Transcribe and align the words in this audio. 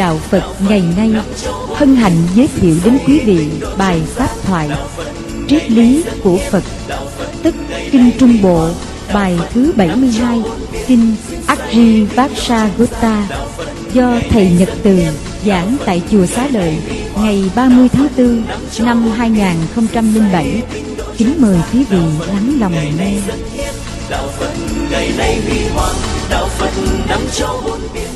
Đạo 0.00 0.18
Phật 0.30 0.42
ngày 0.68 0.82
nay 0.96 1.12
hân 1.74 1.96
hạnh 1.96 2.16
giới 2.34 2.48
thiệu 2.56 2.76
đến 2.84 2.98
quý 3.06 3.18
vị 3.18 3.48
bài 3.78 4.02
Pháp 4.14 4.28
thoại 4.44 4.70
Triết 5.48 5.70
lý 5.70 6.04
của 6.22 6.38
Phật, 6.50 6.64
tức 7.42 7.54
Kinh 7.90 8.10
Trung 8.18 8.42
Bộ, 8.42 8.68
bài 9.14 9.38
thứ 9.52 9.72
72 9.76 10.42
Kinh 10.86 11.14
Akri 11.46 12.04
Vaksagota 12.04 13.28
do 13.92 14.20
Thầy 14.30 14.50
Nhật 14.58 14.68
Từ 14.82 14.98
giảng 15.46 15.76
tại 15.84 16.02
Chùa 16.10 16.26
Xá 16.26 16.48
Lợi 16.52 16.76
ngày 17.22 17.50
30 17.54 17.88
tháng 17.88 18.08
4 18.16 18.42
năm 18.86 19.10
2007. 19.16 20.62
Kính 21.16 21.34
mời 21.38 21.56
quý 21.72 21.84
vị 21.90 22.00
lắng 22.26 22.56
lòng 22.60 22.72
nghe. 22.98 23.12
đạo 24.10 24.28
phật 24.38 24.52
ngày 24.90 25.12
nay 25.18 25.40
huy 25.48 25.58
hoàng, 25.74 25.96
đạo 26.30 26.48
phật 26.48 26.70
nắm 27.08 27.20
cho 27.32 27.60
bốn 27.64 27.80
biển 27.94 28.09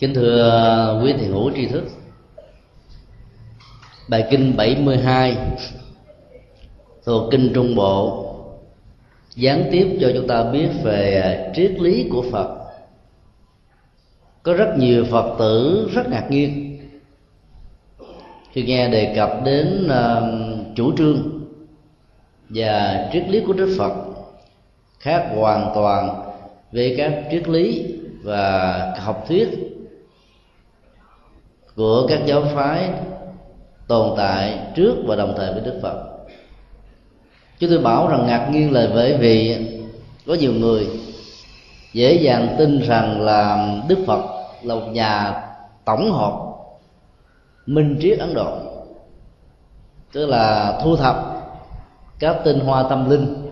Kính 0.00 0.14
thưa 0.14 1.00
quý 1.04 1.12
thiền 1.12 1.30
hữu 1.30 1.50
tri 1.56 1.66
thức 1.66 1.84
Bài 4.08 4.26
kinh 4.30 4.56
72 4.56 5.36
thuộc 7.04 7.30
kinh 7.30 7.52
Trung 7.54 7.74
Bộ 7.74 8.26
gián 9.34 9.64
tiếp 9.70 9.98
cho 10.00 10.10
chúng 10.14 10.26
ta 10.28 10.44
biết 10.44 10.68
về 10.82 11.50
triết 11.54 11.80
lý 11.80 12.08
của 12.12 12.24
Phật. 12.32 12.56
Có 14.42 14.54
rất 14.54 14.74
nhiều 14.78 15.04
Phật 15.10 15.36
tử 15.38 15.88
rất 15.92 16.08
ngạc 16.08 16.26
nhiên 16.30 16.78
khi 18.52 18.62
nghe 18.62 18.88
đề 18.88 19.12
cập 19.16 19.30
đến 19.44 19.88
uh, 19.90 20.76
chủ 20.76 20.96
trương 20.96 21.46
và 22.48 23.08
triết 23.12 23.28
lý 23.28 23.40
của 23.46 23.52
Đức 23.52 23.74
Phật 23.78 23.92
khác 24.98 25.26
hoàn 25.34 25.72
toàn 25.74 26.22
về 26.72 26.94
các 26.98 27.24
triết 27.30 27.48
lý 27.48 27.94
và 28.22 28.94
học 28.98 29.24
thuyết 29.28 29.69
của 31.80 32.06
các 32.08 32.20
giáo 32.26 32.42
phái 32.54 32.90
tồn 33.88 34.10
tại 34.16 34.58
trước 34.74 34.94
và 35.06 35.16
đồng 35.16 35.34
thời 35.36 35.52
với 35.52 35.60
Đức 35.60 35.78
Phật. 35.82 36.02
Chúng 37.58 37.70
tôi 37.70 37.78
bảo 37.78 38.08
rằng 38.08 38.26
ngạc 38.26 38.48
nhiên 38.52 38.72
là 38.72 38.88
bởi 38.94 39.16
vì 39.16 39.66
có 40.26 40.34
nhiều 40.34 40.52
người 40.52 40.88
dễ 41.92 42.12
dàng 42.12 42.54
tin 42.58 42.80
rằng 42.80 43.20
là 43.20 43.68
Đức 43.88 43.98
Phật 44.06 44.20
là 44.62 44.74
một 44.74 44.86
nhà 44.92 45.42
tổng 45.84 46.12
hợp 46.12 46.32
minh 47.66 47.98
triết 48.02 48.18
Ấn 48.18 48.34
Độ, 48.34 48.58
tức 50.12 50.26
là 50.26 50.78
thu 50.84 50.96
thập 50.96 51.16
các 52.18 52.36
tinh 52.44 52.60
hoa 52.60 52.82
tâm 52.82 53.10
linh 53.10 53.50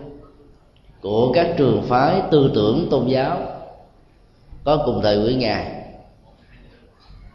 của 1.01 1.31
các 1.33 1.53
trường 1.57 1.81
phái 1.81 2.21
tư 2.31 2.51
tưởng 2.55 2.87
tôn 2.91 3.07
giáo 3.07 3.37
có 4.63 4.83
cùng 4.85 5.01
thời 5.03 5.19
với 5.19 5.35
ngài 5.35 5.78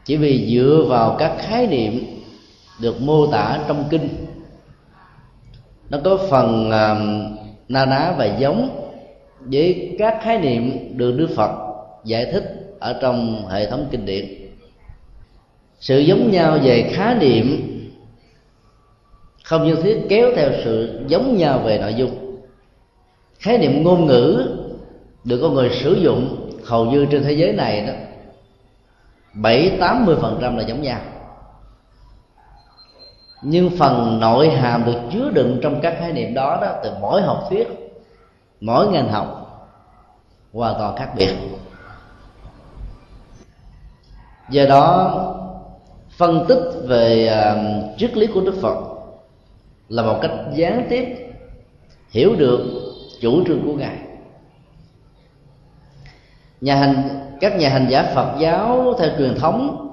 chỉ 0.05 0.17
vì 0.17 0.55
dựa 0.55 0.85
vào 0.89 1.17
các 1.19 1.33
khái 1.39 1.67
niệm 1.67 2.05
được 2.81 3.03
mô 3.03 3.27
tả 3.27 3.59
trong 3.69 3.85
kinh. 3.91 4.09
Nó 5.91 5.99
có 6.05 6.19
phần 6.31 6.67
uh, 6.67 7.35
na 7.69 7.87
ná 7.87 8.15
và 8.19 8.25
giống 8.25 8.91
với 9.41 9.97
các 9.99 10.19
khái 10.23 10.39
niệm 10.39 10.89
được 10.99 11.13
Đức 11.13 11.29
Phật 11.37 11.51
giải 12.05 12.27
thích 12.33 12.77
ở 12.81 12.99
trong 13.01 13.49
hệ 13.49 13.71
thống 13.71 13.89
kinh 13.91 14.07
điển. 14.07 14.27
Sự 15.81 15.99
giống 15.99 16.31
nhau 16.31 16.59
về 16.63 16.91
khái 16.93 17.15
niệm 17.15 17.71
không 19.45 19.67
như 19.67 19.75
thiết 19.75 20.01
kéo 20.09 20.31
theo 20.37 20.51
sự 20.65 21.01
giống 21.09 21.37
nhau 21.37 21.59
về 21.59 21.79
nội 21.79 21.95
dung. 21.95 22.41
Khái 23.39 23.59
niệm 23.59 23.83
ngôn 23.83 24.07
ngữ 24.07 24.47
được 25.25 25.39
con 25.43 25.55
người 25.55 25.71
sử 25.71 25.95
dụng 25.95 26.51
hầu 26.65 26.85
như 26.85 27.07
trên 27.11 27.23
thế 27.23 27.33
giới 27.33 27.53
này 27.53 27.87
đó 27.87 27.93
bảy 29.35 29.77
tám 29.81 30.07
mươi 30.07 30.17
phần 30.21 30.39
trăm 30.41 30.57
là 30.57 30.63
giống 30.63 30.83
nhau. 30.83 31.01
Nhưng 33.43 33.71
phần 33.79 34.21
nội 34.21 34.51
hàm 34.51 34.85
được 34.85 35.01
chứa 35.13 35.31
đựng 35.31 35.59
trong 35.63 35.81
các 35.81 35.97
khái 35.99 36.13
niệm 36.13 36.35
đó 36.35 36.59
đó 36.61 36.75
từ 36.83 36.91
mỗi 37.01 37.23
học 37.23 37.47
thuyết 37.51 37.69
mỗi 38.61 38.89
ngành 38.89 39.09
học 39.09 39.41
hoàn 40.53 40.75
toàn 40.79 40.97
khác 40.97 41.11
biệt. 41.17 41.35
Do 44.51 44.65
đó 44.69 45.31
phân 46.17 46.45
tích 46.49 46.73
về 46.85 47.31
uh, 47.33 47.99
triết 47.99 48.17
lý 48.17 48.27
của 48.27 48.41
đức 48.41 48.55
phật 48.63 48.77
là 49.89 50.03
một 50.03 50.19
cách 50.23 50.31
gián 50.55 50.87
tiếp 50.91 51.05
hiểu 52.11 52.37
được 52.37 52.61
chủ 53.21 53.45
trương 53.47 53.67
của 53.67 53.73
ngài. 53.73 53.99
Nhà 56.61 56.77
hành 56.77 57.24
các 57.41 57.57
nhà 57.57 57.69
hành 57.69 57.87
giả 57.91 58.13
phật 58.15 58.37
giáo 58.41 58.95
theo 58.99 59.09
truyền 59.19 59.35
thống 59.35 59.89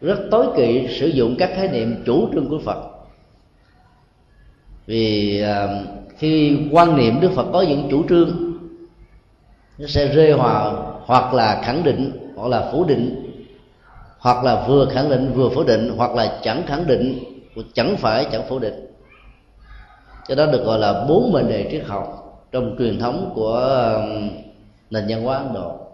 rất 0.00 0.18
tối 0.30 0.46
kỵ 0.56 0.88
sử 1.00 1.06
dụng 1.06 1.36
các 1.38 1.50
khái 1.56 1.68
niệm 1.68 2.02
chủ 2.06 2.28
trương 2.32 2.48
của 2.48 2.58
phật. 2.64 2.78
Vì 4.86 5.40
à, 5.42 5.68
khi 6.18 6.58
quan 6.72 6.96
niệm 6.96 7.20
đức 7.20 7.30
phật 7.34 7.46
có 7.52 7.62
những 7.62 7.88
chủ 7.90 8.08
trương, 8.08 8.54
nó 9.78 9.86
sẽ 9.86 10.06
rơi 10.06 10.32
hòa 10.32 10.72
hoặc 11.04 11.34
là 11.34 11.62
khẳng 11.64 11.84
định, 11.84 12.32
hoặc 12.36 12.48
là 12.48 12.68
phủ 12.72 12.84
định, 12.84 13.32
hoặc 14.18 14.44
là 14.44 14.64
vừa 14.68 14.86
khẳng 14.92 15.08
định 15.08 15.32
vừa 15.34 15.48
phủ 15.48 15.64
định, 15.64 15.92
hoặc 15.96 16.14
là 16.14 16.38
chẳng 16.42 16.62
khẳng 16.66 16.86
định 16.86 17.18
chẳng 17.74 17.96
phải 17.96 18.26
chẳng 18.32 18.42
phủ 18.48 18.58
định. 18.58 18.86
Cho 20.28 20.34
đó 20.34 20.46
được 20.46 20.64
gọi 20.64 20.78
là 20.78 21.04
bốn 21.08 21.32
mệnh 21.32 21.48
đề 21.48 21.68
triết 21.70 21.84
học 21.84 22.24
trong 22.52 22.76
truyền 22.78 22.98
thống 22.98 23.32
của 23.34 23.56
à, 23.56 24.02
nền 24.90 25.04
văn 25.08 25.22
hóa 25.22 25.36
ấn 25.36 25.54
độ 25.54 25.87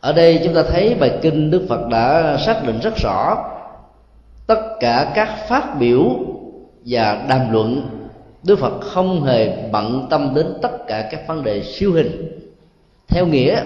ở 0.00 0.12
đây 0.12 0.40
chúng 0.44 0.54
ta 0.54 0.62
thấy 0.62 0.94
bài 0.94 1.18
kinh 1.22 1.50
đức 1.50 1.66
phật 1.68 1.88
đã 1.88 2.36
xác 2.46 2.66
định 2.66 2.80
rất 2.82 2.96
rõ 2.96 3.50
tất 4.46 4.60
cả 4.80 5.12
các 5.14 5.28
phát 5.48 5.78
biểu 5.78 6.04
và 6.86 7.24
đàm 7.28 7.52
luận. 7.52 7.88
Đức 8.42 8.58
phật 8.58 8.80
không 8.80 9.24
hề 9.24 9.68
bận 9.72 10.06
tâm 10.10 10.34
đến 10.34 10.46
tất 10.62 10.86
cả 10.86 11.08
các 11.10 11.26
vấn 11.26 11.44
đề 11.44 11.62
siêu 11.62 11.92
hình. 11.92 12.38
Theo 13.08 13.26
nghĩa, 13.26 13.62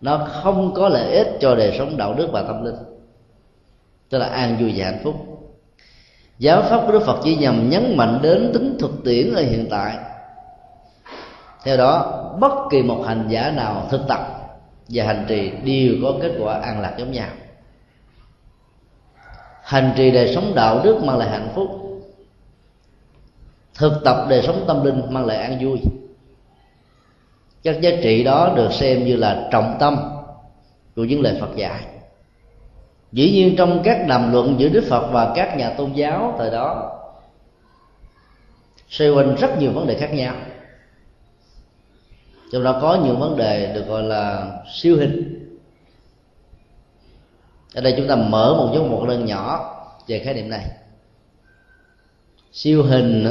nó 0.00 0.18
không 0.18 0.74
có 0.74 0.88
lợi 0.88 1.12
ích 1.12 1.36
cho 1.40 1.54
đời 1.54 1.74
sống 1.78 1.96
đạo 1.96 2.14
đức 2.14 2.28
và 2.32 2.42
tâm 2.42 2.64
linh. 2.64 2.74
Tức 4.08 4.18
là 4.18 4.26
an 4.26 4.56
vui 4.60 4.72
và 4.76 4.84
hạnh 4.84 5.00
phúc. 5.04 5.14
Giáo 6.38 6.62
pháp 6.62 6.82
của 6.86 6.92
đức 6.92 7.02
phật 7.06 7.20
chỉ 7.24 7.36
nhằm 7.36 7.70
nhấn 7.70 7.96
mạnh 7.96 8.18
đến 8.22 8.50
tính 8.52 8.76
thực 8.80 9.04
tiễn 9.04 9.34
ở 9.34 9.42
hiện 9.42 9.66
tại. 9.70 9.96
Theo 11.64 11.76
đó, 11.76 12.22
bất 12.40 12.52
kỳ 12.70 12.82
một 12.82 13.04
hành 13.06 13.24
giả 13.28 13.50
nào 13.50 13.86
thực 13.90 14.00
tập 14.08 14.39
và 14.92 15.04
hành 15.04 15.24
trì 15.28 15.50
đều 15.50 15.94
có 16.02 16.18
kết 16.22 16.32
quả 16.40 16.60
an 16.60 16.80
lạc 16.80 16.94
giống 16.98 17.12
nhau. 17.12 17.28
Hành 19.62 19.92
trì 19.96 20.10
đời 20.10 20.34
sống 20.34 20.52
đạo 20.54 20.80
đức 20.84 21.00
mang 21.04 21.18
lại 21.18 21.28
hạnh 21.28 21.48
phúc. 21.54 21.68
Thực 23.74 23.92
tập 24.04 24.26
đời 24.28 24.42
sống 24.42 24.64
tâm 24.66 24.84
linh 24.84 25.02
mang 25.14 25.26
lại 25.26 25.36
an 25.36 25.58
vui. 25.60 25.78
Các 27.62 27.80
giá 27.80 27.90
trị 28.02 28.24
đó 28.24 28.52
được 28.56 28.72
xem 28.72 29.04
như 29.04 29.16
là 29.16 29.48
trọng 29.52 29.76
tâm 29.80 29.96
của 30.96 31.04
những 31.04 31.20
lời 31.20 31.36
Phật 31.40 31.56
dạy. 31.56 31.80
Dĩ 33.12 33.32
nhiên 33.32 33.54
trong 33.56 33.82
các 33.84 34.06
đàm 34.08 34.32
luận 34.32 34.54
giữa 34.58 34.68
Đức 34.68 34.84
Phật 34.88 35.08
và 35.12 35.32
các 35.34 35.56
nhà 35.56 35.70
tôn 35.70 35.92
giáo 35.92 36.34
thời 36.38 36.50
đó, 36.50 36.96
xoay 38.88 39.10
quanh 39.10 39.34
rất 39.34 39.58
nhiều 39.58 39.72
vấn 39.72 39.86
đề 39.86 39.98
khác 39.98 40.14
nhau 40.14 40.34
trong 42.52 42.64
đó 42.64 42.78
có 42.82 42.94
nhiều 43.04 43.16
vấn 43.16 43.36
đề 43.36 43.72
được 43.74 43.86
gọi 43.86 44.02
là 44.02 44.52
siêu 44.74 44.96
hình. 44.96 45.36
Ở 47.74 47.80
đây 47.80 47.94
chúng 47.96 48.08
ta 48.08 48.16
mở 48.16 48.54
một 48.54 48.70
dấu 48.74 48.88
một 48.88 49.06
đơn 49.08 49.24
nhỏ 49.24 49.76
về 50.06 50.18
khái 50.18 50.34
niệm 50.34 50.50
này. 50.50 50.66
Siêu 52.52 52.82
hình 52.82 53.26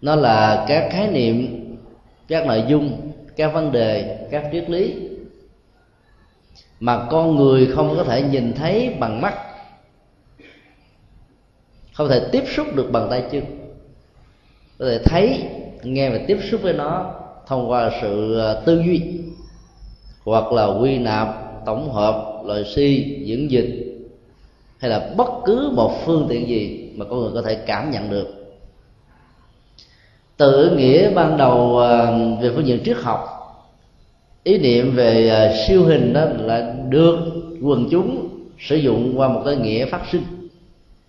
nó 0.00 0.14
là 0.14 0.64
các 0.68 0.88
khái 0.92 1.08
niệm, 1.10 1.64
các 2.28 2.46
nội 2.46 2.64
dung, 2.68 3.12
các 3.36 3.52
vấn 3.52 3.72
đề, 3.72 4.18
các 4.30 4.44
triết 4.52 4.70
lý 4.70 4.94
mà 6.80 7.06
con 7.10 7.36
người 7.36 7.66
không 7.66 7.94
có 7.96 8.04
thể 8.04 8.22
nhìn 8.22 8.54
thấy 8.54 8.94
bằng 9.00 9.20
mắt, 9.20 9.34
không 11.92 12.08
thể 12.08 12.28
tiếp 12.32 12.44
xúc 12.46 12.66
được 12.74 12.88
bằng 12.92 13.06
tay 13.10 13.24
chân. 13.30 13.44
Có 14.78 14.86
thể 14.86 14.98
thấy, 15.04 15.44
nghe 15.82 16.10
và 16.10 16.18
tiếp 16.26 16.38
xúc 16.50 16.60
với 16.62 16.72
nó 16.72 17.17
thông 17.48 17.70
qua 17.70 17.90
sự 18.00 18.34
ờ, 18.34 18.62
tư 18.66 18.82
duy 18.86 19.02
hoặc 20.24 20.52
là 20.52 20.66
quy 20.66 20.98
nạp, 20.98 21.28
tổng 21.66 21.92
hợp 21.92 22.42
lời 22.46 22.64
suy, 22.74 23.20
diễn 23.24 23.50
dịch 23.50 23.84
hay 24.78 24.90
là 24.90 25.14
bất 25.16 25.28
cứ 25.44 25.70
một 25.74 25.92
phương 26.04 26.26
tiện 26.28 26.48
gì 26.48 26.90
mà 26.96 27.04
con 27.10 27.20
người 27.20 27.30
có 27.34 27.42
thể 27.42 27.54
cảm 27.54 27.90
nhận 27.90 28.10
được. 28.10 28.28
Từ 30.36 30.76
nghĩa 30.76 31.10
ban 31.10 31.36
đầu 31.36 31.78
ờ, 31.78 32.18
về 32.40 32.50
phương 32.54 32.66
diện 32.66 32.80
triết 32.84 32.96
học, 32.96 33.18
ý 34.44 34.58
niệm 34.58 34.94
về 34.94 35.28
ờ, 35.28 35.54
siêu 35.66 35.84
hình 35.84 36.12
đó 36.12 36.24
là 36.24 36.74
được 36.88 37.16
quần 37.62 37.88
chúng 37.90 38.28
sử 38.58 38.76
dụng 38.76 39.18
qua 39.18 39.28
một 39.28 39.42
cái 39.44 39.56
nghĩa 39.56 39.86
phát 39.86 40.02
sinh. 40.12 40.22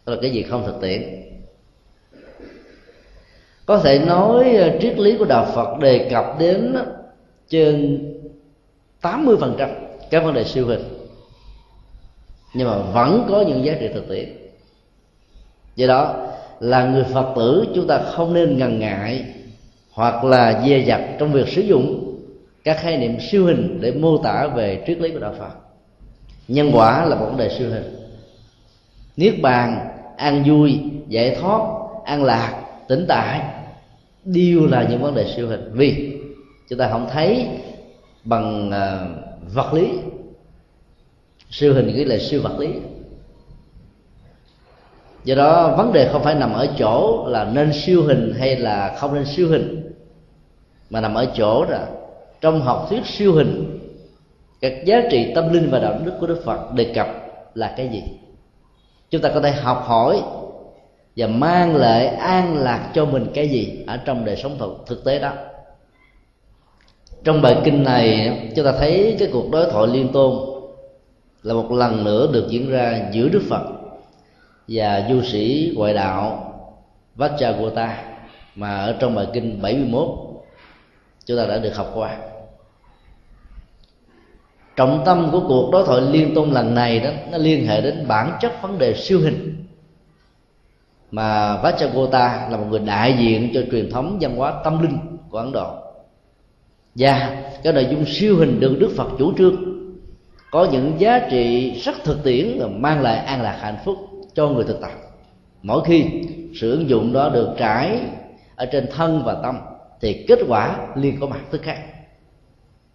Đó 0.06 0.14
là 0.14 0.20
cái 0.22 0.32
gì 0.32 0.44
không 0.44 0.66
thực 0.66 0.82
tiễn 0.82 1.29
có 3.70 3.78
thể 3.78 4.00
nói 4.00 4.56
ờ, 4.56 4.78
triết 4.82 5.00
lý 5.00 5.18
của 5.18 5.26
đạo 5.26 5.46
Phật 5.56 5.80
đề 5.80 6.10
cập 6.12 6.40
đến 6.40 6.76
trên 7.50 8.00
80% 9.02 9.70
các 10.10 10.24
vấn 10.24 10.34
đề 10.34 10.44
siêu 10.44 10.68
hình. 10.68 10.84
Nhưng 12.54 12.68
mà 12.68 12.78
vẫn 12.78 13.26
có 13.30 13.42
những 13.42 13.66
giá 13.66 13.74
trị 13.80 13.88
thực 13.94 14.10
tiễn. 14.10 14.30
Do 15.76 15.88
đó, 15.88 16.16
là 16.60 16.86
người 16.86 17.04
phật 17.04 17.34
tử, 17.36 17.66
chúng 17.76 17.88
ta 17.88 17.98
không 17.98 18.34
nên 18.34 18.58
ngần 18.58 18.80
ngại 18.80 19.26
hoặc 19.92 20.24
là 20.24 20.64
dè 20.66 20.80
dặt 20.80 21.02
trong 21.20 21.32
việc 21.32 21.48
sử 21.48 21.62
dụng 21.62 22.16
các 22.64 22.78
khái 22.80 22.98
niệm 22.98 23.18
siêu 23.32 23.46
hình 23.46 23.78
để 23.82 23.92
mô 23.92 24.18
tả 24.18 24.48
về 24.48 24.84
triết 24.88 24.98
lý 24.98 25.12
của 25.12 25.20
đạo 25.20 25.34
phật. 25.40 25.54
Nhân 26.48 26.72
quả 26.74 27.06
là 27.06 27.16
một 27.16 27.26
vấn 27.26 27.38
đề 27.38 27.50
siêu 27.50 27.70
hình. 27.70 27.96
Niết 29.18 29.42
bàn, 29.42 29.88
an 30.18 30.44
vui, 30.48 30.80
giải 31.08 31.38
thoát, 31.42 31.62
an 32.06 32.24
lạc 32.24 32.62
tĩnh 32.88 33.06
tại 33.08 33.59
đều 34.24 34.66
là 34.66 34.88
những 34.90 35.02
vấn 35.02 35.16
đề 35.16 35.34
siêu 35.36 35.48
hình. 35.48 35.72
Vì 35.74 36.20
chúng 36.70 36.80
ta 36.80 36.90
không 36.92 37.08
thấy 37.12 37.48
bằng 38.24 38.70
uh, 38.70 39.54
vật 39.54 39.74
lý. 39.74 39.90
Siêu 41.50 41.74
hình 41.74 41.88
nghĩa 41.88 42.06
là 42.06 42.18
siêu 42.18 42.42
vật 42.44 42.60
lý. 42.60 42.70
Do 45.24 45.36
đó 45.36 45.76
vấn 45.78 45.94
đề 45.94 46.10
không 46.12 46.24
phải 46.24 46.36
nằm 46.36 46.54
ở 46.54 46.68
chỗ 46.78 47.26
là 47.28 47.52
nên 47.54 47.74
siêu 47.74 48.04
hình 48.04 48.34
hay 48.40 48.56
là 48.56 48.96
không 48.98 49.14
nên 49.14 49.26
siêu 49.26 49.50
hình 49.50 49.92
mà 50.90 51.02
nằm 51.02 51.14
ở 51.14 51.26
chỗ 51.36 51.66
là 51.70 51.88
trong 52.42 52.62
học 52.62 52.86
thuyết 52.90 53.06
siêu 53.06 53.34
hình 53.34 53.80
các 54.62 54.74
giá 54.86 55.02
trị 55.12 55.32
tâm 55.36 55.54
linh 55.54 55.70
và 55.70 55.80
đạo 55.80 56.00
đức 56.06 56.12
của 56.20 56.28
đức 56.28 56.42
phật 56.46 56.74
đề 56.74 56.92
cập 56.96 57.08
là 57.54 57.74
cái 57.78 57.88
gì. 57.88 58.04
Chúng 59.10 59.22
ta 59.22 59.32
có 59.34 59.42
thể 59.42 59.52
học 59.52 59.84
hỏi 59.86 60.22
và 61.20 61.28
mang 61.28 61.76
lại 61.76 62.08
an 62.08 62.58
lạc 62.58 62.92
cho 62.94 63.06
mình 63.06 63.26
cái 63.34 63.50
gì 63.50 63.84
ở 63.88 63.98
trong 63.98 64.26
đời 64.26 64.36
sống 64.36 64.56
thực, 64.60 64.84
thực 64.88 65.04
tế 65.06 65.20
đó. 65.20 65.34
Trong 67.24 67.42
bài 67.42 67.58
kinh 67.64 67.84
này 67.84 68.38
chúng 68.56 68.66
ta 68.66 68.72
thấy 68.80 69.16
cái 69.20 69.30
cuộc 69.32 69.52
đối 69.52 69.72
thoại 69.72 69.88
liên 69.88 70.12
tôn 70.14 70.36
là 71.44 71.54
một 71.54 71.72
lần 71.72 72.04
nữa 72.04 72.30
được 72.34 72.48
diễn 72.50 72.70
ra 72.70 73.10
giữa 73.12 73.30
đức 73.30 73.42
phật 73.50 73.64
và 74.68 75.08
du 75.10 75.22
sĩ 75.22 75.74
ngoại 75.76 75.94
đạo 75.94 76.46
Vajragota 77.18 77.90
mà 78.56 78.80
ở 78.80 78.96
trong 79.00 79.16
bài 79.16 79.28
kinh 79.34 79.62
71 79.62 80.08
chúng 81.26 81.38
ta 81.38 81.46
đã 81.46 81.58
được 81.58 81.76
học 81.76 81.92
qua. 81.96 82.18
Trọng 84.76 85.02
tâm 85.06 85.30
của 85.32 85.42
cuộc 85.48 85.70
đối 85.72 85.86
thoại 85.86 86.02
liên 86.02 86.36
tôn 86.36 86.52
lần 86.52 86.76
này 86.76 87.00
đó 87.00 87.10
nó 87.32 87.38
liên 87.38 87.68
hệ 87.68 87.82
đến 87.82 88.08
bản 88.08 88.38
chất 88.42 88.62
vấn 88.62 88.78
đề 88.78 88.94
siêu 88.94 89.20
hình 89.20 89.66
mà 91.12 91.58
Vajragota 91.62 92.50
là 92.50 92.58
một 92.58 92.66
người 92.70 92.80
đại 92.80 93.16
diện 93.20 93.52
cho 93.54 93.62
truyền 93.72 93.92
thống 93.92 94.18
văn 94.22 94.36
hóa 94.36 94.62
tâm 94.64 94.82
linh 94.82 94.98
của 95.30 95.38
Ấn 95.38 95.52
Độ. 95.52 95.74
Và 96.96 97.44
cái 97.64 97.74
nội 97.74 97.88
dung 97.92 98.06
siêu 98.06 98.38
hình 98.38 98.60
được 98.60 98.76
Đức 98.80 98.94
Phật 98.98 99.10
chủ 99.20 99.34
trương, 99.38 99.56
có 100.52 100.68
những 100.72 100.94
giá 100.98 101.20
trị 101.32 101.72
rất 101.72 101.96
thực 102.04 102.24
tiễn 102.24 102.60
và 102.60 102.68
mang 102.68 103.02
lại 103.02 103.18
an 103.18 103.42
lạc 103.42 103.58
hạnh 103.62 103.78
phúc 103.86 103.98
cho 104.34 104.48
người 104.48 104.64
thực 104.64 104.82
tập. 104.82 104.92
Mỗi 105.64 105.84
khi 105.86 106.06
sự 106.56 106.72
ứng 106.72 106.90
dụng 106.90 107.14
đó 107.14 107.30
được 107.30 107.56
trải 107.58 108.00
ở 108.56 108.66
trên 108.66 108.88
thân 108.96 109.24
và 109.26 109.36
tâm, 109.44 109.60
thì 110.02 110.26
kết 110.28 110.40
quả 110.48 110.78
liên 110.96 111.20
có 111.20 111.28
mặt 111.28 111.40
tức 111.52 111.62
khác 111.62 111.78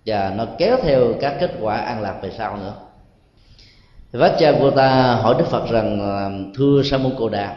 và 0.06 0.34
nó 0.36 0.46
kéo 0.58 0.76
theo 0.82 1.14
các 1.20 1.36
kết 1.40 1.50
quả 1.60 1.76
an 1.76 2.00
lạc 2.00 2.18
về 2.22 2.30
sau 2.38 2.56
nữa. 2.56 2.74
Vajragota 4.12 5.16
hỏi 5.16 5.34
Đức 5.38 5.46
Phật 5.46 5.70
rằng 5.70 6.00
à, 6.00 6.30
thưa 6.56 6.82
Sa 6.84 6.98
môn 6.98 7.12
Cồ 7.18 7.28
Đàm 7.28 7.54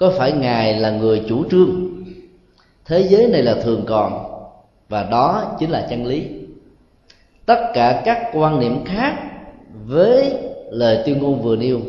có 0.00 0.12
phải 0.18 0.32
ngài 0.32 0.80
là 0.80 0.90
người 0.90 1.24
chủ 1.28 1.44
trương? 1.50 1.70
Thế 2.84 3.00
giới 3.02 3.26
này 3.26 3.42
là 3.42 3.54
thường 3.54 3.84
còn, 3.86 4.24
và 4.88 5.02
đó 5.02 5.56
chính 5.58 5.70
là 5.70 5.86
chân 5.90 6.06
lý. 6.06 6.28
Tất 7.46 7.70
cả 7.74 8.02
các 8.04 8.30
quan 8.32 8.60
niệm 8.60 8.84
khác 8.84 9.16
với 9.86 10.34
lời 10.70 11.02
tuyên 11.06 11.18
ngôn 11.18 11.42
vừa 11.42 11.56
nêu 11.56 11.80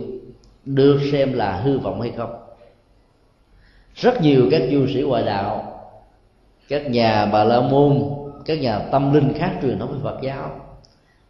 được 0.66 1.00
xem 1.12 1.34
là 1.34 1.52
hư 1.56 1.80
vọng 1.80 2.02
hay 2.02 2.12
không? 2.18 2.36
Rất 3.96 4.22
nhiều 4.22 4.48
các 4.52 4.62
du 4.72 4.88
sĩ 4.88 5.02
ngoại 5.02 5.24
đạo, 5.24 5.80
các 6.68 6.90
nhà 6.90 7.26
bà 7.26 7.44
la 7.44 7.62
môn, 7.62 8.04
các 8.46 8.62
nhà 8.62 8.80
tâm 8.80 9.14
linh 9.14 9.34
khác 9.34 9.52
truyền 9.62 9.80
thống 9.80 10.00
phật 10.04 10.20
giáo 10.22 10.60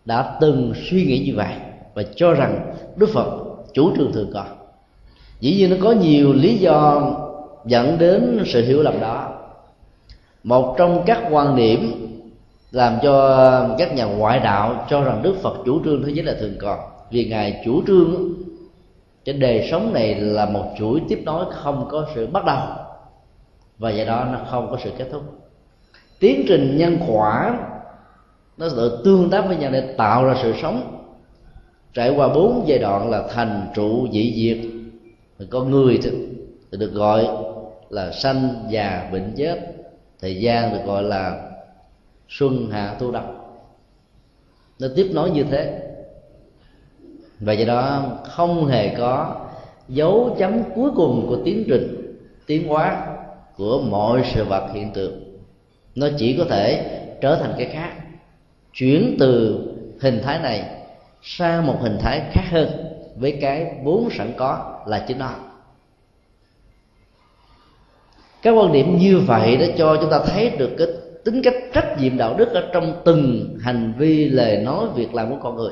đã 0.05 0.37
từng 0.41 0.73
suy 0.89 1.05
nghĩ 1.05 1.25
như 1.25 1.35
vậy 1.35 1.53
và 1.93 2.03
cho 2.15 2.33
rằng 2.33 2.73
đức 2.95 3.09
phật 3.13 3.43
chủ 3.73 3.95
trương 3.95 4.11
thường 4.11 4.31
còn 4.33 4.60
dĩ 5.41 5.55
nhiên 5.55 5.69
nó 5.69 5.75
có 5.83 5.91
nhiều 5.91 6.33
lý 6.33 6.57
do 6.57 7.11
dẫn 7.65 7.97
đến 7.97 8.43
sự 8.45 8.65
hiểu 8.65 8.83
lầm 8.83 8.99
đó. 8.99 9.29
Một 10.43 10.75
trong 10.77 11.03
các 11.05 11.23
quan 11.31 11.55
điểm 11.55 12.07
làm 12.71 12.97
cho 13.03 13.75
các 13.77 13.95
nhà 13.95 14.05
ngoại 14.05 14.39
đạo 14.39 14.85
cho 14.89 15.03
rằng 15.03 15.19
đức 15.23 15.35
phật 15.41 15.57
chủ 15.65 15.83
trương 15.85 16.03
thế 16.03 16.11
giới 16.11 16.25
là 16.25 16.33
thường 16.39 16.55
còn. 16.61 16.79
Vì 17.11 17.25
ngài 17.25 17.61
chủ 17.65 17.81
trương, 17.87 18.15
cái 19.25 19.35
đời 19.35 19.67
sống 19.71 19.93
này 19.93 20.15
là 20.15 20.45
một 20.45 20.65
chuỗi 20.79 21.01
tiếp 21.09 21.21
nối 21.25 21.45
không 21.51 21.87
có 21.91 22.05
sự 22.15 22.27
bắt 22.27 22.45
đầu. 22.45 22.59
Và 23.77 23.89
do 23.89 24.05
đó 24.05 24.27
nó 24.31 24.39
không 24.51 24.71
có 24.71 24.77
sự 24.83 24.91
kết 24.97 25.07
thúc. 25.11 25.21
Tiến 26.19 26.45
trình 26.47 26.77
nhân 26.77 26.97
quả, 27.07 27.57
nó 28.57 28.69
tự 28.69 29.01
tương 29.05 29.29
tác 29.29 29.47
với 29.47 29.57
nhau 29.57 29.71
để 29.71 29.81
tạo 29.97 30.25
ra 30.25 30.35
sự 30.43 30.53
sống. 30.61 30.97
Trải 31.93 32.09
qua 32.09 32.27
bốn 32.27 32.63
giai 32.65 32.79
đoạn 32.79 33.09
là 33.09 33.23
thành 33.33 33.67
trụ 33.75 34.07
dị 34.11 34.33
diệt 34.35 34.80
con 35.49 35.71
người 35.71 35.99
thì 36.01 36.11
được 36.71 36.93
gọi 36.93 37.27
là 37.89 38.11
sanh 38.11 38.65
già 38.69 39.09
bệnh 39.11 39.33
chết. 39.37 39.59
Thời 40.19 40.41
gian 40.41 40.73
được 40.73 40.85
gọi 40.85 41.03
là 41.03 41.51
xuân 42.29 42.69
hạ 42.71 42.95
thu 42.99 43.11
đông 43.11 43.41
nó 44.81 44.87
tiếp 44.95 45.09
nối 45.13 45.31
như 45.31 45.43
thế. 45.43 45.81
Và 47.39 47.53
do 47.53 47.65
đó 47.65 48.03
không 48.23 48.67
hề 48.67 48.95
có 48.97 49.35
dấu 49.89 50.35
chấm 50.39 50.63
cuối 50.75 50.91
cùng 50.95 51.25
của 51.27 51.37
tiến 51.45 51.63
trình, 51.67 52.15
tiến 52.47 52.67
hóa 52.67 53.07
của 53.57 53.81
mọi 53.81 54.21
sự 54.33 54.43
vật 54.43 54.69
hiện 54.73 54.93
tượng. 54.93 55.37
Nó 55.95 56.07
chỉ 56.17 56.37
có 56.37 56.45
thể 56.49 56.99
trở 57.21 57.35
thành 57.35 57.53
cái 57.57 57.67
khác, 57.67 57.93
chuyển 58.73 59.15
từ 59.19 59.59
hình 60.01 60.21
thái 60.23 60.39
này 60.39 60.63
sang 61.21 61.67
một 61.67 61.77
hình 61.81 61.97
thái 61.99 62.21
khác 62.31 62.43
hơn 62.51 62.69
với 63.15 63.37
cái 63.41 63.75
vốn 63.83 64.09
sẵn 64.11 64.33
có 64.37 64.81
là 64.87 65.05
chính 65.07 65.19
nó. 65.19 65.29
Các 68.41 68.51
quan 68.51 68.71
điểm 68.71 68.97
như 68.97 69.19
vậy 69.19 69.57
đã 69.57 69.65
cho 69.77 69.97
chúng 70.01 70.11
ta 70.11 70.19
thấy 70.19 70.49
được 70.49 70.71
cái 70.77 70.87
tính 71.23 71.41
cách 71.43 71.55
trách 71.73 71.95
nhiệm 71.99 72.17
đạo 72.17 72.35
đức 72.37 72.53
ở 72.53 72.69
trong 72.73 73.01
từng 73.05 73.55
hành 73.61 73.93
vi, 73.97 74.29
lời 74.29 74.57
nói, 74.57 74.87
việc 74.95 75.13
làm 75.13 75.29
của 75.29 75.37
con 75.43 75.55
người. 75.55 75.71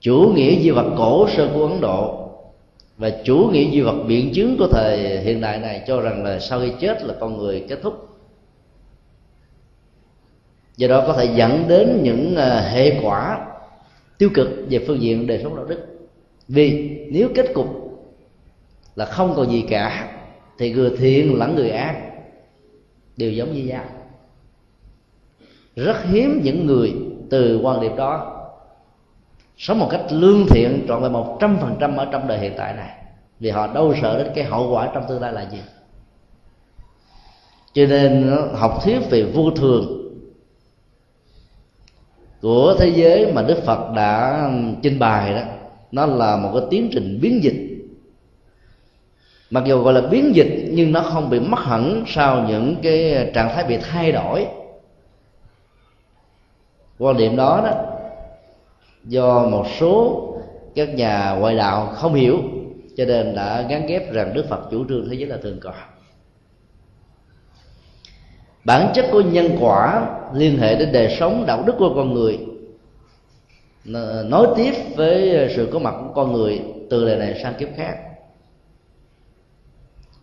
Chủ 0.00 0.32
nghĩa 0.34 0.50
duy 0.50 0.70
vật 0.70 0.86
cổ 0.96 1.28
sơ 1.28 1.48
của 1.54 1.66
ấn 1.66 1.80
độ 1.80 2.30
và 2.98 3.10
chủ 3.24 3.50
nghĩa 3.52 3.70
duy 3.70 3.80
vật 3.80 4.02
biện 4.06 4.32
chứng 4.34 4.56
của 4.58 4.66
thời 4.66 5.20
hiện 5.20 5.40
đại 5.40 5.58
này 5.58 5.82
cho 5.86 6.00
rằng 6.00 6.24
là 6.24 6.38
sau 6.38 6.60
khi 6.60 6.72
chết 6.80 7.04
là 7.04 7.14
con 7.20 7.38
người 7.38 7.66
kết 7.68 7.78
thúc. 7.82 8.08
Do 10.76 10.88
đó 10.88 11.04
có 11.06 11.12
thể 11.12 11.24
dẫn 11.34 11.64
đến 11.68 12.00
những 12.02 12.36
à, 12.36 12.60
hệ 12.60 13.00
quả 13.02 13.46
tiêu 14.18 14.30
cực 14.34 14.48
về 14.70 14.84
phương 14.86 15.00
diện 15.00 15.26
đời 15.26 15.40
sống 15.42 15.56
đạo 15.56 15.64
đức. 15.64 15.86
Vì 16.48 16.96
nếu 17.12 17.28
kết 17.34 17.46
cục 17.54 17.66
là 18.94 19.04
không 19.04 19.34
còn 19.36 19.50
gì 19.50 19.64
cả, 19.68 20.14
thì 20.58 20.72
người 20.72 20.96
thiện 20.98 21.38
lẫn 21.38 21.54
người 21.54 21.70
ác 21.70 22.00
đều 23.16 23.30
giống 23.30 23.52
như 23.52 23.64
nhau. 23.64 23.84
Rất 25.76 26.04
hiếm 26.04 26.40
những 26.44 26.66
người 26.66 26.94
từ 27.30 27.60
quan 27.62 27.80
điểm 27.80 27.96
đó 27.96 28.34
sống 29.56 29.78
một 29.78 29.88
cách 29.90 30.02
lương 30.10 30.46
thiện 30.46 30.84
trọn 30.88 31.02
vẹn 31.02 31.12
một 31.12 31.38
trăm 31.40 31.58
phần 31.60 31.76
trăm 31.80 31.96
ở 31.96 32.08
trong 32.12 32.28
đời 32.28 32.38
hiện 32.38 32.52
tại 32.56 32.74
này. 32.74 32.90
Vì 33.40 33.50
họ 33.50 33.66
đâu 33.74 33.94
sợ 34.02 34.18
đến 34.18 34.32
cái 34.34 34.44
hậu 34.44 34.70
quả 34.70 34.90
trong 34.94 35.04
tương 35.08 35.20
lai 35.20 35.32
là 35.32 35.50
gì. 35.50 35.58
Cho 37.72 37.86
nên 37.86 38.30
học 38.54 38.80
thuyết 38.84 38.98
về 39.10 39.22
vô 39.22 39.50
thường 39.50 39.97
của 42.42 42.74
thế 42.78 42.88
giới 42.88 43.32
mà 43.32 43.42
đức 43.42 43.62
phật 43.64 43.92
đã 43.96 44.42
trình 44.82 44.98
bày 44.98 45.34
đó, 45.34 45.42
nó 45.92 46.06
là 46.06 46.36
một 46.36 46.50
cái 46.54 46.62
tiến 46.70 46.88
trình 46.92 47.18
biến 47.22 47.42
dịch. 47.42 47.68
Mặc 49.50 49.64
dù 49.66 49.82
gọi 49.82 49.94
là 49.94 50.00
biến 50.00 50.34
dịch, 50.34 50.68
nhưng 50.70 50.92
nó 50.92 51.00
không 51.00 51.30
bị 51.30 51.40
mất 51.40 51.60
hẳn 51.60 52.04
sau 52.06 52.44
những 52.48 52.76
cái 52.82 53.30
trạng 53.34 53.48
thái 53.54 53.64
bị 53.64 53.76
thay 53.76 54.12
đổi. 54.12 54.46
Quan 56.98 57.16
điểm 57.16 57.36
đó 57.36 57.62
đó, 57.64 57.72
do 59.04 59.46
một 59.50 59.66
số 59.80 60.24
các 60.74 60.94
nhà 60.94 61.36
ngoại 61.40 61.56
đạo 61.56 61.86
không 61.86 62.14
hiểu, 62.14 62.38
cho 62.96 63.04
nên 63.04 63.34
đã 63.34 63.62
gắn 63.62 63.86
ghép 63.86 64.12
rằng 64.12 64.34
đức 64.34 64.46
phật 64.48 64.60
chủ 64.70 64.84
trương 64.88 65.08
thế 65.08 65.16
giới 65.16 65.28
là 65.28 65.36
thường 65.42 65.58
còn 65.62 65.74
bản 68.68 68.92
chất 68.94 69.06
của 69.12 69.20
nhân 69.20 69.56
quả 69.60 70.06
liên 70.34 70.58
hệ 70.58 70.76
đến 70.78 70.92
đời 70.92 71.16
sống, 71.20 71.44
đạo 71.46 71.62
đức 71.66 71.74
của 71.78 71.92
con 71.94 72.14
người. 72.14 72.38
Nói 74.24 74.46
tiếp 74.56 74.72
với 74.96 75.48
sự 75.56 75.68
có 75.72 75.78
mặt 75.78 75.94
của 76.00 76.12
con 76.14 76.32
người 76.32 76.62
từ 76.90 77.04
đời 77.04 77.16
này 77.16 77.40
sang 77.42 77.54
kiếp 77.58 77.68
khác. 77.76 77.96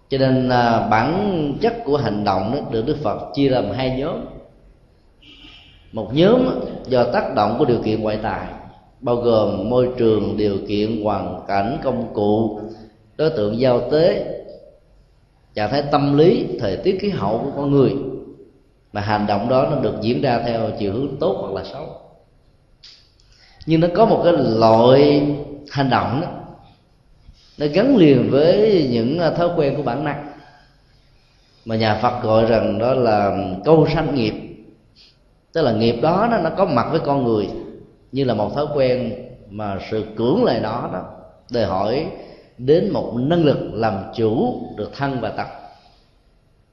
Cho 0.10 0.18
nên 0.18 0.50
à, 0.50 0.88
bản 0.88 1.54
chất 1.62 1.74
của 1.86 1.98
hành 1.98 2.24
động 2.24 2.52
đó 2.52 2.60
được 2.72 2.86
đức 2.86 2.98
phật 3.04 3.20
chia 3.34 3.50
làm 3.50 3.72
hai 3.72 4.00
nhóm. 4.00 4.26
Một 5.92 6.10
nhóm 6.14 6.60
do 6.88 7.04
tác 7.04 7.36
động 7.36 7.56
của 7.60 7.66
điều 7.66 7.82
kiện 7.84 8.02
ngoại 8.02 8.20
tại, 8.24 8.48
bao 9.02 9.16
gồm 9.16 9.70
môi 9.70 9.90
trường, 9.98 10.38
điều 10.38 10.58
kiện, 10.68 11.04
hoàn 11.04 11.42
cảnh, 11.48 11.78
công 11.84 12.14
cụ, 12.14 12.60
đối 13.18 13.30
tượng, 13.30 13.60
giao 13.60 13.90
tế, 13.92 14.26
trạng 15.54 15.72
thái 15.72 15.84
tâm 15.92 16.18
lý, 16.18 16.46
thời 16.60 16.78
tiết, 16.78 16.98
khí 17.02 17.10
hậu 17.10 17.38
của 17.38 17.52
con 17.62 17.72
người 17.72 17.94
mà 18.96 19.02
hành 19.02 19.28
động 19.28 19.50
đó 19.50 19.68
nó 19.72 19.80
được 19.80 19.96
diễn 20.02 20.22
ra 20.22 20.42
theo 20.46 20.70
chiều 20.80 20.94
hướng 20.94 21.18
tốt 21.20 21.38
hoặc 21.42 21.54
là 21.54 21.64
xấu. 21.74 21.88
Nhưng 23.66 23.82
nó 23.82 23.88
có 23.96 24.06
một 24.06 24.22
cái 24.24 24.34
loại 24.34 25.28
hành 25.72 25.90
động 25.90 26.22
đó, 26.22 26.28
nó 27.58 27.66
gắn 27.74 27.98
liền 27.98 28.30
với 28.32 28.88
những 28.92 29.20
à, 29.20 29.32
thói 29.32 29.50
quen 29.56 29.76
của 29.76 29.84
bản 29.84 30.04
năng. 30.04 30.28
Mà 31.66 31.76
nhà 31.76 32.00
Phật 32.02 32.24
gọi 32.24 32.46
rằng 32.46 32.80
đó 32.80 32.94
là 32.94 33.38
câu 33.66 33.88
sanh 33.94 34.16
nghiệp. 34.16 34.34
Tức 35.54 35.62
là 35.62 35.72
nghiệp 35.72 35.96
đó 36.02 36.28
nó 36.32 36.38
nó 36.38 36.50
có 36.50 36.66
mặt 36.66 36.88
với 36.92 37.00
con 37.00 37.24
người, 37.24 37.50
như 38.12 38.24
là 38.24 38.34
một 38.34 38.56
thói 38.56 38.66
quen 38.76 39.14
mà 39.50 39.80
sự 39.92 40.06
cưỡng 40.16 40.44
lại 40.44 40.60
nó 40.60 40.90
đó, 40.94 41.04
đòi 41.52 41.66
hỏi 41.66 42.08
đến 42.58 42.90
một 42.90 43.14
năng 43.16 43.44
lực 43.44 43.58
làm 43.74 44.04
chủ 44.16 44.62
được 44.78 44.92
thân 44.98 45.22
và 45.22 45.30
tâm 45.30 45.48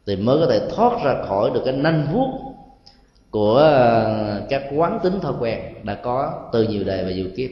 thì 0.07 0.17
mới 0.17 0.39
có 0.41 0.47
thể 0.47 0.69
thoát 0.71 1.05
ra 1.05 1.23
khỏi 1.29 1.51
được 1.55 1.63
cái 1.65 1.75
nanh 1.75 2.07
vuốt 2.13 2.53
của 3.31 3.57
ờ, 3.57 4.43
các 4.49 4.63
quán 4.77 4.99
tính 5.03 5.21
thói 5.21 5.33
quen 5.41 5.61
đã 5.83 5.95
có 5.95 6.49
từ 6.53 6.63
nhiều 6.63 6.85
đời 6.85 7.05
và 7.05 7.11
nhiều 7.11 7.27
kiếp. 7.37 7.51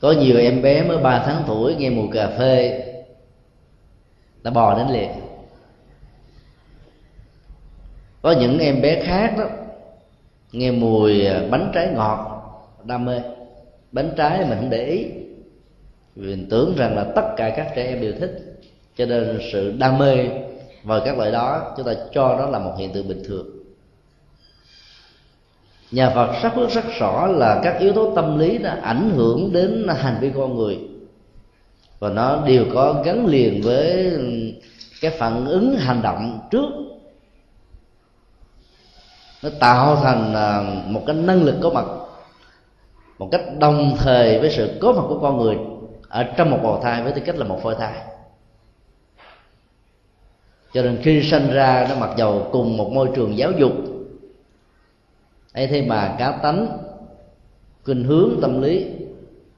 Có 0.00 0.12
nhiều 0.12 0.38
em 0.38 0.62
bé 0.62 0.82
mới 0.82 0.98
3 0.98 1.22
tháng 1.26 1.42
tuổi 1.46 1.74
nghe 1.74 1.90
mùi 1.90 2.08
cà 2.12 2.28
phê, 2.38 2.84
đã 4.42 4.50
bò 4.50 4.78
đến 4.78 4.88
liền. 4.88 5.10
Có 8.22 8.34
những 8.40 8.58
em 8.58 8.82
bé 8.82 9.02
khác 9.04 9.34
đó, 9.38 9.44
nghe 10.52 10.70
mùi 10.70 11.26
ờ, 11.26 11.48
bánh 11.50 11.70
trái 11.74 11.88
ngọt, 11.94 12.28
đam 12.84 13.04
mê. 13.04 13.20
Bánh 13.92 14.10
trái 14.16 14.38
mình 14.38 14.58
không 14.58 14.70
để 14.70 14.86
ý. 14.86 15.06
Vì 16.16 16.36
mình 16.36 16.46
tưởng 16.50 16.74
rằng 16.76 16.96
là 16.96 17.04
tất 17.04 17.34
cả 17.36 17.50
các 17.56 17.72
trẻ 17.76 17.84
em 17.84 18.00
đều 18.00 18.12
thích, 18.20 18.58
cho 18.96 19.06
nên 19.06 19.38
sự 19.52 19.74
đam 19.78 19.98
mê 19.98 20.28
và 20.82 21.00
các 21.04 21.18
loại 21.18 21.32
đó, 21.32 21.74
chúng 21.76 21.86
ta 21.86 21.92
cho 22.12 22.38
đó 22.38 22.46
là 22.46 22.58
một 22.58 22.74
hiện 22.78 22.92
tượng 22.92 23.08
bình 23.08 23.22
thường. 23.24 23.46
Nhà 25.90 26.10
Phật 26.14 26.34
xác 26.42 26.52
quyết 26.54 26.70
rất 26.70 26.84
rõ 26.98 27.26
là 27.26 27.60
các 27.64 27.78
yếu 27.80 27.92
tố 27.92 28.14
tâm 28.14 28.38
lý 28.38 28.58
đã 28.58 28.78
ảnh 28.82 29.10
hưởng 29.10 29.52
đến 29.52 29.86
hành 29.88 30.16
vi 30.20 30.32
con 30.36 30.56
người. 30.56 30.78
Và 31.98 32.08
nó 32.08 32.42
đều 32.46 32.64
có 32.74 33.02
gắn 33.04 33.26
liền 33.26 33.62
với 33.62 34.12
cái 35.00 35.10
phản 35.10 35.44
ứng 35.46 35.76
hành 35.76 36.02
động 36.02 36.40
trước. 36.50 36.68
Nó 39.42 39.50
tạo 39.60 39.96
thành 39.96 40.34
à, 40.34 40.62
một 40.86 41.02
cái 41.06 41.16
năng 41.16 41.42
lực 41.42 41.54
có 41.62 41.70
mặt, 41.70 41.84
một 43.18 43.28
cách 43.32 43.42
đồng 43.58 43.96
thời 43.98 44.38
với 44.38 44.50
sự 44.50 44.78
có 44.80 44.92
mặt 44.92 45.02
của 45.08 45.18
con 45.18 45.38
người 45.38 45.56
ở 46.08 46.24
trong 46.36 46.50
một 46.50 46.58
bào 46.62 46.80
thai 46.82 47.02
với 47.02 47.12
tư 47.12 47.22
cách 47.24 47.36
là 47.36 47.44
một 47.44 47.60
phôi 47.62 47.74
thai 47.74 47.92
cho 50.74 50.82
nên 50.82 50.98
khi 51.02 51.22
sinh 51.22 51.50
ra, 51.50 51.86
nó 51.90 51.96
mặc 51.96 52.10
dầu 52.16 52.48
cùng 52.52 52.76
một 52.76 52.92
môi 52.92 53.08
trường 53.14 53.38
giáo 53.38 53.52
dục. 53.52 53.72
Ấy 55.52 55.66
thế 55.66 55.82
mà 55.82 56.16
cá 56.18 56.30
tánh, 56.42 56.78
khuynh 57.84 58.04
hướng 58.04 58.30
tâm 58.42 58.62
lý 58.62 58.86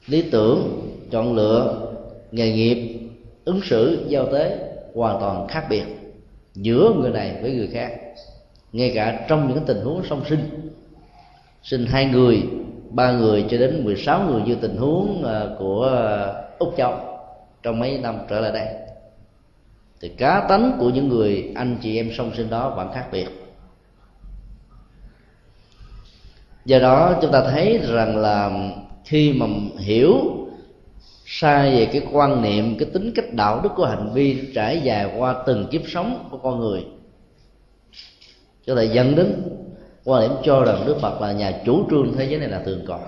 lý 0.06 0.22
tưởng, 0.22 0.80
chọn 1.10 1.34
lựa, 1.34 1.92
nghề 2.30 2.52
nghiệp, 2.52 2.98
ứng 3.44 3.60
xử, 3.64 4.04
giao 4.08 4.26
tế 4.32 4.58
hoàn 4.94 5.20
toàn 5.20 5.48
khác 5.48 5.66
biệt 5.70 5.84
giữa 6.54 6.92
người 7.00 7.10
này 7.10 7.36
với 7.42 7.52
người 7.52 7.68
khác. 7.72 7.92
Ngay 8.72 8.92
cả 8.94 9.26
trong 9.28 9.48
những 9.48 9.64
tình 9.66 9.80
huống 9.84 10.02
song 10.08 10.22
sinh 10.28 10.70
sinh 11.62 11.86
hai 11.86 12.06
người, 12.06 12.42
ba 12.90 13.12
người 13.12 13.44
cho 13.50 13.58
đến 13.58 13.84
16 13.84 14.30
người 14.30 14.42
như 14.42 14.54
tình 14.54 14.76
huống 14.76 15.24
à, 15.24 15.46
của 15.58 16.02
úc 16.58 16.74
châu 16.76 16.94
trong 17.62 17.78
mấy 17.78 17.98
năm 17.98 18.18
trở 18.28 18.40
lại 18.40 18.52
đây 18.52 18.83
thì 20.04 20.10
cá 20.10 20.40
tánh 20.48 20.76
của 20.78 20.90
những 20.90 21.08
người 21.08 21.52
anh 21.54 21.76
chị 21.82 21.96
em 21.96 22.10
song 22.16 22.30
sinh 22.36 22.50
đó 22.50 22.74
vẫn 22.76 22.92
khác 22.94 23.08
biệt. 23.12 23.28
Do 26.64 26.78
đó, 26.78 27.18
chúng 27.22 27.32
ta 27.32 27.42
thấy 27.50 27.80
rằng 27.88 28.16
là 28.16 28.50
khi 29.04 29.32
mà 29.32 29.46
hiểu 29.78 30.14
sai 31.26 31.70
về 31.70 31.86
cái 31.86 32.02
quan 32.12 32.42
niệm, 32.42 32.76
cái 32.78 32.88
tính 32.92 33.12
cách 33.14 33.24
đạo 33.32 33.60
đức 33.62 33.68
của 33.76 33.86
hành 33.86 34.10
vi 34.14 34.52
trải 34.54 34.80
dài 34.80 35.14
qua 35.16 35.42
từng 35.46 35.66
kiếp 35.66 35.82
sống 35.88 36.28
của 36.30 36.38
con 36.38 36.60
người 36.60 36.86
cho 38.66 38.74
thể 38.74 38.84
dẫn 38.84 39.16
đến 39.16 39.42
quan 40.04 40.22
điểm 40.22 40.38
cho 40.44 40.64
rằng 40.64 40.82
đức 40.86 40.96
phật 41.00 41.20
là 41.20 41.32
nhà 41.32 41.60
chủ 41.64 41.86
trương 41.90 42.16
thế 42.16 42.24
giới 42.24 42.40
này 42.40 42.48
là 42.48 42.62
thường 42.64 42.84
còn. 42.86 43.00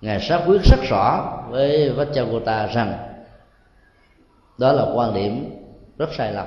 Ngài 0.00 0.20
xác 0.20 0.42
quyết 0.46 0.60
rất 0.64 0.80
rõ 0.88 1.38
với 1.50 1.92
Vajragota 1.96 2.74
rằng 2.74 3.09
đó 4.60 4.72
là 4.72 4.86
quan 4.94 5.14
điểm 5.14 5.50
rất 5.98 6.08
sai 6.16 6.32
lầm 6.32 6.46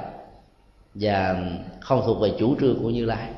và 0.94 1.36
không 1.80 2.02
thuộc 2.06 2.20
về 2.22 2.32
chủ 2.40 2.56
trương 2.60 2.84
của 2.84 2.90
Như 2.90 3.06
Lai. 3.06 3.30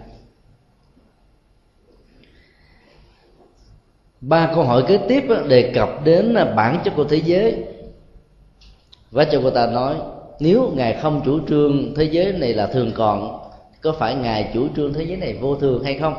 Ba 4.21 4.51
câu 4.55 4.63
hỏi 4.63 4.83
kế 4.87 4.97
tiếp 4.97 5.23
đề 5.47 5.71
cập 5.75 5.89
đến 6.03 6.35
bản 6.55 6.81
chất 6.83 6.93
của 6.95 7.03
thế 7.03 7.21
giới. 7.25 7.63
Và 9.11 9.25
cho 9.25 9.39
cô 9.43 9.49
ta 9.49 9.67
nói, 9.67 9.95
nếu 10.39 10.71
ngài 10.75 10.99
không 11.01 11.21
chủ 11.25 11.39
trương 11.47 11.95
thế 11.95 12.03
giới 12.03 12.33
này 12.33 12.53
là 12.53 12.67
thường 12.67 12.91
còn, 12.95 13.49
có 13.81 13.91
phải 13.99 14.15
ngài 14.15 14.51
chủ 14.53 14.67
trương 14.75 14.93
thế 14.93 15.03
giới 15.03 15.17
này 15.17 15.37
vô 15.41 15.55
thường 15.55 15.83
hay 15.83 15.99
không? 15.99 16.13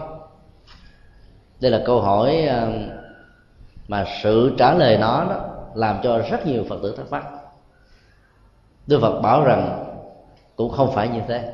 Đây 1.61 1.71
là 1.71 1.83
câu 1.87 2.01
hỏi 2.01 2.43
à, 2.43 2.69
mà 3.89 4.05
sự 4.23 4.55
trả 4.59 4.75
lời 4.75 4.99
nó 4.99 5.27
đó 5.31 5.45
làm 5.75 5.97
cho 6.03 6.19
rất 6.19 6.47
nhiều 6.47 6.65
phật 6.69 6.79
tử 6.83 6.95
thắc 6.97 7.11
mắc 7.11 7.36
đức 8.87 9.01
phật 9.01 9.21
bảo 9.21 9.45
rằng 9.45 9.85
cũng 10.57 10.71
không 10.71 10.93
phải 10.93 11.09
như 11.09 11.21
thế. 11.29 11.53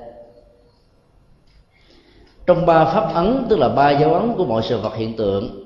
Trong 2.46 2.66
ba 2.66 2.84
pháp 2.84 3.14
ấn, 3.14 3.46
tức 3.48 3.58
là 3.58 3.68
ba 3.68 3.90
dấu 3.90 4.14
ấn 4.14 4.34
của 4.36 4.44
mọi 4.44 4.62
sự 4.62 4.80
vật 4.80 4.96
hiện 4.96 5.16
tượng, 5.16 5.64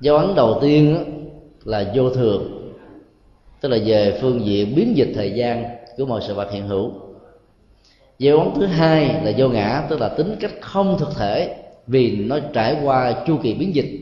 dấu 0.00 0.16
ấn 0.16 0.34
đầu 0.34 0.58
tiên 0.60 1.04
là 1.64 1.92
vô 1.94 2.10
thường, 2.10 2.72
tức 3.60 3.68
là 3.68 3.78
về 3.84 4.18
phương 4.20 4.46
diện 4.46 4.74
biến 4.76 4.96
dịch 4.96 5.12
thời 5.14 5.32
gian 5.32 5.64
của 5.96 6.06
mọi 6.06 6.20
sự 6.26 6.34
vật 6.34 6.50
hiện 6.50 6.68
hữu. 6.68 6.92
Dấu 8.18 8.38
ấn 8.38 8.48
thứ 8.54 8.66
hai 8.66 9.24
là 9.24 9.32
vô 9.36 9.48
ngã, 9.48 9.86
tức 9.88 10.00
là 10.00 10.08
tính 10.08 10.36
cách 10.40 10.52
không 10.60 10.98
thực 10.98 11.16
thể 11.16 11.56
vì 11.86 12.16
nó 12.16 12.38
trải 12.52 12.76
qua 12.84 13.24
chu 13.26 13.38
kỳ 13.42 13.54
biến 13.54 13.74
dịch 13.74 14.00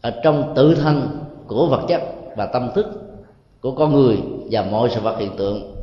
ở 0.00 0.20
trong 0.22 0.52
tự 0.56 0.74
thân 0.74 1.24
của 1.46 1.66
vật 1.66 1.84
chất 1.88 2.02
và 2.36 2.46
tâm 2.46 2.70
thức 2.74 3.05
của 3.66 3.72
con 3.72 3.92
người 3.92 4.18
và 4.50 4.62
mọi 4.62 4.90
sự 4.90 5.00
vật 5.00 5.18
hiện 5.18 5.36
tượng. 5.36 5.76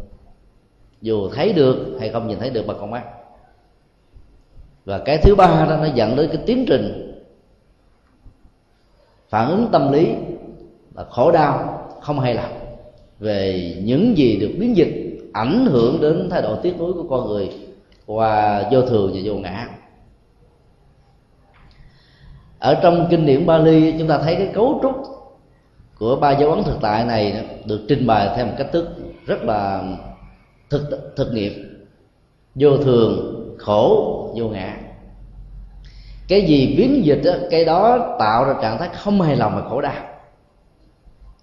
Dù 1.01 1.29
thấy 1.29 1.53
được 1.53 1.97
hay 1.99 2.09
không 2.09 2.27
nhìn 2.27 2.39
thấy 2.39 2.49
được 2.49 2.67
bằng 2.67 2.77
con 2.79 2.91
mắt. 2.91 3.03
Và 4.85 4.97
cái 5.05 5.17
thứ 5.17 5.35
ba 5.35 5.65
đó 5.69 5.77
nó 5.77 5.85
dẫn 5.85 6.15
đến 6.15 6.29
cái 6.33 6.43
tiến 6.45 6.65
trình 6.67 7.15
phản 9.29 9.49
ứng 9.49 9.67
tâm 9.71 9.91
lý 9.91 10.07
là 10.95 11.03
khổ 11.03 11.31
đau, 11.31 11.87
không 12.01 12.19
hay 12.19 12.33
lòng 12.33 12.51
về 13.19 13.75
những 13.83 14.17
gì 14.17 14.37
được 14.37 14.51
biến 14.59 14.77
dịch 14.77 15.19
ảnh 15.33 15.65
hưởng 15.65 16.01
đến 16.01 16.29
thái 16.29 16.41
độ 16.41 16.55
tiếc 16.55 16.79
nuối 16.79 16.93
của 16.93 17.05
con 17.09 17.27
người 17.27 17.49
qua 18.05 18.63
vô 18.71 18.81
thường 18.81 19.11
và 19.13 19.19
vô 19.23 19.35
ngã. 19.35 19.67
Ở 22.59 22.79
trong 22.83 23.07
kinh 23.09 23.25
điển 23.25 23.45
Bali, 23.45 23.95
chúng 23.99 24.07
ta 24.07 24.17
thấy 24.17 24.35
cái 24.35 24.47
cấu 24.53 24.79
trúc 24.81 25.12
của 26.03 26.15
ba 26.15 26.31
dấu 26.31 26.51
ấn 26.51 26.63
thực 26.63 26.77
tại 26.81 27.05
này 27.05 27.45
được 27.65 27.81
trình 27.87 28.07
bày 28.07 28.29
theo 28.35 28.45
một 28.45 28.53
cách 28.57 28.67
thức 28.71 28.87
rất 29.25 29.43
là 29.43 29.83
thực 30.69 31.13
thực 31.15 31.33
nghiệm. 31.33 31.85
Vô 32.55 32.77
thường 32.77 33.35
khổ 33.57 34.33
vô 34.35 34.47
ngã. 34.47 34.77
Cái 36.27 36.41
gì 36.41 36.75
biến 36.77 37.05
dịch 37.05 37.21
đó, 37.25 37.31
cái 37.51 37.65
đó 37.65 38.15
tạo 38.19 38.45
ra 38.45 38.53
trạng 38.61 38.77
thái 38.77 38.89
không 38.93 39.21
hài 39.21 39.35
lòng 39.35 39.55
và 39.55 39.69
khổ 39.69 39.81
đau. 39.81 39.93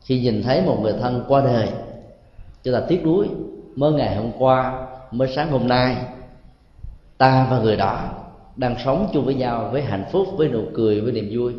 Khi 0.01 0.21
nhìn 0.21 0.43
thấy 0.43 0.63
một 0.63 0.79
người 0.83 0.95
thân 1.01 1.25
qua 1.29 1.41
đời 1.41 1.69
chúng 2.63 2.75
ta 2.75 2.81
tiếc 2.89 3.05
nuối 3.05 3.29
mới 3.77 3.93
ngày 3.93 4.17
hôm 4.17 4.31
qua 4.39 4.87
mới 5.11 5.29
sáng 5.29 5.51
hôm 5.51 5.69
nay 5.69 5.97
ta 7.19 7.47
và 7.51 7.59
người 7.59 7.77
đó 7.77 8.09
đang 8.57 8.75
sống 8.85 9.09
chung 9.13 9.25
với 9.25 9.35
nhau 9.35 9.69
với 9.73 9.83
hạnh 9.83 10.05
phúc 10.13 10.27
với 10.37 10.49
nụ 10.49 10.63
cười 10.75 11.01
với 11.01 11.13
niềm 11.13 11.29
vui. 11.33 11.55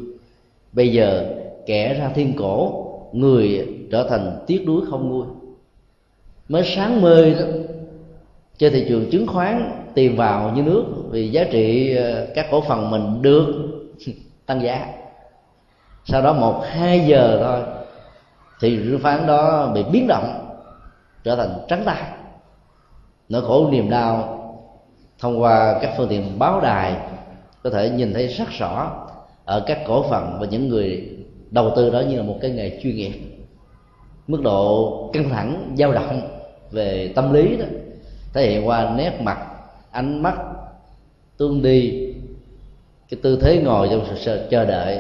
Bây 0.72 0.92
giờ 0.94 1.36
kẻ 1.66 1.94
ra 1.94 2.10
thiên 2.16 2.34
cổ 2.38 2.81
người 3.12 3.68
trở 3.92 4.08
thành 4.10 4.44
tiếc 4.48 4.64
nuối 4.66 4.82
không 4.90 5.10
nguôi. 5.10 5.26
Mới 6.50 6.64
sáng 6.76 7.02
mơ 7.02 7.30
đó 7.40 7.46
trên 8.58 8.74
thị 8.74 8.86
trường 8.90 9.10
chứng 9.12 9.28
khoán, 9.28 9.72
tiền 9.94 10.16
vào 10.16 10.52
như 10.56 10.62
nước, 10.62 10.86
vì 11.10 11.30
giá 11.30 11.44
trị 11.52 11.96
ờ, 11.96 12.28
các 12.36 12.48
cổ 12.52 12.62
phần 12.62 12.92
mình 12.92 13.22
được 13.22 13.46
tăng 14.46 14.62
giá. 14.62 14.88
Sau 16.06 16.22
đó 16.22 16.34
một, 16.34 16.64
hai 16.66 17.00
giờ 17.08 17.40
thôi 17.44 17.82
thì 18.62 18.78
chứng 18.78 19.00
khoán 19.04 19.28
đó 19.28 19.72
bị 19.76 19.84
biến 19.92 20.08
động, 20.08 20.58
trở 21.24 21.36
thành 21.36 21.50
trắng 21.68 21.84
tay. 21.86 22.04
Nỗi 23.30 23.42
khổ 23.42 23.70
niềm 23.72 23.90
đau 23.90 24.38
thông 25.20 25.42
qua 25.42 25.80
các 25.82 25.94
phương 25.98 26.08
tiện 26.10 26.40
báo 26.40 26.62
đài 26.62 26.96
có 27.64 27.70
thể 27.70 27.90
nhìn 27.90 28.14
thấy 28.14 28.28
rất 28.28 28.50
rõ 28.50 28.92
ở 29.46 29.64
các 29.68 29.80
cổ 29.88 30.06
phần 30.10 30.38
và 30.40 30.48
những 30.48 30.68
người 30.68 31.10
đầu 31.52 31.74
tư 31.76 31.90
đó 31.90 32.00
như 32.00 32.18
là 32.18 32.24
một 32.24 32.38
cái 32.42 32.52
nghề 32.52 32.80
chuyên 32.84 32.96
nghiệp. 32.96 33.14
Mức 34.28 34.42
độ 34.42 35.10
căng 35.14 35.30
thẳng, 35.30 35.76
dao 35.78 35.92
động 35.92 36.22
về 36.72 37.12
tâm 37.16 37.34
lý 37.34 37.58
đó 37.58 37.66
thể 38.34 38.52
hiện 38.52 38.68
qua 38.68 38.94
nét 38.98 39.22
mặt, 39.22 39.48
ánh 39.92 40.24
mắt, 40.24 40.36
tương 41.38 41.62
đi, 41.62 42.14
cái 43.10 43.20
tư 43.24 43.40
thế 43.42 43.62
ngồi 43.64 43.88
trong 43.92 44.06
sự 44.16 44.48
chờ 44.52 44.66
đợi. 44.66 45.00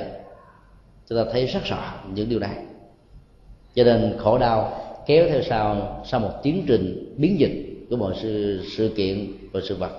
Chúng 1.10 1.17
ta 1.17 1.31
thấy 1.31 1.46
rất 1.46 1.63
rõ 1.63 1.93
những 2.13 2.29
điều 2.29 2.39
này. 2.39 2.55
Cho 3.75 3.84
nên 3.84 4.15
khổ 4.17 4.38
đau 4.38 4.77
kéo 5.05 5.25
theo 5.29 5.41
sau 5.41 6.01
sau 6.05 6.20
một 6.20 6.31
tiến 6.43 6.63
trình 6.67 7.15
biến 7.17 7.39
dịch 7.39 7.86
của 7.89 7.96
mọi 7.96 8.13
sự 8.22 8.63
sự 8.77 8.93
kiện 8.96 9.34
và 9.51 9.60
sự 9.63 9.75
vật. 9.75 9.91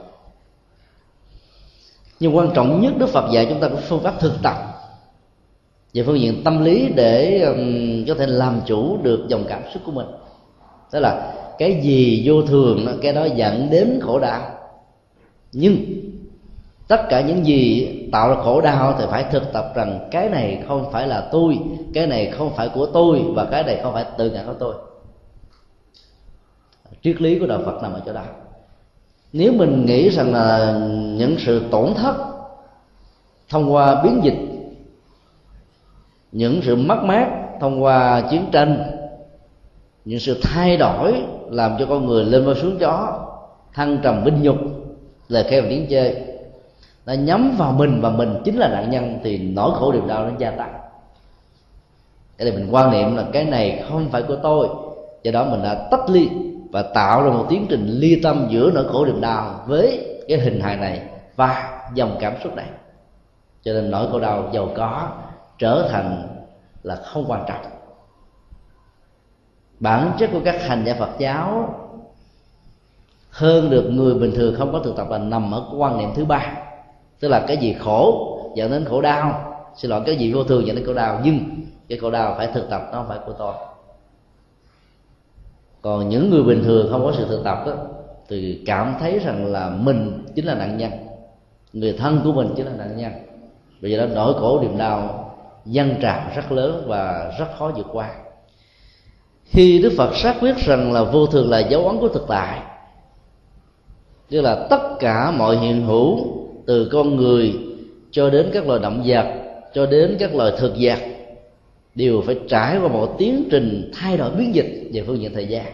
Nhưng 2.21 2.37
quan 2.37 2.51
trọng 2.55 2.81
nhất 2.83 2.93
đức 2.99 3.09
phật 3.09 3.31
dạy 3.33 3.47
chúng 3.49 3.61
ta 3.61 3.69
có 3.69 3.77
phương 3.77 4.03
pháp 4.03 4.21
thực 4.21 4.33
tập 4.43 4.72
về 5.95 6.03
phương 6.03 6.21
diện 6.21 6.45
tâm 6.45 6.65
lý 6.65 6.89
để 6.95 7.41
um, 7.41 8.05
có 8.09 8.15
thể 8.15 8.27
làm 8.27 8.61
chủ 8.67 8.99
được 9.03 9.25
dòng 9.29 9.45
cảm 9.49 9.63
xúc 9.75 9.83
của 9.87 9.93
mình. 9.93 10.07
Tức 10.91 11.01
là 11.01 11.33
cái 11.59 11.81
gì 11.83 12.23
vô 12.25 12.43
thường 12.43 12.99
cái 13.03 13.13
đó 13.13 13.25
dẫn 13.25 13.69
đến 13.71 13.99
khổ 14.03 14.19
đau. 14.19 14.41
Nhưng 15.53 15.77
tất 16.89 17.03
cả 17.09 17.21
những 17.21 17.47
gì 17.47 17.89
tạo 18.13 18.29
ra 18.29 18.35
khổ 18.43 18.61
đau 18.61 18.95
thì 18.99 19.05
phải 19.11 19.25
thực 19.33 19.53
tập 19.53 19.73
rằng 19.75 20.09
cái 20.11 20.29
này 20.29 20.63
không 20.69 20.93
phải 20.93 21.09
là 21.09 21.29
tôi 21.33 21.59
cái 21.95 22.07
này 22.07 22.31
không 22.31 22.53
phải 22.57 22.69
của 22.69 22.87
tôi 22.87 23.23
và 23.35 23.45
cái 23.45 23.63
này 23.63 23.81
không 23.83 23.93
phải 23.93 24.05
tự 24.19 24.31
ngã 24.31 24.43
của 24.47 24.55
tôi. 24.59 24.75
Triết 27.03 27.23
lý 27.23 27.39
của 27.39 27.47
đạo 27.47 27.61
phật 27.65 27.83
nằm 27.83 27.93
ở 27.93 28.03
chỗ 28.07 28.13
đó. 28.13 28.25
Nếu 29.33 29.53
mình 29.53 29.87
nghĩ 29.87 30.09
rằng 30.09 30.33
là 30.35 30.79
những 31.17 31.37
sự 31.47 31.63
tổn 31.71 31.95
thất 31.95 32.15
thông 33.49 33.73
qua 33.73 34.03
biến 34.03 34.21
dịch 34.25 34.52
những 36.33 36.61
sự 36.63 36.77
mất 36.77 37.05
mát 37.05 37.29
thông 37.61 37.83
qua 37.83 38.21
chiến 38.31 38.45
tranh 38.53 38.85
những 40.05 40.21
sự 40.21 40.41
thay 40.43 40.77
đổi 40.77 41.23
làm 41.51 41.77
cho 41.79 41.87
con 41.87 42.07
người 42.07 42.25
lên 42.25 42.45
và 42.47 42.55
xuống 42.55 42.79
chó, 42.79 43.27
thăng 43.75 43.99
trầm 44.03 44.25
binh 44.25 44.43
nhục 44.43 44.57
lời 45.29 45.45
khen 45.45 45.63
và 45.63 45.71
tiếng 45.71 45.87
chê 45.91 46.15
nó 47.07 47.13
nhắm 47.13 47.55
vào 47.59 47.73
mình 47.73 48.01
và 48.01 48.11
mình 48.11 48.43
chính 48.45 48.57
là 48.57 48.69
nạn 48.69 48.91
nhân 48.91 49.19
thì 49.25 49.39
nỗi 49.39 49.71
khổ 49.75 49.93
điều 49.93 50.07
đau 50.07 50.25
nó 50.25 50.31
gia 50.39 50.51
tăng. 50.51 50.73
Cái 52.39 52.51
này 52.51 52.59
mình 52.59 52.75
quan 52.75 52.91
niệm 52.91 53.17
là 53.17 53.25
cái 53.33 53.45
này 53.45 53.85
không 53.89 54.09
phải 54.11 54.23
của 54.23 54.37
tôi. 54.43 54.69
Do 55.23 55.33
đó 55.33 55.45
mình 55.45 55.63
đã 55.63 55.89
tách 55.91 56.11
ly 56.11 56.29
và 56.71 56.83
tạo 56.83 57.23
ra 57.23 57.31
một 57.31 57.47
tiến 57.49 57.67
trình 57.69 57.87
ly 57.87 58.21
tâm 58.23 58.47
giữa 58.51 58.71
nỗi 58.75 58.85
khổ 58.89 59.05
niềm 59.05 59.21
đau 59.21 59.65
với 59.67 60.17
cái 60.29 60.39
hình 60.39 60.61
hài 60.61 60.77
này 60.77 61.01
và 61.37 61.83
dòng 61.95 62.17
cảm 62.21 62.35
xúc 62.45 62.57
này. 62.57 62.67
Cho 63.63 63.73
nên 63.73 63.91
nỗi 63.91 64.07
khổ 64.13 64.21
đau 64.21 64.51
giàu 64.53 64.69
có 64.77 65.09
trở 65.63 65.89
thành 65.91 66.29
là 66.83 66.97
không 66.97 67.25
quan 67.29 67.45
trọng. 67.49 67.65
Bản 69.81 70.13
chất 70.19 70.31
của 70.33 70.41
các 70.45 70.63
hành 70.63 70.85
giả 70.87 70.95
Phật 70.99 71.11
giáo 71.19 71.75
hơn 73.31 73.71
được 73.71 73.91
người 73.91 74.15
bình 74.15 74.33
thường 74.35 74.55
không 74.59 74.73
có 74.73 74.79
thực 74.79 74.97
tập 74.97 75.07
là 75.11 75.19
nằm 75.19 75.55
ở 75.55 75.65
quan 75.77 75.99
niệm 75.99 76.11
thứ 76.15 76.25
ba, 76.25 76.57
tức 77.21 77.29
là 77.29 77.45
cái 77.49 77.57
gì 77.57 77.77
khổ 77.81 78.29
dẫn 78.57 78.71
đến 78.71 78.85
khổ 78.85 79.01
đau. 79.01 79.55
Xin 79.77 79.91
lỗi, 79.91 80.03
cái 80.07 80.17
gì 80.17 80.33
vô 80.33 80.45
thường 80.45 80.67
dẫn 80.67 80.77
đến 80.77 80.87
khổ 80.87 80.95
đau, 80.95 81.21
nhưng 81.25 81.39
cái 81.89 81.99
khổ 81.99 82.11
đau 82.11 82.35
phải 82.37 82.47
thực 82.55 82.71
tập, 82.71 82.83
nó 82.93 82.99
không 82.99 83.09
phải 83.09 83.19
của 83.27 83.33
tôi. 83.33 83.55
Còn 85.83 86.09
những 86.09 86.31
người 86.31 86.43
bình 86.43 86.63
thường 86.65 86.89
không 86.91 87.05
có 87.05 87.13
sự 87.17 87.27
thực 87.29 87.45
tập 87.45 87.59
đó 87.67 87.73
thì 88.29 88.63
cảm 88.67 88.95
thấy 89.01 89.19
rằng 89.19 89.47
là 89.47 89.71
mình 89.71 90.25
chính 90.35 90.45
là 90.45 90.55
nạn 90.55 90.77
nhân, 90.77 90.93
người 91.73 91.93
thân 91.93 92.21
của 92.25 92.33
mình 92.33 92.55
chính 92.57 92.67
là 92.67 92.73
nạn 92.79 92.97
nhân. 92.97 93.13
Bây 93.83 93.91
giờ 93.91 94.07
đó 94.07 94.15
nỗi 94.15 94.35
khổ 94.35 94.61
niềm 94.63 94.79
đau 94.79 95.22
dân 95.67 95.95
trào 96.03 96.31
rất 96.37 96.53
lớn 96.53 96.85
và 96.87 97.35
rất 97.39 97.47
khó 97.59 97.73
vượt 97.77 97.87
qua. 97.93 98.15
Khi 99.45 99.83
đức 99.83 99.93
phật 99.97 100.17
xác 100.17 100.37
quyết 100.41 100.57
rằng 100.57 100.93
là 100.93 101.03
vô 101.03 101.27
thường 101.27 101.51
là 101.51 101.59
dấu 101.59 101.89
ấn 101.89 101.99
của 101.99 102.09
thực 102.09 102.25
tại, 102.29 102.61
tức 104.31 104.41
là 104.41 104.67
tất 104.71 104.97
cả 105.01 105.31
mọi 105.31 105.57
hiện 105.57 105.87
hữu 105.87 106.37
từ 106.67 106.89
con 106.93 107.17
người 107.17 107.55
cho 108.11 108.31
đến 108.31 108.51
các 108.53 108.67
loài 108.67 108.81
động 108.81 109.03
vật, 109.07 109.27
cho 109.75 109.87
đến 109.87 110.17
các 110.19 110.35
loài 110.35 110.53
thực 110.59 110.73
vật, 110.81 110.99
đều 111.95 112.23
phải 112.27 112.37
trải 112.49 112.79
qua 112.79 112.89
một 112.89 113.15
tiến 113.19 113.49
trình 113.51 113.91
thay 113.95 114.17
đổi 114.17 114.31
biến 114.31 114.55
dịch 114.55 114.91
về 114.93 115.05
phương 115.07 115.21
diện 115.21 115.35
thời 115.35 115.47
gian 115.47 115.67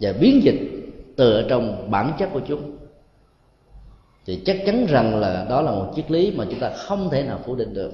và 0.00 0.12
biến 0.20 0.42
dịch 0.42 0.60
từ 1.16 1.32
ở 1.32 1.46
trong 1.48 1.90
bản 1.90 2.12
chất 2.18 2.28
của 2.32 2.40
chúng 2.48 2.75
thì 4.26 4.42
chắc 4.46 4.56
chắn 4.66 4.86
rằng 4.86 5.20
là 5.20 5.46
đó 5.48 5.62
là 5.62 5.70
một 5.70 5.92
triết 5.96 6.10
lý 6.10 6.32
mà 6.36 6.44
chúng 6.50 6.60
ta 6.60 6.70
không 6.70 7.10
thể 7.10 7.22
nào 7.22 7.40
phủ 7.46 7.54
định 7.54 7.74
được. 7.74 7.92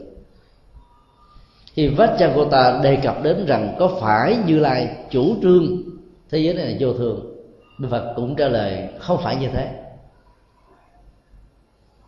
Khi 1.73 1.89
Vajragota 1.89 2.83
đề 2.83 2.97
cập 2.97 3.23
đến 3.23 3.47
rằng 3.47 3.77
có 3.79 3.99
phải 4.01 4.37
Như 4.47 4.59
Lai 4.59 4.97
chủ 5.11 5.37
trương 5.43 5.83
thế 6.31 6.39
giới 6.39 6.55
này 6.55 6.67
là 6.67 6.77
vô 6.81 6.93
thường, 6.93 7.37
Đức 7.79 7.89
Phật 7.91 8.13
cũng 8.17 8.37
trả 8.37 8.49
lời 8.49 8.89
không 8.99 9.19
phải 9.23 9.37
như 9.37 9.49
thế. 9.49 9.71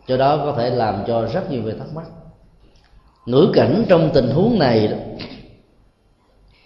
Cho 0.06 0.16
đó 0.16 0.36
có 0.36 0.52
thể 0.52 0.70
làm 0.70 1.04
cho 1.06 1.26
rất 1.32 1.50
nhiều 1.50 1.62
người 1.62 1.74
thắc 1.78 1.88
mắc. 1.94 2.06
Ngữ 3.26 3.50
cảnh 3.54 3.84
trong 3.88 4.10
tình 4.14 4.30
huống 4.30 4.58
này 4.58 4.88
đó 4.88 4.96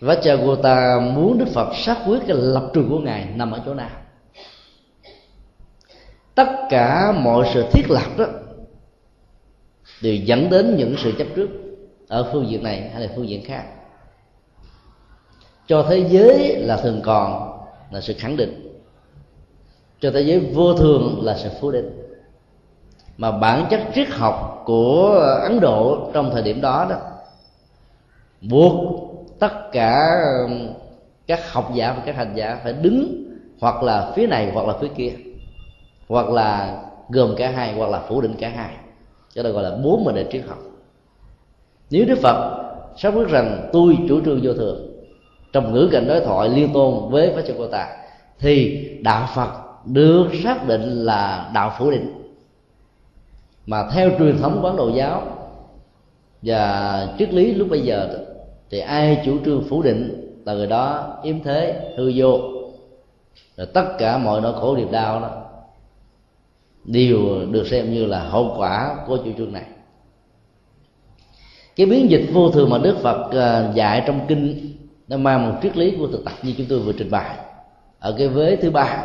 Vajragota 0.00 1.00
muốn 1.14 1.38
Đức 1.38 1.48
Phật 1.54 1.74
xác 1.74 1.96
quyết 2.06 2.18
cái 2.26 2.36
lập 2.36 2.70
trường 2.74 2.88
của 2.88 2.98
Ngài 2.98 3.28
nằm 3.34 3.50
ở 3.50 3.62
chỗ 3.66 3.74
nào? 3.74 3.90
Tất 6.38 6.48
cả 6.68 7.12
mọi 7.12 7.50
sự 7.54 7.64
thiết 7.72 7.90
lập 7.90 8.18
đó 8.18 8.24
Đều 10.02 10.14
dẫn 10.14 10.50
đến 10.50 10.76
những 10.76 10.94
sự 10.98 11.12
chấp 11.18 11.26
trước 11.36 11.48
Ở 12.08 12.30
phương 12.32 12.48
diện 12.48 12.62
này 12.62 12.90
hay 12.92 13.02
là 13.02 13.08
phương 13.16 13.28
diện 13.28 13.44
khác. 13.44 13.64
Cho 15.66 15.86
thế 15.88 16.04
giới 16.08 16.56
là 16.56 16.76
thường 16.76 17.00
còn 17.04 17.58
Là 17.90 18.00
sự 18.00 18.14
khẳng 18.18 18.36
định. 18.36 18.80
Cho 20.00 20.10
thế 20.10 20.20
giới 20.20 20.38
vô 20.40 20.74
thường 20.74 21.20
là 21.22 21.36
sự 21.36 21.48
phủ 21.60 21.70
định. 21.70 22.02
Mà 23.16 23.30
bản 23.30 23.66
chất 23.70 23.80
triết 23.94 24.08
học 24.08 24.62
của 24.64 25.08
Ấn 25.42 25.60
Độ 25.60 26.10
trong 26.14 26.30
thời 26.32 26.42
điểm 26.42 26.60
đó 26.60 26.86
đó 26.90 26.96
buộc 28.40 29.00
tất 29.38 29.72
cả 29.72 30.20
các 31.26 31.52
học 31.52 31.70
giả 31.74 31.92
và 31.92 32.02
các 32.06 32.16
hành 32.16 32.32
giả 32.34 32.60
phải 32.64 32.72
đứng 32.72 33.24
hoặc 33.60 33.82
là 33.82 34.12
phía 34.16 34.26
này 34.26 34.50
hoặc 34.54 34.66
là 34.66 34.74
phía 34.80 34.88
kia 34.96 35.12
hoặc 36.08 36.30
là 36.30 36.82
gồm 37.08 37.34
cả 37.36 37.50
hai, 37.50 37.74
hoặc 37.74 37.90
là 37.90 38.00
phủ 38.00 38.20
định 38.20 38.34
cả 38.38 38.48
hai. 38.48 38.74
Cho 39.34 39.42
nên 39.42 39.52
gọi 39.52 39.62
là 39.62 39.76
bốn 39.84 40.04
mệnh 40.04 40.14
đề 40.14 40.26
triết 40.32 40.44
học. 40.48 40.58
Nếu 41.90 42.04
đức 42.04 42.18
phật 42.22 42.64
xác 42.96 43.10
quyết 43.10 43.28
rằng 43.28 43.68
tôi 43.72 43.96
chủ 44.08 44.20
trương 44.24 44.40
vô 44.42 44.52
thường, 44.52 44.88
trong 45.52 45.72
ngữ 45.72 45.88
cảnh 45.92 46.06
đối 46.08 46.20
thoại 46.20 46.48
liên 46.48 46.72
tôn 46.72 47.10
với 47.10 47.32
Phật 47.34 47.54
cô 47.58 47.66
ta 47.66 47.88
thì 48.38 48.88
đạo 49.02 49.28
Phật 49.34 49.50
được 49.84 50.26
xác 50.44 50.68
định 50.68 51.04
là 51.04 51.50
đạo 51.54 51.72
phủ 51.78 51.90
định. 51.90 52.34
Mà 53.66 53.88
theo 53.92 54.10
truyền 54.18 54.38
thống 54.38 54.60
quán 54.62 54.76
đồ 54.76 54.88
giáo 54.88 55.22
và 56.42 57.08
triết 57.18 57.34
lý 57.34 57.54
lúc 57.54 57.68
bây 57.70 57.80
giờ 57.80 58.18
thì 58.70 58.78
ai 58.78 59.22
chủ 59.24 59.36
trương 59.44 59.64
phủ 59.68 59.82
định 59.82 60.32
là 60.44 60.54
người 60.54 60.66
đó 60.66 61.16
yếm 61.22 61.40
thế, 61.40 61.92
hư 61.96 62.12
vô. 62.16 62.38
Rồi 63.56 63.66
tất 63.74 63.84
cả 63.98 64.18
mọi 64.18 64.40
nỗi 64.40 64.52
khổ 64.60 64.76
niềm 64.76 64.92
đau 64.92 65.20
đó 65.20 65.30
đều 66.88 67.46
được 67.50 67.66
xem 67.66 67.92
như 67.92 68.06
là 68.06 68.20
hậu 68.20 68.54
quả 68.56 68.96
của 69.06 69.16
chủ 69.16 69.30
trương 69.38 69.52
này. 69.52 69.64
Cái 71.76 71.86
biến 71.86 72.10
dịch 72.10 72.26
vô 72.32 72.50
thường 72.50 72.70
mà 72.70 72.78
đức 72.78 72.96
phật 73.02 73.30
à, 73.32 73.72
dạy 73.74 74.02
trong 74.06 74.20
kinh 74.28 74.72
nó 75.08 75.16
mang 75.16 75.48
một 75.48 75.58
triết 75.62 75.76
lý 75.76 75.96
của 75.98 76.06
thực 76.06 76.24
tập 76.24 76.32
như 76.42 76.54
chúng 76.58 76.66
tôi 76.68 76.78
vừa 76.78 76.92
trình 76.92 77.10
bày. 77.10 77.36
Ở 77.98 78.14
cái 78.18 78.28
vế 78.28 78.56
thứ 78.56 78.70
ba, 78.70 79.04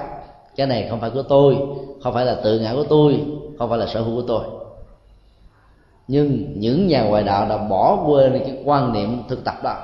cái 0.56 0.68
này 0.68 0.88
không 0.90 1.00
phải 1.00 1.10
của 1.10 1.22
tôi, 1.22 1.58
không 2.02 2.14
phải 2.14 2.26
là 2.26 2.36
tự 2.44 2.60
ngã 2.60 2.74
của 2.74 2.84
tôi, 2.84 3.20
không 3.58 3.70
phải 3.70 3.80
là 3.80 3.88
sở 3.88 4.02
hữu 4.02 4.16
của 4.16 4.28
tôi. 4.28 4.44
Nhưng 6.08 6.54
những 6.56 6.88
nhà 6.88 7.04
ngoại 7.04 7.24
đạo 7.24 7.50
đã 7.50 7.58
bỏ 7.58 8.04
quên 8.08 8.40
cái 8.40 8.58
quan 8.66 8.94
niệm 8.94 9.22
thực 9.30 9.44
tập 9.44 9.56
đó. 9.64 9.76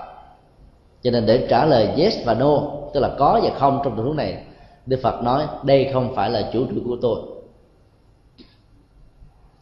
Cho 1.02 1.12
nên 1.12 1.26
để 1.26 1.48
trả 1.50 1.66
lời 1.66 1.90
yes 1.98 2.18
và 2.26 2.34
no, 2.34 2.62
tức 2.94 3.00
là 3.00 3.10
có 3.20 3.40
và 3.44 3.50
không 3.60 3.82
trong 3.84 3.96
tình 3.96 4.06
huống 4.06 4.16
này, 4.16 4.44
đức 4.86 5.00
phật 5.04 5.24
nói 5.24 5.44
đây 5.64 5.90
không 5.94 6.16
phải 6.16 6.30
là 6.30 6.50
chủ 6.54 6.66
trương 6.66 6.88
của 6.88 6.98
tôi 7.02 7.20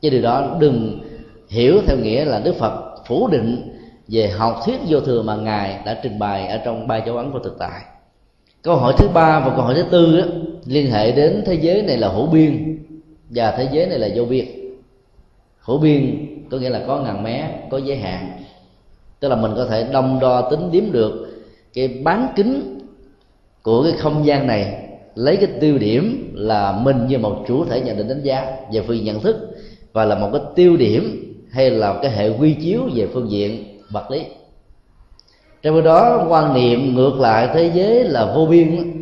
chứ 0.07 0.11
điều 0.11 0.21
đó 0.21 0.57
đừng 0.59 0.99
hiểu 1.49 1.81
theo 1.87 1.97
nghĩa 1.97 2.25
là 2.25 2.39
đức 2.39 2.55
phật 2.55 2.95
phủ 3.07 3.27
định 3.27 3.77
về 4.07 4.29
học 4.29 4.61
thuyết 4.65 4.79
vô 4.87 4.99
thường 4.99 5.25
mà 5.25 5.35
ngài 5.35 5.79
đã 5.85 5.99
trình 6.03 6.19
bày 6.19 6.47
ở 6.47 6.57
trong 6.65 6.87
ba 6.87 6.97
dấu 6.97 7.17
ấn 7.17 7.31
của 7.31 7.39
thực 7.39 7.55
tại. 7.59 7.81
Câu 8.61 8.75
hỏi 8.75 8.93
thứ 8.97 9.07
ba 9.07 9.39
và 9.39 9.49
câu 9.55 9.65
hỏi 9.65 9.75
thứ 9.75 9.83
tư 9.91 10.17
đó, 10.17 10.25
liên 10.65 10.91
hệ 10.91 11.11
đến 11.11 11.43
thế 11.45 11.53
giới 11.53 11.81
này 11.81 11.97
là 11.97 12.07
hữu 12.07 12.27
biên 12.27 12.79
và 13.29 13.51
thế 13.51 13.67
giới 13.71 13.85
này 13.85 13.99
là 13.99 14.09
vô 14.15 14.25
biên. 14.25 14.45
Hữu 15.59 15.77
biên 15.77 16.27
có 16.51 16.57
nghĩa 16.57 16.69
là 16.69 16.83
có 16.87 16.99
ngàn 16.99 17.23
mé 17.23 17.49
có 17.71 17.77
giới 17.77 17.97
hạn. 17.97 18.31
Tức 19.19 19.29
là 19.29 19.35
mình 19.35 19.51
có 19.55 19.65
thể 19.65 19.87
đong 19.91 20.19
đo 20.19 20.49
tính 20.49 20.71
điếm 20.71 20.91
được 20.91 21.43
cái 21.73 21.87
bán 21.87 22.27
kính 22.35 22.79
của 23.61 23.83
cái 23.83 23.91
không 23.91 24.25
gian 24.25 24.47
này 24.47 24.83
lấy 25.15 25.37
cái 25.37 25.47
tiêu 25.59 25.77
điểm 25.77 26.31
là 26.35 26.71
mình 26.71 27.07
như 27.07 27.17
một 27.17 27.43
chủ 27.47 27.65
thể 27.65 27.81
nhận 27.81 27.97
định 27.97 28.07
đánh 28.07 28.23
giá 28.23 28.57
về 28.73 28.81
phương 28.81 29.03
nhận 29.03 29.19
thức 29.19 29.56
và 29.97 30.05
là 30.05 30.15
một 30.15 30.29
cái 30.33 30.41
tiêu 30.55 30.77
điểm 30.77 31.33
hay 31.51 31.69
là 31.69 31.99
cái 32.01 32.11
hệ 32.11 32.29
quy 32.29 32.53
chiếu 32.53 32.81
về 32.95 33.07
phương 33.13 33.31
diện 33.31 33.79
vật 33.89 34.11
lý. 34.11 34.25
Trong 35.61 35.75
khi 35.75 35.81
đó, 35.81 36.25
quan 36.29 36.53
niệm 36.53 36.95
ngược 36.95 37.19
lại 37.19 37.49
thế 37.53 37.71
giới 37.73 38.03
là 38.03 38.33
vô 38.35 38.45
biên 38.45 39.01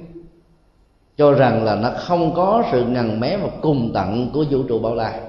cho 1.18 1.34
rằng 1.34 1.64
là 1.64 1.76
nó 1.76 1.92
không 1.98 2.36
có 2.36 2.64
sự 2.72 2.86
ngần 2.86 3.20
mé 3.20 3.38
và 3.38 3.50
cùng 3.62 3.92
tận 3.94 4.30
của 4.34 4.46
vũ 4.50 4.64
trụ 4.64 4.80
bao 4.80 4.96
la. 4.96 5.20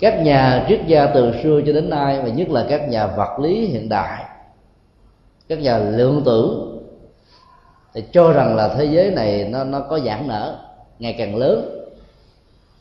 Các 0.00 0.22
nhà 0.22 0.64
triết 0.68 0.80
gia 0.86 1.06
từ 1.06 1.32
xưa 1.42 1.60
cho 1.66 1.72
đến 1.72 1.90
nay, 1.90 2.20
và 2.22 2.28
nhất 2.28 2.48
là 2.50 2.66
các 2.68 2.88
nhà 2.88 3.06
vật 3.06 3.38
lý 3.40 3.66
hiện 3.66 3.88
đại, 3.88 4.24
các 5.48 5.58
nhà 5.58 5.78
lượng 5.78 6.22
tử, 6.24 6.70
thì 7.94 8.02
cho 8.12 8.32
rằng 8.32 8.56
là 8.56 8.68
thế 8.68 8.84
giới 8.84 9.10
này 9.10 9.48
nó 9.50 9.64
nó 9.64 9.80
có 9.80 9.98
giãn 9.98 10.28
nở, 10.28 10.58
ngày 10.98 11.14
càng 11.18 11.36
lớn 11.36 11.83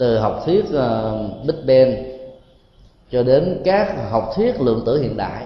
từ 0.04 0.20
học 0.20 0.42
thuyết 0.46 0.66
uh, 0.66 1.46
Big 1.46 1.66
Bang 1.68 2.04
cho 3.12 3.24
đến 3.24 3.62
các 3.66 3.96
học 4.10 4.32
thuyết 4.36 4.62
lượng 4.62 4.84
tử 4.86 5.02
hiện 5.02 5.18
đại 5.18 5.46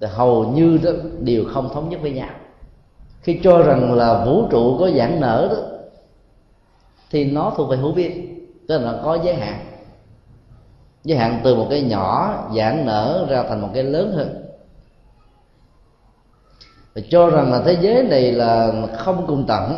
thì 0.00 0.06
hầu 0.06 0.44
như 0.44 0.78
đó 0.82 0.90
đều 1.18 1.44
không 1.54 1.68
thống 1.74 1.88
nhất 1.88 2.00
với 2.02 2.10
nhau. 2.10 2.28
Khi 3.22 3.40
cho 3.42 3.62
rằng 3.62 3.94
là 3.94 4.24
vũ 4.24 4.48
trụ 4.50 4.76
có 4.78 4.90
giãn 4.90 5.20
nở 5.20 5.48
đó 5.50 5.56
thì 7.10 7.24
nó 7.24 7.52
thuộc 7.56 7.70
về 7.70 7.76
hữu 7.76 7.92
biên 7.92 8.12
tức 8.68 8.78
là 8.78 8.92
nó 8.92 8.98
có 9.04 9.18
giới 9.24 9.34
hạn. 9.34 9.66
Giới 11.04 11.18
hạn 11.18 11.40
từ 11.44 11.54
một 11.54 11.66
cái 11.70 11.82
nhỏ 11.82 12.34
giãn 12.56 12.86
nở 12.86 13.26
ra 13.28 13.42
thành 13.48 13.60
một 13.60 13.68
cái 13.74 13.82
lớn 13.82 14.12
hơn. 14.12 14.44
Và 16.94 17.02
cho 17.10 17.30
rằng 17.30 17.52
là 17.52 17.62
thế 17.66 17.76
giới 17.80 18.02
này 18.02 18.32
là 18.32 18.72
không 18.98 19.26
cùng 19.26 19.44
tận 19.48 19.74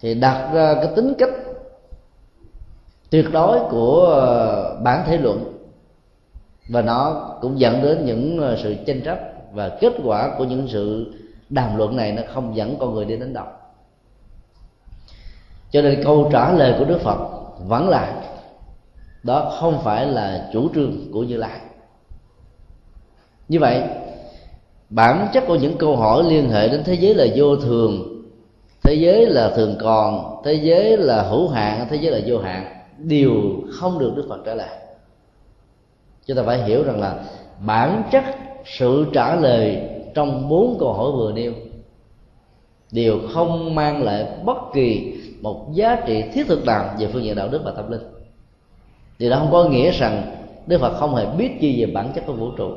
thì 0.00 0.14
đặt 0.14 0.50
ra 0.52 0.74
cái 0.74 0.88
tính 0.96 1.14
cách 1.18 1.30
tuyệt 3.10 3.26
đối 3.32 3.60
của 3.70 4.00
ờ, 4.00 4.80
bản 4.82 5.04
thể 5.06 5.16
luận. 5.16 5.54
Và 6.68 6.82
nó 6.82 7.28
cũng 7.40 7.60
dẫn 7.60 7.82
đến 7.82 8.04
những 8.04 8.38
ờ, 8.38 8.56
sự 8.62 8.74
tranh 8.86 9.00
chấp 9.04 9.18
và 9.52 9.68
kết 9.80 9.92
quả 10.04 10.34
của 10.38 10.44
những 10.44 10.68
sự 10.68 11.12
đàm 11.50 11.76
luận 11.76 11.96
này 11.96 12.12
nó 12.12 12.22
không 12.34 12.56
dẫn 12.56 12.76
con 12.78 12.94
người 12.94 13.04
đi 13.04 13.16
đến 13.16 13.32
đâu. 13.32 13.46
Cho 15.70 15.82
nên 15.82 16.04
câu 16.04 16.28
trả 16.32 16.52
lời 16.52 16.74
của 16.78 16.84
đức 16.84 17.00
phật 17.00 17.18
vẫn 17.66 17.88
là, 17.88 18.22
đó 19.22 19.52
không 19.60 19.80
phải 19.84 20.06
là 20.06 20.48
chủ 20.52 20.68
trương 20.74 21.12
của 21.12 21.22
như 21.22 21.36
lai. 21.36 21.60
Như 23.48 23.58
vậy, 23.60 23.82
bản 24.90 25.28
chất 25.32 25.44
của 25.46 25.54
những 25.54 25.78
câu 25.78 25.96
hỏi 25.96 26.24
liên 26.24 26.50
hệ 26.50 26.68
đến 26.68 26.82
thế 26.84 26.94
giới 26.94 27.14
là 27.14 27.26
vô 27.36 27.56
thường, 27.56 28.22
thế 28.82 28.94
giới 28.94 29.26
là 29.26 29.50
thường 29.56 29.76
còn, 29.80 30.40
thế 30.44 30.52
giới 30.52 30.96
là 30.96 31.22
hữu 31.22 31.48
hạn, 31.48 31.86
thế 31.90 31.96
giới 31.96 32.12
là 32.12 32.20
vô 32.26 32.38
hạn 32.38 32.77
đều 32.98 33.32
không 33.70 33.98
được 33.98 34.12
đức 34.16 34.26
phật 34.28 34.40
trả 34.46 34.54
lời. 34.54 34.78
Chúng 36.26 36.36
ta 36.36 36.42
phải 36.42 36.64
hiểu 36.64 36.84
rằng 36.84 37.00
là 37.00 37.24
bản 37.66 38.02
chất 38.10 38.24
sự 38.64 39.06
trả 39.12 39.36
lời 39.36 39.88
trong 40.14 40.48
bốn 40.48 40.76
câu 40.80 40.92
hỏi 40.92 41.12
vừa 41.12 41.32
nêu 41.32 41.52
đều 42.90 43.18
không 43.34 43.74
mang 43.74 44.02
lại 44.02 44.26
bất 44.44 44.56
kỳ 44.74 45.14
một 45.40 45.68
giá 45.72 46.02
trị 46.06 46.24
thiết 46.32 46.46
thực 46.46 46.64
nào 46.64 46.94
về 46.98 47.06
phương 47.12 47.24
diện 47.24 47.36
đạo 47.36 47.48
đức 47.48 47.62
và 47.64 47.70
tâm 47.76 47.90
linh. 47.90 48.02
Điều 49.18 49.30
đó 49.30 49.38
không 49.38 49.50
có 49.52 49.64
nghĩa 49.64 49.90
rằng 49.90 50.36
đức 50.66 50.80
phật 50.80 50.98
không 50.98 51.14
hề 51.14 51.26
biết 51.26 51.60
gì 51.60 51.84
về 51.84 51.92
bản 51.92 52.12
chất 52.14 52.24
của 52.26 52.32
vũ 52.32 52.50
trụ. 52.56 52.70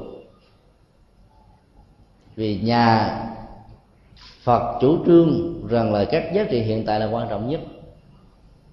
Vì 2.36 2.60
nhà 2.60 3.18
phật 4.44 4.78
chủ 4.82 5.06
trương 5.06 5.54
rằng 5.68 5.94
là 5.94 6.06
các 6.06 6.34
giá 6.34 6.44
trị 6.50 6.62
hiện 6.62 6.86
tại 6.86 7.00
là 7.00 7.10
quan 7.12 7.30
trọng 7.30 7.50
nhất 7.50 7.62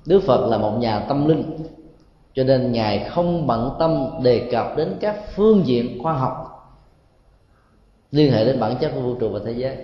đức 0.09 0.23
phật 0.27 0.49
là 0.51 0.59
một 0.59 0.79
nhà 0.79 0.99
tâm 0.99 1.29
linh, 1.29 1.43
cho 2.35 2.45
nên 2.45 2.73
ngài 2.73 2.99
không 2.99 3.47
bận 3.47 3.77
tâm 3.79 4.11
đề 4.23 4.49
cập 4.53 4.77
đến 4.77 4.97
các 5.01 5.17
phương 5.37 5.67
diện 5.67 6.03
khoa 6.03 6.13
học 6.13 6.45
liên 8.11 8.33
hệ 8.33 8.45
đến 8.45 8.61
bản 8.61 8.77
chất 8.81 8.93
của 8.95 9.01
vũ 9.01 9.15
trụ 9.15 9.29
và 9.29 9.41
thế 9.45 9.53
giới. 9.53 9.77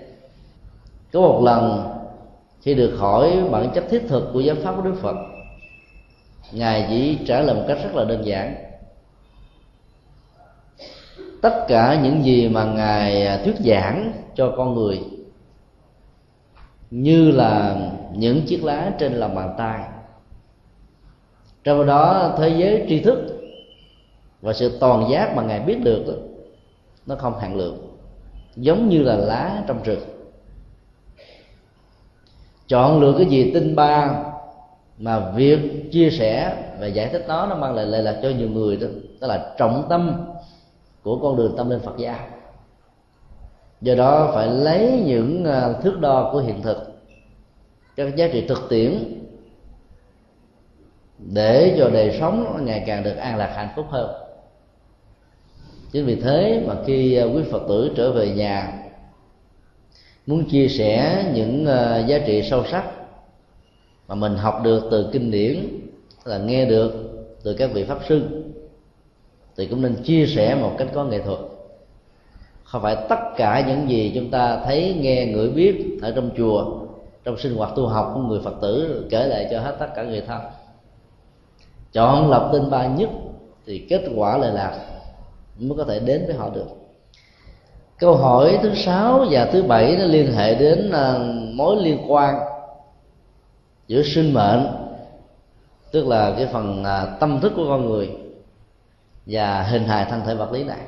Có 1.13 1.21
một 1.21 1.41
lần, 1.45 1.91
khi 2.61 2.75
được 2.75 2.97
hỏi 2.99 3.49
bản 3.51 3.71
chất 3.75 3.85
thiết 3.91 4.03
thực 4.09 4.31
của 4.33 4.41
giáo 4.41 4.57
pháp 4.63 4.77
của 4.77 4.83
đức 4.83 4.95
phật, 5.01 5.17
ngài 6.53 6.87
chỉ 6.89 7.19
trả 7.27 7.41
lời 7.41 7.57
một 7.57 7.65
cách 7.69 7.79
rất 7.85 7.95
là 7.95 8.05
đơn 8.05 8.27
giản. 8.27 8.55
Tất 11.43 11.65
cả 11.69 12.01
những 12.03 12.25
gì 12.25 12.49
mà 12.49 12.65
ngài 12.65 13.39
thuyết 13.45 13.57
giảng 13.59 14.13
cho 14.35 14.55
con 14.57 14.75
người, 14.75 15.01
như 16.91 17.31
là 17.31 17.77
những 18.13 18.47
chiếc 18.47 18.65
lá 18.65 18.93
trên 18.99 19.13
lòng 19.13 19.35
bàn 19.35 19.55
tay 19.59 19.81
trong 21.65 21.87
đó 21.87 22.35
thế 22.39 22.49
giới 22.49 22.87
tri 22.89 23.01
thức 23.01 23.19
và 24.43 24.53
sự 24.53 24.79
toàn 24.81 25.11
giác 25.11 25.33
mà 25.37 25.43
ngài 25.43 25.61
biết 25.61 25.79
được 25.85 26.05
đó, 26.07 26.13
nó 27.07 27.15
không 27.15 27.39
hạn 27.39 27.57
lượng 27.57 27.97
giống 28.57 28.89
như 28.89 29.03
là 29.03 29.17
lá 29.17 29.63
trong 29.67 29.83
rừng. 29.83 30.01
Chọn 32.69 33.01
lựa 33.01 33.15
cái 33.19 33.27
gì 33.27 33.51
tinh 33.55 33.77
ba 33.77 34.25
mà 34.99 35.31
việc 35.31 35.91
chia 35.93 36.11
sẻ 36.11 36.57
và 36.81 36.87
giải 36.87 37.09
thích 37.09 37.25
nó 37.29 37.47
nó 37.47 37.55
mang 37.55 37.75
lại 37.75 37.87
lợi 37.87 38.03
lạc 38.03 38.21
cho 38.23 38.29
nhiều 38.31 38.49
người 38.49 38.77
đó 38.77 38.87
đó 39.21 39.27
là 39.27 39.55
trọng 39.59 39.87
tâm 39.89 40.27
của 41.03 41.19
con 41.19 41.37
đường 41.37 41.55
tâm 41.57 41.71
linh 41.71 41.81
Phật 41.81 41.97
giáo 41.99 42.19
do 43.81 43.95
đó 43.95 44.31
phải 44.35 44.49
lấy 44.49 45.03
những 45.07 45.45
à, 45.45 45.73
thước 45.83 46.01
đo 46.01 46.31
của 46.33 46.39
hiện 46.39 46.63
thực 46.63 46.77
các 47.97 48.17
giá 48.17 48.29
trị 48.33 48.47
thực 48.49 48.69
tiễn 48.69 49.24
để 51.33 51.75
cho 51.79 51.91
đời 51.91 52.17
sống 52.21 52.65
ngày 52.65 52.85
càng 52.87 53.03
được 53.03 53.17
an 53.17 53.37
lạc 53.37 53.53
hạnh 53.57 53.69
phúc 53.77 53.87
hơn. 53.91 54.11
Chính 55.93 56.07
vì 56.07 56.15
thế 56.15 56.63
mà 56.67 56.75
khi 56.87 57.17
à, 57.17 57.25
quý 57.25 57.43
phật 57.51 57.63
tử 57.69 57.91
trở 57.97 58.13
về 58.13 58.31
nhà, 58.31 58.73
muốn 60.27 60.45
chia 60.51 60.69
sẻ 60.69 61.25
những 61.35 61.67
à, 61.67 61.99
giá 61.99 62.19
trị 62.19 62.43
sâu 62.51 62.65
sắc 62.71 62.85
mà 64.09 64.15
mình 64.15 64.37
học 64.37 64.61
được 64.65 64.89
từ 64.91 65.09
kinh 65.13 65.31
điển, 65.31 65.81
là 66.25 66.39
nghe 66.39 66.65
được 66.65 66.93
từ 67.45 67.55
các 67.55 67.71
vị 67.73 67.85
pháp 67.85 67.99
sư, 68.09 68.45
thì 69.57 69.67
cũng 69.67 69.83
nên 69.83 70.03
chia 70.03 70.27
sẻ 70.27 70.55
một 70.55 70.75
cách 70.79 70.89
có 70.95 71.05
nghệ 71.05 71.21
thuật. 71.21 71.39
Không 72.65 72.83
phải 72.83 72.97
tất 73.09 73.21
cả 73.37 73.65
những 73.69 73.91
gì 73.91 74.13
chúng 74.15 74.31
ta 74.31 74.61
thấy, 74.65 74.97
nghe, 75.01 75.27
ngửi, 75.27 75.49
biết 75.49 75.99
ở 76.03 76.13
trong 76.17 76.31
chùa, 76.37 76.87
trong 77.25 77.39
sinh 77.39 77.57
hoạt 77.57 77.73
tu 77.77 77.87
học 77.87 78.11
của 78.15 78.21
người 78.21 78.41
phật 78.45 78.55
tử 78.63 79.05
kể 79.11 79.27
lại 79.27 79.49
cho 79.51 79.61
hết 79.61 79.77
tất 79.79 79.89
cả 79.97 80.03
người 80.03 80.21
thân 80.21 80.41
chọn 81.95 82.31
lập 82.31 82.51
tên 82.53 82.71
ba 82.71 82.87
nhất 82.87 83.11
thì 83.67 83.87
kết 83.89 84.03
quả 84.17 84.39
lại 84.39 84.53
là 84.53 84.79
mới 85.59 85.79
có 85.79 85.85
thể 85.85 85.99
đến 85.99 86.25
với 86.27 86.37
họ 86.37 86.51
được. 86.55 86.67
Câu 87.99 88.17
hỏi 88.17 88.59
thứ 88.63 88.75
sáu 88.75 89.25
và 89.31 89.45
thứ 89.53 89.63
bảy 89.63 89.97
nó 89.97 90.05
liên 90.05 90.33
hệ 90.33 90.55
đến 90.55 90.91
à, 90.91 91.19
mối 91.55 91.77
liên 91.77 91.99
quan 92.09 92.35
giữa 93.87 94.03
sinh 94.03 94.35
mệnh, 94.35 94.67
tức 95.93 96.07
là 96.07 96.35
cái 96.37 96.47
phần 96.47 96.85
à, 96.85 97.07
tâm 97.21 97.41
thức 97.41 97.53
của 97.57 97.67
con 97.69 97.87
người 97.87 98.11
và 99.27 99.63
hình 99.63 99.85
hài 99.85 100.05
thân 100.05 100.21
thể 100.27 100.35
vật 100.35 100.53
lý 100.53 100.65
này. 100.65 100.81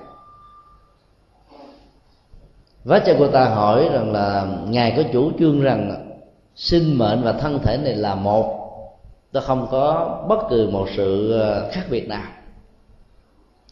Vá 2.84 2.98
cha 2.98 3.12
cô 3.18 3.28
ta 3.28 3.44
hỏi 3.44 3.88
rằng 3.92 4.12
là 4.12 4.46
ngài 4.68 4.94
có 4.96 5.02
chủ 5.12 5.30
trương 5.38 5.60
rằng 5.60 6.12
sinh 6.54 6.98
mệnh 6.98 7.22
và 7.22 7.32
thân 7.32 7.58
thể 7.62 7.76
này 7.76 7.94
là 7.94 8.14
một 8.14 8.65
nó 9.36 9.42
không 9.42 9.68
có 9.70 10.18
bất 10.28 10.38
cứ 10.50 10.68
một 10.72 10.88
sự 10.96 11.32
ờ, 11.32 11.70
khác 11.72 11.82
biệt 11.90 12.08
nào. 12.08 12.30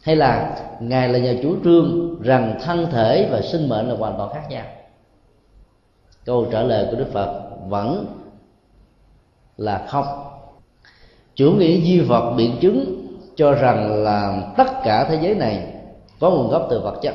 Hay 0.03 0.17
là 0.17 0.59
ngài 0.81 1.09
là 1.09 1.19
nhà 1.19 1.35
chủ 1.43 1.57
trương 1.65 2.17
rằng 2.23 2.59
thân 2.63 2.87
thể 2.91 3.29
và 3.33 3.41
sinh 3.41 3.69
mệnh 3.69 3.89
là 3.89 3.97
hoàn 3.97 4.17
toàn 4.17 4.31
khác 4.33 4.47
nhau. 4.51 4.65
Câu 6.25 6.47
trả 6.53 6.63
lời 6.63 6.87
của 6.91 6.97
đức 6.97 7.13
phật 7.13 7.43
vẫn 7.69 8.07
là 9.57 9.87
không. 9.89 10.07
Chủ 11.35 11.53
nghĩa 11.53 11.77
duy 11.77 12.01
vật 12.01 12.35
biện 12.37 12.57
chứng 12.61 13.07
cho 13.37 13.53
rằng 13.53 14.05
là 14.05 14.53
tất 14.57 14.73
cả 14.85 15.07
thế 15.09 15.19
giới 15.23 15.35
này 15.35 15.75
có 16.21 16.31
nguồn 16.31 16.51
gốc 16.51 16.67
từ 16.71 16.81
vật 16.81 16.99
chất, 17.03 17.15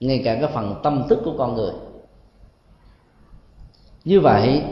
ngay 0.00 0.22
cả 0.24 0.34
cái 0.34 0.50
phần 0.54 0.80
tâm 0.82 1.04
thức 1.08 1.18
của 1.24 1.34
con 1.38 1.54
người. 1.54 1.72
Như 4.04 4.20
vậy 4.20 4.62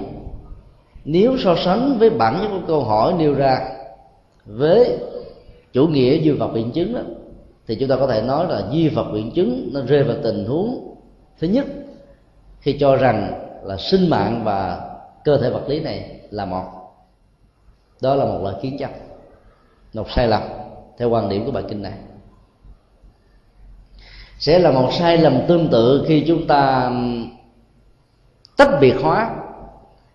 nếu 1.04 1.36
so 1.38 1.56
sánh 1.64 1.98
với 1.98 2.10
bản 2.10 2.38
chất 2.42 2.48
của 2.48 2.66
câu 2.66 2.84
hỏi 2.84 3.14
nêu 3.18 3.34
ra 3.34 3.68
với 4.46 4.98
chủ 5.72 5.86
nghĩa 5.86 6.16
duy 6.16 6.30
vật 6.30 6.48
biện 6.48 6.70
chứng 6.70 6.94
đó, 6.94 7.00
thì 7.66 7.74
chúng 7.74 7.88
ta 7.88 7.96
có 7.96 8.06
thể 8.06 8.22
nói 8.22 8.46
là 8.48 8.62
duy 8.70 8.88
vật 8.88 9.10
biện 9.12 9.30
chứng 9.30 9.70
nó 9.72 9.80
rơi 9.80 10.02
vào 10.02 10.16
tình 10.22 10.44
huống 10.44 10.94
thứ 11.38 11.46
nhất 11.46 11.66
khi 12.60 12.76
cho 12.80 12.96
rằng 12.96 13.32
là 13.64 13.76
sinh 13.76 14.10
mạng 14.10 14.40
và 14.44 14.90
cơ 15.24 15.38
thể 15.38 15.50
vật 15.50 15.68
lý 15.68 15.80
này 15.80 16.20
là 16.30 16.44
một. 16.44 16.64
Đó 18.02 18.14
là 18.14 18.24
một 18.24 18.40
lời 18.42 18.54
kiến 18.62 18.76
chấp 18.78 18.90
một 19.94 20.10
sai 20.10 20.28
lầm 20.28 20.42
theo 20.98 21.10
quan 21.10 21.28
điểm 21.28 21.44
của 21.44 21.52
bài 21.52 21.64
kinh 21.68 21.82
này. 21.82 21.92
Sẽ 24.38 24.58
là 24.58 24.70
một 24.70 24.90
sai 24.98 25.18
lầm 25.18 25.40
tương 25.48 25.68
tự 25.68 26.04
khi 26.08 26.24
chúng 26.26 26.46
ta 26.46 26.92
tách 28.56 28.70
biệt 28.80 28.94
hóa 29.02 29.36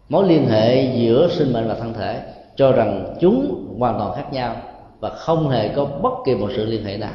mối 0.10 0.28
liên 0.28 0.48
hệ 0.48 0.94
giữa 0.96 1.30
sinh 1.32 1.54
mệnh 1.54 1.68
và 1.68 1.76
thân 1.76 1.94
thể 1.94 2.24
cho 2.56 2.72
rằng 2.72 3.16
chúng 3.20 3.66
hoàn 3.80 4.00
toàn 4.00 4.16
khác 4.16 4.34
nhau 4.34 4.56
và 5.00 5.10
không 5.10 5.50
hề 5.50 5.70
có 5.70 5.86
bất 5.86 6.14
kỳ 6.26 6.36
một 6.36 6.50
sự 6.56 6.66
liên 6.66 6.86
hệ 6.86 6.98
nào. 6.98 7.14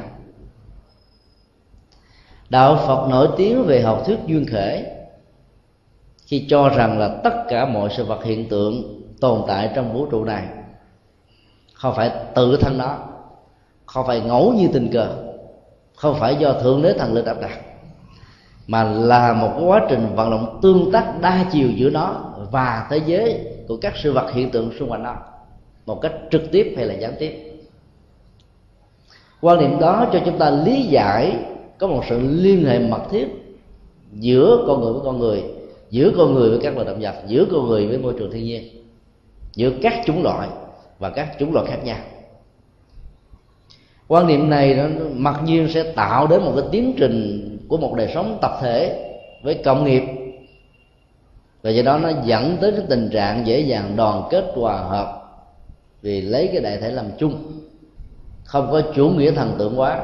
Đạo 2.51 2.77
phật 2.87 3.09
nổi 3.11 3.29
tiếng 3.37 3.63
về 3.63 3.83
học 3.83 4.03
thuyết 4.07 4.19
duyên 4.27 4.47
khể, 4.49 4.97
khi 6.27 6.47
cho 6.49 6.69
rằng 6.69 6.99
là 6.99 7.09
tất 7.25 7.45
cả 7.49 7.67
mọi 7.67 7.89
sự 7.97 8.05
vật 8.05 8.25
hiện 8.25 8.49
tượng 8.49 9.01
tồn 9.21 9.43
tại 9.47 9.71
trong 9.75 9.93
vũ 9.93 10.07
trụ 10.07 10.25
này 10.25 10.45
không 11.75 11.95
phải 11.95 12.11
tự 12.35 12.57
thân 12.57 12.79
nó, 12.79 12.99
không 13.87 14.07
phải 14.07 14.21
ngẫu 14.21 14.53
như 14.53 14.69
tình 14.73 14.91
cờ, 14.93 15.09
không 15.97 16.17
phải 16.21 16.37
do 16.37 16.53
thượng 16.53 16.83
đế 16.83 16.93
thần 16.93 17.13
lực 17.13 17.27
áp 17.27 17.41
đặt, 17.41 17.61
mà 18.67 18.85
là 18.85 19.33
một 19.33 19.51
quá 19.67 19.87
trình 19.89 20.07
vận 20.15 20.31
động 20.31 20.59
tương 20.63 20.93
tác 20.93 21.21
đa 21.21 21.45
chiều 21.53 21.69
giữa 21.71 21.91
nó 21.91 22.30
và 22.51 22.87
thế 22.91 23.01
giới 23.07 23.41
của 23.69 23.77
các 23.77 23.93
sự 24.03 24.13
vật 24.13 24.33
hiện 24.35 24.51
tượng 24.51 24.71
xung 24.79 24.91
quanh 24.91 25.03
nó, 25.03 25.15
một 25.87 26.01
cách 26.01 26.13
trực 26.31 26.43
tiếp 26.53 26.75
hay 26.77 26.87
là 26.87 26.95
gián 26.95 27.15
tiếp. 27.19 27.33
Quan 29.41 29.59
niệm 29.61 29.81
đó 29.81 30.07
cho 30.13 30.21
chúng 30.25 30.39
ta 30.39 30.51
lý 30.51 30.83
giải 30.83 31.37
có 31.79 31.87
một 31.87 32.03
sự 32.09 32.19
liên 32.21 32.65
hệ 32.65 32.79
mật 32.79 33.03
thiết 33.11 33.29
giữa 34.13 34.65
con 34.67 34.81
người 34.81 34.93
với 34.93 35.03
con 35.05 35.19
người, 35.19 35.45
giữa 35.91 36.13
con 36.17 36.35
người 36.35 36.51
với 36.51 36.59
các 36.63 36.75
loài 36.75 36.87
động 36.87 37.01
vật, 37.01 37.15
giữa 37.27 37.45
con 37.53 37.69
người 37.69 37.87
với 37.87 37.99
môi 37.99 38.15
trường 38.19 38.31
thiên 38.31 38.45
nhiên, 38.45 38.63
giữa 39.55 39.71
các 39.83 39.95
chủng 40.07 40.23
loại 40.23 40.49
và 40.99 41.11
các 41.11 41.37
chủng 41.39 41.55
loại 41.55 41.67
khác 41.67 41.79
nhau. 41.85 41.99
Quan 44.09 44.27
niệm 44.27 44.51
này 44.51 44.75
nó 44.75 45.05
mặc 45.13 45.41
nhiên 45.45 45.69
sẽ 45.69 45.83
tạo 45.83 46.27
đến 46.27 46.43
một 46.43 46.53
cái 46.57 46.65
tiến 46.71 46.95
trình 46.99 47.59
của 47.69 47.77
một 47.77 47.95
đời 47.97 48.11
sống 48.15 48.39
tập 48.43 48.59
thể 48.63 49.07
với 49.43 49.55
cộng 49.65 49.85
nghiệp 49.85 50.03
và 51.63 51.71
do 51.71 51.83
đó 51.83 51.99
nó 51.99 52.11
dẫn 52.25 52.57
tới 52.61 52.73
cái 52.73 52.83
tình 52.89 53.11
trạng 53.13 53.47
dễ 53.47 53.61
dàng 53.61 53.97
đoàn 53.97 54.23
kết 54.31 54.45
hòa 54.55 54.77
hợp 54.77 55.17
vì 56.03 56.21
lấy 56.21 56.49
cái 56.53 56.61
đại 56.61 56.77
thể 56.77 56.91
làm 56.91 57.07
chung. 57.19 57.43
Không 58.45 58.69
có 58.71 58.83
chủ 58.95 59.09
nghĩa 59.09 59.31
thần 59.31 59.55
tượng 59.59 59.81
quá 59.81 60.03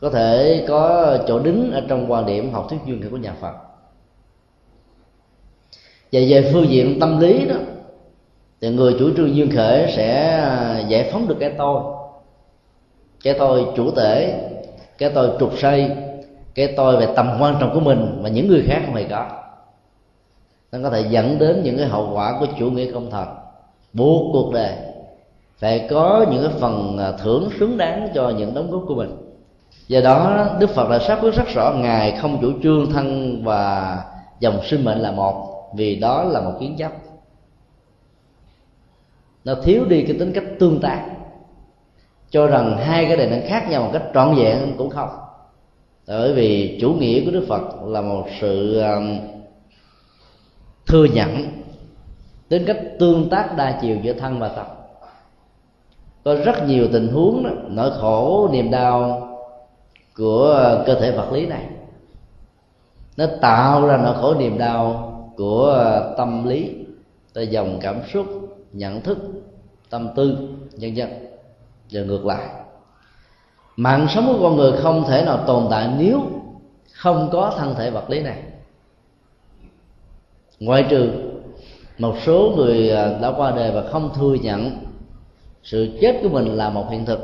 có 0.00 0.10
thể 0.10 0.64
có 0.68 1.16
chỗ 1.28 1.38
đứng 1.38 1.72
ở 1.72 1.82
trong 1.88 2.12
quan 2.12 2.26
điểm 2.26 2.52
học 2.52 2.66
thuyết 2.70 2.78
duyên 2.86 3.10
của 3.10 3.16
nhà 3.16 3.34
Phật. 3.40 3.54
Và 6.12 6.20
về 6.28 6.50
phương 6.52 6.68
diện 6.68 7.00
tâm 7.00 7.20
lý 7.20 7.44
đó, 7.44 7.54
thì 8.60 8.70
người 8.70 8.96
chủ 8.98 9.10
trương 9.16 9.36
duyên 9.36 9.50
khởi 9.56 9.92
sẽ 9.96 10.30
à, 10.30 10.78
giải 10.88 11.08
phóng 11.12 11.28
được 11.28 11.36
cái 11.40 11.52
tôi. 11.58 11.80
Cái 13.24 13.34
tôi 13.38 13.66
chủ 13.76 13.90
thể, 13.90 14.40
cái 14.98 15.10
tôi 15.14 15.30
trục 15.40 15.58
xây 15.58 15.90
cái 16.54 16.74
tôi 16.76 16.96
về 16.96 17.08
tầm 17.16 17.36
quan 17.40 17.56
trọng 17.60 17.74
của 17.74 17.80
mình 17.80 18.22
mà 18.22 18.28
những 18.28 18.48
người 18.48 18.62
khác 18.66 18.82
không 18.86 18.94
hề 18.94 19.04
có 19.10 19.43
nó 20.74 20.80
có 20.82 20.96
thể 20.96 21.06
dẫn 21.10 21.38
đến 21.38 21.62
những 21.62 21.78
cái 21.78 21.86
hậu 21.86 22.10
quả 22.14 22.36
của 22.40 22.46
chủ 22.58 22.70
nghĩa 22.70 22.92
công 22.92 23.10
thần 23.10 23.28
buộc 23.92 24.32
cuộc 24.32 24.52
đời 24.52 24.72
phải 25.58 25.86
có 25.90 26.26
những 26.30 26.42
cái 26.42 26.52
phần 26.60 26.98
à, 26.98 27.12
thưởng 27.12 27.50
xứng 27.58 27.76
đáng 27.76 28.08
cho 28.14 28.30
những 28.30 28.54
đóng 28.54 28.70
góp 28.70 28.82
của 28.88 28.94
mình. 28.94 29.16
Do 29.88 30.00
đó, 30.00 30.46
đức 30.58 30.70
phật 30.70 30.90
đã 30.90 30.98
xác 30.98 31.18
quyết 31.22 31.34
rất 31.34 31.48
rõ, 31.54 31.72
ngài 31.76 32.12
không 32.12 32.38
chủ 32.40 32.52
trương 32.62 32.92
thân 32.92 33.40
và 33.44 33.98
dòng 34.40 34.60
sinh 34.64 34.84
mệnh 34.84 34.98
là 34.98 35.10
một, 35.10 35.50
vì 35.76 35.96
đó 35.96 36.24
là 36.24 36.40
một 36.40 36.52
kiến 36.60 36.76
chấp. 36.78 36.92
Nó 39.44 39.54
thiếu 39.54 39.84
đi 39.84 40.02
cái 40.02 40.16
tính 40.18 40.32
cách 40.32 40.44
tương 40.58 40.80
tác, 40.80 41.06
cho 42.30 42.46
rằng 42.46 42.76
hai 42.78 43.04
cái 43.04 43.16
này 43.16 43.26
nó 43.26 43.36
khác 43.48 43.70
nhau 43.70 43.82
một 43.82 43.90
cách 43.92 44.04
trọn 44.14 44.34
vẹn 44.34 44.74
cũng 44.78 44.90
không. 44.90 45.08
Bởi 46.06 46.32
vì 46.32 46.78
chủ 46.80 46.92
nghĩa 46.92 47.24
của 47.24 47.30
đức 47.30 47.44
phật 47.48 47.62
là 47.86 48.00
một 48.00 48.26
sự 48.40 48.78
à, 48.78 49.00
thừa 50.86 51.04
nhận 51.04 51.60
tính 52.48 52.64
cách 52.66 52.80
tương 52.98 53.28
tác 53.30 53.56
đa 53.56 53.78
chiều 53.82 53.96
giữa 54.02 54.12
thân 54.12 54.40
và 54.40 54.48
tâm 54.48 54.66
có 56.24 56.34
rất 56.34 56.66
nhiều 56.66 56.88
tình 56.92 57.08
huống 57.08 57.44
đó, 57.44 57.50
nỗi 57.68 57.90
khổ 58.00 58.48
niềm 58.52 58.70
đau 58.70 59.28
của 60.16 60.82
cơ 60.86 60.94
thể 61.00 61.10
vật 61.10 61.32
lý 61.32 61.46
này 61.46 61.66
nó 63.16 63.26
tạo 63.40 63.86
ra 63.86 63.96
nỗi 63.96 64.14
khổ 64.14 64.34
niềm 64.34 64.58
đau 64.58 65.10
của 65.36 65.90
tâm 66.16 66.48
lý 66.48 66.74
tới 67.32 67.46
dòng 67.46 67.78
cảm 67.82 67.96
xúc 68.12 68.26
nhận 68.72 69.00
thức 69.00 69.18
tâm 69.90 70.08
tư 70.16 70.48
nhân 70.72 70.96
dân 70.96 71.10
và 71.90 72.02
ngược 72.02 72.26
lại 72.26 72.48
mạng 73.76 74.06
sống 74.14 74.26
của 74.26 74.38
con 74.42 74.56
người 74.56 74.72
không 74.82 75.04
thể 75.08 75.24
nào 75.24 75.44
tồn 75.46 75.66
tại 75.70 75.88
nếu 75.98 76.20
không 76.92 77.28
có 77.32 77.54
thân 77.58 77.74
thể 77.74 77.90
vật 77.90 78.10
lý 78.10 78.22
này 78.22 78.42
ngoại 80.60 80.86
trừ 80.90 81.10
một 81.98 82.14
số 82.26 82.52
người 82.56 82.90
à, 82.90 83.18
đã 83.22 83.32
qua 83.36 83.50
đời 83.50 83.70
và 83.70 83.82
không 83.82 84.10
thừa 84.14 84.34
nhận 84.34 84.70
sự 85.62 85.98
chết 86.00 86.18
của 86.22 86.28
mình 86.28 86.46
là 86.46 86.70
một 86.70 86.90
hiện 86.90 87.04
thực, 87.04 87.20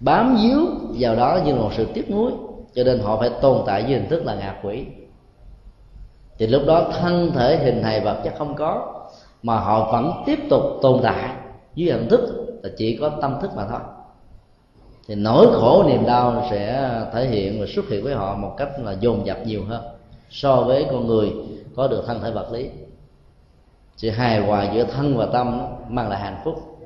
bám 0.00 0.36
víu 0.42 0.66
vào 0.98 1.16
đó 1.16 1.38
như 1.44 1.54
một 1.54 1.70
sự 1.76 1.86
tiếc 1.94 2.10
nuối, 2.10 2.32
cho 2.74 2.84
nên 2.84 2.98
họ 2.98 3.16
phải 3.20 3.30
tồn 3.40 3.58
tại 3.66 3.82
với 3.82 3.92
hình 3.92 4.08
thức 4.08 4.26
là 4.26 4.34
ngạ 4.34 4.54
quỷ. 4.62 4.84
Thì 6.38 6.46
lúc 6.46 6.62
đó 6.66 6.90
thân 7.00 7.32
thể 7.34 7.56
hình 7.56 7.82
hài 7.82 8.00
vật 8.00 8.20
chất 8.24 8.34
không 8.38 8.54
có, 8.54 9.02
mà 9.42 9.60
họ 9.60 9.92
vẫn 9.92 10.22
tiếp 10.26 10.38
tục 10.50 10.62
tồn 10.82 11.00
tại 11.02 11.30
dưới 11.74 11.92
hình 11.92 12.08
thức 12.08 12.20
là 12.62 12.70
chỉ 12.76 12.96
có 12.96 13.08
tâm 13.08 13.36
thức 13.42 13.50
mà 13.56 13.66
thôi. 13.70 13.80
Thì 15.08 15.14
nỗi 15.14 15.46
khổ, 15.52 15.84
niềm 15.88 16.06
đau 16.06 16.46
sẽ 16.50 16.90
thể 17.12 17.26
hiện 17.26 17.60
và 17.60 17.66
xuất 17.74 17.88
hiện 17.88 18.04
với 18.04 18.14
họ 18.14 18.36
một 18.36 18.54
cách 18.56 18.68
là 18.78 18.92
dồn 18.92 19.26
dập 19.26 19.36
nhiều 19.46 19.64
hơn 19.68 19.82
so 20.32 20.62
với 20.62 20.86
con 20.90 21.06
người 21.06 21.32
có 21.76 21.88
được 21.88 22.04
thân 22.06 22.20
thể 22.20 22.30
vật 22.30 22.52
lý. 22.52 22.70
Sự 23.96 24.10
hài 24.10 24.40
hòa 24.40 24.72
giữa 24.74 24.84
thân 24.84 25.16
và 25.16 25.26
tâm 25.26 25.60
mang 25.88 26.08
lại 26.08 26.20
hạnh 26.20 26.40
phúc. 26.44 26.78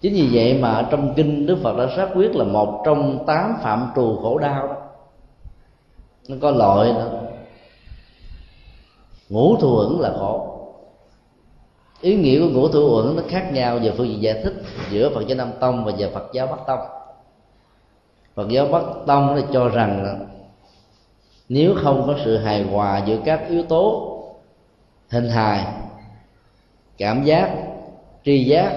Chính 0.00 0.14
vì 0.14 0.28
vậy 0.32 0.58
mà 0.62 0.88
trong 0.90 1.14
kinh 1.16 1.46
đức 1.46 1.58
phật 1.62 1.76
đã 1.76 1.96
xác 1.96 2.08
quyết 2.14 2.36
là 2.36 2.44
một 2.44 2.82
trong 2.84 3.24
tám 3.26 3.56
phạm 3.62 3.90
trù 3.96 4.18
khổ 4.22 4.38
đau 4.38 4.66
đó. 4.66 4.76
Nó 6.28 6.36
có 6.42 6.50
loại 6.50 6.92
đó. 6.92 7.08
Ngũ 9.28 9.56
thù 9.56 9.76
ẩn 9.76 10.00
là 10.00 10.12
khổ. 10.18 10.56
Ý 12.00 12.16
nghĩa 12.16 12.40
của 12.40 12.48
ngũ 12.54 12.68
thù 12.68 12.94
ẩn 12.94 13.16
nó 13.16 13.22
khác 13.28 13.50
nhau 13.52 13.78
về 13.78 13.92
phương 13.96 14.08
diện 14.08 14.22
giải 14.22 14.40
thích 14.44 14.54
giữa 14.90 15.10
phật 15.14 15.26
giáo 15.26 15.38
nam 15.38 15.50
tông 15.60 15.84
và 15.84 15.92
về 15.98 16.10
phật 16.14 16.28
giáo 16.32 16.46
bắc 16.46 16.66
tông. 16.66 16.80
Phật 18.34 18.48
giáo 18.48 18.66
bắc 18.66 18.82
tông 19.06 19.34
là 19.34 19.42
cho 19.52 19.68
rằng 19.68 20.26
nếu 21.50 21.74
không 21.82 22.04
có 22.06 22.14
sự 22.24 22.36
hài 22.36 22.62
hòa 22.62 23.02
giữa 23.06 23.16
các 23.24 23.40
yếu 23.48 23.62
tố 23.62 24.16
hình 25.08 25.28
hài, 25.28 25.66
cảm 26.98 27.24
giác, 27.24 27.50
tri 28.24 28.44
giác, 28.44 28.72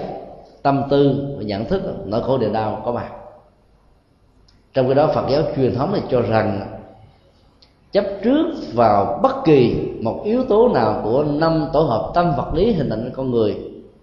tâm 0.62 0.82
tư 0.90 1.34
và 1.36 1.42
nhận 1.42 1.64
thức, 1.64 1.82
nỗi 2.06 2.22
khổ 2.22 2.38
niềm 2.38 2.52
đau 2.52 2.82
có 2.84 2.92
mặt. 2.92 3.08
Trong 4.74 4.86
cái 4.86 4.94
đó, 4.94 5.10
phật 5.14 5.28
giáo 5.30 5.42
truyền 5.56 5.74
thống 5.74 5.92
này 5.92 6.00
cho 6.10 6.20
rằng, 6.20 6.78
chấp 7.92 8.04
trước 8.22 8.46
vào 8.74 9.20
bất 9.22 9.44
kỳ 9.44 9.90
một 10.02 10.22
yếu 10.24 10.44
tố 10.44 10.68
nào 10.68 11.00
của 11.04 11.24
năm 11.24 11.68
tổ 11.72 11.80
hợp 11.80 12.10
tâm 12.14 12.32
vật 12.36 12.54
lý 12.54 12.72
hình 12.72 12.90
thành 12.90 13.10
con 13.14 13.30
người 13.30 13.56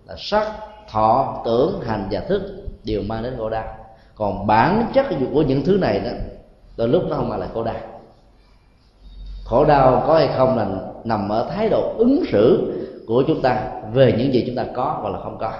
là 0.07 0.15
sắc, 0.17 0.47
thọ, 0.89 1.41
tưởng, 1.45 1.81
hành 1.81 2.07
và 2.11 2.19
thức 2.19 2.41
đều 2.83 3.01
mang 3.07 3.23
đến 3.23 3.33
khổ 3.37 3.49
đau. 3.49 3.65
Còn 4.15 4.47
bản 4.47 4.85
chất 4.93 5.05
của 5.33 5.41
những 5.41 5.63
thứ 5.63 5.77
này 5.77 5.99
đó, 5.99 6.11
đôi 6.77 6.87
lúc 6.87 7.03
nó 7.09 7.15
không 7.15 7.29
mang 7.29 7.39
lại 7.39 7.49
khổ 7.53 7.63
đau 7.63 8.00
khổ 9.51 9.65
đau 9.65 10.03
có 10.07 10.13
hay 10.13 10.29
không 10.37 10.57
là 10.57 10.67
nằm 11.03 11.29
ở 11.29 11.49
thái 11.49 11.69
độ 11.69 11.93
ứng 11.97 12.23
xử 12.31 12.73
của 13.07 13.23
chúng 13.27 13.41
ta 13.41 13.61
về 13.93 14.13
những 14.17 14.33
gì 14.33 14.43
chúng 14.47 14.55
ta 14.55 14.65
có 14.73 14.97
hoặc 15.01 15.09
là 15.09 15.19
không 15.19 15.37
có. 15.39 15.51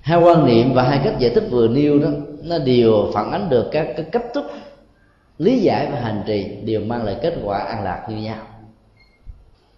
Hai 0.00 0.20
quan 0.22 0.46
niệm 0.46 0.74
và 0.74 0.82
hai 0.82 1.00
cách 1.04 1.18
giải 1.18 1.30
thích 1.34 1.44
vừa 1.50 1.68
nêu 1.68 1.98
đó, 1.98 2.08
nó 2.42 2.58
đều 2.58 3.10
phản 3.14 3.32
ánh 3.32 3.48
được 3.48 3.68
các 3.72 3.88
các 3.96 4.06
cách 4.12 4.24
thức, 4.34 4.50
lý 5.38 5.60
giải 5.60 5.88
và 5.92 6.00
hành 6.00 6.22
trì 6.26 6.44
đều 6.64 6.80
mang 6.80 7.04
lại 7.04 7.16
kết 7.22 7.34
quả 7.44 7.58
an 7.58 7.84
lạc 7.84 8.06
như 8.08 8.16
nhau. 8.16 8.38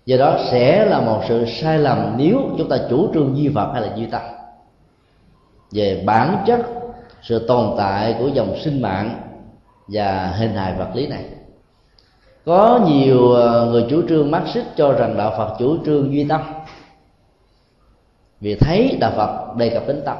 Do 0.06 0.16
đó 0.16 0.38
sẽ 0.50 0.84
là 0.84 1.00
một 1.00 1.22
sự 1.28 1.44
sai 1.46 1.78
lầm 1.78 2.14
nếu 2.16 2.38
chúng 2.58 2.68
ta 2.68 2.76
chủ 2.90 3.08
trương 3.14 3.36
duy 3.36 3.48
vật 3.48 3.70
hay 3.72 3.82
là 3.82 3.96
duy 3.96 4.06
tâm. 4.06 4.22
Về 5.72 6.02
bản 6.06 6.44
chất, 6.46 6.60
sự 7.22 7.46
tồn 7.48 7.74
tại 7.78 8.16
của 8.18 8.28
dòng 8.28 8.56
sinh 8.64 8.82
mạng 8.82 9.20
và 9.88 10.26
hình 10.26 10.54
hài 10.54 10.74
vật 10.74 10.88
lý 10.94 11.06
này 11.06 11.24
có 12.44 12.81
nhiều 12.87 13.33
ờ, 13.33 13.66
người 13.70 13.87
chủ 13.90 14.02
trương 14.09 14.31
Marxist 14.31 14.66
cho 14.76 14.92
rằng 14.92 15.16
đạo 15.16 15.35
Phật 15.38 15.57
chủ 15.59 15.76
trương 15.85 16.12
duy 16.12 16.26
tâm. 16.28 16.40
Vì 18.40 18.55
thấy 18.55 18.96
đạo 19.00 19.12
Phật 19.16 19.57
đề 19.57 19.68
cập 19.68 19.87
đến 19.87 20.02
tâm. 20.05 20.16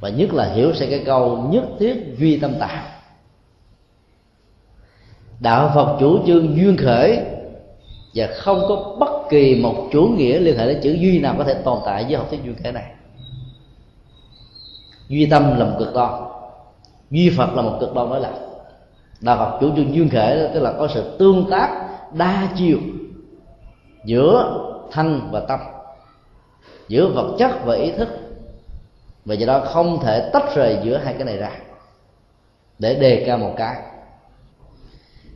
Và 0.00 0.08
nhất 0.08 0.34
là 0.34 0.44
hiểu 0.44 0.74
sẽ 0.74 0.86
cái 0.86 1.02
câu 1.06 1.48
nhất 1.50 1.64
thiết 1.78 2.14
duy 2.18 2.36
tâm 2.36 2.54
tạng. 2.60 2.84
Đạo 5.40 5.70
phật 5.74 5.96
chủ 6.00 6.26
trương 6.26 6.56
duyên 6.56 6.76
khởi 6.76 7.18
và 8.14 8.26
không 8.36 8.62
có 8.68 8.96
bất 8.98 9.28
kỳ 9.30 9.60
một 9.62 9.88
chủ 9.92 10.02
nghĩa 10.02 10.38
liên 10.38 10.58
hệ 10.58 10.66
đến 10.66 10.80
chữ 10.82 10.92
duy 10.92 11.20
nào 11.20 11.34
có 11.38 11.44
thể 11.44 11.54
tồn 11.54 11.78
tại 11.86 12.04
với 12.04 12.16
học 12.16 12.26
thuyết 12.30 12.44
duyên 12.44 12.54
khởi 12.62 12.72
này. 12.72 12.92
Duy 15.08 15.26
tâm 15.26 15.58
là 15.58 15.64
một 15.64 15.76
cực 15.78 15.94
đoan. 15.94 16.22
Duy 17.10 17.30
phật 17.36 17.54
là 17.54 17.62
một 17.62 17.76
cực 17.80 17.94
đoan 17.94 18.10
nói 18.10 18.20
lại 18.20 18.32
đạo 19.20 19.36
phật 19.36 19.58
chủ 19.60 19.76
trương 19.76 19.94
duyên 19.94 20.08
khởi 20.08 20.50
tức 20.54 20.60
là 20.60 20.72
có 20.78 20.88
sự 20.94 21.16
tương 21.18 21.50
tác 21.50 21.88
đa 22.12 22.48
chiều 22.56 22.78
giữa 24.04 24.64
thân 24.92 25.28
và 25.30 25.40
tâm 25.40 25.60
giữa 26.88 27.08
vật 27.08 27.36
chất 27.38 27.50
và 27.64 27.74
ý 27.74 27.90
thức. 27.90 28.08
Và 29.24 29.34
do 29.34 29.46
đó 29.46 29.60
không 29.64 30.00
thể 30.02 30.30
tách 30.32 30.54
rời 30.54 30.78
giữa 30.84 30.96
hai 30.96 31.14
cái 31.14 31.24
này 31.24 31.36
ra 31.36 31.50
để 32.78 32.94
đề 32.94 33.24
cao 33.26 33.38
một 33.38 33.54
cái. 33.56 33.82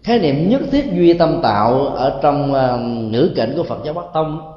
Khái 0.02 0.18
niệm 0.18 0.48
nhất 0.48 0.60
thiết 0.70 0.92
duy 0.92 1.12
tâm 1.12 1.40
tạo 1.42 1.86
ở 1.86 2.20
trong 2.22 2.52
uh, 2.52 2.80
ngữ 3.12 3.32
cảnh 3.36 3.52
của 3.56 3.62
phật 3.62 3.78
giáo 3.84 3.94
bắc 3.94 4.04
tông 4.14 4.52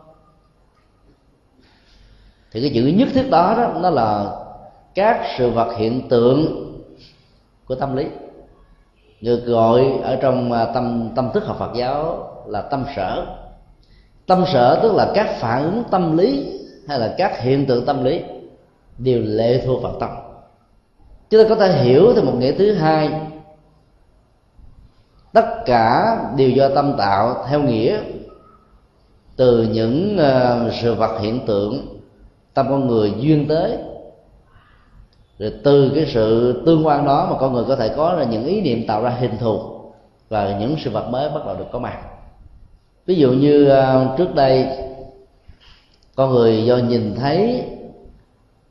thì 2.51 2.61
cái 2.61 2.71
chữ 2.73 2.87
nhất 2.87 3.07
thiết 3.13 3.29
đó, 3.29 3.55
đó 3.57 3.73
nó 3.81 3.89
là 3.89 4.31
các 4.95 5.35
sự 5.37 5.49
vật 5.49 5.75
hiện 5.77 6.09
tượng 6.09 6.71
của 7.65 7.75
tâm 7.75 7.95
lý 7.95 8.05
được 9.21 9.45
gọi 9.45 9.85
ở 10.03 10.15
trong 10.15 10.51
à, 10.51 10.65
tâm 10.65 11.09
tâm 11.15 11.29
thức 11.33 11.45
học 11.45 11.55
Phật 11.59 11.71
giáo 11.75 12.29
là 12.47 12.61
tâm 12.61 12.85
sở. 12.95 13.25
Tâm 14.27 14.43
sở 14.53 14.79
tức 14.83 14.93
là 14.93 15.11
các 15.15 15.27
phản 15.39 15.63
ứng 15.63 15.83
tâm 15.91 16.17
lý 16.17 16.59
hay 16.87 16.99
là 16.99 17.15
các 17.17 17.39
hiện 17.39 17.65
tượng 17.65 17.85
tâm 17.85 18.03
lý 18.03 18.21
đều 18.97 19.21
lệ 19.25 19.63
thuộc 19.65 19.83
vào 19.83 19.99
tâm. 19.99 20.09
Chúng 21.29 21.43
ta 21.43 21.49
có 21.49 21.55
thể 21.55 21.83
hiểu 21.83 22.13
theo 22.13 22.23
một 22.23 22.35
nghĩa 22.39 22.51
thứ 22.51 22.73
hai. 22.73 23.21
Tất 25.33 25.45
cả 25.65 26.17
đều 26.37 26.49
do 26.49 26.69
tâm 26.75 26.95
tạo 26.97 27.45
theo 27.49 27.61
nghĩa 27.61 27.99
từ 29.35 29.63
những 29.63 30.17
à, 30.17 30.59
sự 30.81 30.93
vật 30.93 31.19
hiện 31.19 31.45
tượng 31.45 31.99
tâm 32.53 32.65
con 32.69 32.87
người 32.87 33.13
duyên 33.19 33.47
tới 33.47 33.77
rồi 35.39 35.53
từ 35.63 35.91
cái 35.95 36.05
sự 36.07 36.53
tương 36.65 36.87
quan 36.87 37.05
đó 37.05 37.27
mà 37.31 37.37
con 37.39 37.53
người 37.53 37.63
có 37.67 37.75
thể 37.75 37.93
có 37.97 38.13
là 38.13 38.23
những 38.23 38.45
ý 38.45 38.61
niệm 38.61 38.87
tạo 38.87 39.01
ra 39.03 39.09
hình 39.09 39.37
thù 39.39 39.59
và 40.29 40.57
những 40.59 40.75
sự 40.83 40.91
vật 40.91 41.09
mới 41.09 41.29
bắt 41.29 41.45
đầu 41.45 41.55
được 41.55 41.65
có 41.71 41.79
mặt. 41.79 41.97
Ví 43.05 43.15
dụ 43.15 43.31
như 43.31 43.69
à, 43.69 44.15
trước 44.17 44.35
đây, 44.35 44.67
con 46.15 46.31
người 46.31 46.65
do 46.65 46.77
nhìn 46.77 47.15
thấy 47.15 47.63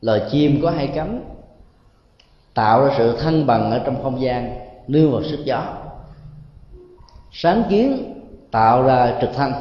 loài 0.01 0.23
chim 0.31 0.61
có 0.63 0.71
hai 0.71 0.87
cánh, 0.87 1.25
tạo 2.55 2.85
ra 2.85 2.95
sự 2.99 3.17
thăng 3.17 3.47
bằng 3.47 3.71
ở 3.71 3.79
trong 3.79 4.03
không 4.03 4.21
gian, 4.21 4.57
nương 4.89 5.13
vào 5.13 5.23
sức 5.23 5.45
gió. 5.45 5.63
Sáng 7.33 7.63
kiến 7.71 8.15
tạo 8.51 8.83
ra 8.83 9.19
trực 9.21 9.35
thăng, 9.35 9.53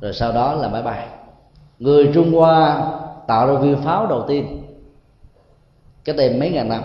rồi 0.00 0.12
sau 0.12 0.32
đó 0.32 0.54
là 0.54 0.68
máy 0.68 0.82
bay. 0.82 1.06
Người 1.78 2.10
trung 2.14 2.32
hoa 2.32 2.82
tạo 3.26 3.46
ra 3.46 3.54
viên 3.54 3.82
pháo 3.82 4.06
đầu 4.06 4.24
tiên 4.28 4.63
cách 6.04 6.16
đây 6.16 6.30
mấy 6.30 6.50
ngàn 6.50 6.68
năm. 6.68 6.82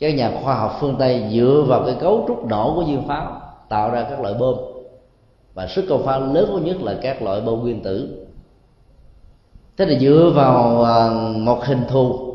Các 0.00 0.14
nhà 0.14 0.32
khoa 0.42 0.54
học 0.54 0.76
phương 0.80 0.96
tây 0.98 1.24
dựa 1.32 1.64
vào 1.68 1.82
cái 1.86 1.96
cấu 2.00 2.24
trúc 2.28 2.44
nổ 2.44 2.74
của 2.74 2.84
viên 2.84 3.08
pháo 3.08 3.42
tạo 3.68 3.90
ra 3.90 4.06
các 4.10 4.20
loại 4.20 4.34
bom. 4.34 4.54
Và 5.54 5.66
sức 5.66 5.84
công 5.88 6.04
phá 6.04 6.18
lớn 6.18 6.64
nhất 6.64 6.82
là 6.82 6.94
các 7.02 7.22
loại 7.22 7.40
bom 7.40 7.60
nguyên 7.60 7.82
tử. 7.82 8.26
Thế 9.76 9.86
là 9.86 9.98
dựa 9.98 10.32
vào 10.34 10.84
à, 10.84 11.10
một 11.36 11.64
hình 11.64 11.82
thù, 11.88 12.32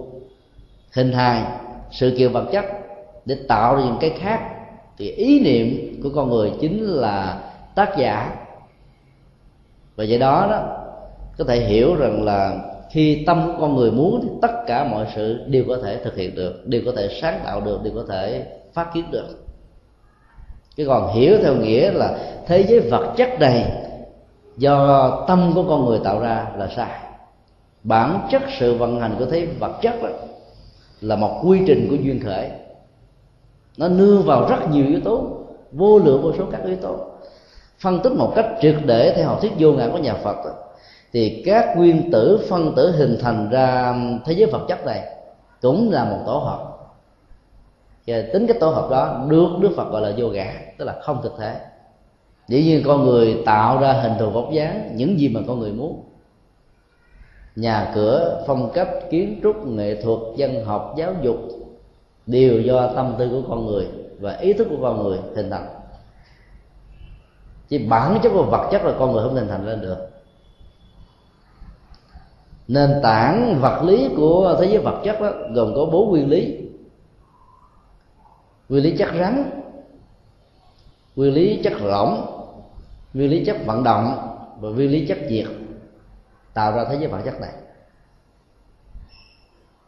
hình 0.93 1.13
hài, 1.13 1.43
sự 1.91 2.15
kiện 2.17 2.31
vật 2.31 2.45
chất 2.51 2.65
để 3.25 3.37
tạo 3.47 3.75
ra 3.75 3.83
những 3.83 3.97
cái 3.99 4.09
khác. 4.09 4.39
Thì 4.97 5.11
ý 5.11 5.39
niệm 5.39 5.99
của 6.03 6.09
con 6.15 6.29
người 6.29 6.51
chính 6.61 6.83
là 6.83 7.43
tác 7.75 7.97
giả. 7.97 8.35
Và 9.95 10.05
vậy 10.09 10.19
đó 10.19 10.47
đó, 10.51 10.63
có 11.37 11.43
thể 11.43 11.59
hiểu 11.59 11.95
rằng 11.95 12.23
là 12.23 12.57
khi 12.95 13.23
tâm 13.25 13.41
của 13.45 13.61
con 13.61 13.75
người 13.75 13.91
muốn 13.91 14.19
thì 14.23 14.29
tất 14.41 14.51
cả 14.67 14.83
mọi 14.83 15.05
sự 15.15 15.39
đều 15.47 15.63
có 15.67 15.77
thể 15.83 15.97
thực 15.97 16.15
hiện 16.15 16.35
được 16.35 16.67
đều 16.67 16.81
có 16.85 16.91
thể 16.95 17.09
sáng 17.21 17.39
tạo 17.43 17.61
được 17.61 17.79
đều 17.83 17.93
có 17.95 18.03
thể 18.09 18.45
phát 18.73 18.93
kiến 18.93 19.05
được. 19.11 19.27
Chứ 20.75 20.85
còn 20.87 21.13
hiểu 21.13 21.37
theo 21.41 21.55
nghĩa 21.55 21.91
là 21.91 22.17
thế 22.47 22.63
giới 22.63 22.79
vật 22.79 23.13
chất 23.17 23.29
này 23.39 23.71
do 24.57 25.09
tâm 25.27 25.51
của 25.55 25.63
con 25.63 25.85
người 25.85 25.99
tạo 26.03 26.19
ra 26.19 26.47
là 26.57 26.67
sai. 26.75 26.99
Bản 27.83 28.27
chất 28.31 28.41
sự 28.59 28.73
vận 28.77 28.99
hành 28.99 29.15
của 29.19 29.25
thế 29.25 29.47
vật 29.59 29.71
chất 29.81 30.03
đó 30.03 30.09
là 31.01 31.15
một 31.15 31.41
quy 31.45 31.59
trình 31.67 31.87
của 31.89 31.95
duyên 31.95 32.19
khởi. 32.23 32.49
Nó 33.77 33.87
nương 33.87 34.23
vào 34.23 34.47
rất 34.49 34.69
nhiều 34.71 34.85
yếu 34.87 34.99
tố 35.03 35.27
vô 35.71 35.99
lượng 35.99 36.21
vô 36.21 36.31
số 36.37 36.45
các 36.51 36.61
yếu 36.65 36.75
tố. 36.75 36.95
Phân 37.79 37.99
tích 37.99 38.13
một 38.13 38.33
cách 38.35 38.45
triệt 38.61 38.75
để 38.85 39.13
theo 39.15 39.27
học 39.27 39.41
thuyết 39.41 39.51
vô 39.59 39.71
ngã 39.71 39.89
của 39.91 39.97
nhà 39.97 40.13
phật 40.13 40.35
đó, 40.45 40.51
thì 41.15 41.43
các 41.45 41.77
nguyên 41.77 42.11
tử 42.11 42.45
phân 42.49 42.75
tử 42.75 42.91
hình 42.91 43.17
thành 43.21 43.49
ra 43.49 43.95
thế 44.25 44.33
giới 44.33 44.49
vật 44.51 44.65
chất 44.67 44.85
này 44.85 45.03
cũng 45.61 45.91
là 45.91 46.05
một 46.05 46.17
tổ 46.25 46.37
hợp. 46.37 46.77
Và 48.07 48.23
tính 48.33 48.47
cái 48.47 48.57
tổ 48.59 48.69
hợp 48.69 48.89
đó 48.91 49.25
được 49.29 49.47
đức 49.61 49.69
phật 49.75 49.91
gọi 49.91 50.01
là 50.01 50.11
vô 50.17 50.27
ngã, 50.27 50.53
tức 50.77 50.85
là 50.85 50.99
không 51.01 51.21
thực 51.23 51.33
thể. 51.37 51.55
Dĩ 52.47 52.63
nhiên 52.63 52.83
con 52.85 53.05
người 53.05 53.43
tạo 53.45 53.79
ra 53.79 53.93
hình 53.93 54.11
thù 54.19 54.29
vóc 54.29 54.51
dáng, 54.51 54.91
những 54.95 55.19
gì 55.19 55.29
mà 55.29 55.39
con 55.47 55.59
người 55.59 55.71
muốn. 55.71 56.03
Nhà 57.55 57.91
cửa, 57.95 58.43
phong 58.47 58.71
cách, 58.73 58.89
kiến 59.09 59.39
trúc, 59.43 59.67
nghệ 59.67 60.01
thuật 60.01 60.19
dân 60.35 60.65
học, 60.65 60.93
giáo 60.97 61.13
dục 61.21 61.37
đều 62.25 62.61
do 62.61 62.87
tâm 62.87 63.15
tư 63.17 63.29
của 63.29 63.49
con 63.49 63.65
người 63.65 63.87
và 64.19 64.37
ý 64.37 64.53
thức 64.53 64.67
của 64.69 64.77
con 64.81 65.03
người 65.03 65.19
hình 65.35 65.49
thành. 65.49 65.67
Chỉ 67.67 67.77
bản 67.77 68.19
chất 68.23 68.29
của 68.33 68.43
vật 68.43 68.69
chất 68.71 68.85
là 68.85 68.93
con 68.99 69.11
người 69.11 69.23
không 69.23 69.35
hình 69.35 69.47
thành 69.47 69.65
lên 69.65 69.81
được 69.81 70.14
nền 72.67 72.89
tảng 73.03 73.59
vật 73.61 73.83
lý 73.83 74.09
của 74.17 74.57
thế 74.61 74.67
giới 74.67 74.77
vật 74.77 75.01
chất 75.03 75.21
đó, 75.21 75.31
gồm 75.53 75.73
có 75.75 75.85
bốn 75.85 76.09
nguyên 76.09 76.29
lý. 76.29 76.57
Nguyên 78.69 78.83
lý 78.83 78.97
chất 78.97 79.09
rắn, 79.19 79.49
nguyên 81.15 81.33
lý 81.33 81.61
chất 81.63 81.73
lỏng 81.81 82.35
nguyên 83.15 83.29
lý 83.29 83.45
chất 83.45 83.57
vận 83.65 83.83
động 83.83 84.35
và 84.59 84.69
nguyên 84.69 84.91
lý 84.91 85.05
chất 85.07 85.17
diệt, 85.29 85.45
tạo 86.53 86.71
ra 86.71 86.85
thế 86.89 86.97
giới 86.99 87.07
vật 87.07 87.21
chất 87.25 87.41
này. 87.41 87.51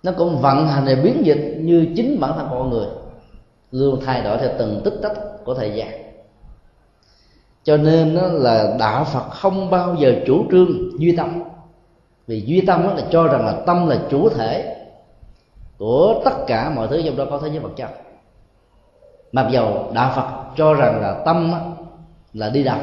Nó 0.04 0.12
cũng 0.18 0.42
vận 0.42 0.68
hành 0.68 0.86
để 0.86 0.96
biến 0.96 1.26
dịch 1.26 1.58
như 1.60 1.88
chính 1.96 2.20
bản 2.20 2.32
thân 2.36 2.48
con 2.50 2.70
người, 2.70 2.88
luôn 3.72 4.00
thay 4.06 4.22
đổi 4.22 4.38
theo 4.38 4.50
từng 4.60 4.82
tích 4.84 5.00
tắc 5.02 5.12
của 5.46 5.54
thời 5.54 5.72
gian. 5.76 5.90
Cho 7.64 7.78
nên 7.78 8.16
đó 8.16 8.28
là 8.28 8.76
đạo 8.80 9.04
phật 9.04 9.30
không 9.30 9.70
bao 9.70 9.96
giờ 10.00 10.16
chủ 10.26 10.46
trương 10.52 11.00
duy 11.00 11.16
tâm 11.16 11.44
vì 12.28 12.42
duy 12.42 12.62
tâm 12.62 12.84
đó 12.84 12.94
là 12.94 13.04
cho 13.12 13.28
rằng 13.28 13.46
là 13.46 13.54
tâm 13.66 13.88
là 13.88 13.98
chủ 14.10 14.30
thể 14.30 14.76
của 15.78 16.22
tất 16.26 16.36
cả 16.48 16.70
mọi 16.76 16.88
thứ 16.88 17.02
trong 17.06 17.18
đó 17.18 17.26
có 17.30 17.40
thế 17.44 17.48
giới 17.50 17.60
vật 17.60 17.72
chất. 17.76 17.90
Mặc 19.32 19.48
dầu 19.52 19.92
đạo 19.94 20.14
phật 20.16 20.56
cho 20.58 20.74
rằng 20.74 21.02
là 21.02 21.22
tâm 21.26 21.54
là 22.34 22.50
đi 22.50 22.64
đầu 22.64 22.80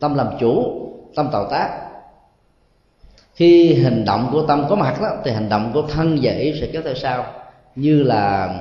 tâm 0.00 0.14
làm 0.14 0.26
chủ 0.40 0.80
tâm 1.14 1.28
tạo 1.32 1.50
tác. 1.50 1.78
Khi 3.34 3.82
hành 3.82 4.04
động 4.04 4.28
của 4.32 4.42
tâm 4.42 4.66
có 4.68 4.76
mặt 4.76 4.98
đó, 5.02 5.08
thì 5.24 5.30
hành 5.30 5.48
động 5.48 5.70
của 5.74 5.82
thân 5.82 6.18
và 6.22 6.32
ý 6.32 6.60
sẽ 6.60 6.66
kéo 6.72 6.82
theo 6.82 6.94
sau. 6.94 7.24
Như 7.76 8.02
là 8.02 8.54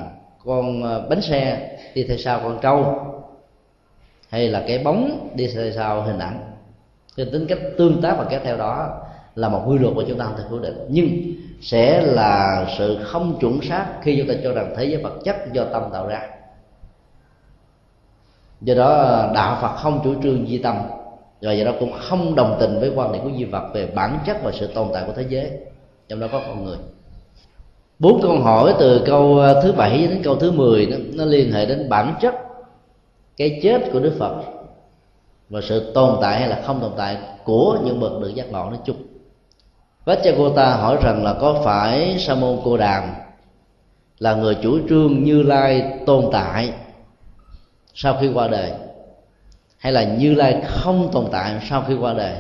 con 0.46 0.84
ờ, 0.84 1.08
bánh 1.10 1.22
xe 1.22 1.70
đi 1.96 2.04
theo 2.04 2.18
sau 2.18 2.40
con 2.44 2.60
trâu 2.62 3.06
hay 4.30 4.48
là 4.48 4.64
cái 4.68 4.80
bóng 4.80 5.30
đi 5.36 5.48
theo 5.56 5.72
sau 5.72 6.02
hình 6.02 6.20
ảnh. 6.20 6.40
Cái 7.18 7.26
tính 7.34 7.46
cách 7.48 7.60
tương 7.78 8.02
tác 8.02 8.16
và 8.18 8.26
kéo 8.30 8.40
theo 8.44 8.58
đó 8.58 9.02
là 9.36 9.50
một 9.50 9.64
quy 9.68 9.78
luật 9.78 9.96
mà 9.96 10.04
chúng 10.08 10.18
ta 10.18 10.26
không 10.26 10.38
thể 10.38 10.44
phủ 10.50 10.60
định. 10.60 10.78
Nhưng 10.90 11.10
sẽ 11.62 12.02
là 12.02 12.66
sự 12.78 12.98
không 13.04 13.40
chuẩn 13.40 13.62
xác 13.62 13.86
khi 14.02 14.18
chúng 14.18 14.28
ta 14.28 14.42
cho 14.44 14.54
rằng 14.54 14.74
thế 14.78 14.86
giới 14.86 15.02
vật 15.02 15.14
chất 15.24 15.54
do 15.54 15.64
tâm 15.64 15.84
tạo 15.94 16.08
ra. 16.08 16.22
Do 18.62 18.74
đó 18.74 19.22
đạo 19.34 19.58
phật 19.62 19.76
không 19.76 20.02
chủ 20.04 20.22
trương 20.24 20.48
di 20.48 20.58
tâm 20.58 20.76
rồi 21.42 21.58
do 21.58 21.66
đó 21.66 21.72
cũng 21.80 21.92
không 21.92 22.36
đồng 22.36 22.58
tình 22.60 22.80
với 22.80 22.92
quan 22.96 23.12
điểm 23.12 23.24
của 23.24 23.38
di 23.38 23.44
vật 23.44 23.70
về 23.74 23.88
bản 23.96 24.20
chất 24.26 24.38
và 24.44 24.52
sự 24.52 24.68
tồn 24.68 24.88
tại 24.94 25.04
của 25.08 25.14
thế 25.16 25.26
giới 25.30 25.52
trong 26.10 26.20
đó 26.20 26.28
có 26.32 26.42
con 26.48 26.66
người. 26.66 26.78
Bốn 28.00 28.22
câu 28.22 28.40
hỏi 28.40 28.74
từ 28.80 29.02
câu 29.06 29.38
ờ, 29.38 29.62
thứ 29.64 29.72
bảy 29.72 30.08
đến 30.08 30.22
câu 30.24 30.36
thứ 30.36 30.52
mười 30.52 30.86
nó, 30.86 30.98
nó 31.14 31.26
liên 31.26 31.52
hệ 31.52 31.66
đến 31.66 31.90
bản 31.90 32.16
chất 32.22 32.36
cái 33.38 33.60
chết 33.64 33.82
của 33.94 34.00
đức 34.00 34.16
phật 34.20 34.44
và 35.50 35.62
sự 35.62 35.92
tồn 35.94 36.18
tại 36.22 36.40
hay 36.40 36.50
là 36.50 36.62
không 36.66 36.80
tồn 36.80 36.92
tại 36.98 37.18
của 37.44 37.78
những 37.84 38.00
bậc 38.00 38.22
được 38.22 38.36
giác 38.36 38.52
ngộ 38.52 38.70
nói 38.70 38.80
chung. 38.86 39.11
Vajragota 40.06 40.78
hỏi 40.78 40.98
rằng 41.02 41.24
là 41.24 41.34
có 41.34 41.62
phải 41.66 42.16
Sa 42.20 42.36
môn 42.36 42.60
Cô 42.64 42.78
Đàm 42.78 43.04
là 44.20 44.34
người 44.34 44.56
chủ 44.56 44.80
trương 44.90 45.24
Như 45.24 45.44
Lai 45.44 46.00
tồn 46.06 46.26
tại 46.32 46.74
sau 47.94 48.18
khi 48.22 48.30
qua 48.34 48.48
đời, 48.48 48.72
hay 49.78 49.94
là 49.94 50.04
Như 50.04 50.34
Lai 50.34 50.62
không 50.68 51.10
tồn 51.12 51.26
tại 51.32 51.60
sau 51.70 51.84
khi 51.88 51.96
qua 51.96 52.14
đời? 52.14 52.36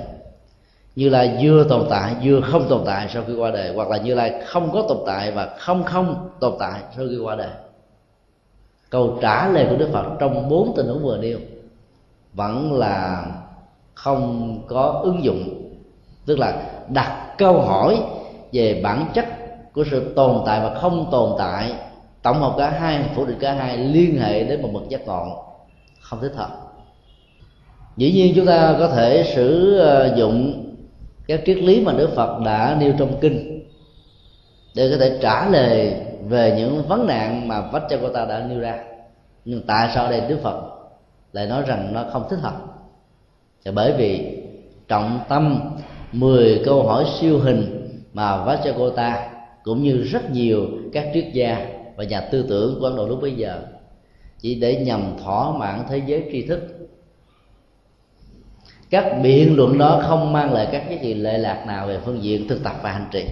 Như 0.95 1.09
lai 1.09 1.37
vừa 1.41 1.63
tồn 1.63 1.87
tại, 1.89 2.15
vừa 2.23 2.41
không 2.41 2.69
tồn 2.69 2.81
tại 2.85 3.07
sau 3.13 3.23
khi 3.27 3.33
qua 3.33 3.51
đời, 3.51 3.73
hoặc 3.75 3.89
là 3.89 3.97
như 3.97 4.15
lai 4.15 4.33
không 4.45 4.71
có 4.71 4.85
tồn 4.89 4.97
tại 5.05 5.31
và 5.31 5.55
không 5.59 5.83
không 5.83 6.29
tồn 6.39 6.53
tại 6.59 6.81
sau 6.95 7.05
khi 7.09 7.17
qua 7.17 7.35
đời? 7.35 7.49
Câu 8.89 9.17
trả 9.21 9.47
lời 9.47 9.67
của 9.69 9.75
đức 9.75 9.89
phật 9.93 10.05
trong 10.19 10.49
bốn 10.49 10.73
tình 10.75 10.87
huống 10.87 11.03
vừa 11.03 11.17
nêu 11.17 11.39
vẫn 12.33 12.73
là 12.73 13.25
không 13.93 14.57
có 14.67 15.01
ứng 15.03 15.23
dụng, 15.23 15.71
tức 16.25 16.39
là 16.39 16.63
đặt 16.89 17.30
câu 17.41 17.61
hỏi 17.61 17.99
về 18.51 18.81
bản 18.83 19.05
chất 19.13 19.25
của 19.73 19.83
sự 19.91 20.13
tồn 20.15 20.41
tại 20.45 20.59
và 20.63 20.73
không 20.73 21.07
tồn 21.11 21.35
tại, 21.37 21.73
tổng 22.21 22.39
hợp 22.39 22.55
cả 22.57 22.69
hai, 22.69 22.99
phủ 23.15 23.25
định 23.25 23.37
cả 23.39 23.53
hai, 23.53 23.77
liên 23.77 24.19
hệ 24.19 24.43
đến 24.43 24.61
một 24.61 24.69
mực 24.71 24.89
giác 24.89 25.07
ngộ. 25.07 25.45
Không 26.01 26.21
thích 26.21 26.33
hợp 26.35 26.61
dĩ 27.97 28.11
nhiên 28.11 28.33
chúng 28.35 28.45
ta 28.45 28.75
có 28.79 28.87
thể 28.87 29.31
sử 29.35 29.77
ờ, 29.77 30.15
dụng 30.15 30.65
các 31.27 31.41
triết 31.45 31.57
lý 31.57 31.81
mà 31.81 31.93
đức 31.93 32.09
phật 32.15 32.39
đã 32.45 32.77
nêu 32.79 32.93
trong 32.99 33.17
kinh 33.21 33.67
để 34.75 34.89
có 34.91 34.97
thể 34.99 35.17
trả 35.21 35.49
lời 35.49 35.93
về 36.27 36.55
những 36.57 36.83
vấn 36.87 37.07
nạn 37.07 37.47
mà 37.47 37.61
Vajrayakota 37.71 38.27
đã 38.27 38.45
nêu 38.49 38.59
ra. 38.59 38.83
Nhưng 39.45 39.61
tại 39.67 39.89
sao 39.95 40.09
đây 40.09 40.21
đức 40.21 40.39
phật 40.43 40.61
lại 41.33 41.47
nói 41.47 41.63
rằng 41.67 41.93
nó 41.93 42.05
không 42.11 42.23
thích 42.29 42.39
hợp? 42.41 42.55
Là 43.63 43.71
bởi 43.71 43.93
vì 43.93 44.37
trọng 44.87 45.19
tâm 45.29 45.59
10 46.11 46.61
câu 46.65 46.83
hỏi 46.83 47.05
siêu 47.19 47.39
hình 47.39 47.87
mà 48.13 48.45
Vajrayakota 48.45 49.29
cũng 49.63 49.83
như 49.83 50.01
rất 50.01 50.31
nhiều 50.31 50.67
các 50.93 51.07
triết 51.13 51.25
gia 51.33 51.67
và 51.95 52.03
nhà 52.03 52.21
tư 52.21 52.45
tưởng 52.49 52.77
của 52.79 52.85
Ấn 52.85 52.95
Độ 52.95 53.07
lúc 53.07 53.21
bấy 53.21 53.31
giờ 53.31 53.61
chỉ 54.39 54.55
để 54.55 54.75
nhằm 54.75 55.01
thỏa 55.23 55.57
mãn 55.57 55.83
thế 55.89 56.01
giới 56.05 56.29
tri 56.31 56.41
thức. 56.41 56.59
Các 58.89 59.19
biện 59.23 59.55
luận 59.55 59.77
đó 59.77 60.03
không 60.07 60.33
mang 60.33 60.53
lại 60.53 60.67
các 60.71 60.89
giá 60.89 60.95
trị 61.01 61.13
lệ 61.13 61.37
lạc 61.37 61.63
nào 61.67 61.87
về 61.87 61.99
phương 62.05 62.23
diện 62.23 62.47
thực 62.47 62.63
tập 62.63 62.75
và 62.83 62.91
hành 62.91 63.07
trì. 63.11 63.23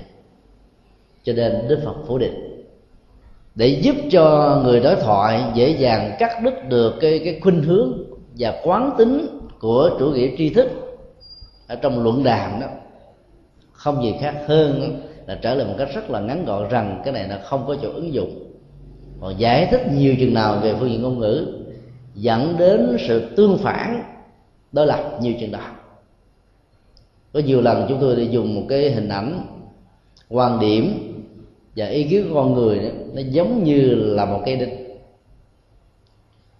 Cho 1.24 1.34
nên 1.34 1.68
đức 1.68 1.82
phật 1.86 1.96
phủ 2.08 2.18
định, 2.18 2.66
để 3.56 3.68
giúp 3.68 3.96
cho 4.12 4.56
người 4.64 4.80
đối 4.80 4.96
thoại 4.96 5.44
dễ 5.54 5.70
dàng 5.70 6.16
cắt 6.20 6.44
đứt 6.44 6.70
được 6.70 6.94
cái 7.02 7.20
cái 7.26 7.40
khuynh 7.44 7.64
hướng 7.64 8.04
và 8.38 8.62
quán 8.64 8.92
tính 8.98 9.28
của 9.60 9.90
chủ 10.00 10.12
nghĩa 10.12 10.28
tri 10.38 10.50
thức 10.50 10.89
ở 11.70 11.76
trong 11.76 12.04
luận 12.04 12.24
đàm 12.24 12.60
đó 12.60 12.68
không 13.72 14.04
gì 14.04 14.16
khác 14.22 14.36
hơn 14.46 15.02
là 15.28 15.36
trả 15.42 15.54
lời 15.54 15.68
một 15.68 15.76
cách 15.78 15.90
rất 15.94 16.10
là 16.10 16.20
ngắn 16.20 16.46
gọn 16.46 16.70
rằng 16.70 17.02
cái 17.04 17.14
này 17.14 17.28
là 17.28 17.40
không 17.44 17.68
có 17.68 17.76
chỗ 17.82 17.92
ứng 17.92 18.14
dụng. 18.14 18.44
Còn 19.22 19.40
giải 19.40 19.68
thích 19.72 19.82
nhiều 19.92 20.16
chừng 20.20 20.34
nào 20.34 20.60
về 20.64 20.76
phương 20.80 20.90
diện 20.90 21.02
ngôn 21.02 21.20
ngữ 21.20 21.48
dẫn 22.16 22.58
đến 22.58 22.98
sự 23.08 23.36
tương 23.36 23.58
phản 23.58 24.04
đối 24.72 24.88
lập 24.88 25.18
nhiều 25.22 25.34
chừng 25.40 25.52
đó 25.52 25.60
có 27.34 27.40
nhiều 27.40 27.62
lần 27.62 27.86
chúng 27.90 27.98
tôi 28.02 28.16
đã 28.16 28.24
dùng 28.24 28.56
một 28.56 28.64
cái 28.70 28.92
hình 28.92 29.10
ảnh 29.10 29.46
quan 30.30 30.60
điểm 30.60 31.16
và 31.76 31.86
ý 31.86 32.04
kiến 32.04 32.26
của 32.30 32.36
con 32.36 32.54
người 32.54 32.80
đó, 32.80 32.90
nó 33.14 33.22
giống 33.30 33.64
như 33.64 33.96
là 33.96 34.26
một 34.26 34.42
cây 34.46 34.56
đinh 34.56 34.76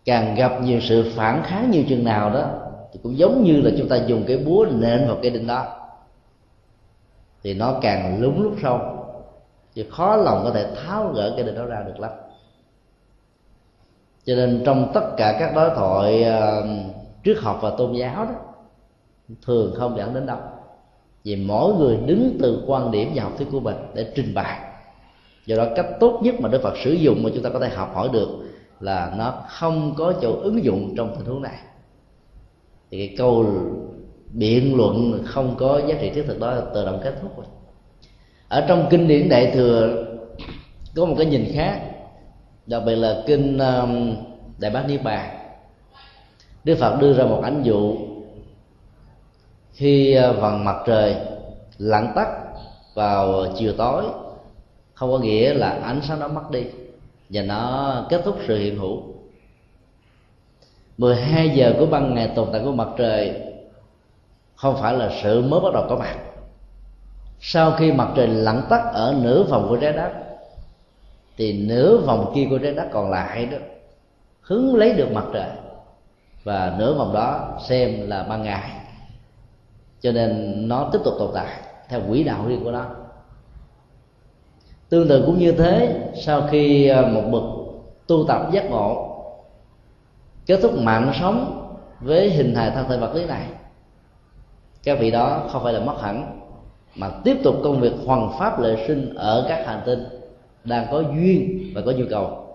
càng 0.06 0.36
gặp 0.36 0.64
nhiều 0.64 0.80
sự 0.80 1.12
phản 1.16 1.44
kháng 1.44 1.72
nhiều 1.72 1.84
chừng 1.90 2.04
nào 2.04 2.30
đó 2.30 2.69
thì 2.94 3.00
cũng 3.04 3.18
giống 3.18 3.44
như 3.44 3.62
là 3.62 3.72
chúng 3.78 3.88
ta 3.88 3.96
dùng 3.96 4.24
cái 4.28 4.38
búa 4.38 4.66
nện 4.72 5.08
vào 5.08 5.18
cái 5.22 5.32
đinh 5.32 5.48
đó. 5.48 5.66
Thì 7.44 7.54
nó 7.54 7.80
càng 7.82 8.22
lún 8.22 8.36
lúc 8.38 8.54
sâu 8.62 8.80
thì 9.76 9.86
khó 9.92 10.16
lòng 10.16 10.42
có 10.44 10.52
thể 10.52 10.68
tháo 10.76 11.12
gỡ 11.16 11.34
cái 11.36 11.46
đinh 11.46 11.56
đó 11.56 11.66
ra 11.66 11.84
được 11.88 12.00
lắm. 12.00 12.12
Cho 14.26 14.36
nên 14.36 14.62
trong 14.66 14.92
tất 14.94 15.12
cả 15.18 15.38
các 15.40 15.56
đối 15.56 15.70
thoại 15.70 16.26
uh, 17.32 17.38
học 17.38 17.60
và 17.62 17.70
tôn 17.78 17.94
giáo 17.94 18.26
đó 18.26 18.32
thường 19.46 19.74
không 19.78 19.98
dẫn 19.98 20.14
đến 20.14 20.26
đâu. 20.26 20.38
Vì 21.24 21.36
mỗi 21.36 21.74
người 21.74 21.98
đứng 22.06 22.38
từ 22.42 22.64
quan 22.68 22.92
điểm 22.92 23.12
và 23.16 23.24
học 23.24 23.32
thuyết 23.38 23.48
của 23.52 23.60
mình 23.60 23.76
để 23.94 24.12
trình 24.16 24.34
bày. 24.34 24.60
Do 25.46 25.56
đó 25.56 25.66
cách 25.76 25.86
tốt 26.00 26.20
nhất 26.24 26.36
mà 26.40 26.50
đức 26.50 26.62
phật 26.64 26.74
sử 26.84 26.92
dụng 26.92 27.24
mà 27.24 27.30
chúng 27.34 27.44
ta 27.44 27.50
có 27.50 27.60
thể 27.60 27.70
học 27.70 27.92
hỏi 27.94 28.10
được 28.14 28.30
là 28.80 29.14
nó 29.18 29.34
không 29.48 29.94
có 29.98 30.14
chỗ 30.22 30.40
ứng 30.42 30.64
dụng 30.64 30.94
trong 30.98 31.16
tình 31.16 31.26
huống 31.26 31.42
này 31.42 31.58
thì 32.92 33.08
cái 33.08 33.16
câu 33.18 33.46
biện 34.34 34.78
luận 34.78 35.24
không 35.26 35.56
có 35.58 35.82
giá 35.88 35.96
trị 36.02 36.10
thiết 36.10 36.24
thực 36.28 36.40
đó 36.40 36.60
tự 36.74 36.86
động 36.86 37.00
kết 37.04 37.14
thúc 37.22 37.38
rồi. 37.38 37.46
Ở 38.48 38.66
trong 38.68 38.88
kinh 38.90 39.08
điển 39.08 39.30
đại 39.30 39.52
thừa 39.54 40.06
có 40.96 41.06
một 41.06 41.16
cái 41.18 41.26
nhìn 41.26 41.52
khác, 41.54 41.82
đặc 42.66 42.84
biệt 42.86 42.96
là 42.96 43.24
kinh 43.28 43.58
um, 43.58 44.16
đại 44.60 44.72
bát 44.72 44.86
niết 44.88 45.04
bàn. 45.04 45.30
Đức 46.64 46.76
phật 46.80 46.98
đưa 47.02 47.14
ra 47.14 47.26
một 47.26 47.42
ảnh 47.44 47.64
dụ 47.64 47.98
khi 49.74 50.14
ờ, 50.14 50.34
vầng 50.34 50.66
mặt 50.66 50.76
trời 50.86 51.16
lặn 51.78 52.12
tắt 52.16 52.28
vào 52.94 53.46
chiều 53.58 53.74
tối, 53.78 54.04
không 54.94 55.12
có 55.12 55.20
nghĩa 55.20 55.54
là 55.54 55.70
ánh 55.70 56.02
sáng 56.08 56.20
nó 56.20 56.28
mất 56.28 56.52
đi, 56.52 56.64
và 57.30 57.42
nó 57.42 58.06
kết 58.10 58.22
thúc 58.26 58.38
sự 58.48 58.58
hiện 58.58 58.78
hữu. 58.78 59.04
12 61.00 61.50
giờ 61.50 61.74
của 61.80 61.86
ban 61.86 62.14
ngày 62.14 62.32
tồn 62.36 62.50
tại 62.52 62.62
của 62.66 62.72
mặt 62.72 62.88
trời 62.98 63.42
không 64.56 64.78
phải 64.82 64.94
là 64.94 65.10
sự 65.24 65.42
mới 65.42 65.60
bắt 65.60 65.74
đầu 65.74 65.86
có 65.90 65.96
mặt. 65.96 66.16
Sau 67.40 67.72
khi 67.72 67.92
mặt 67.92 68.08
trời 68.16 68.28
lặn 68.28 68.62
tắt 68.70 68.92
ở 68.94 69.16
nửa 69.22 69.44
vòng 69.44 69.66
của 69.70 69.78
trái 69.78 69.94
đất, 69.94 70.12
thì 71.38 71.68
nửa 71.68 71.98
vòng 71.98 72.32
kia 72.36 72.48
của 72.50 72.58
trái 72.58 72.74
đất 72.74 72.88
còn 72.92 73.12
lại 73.12 73.46
đó 73.46 73.58
hứng 74.42 74.76
lấy 74.76 74.94
được 74.94 75.12
mặt 75.12 75.26
trời. 75.34 75.50
Và 76.44 76.76
nửa 76.80 76.94
vòng 76.94 77.14
đó 77.14 77.58
xem 77.68 78.10
là 78.10 78.24
ban 78.24 78.44
ngày. 78.44 78.72
Cho 80.02 80.12
nên 80.12 80.54
nó 80.68 80.90
tiếp 80.92 81.00
tục 81.04 81.14
tồn 81.20 81.30
tại 81.34 81.54
theo 81.90 82.02
quỹ 82.10 82.24
đạo 82.24 82.46
riêng 82.48 82.64
của 82.64 82.72
nó. 82.72 82.86
Tương 84.90 85.08
tự 85.08 85.24
cũng 85.26 85.40
như 85.40 85.52
thế, 85.52 86.02
sau 86.16 86.48
khi 86.52 86.88
ờ, 86.88 87.08
một 87.08 87.24
bậc 87.32 87.44
tu 88.08 88.26
tập 88.28 88.50
giác 88.52 88.66
ngộ 88.70 89.09
kết 90.50 90.60
thúc 90.62 90.78
mạng 90.78 91.12
sống 91.20 91.66
với 92.00 92.30
hình 92.30 92.56
hài 92.56 92.72
thân 92.72 92.86
thể 92.90 92.98
vật 92.98 93.16
lý 93.16 93.26
này, 93.26 93.46
các 94.84 95.00
vị 95.00 95.12
đó 95.12 95.44
không 95.52 95.64
phải 95.64 95.74
là 95.74 95.80
mất 95.80 96.02
hẳn, 96.02 96.40
mà 96.96 97.10
tiếp 97.24 97.38
tục 97.44 97.56
công 97.64 97.80
việc 97.80 97.94
hoàn 98.06 98.32
pháp 98.40 98.60
lệ 98.60 98.86
sinh 98.88 99.16
ở 99.16 99.46
các 99.50 99.68
hành 99.68 99.82
tinh 99.86 100.06
đang 100.64 100.88
có 100.92 101.00
duyên 101.00 101.72
và 101.76 101.82
có 101.86 101.92
nhu 101.92 102.06
cầu. 102.10 102.48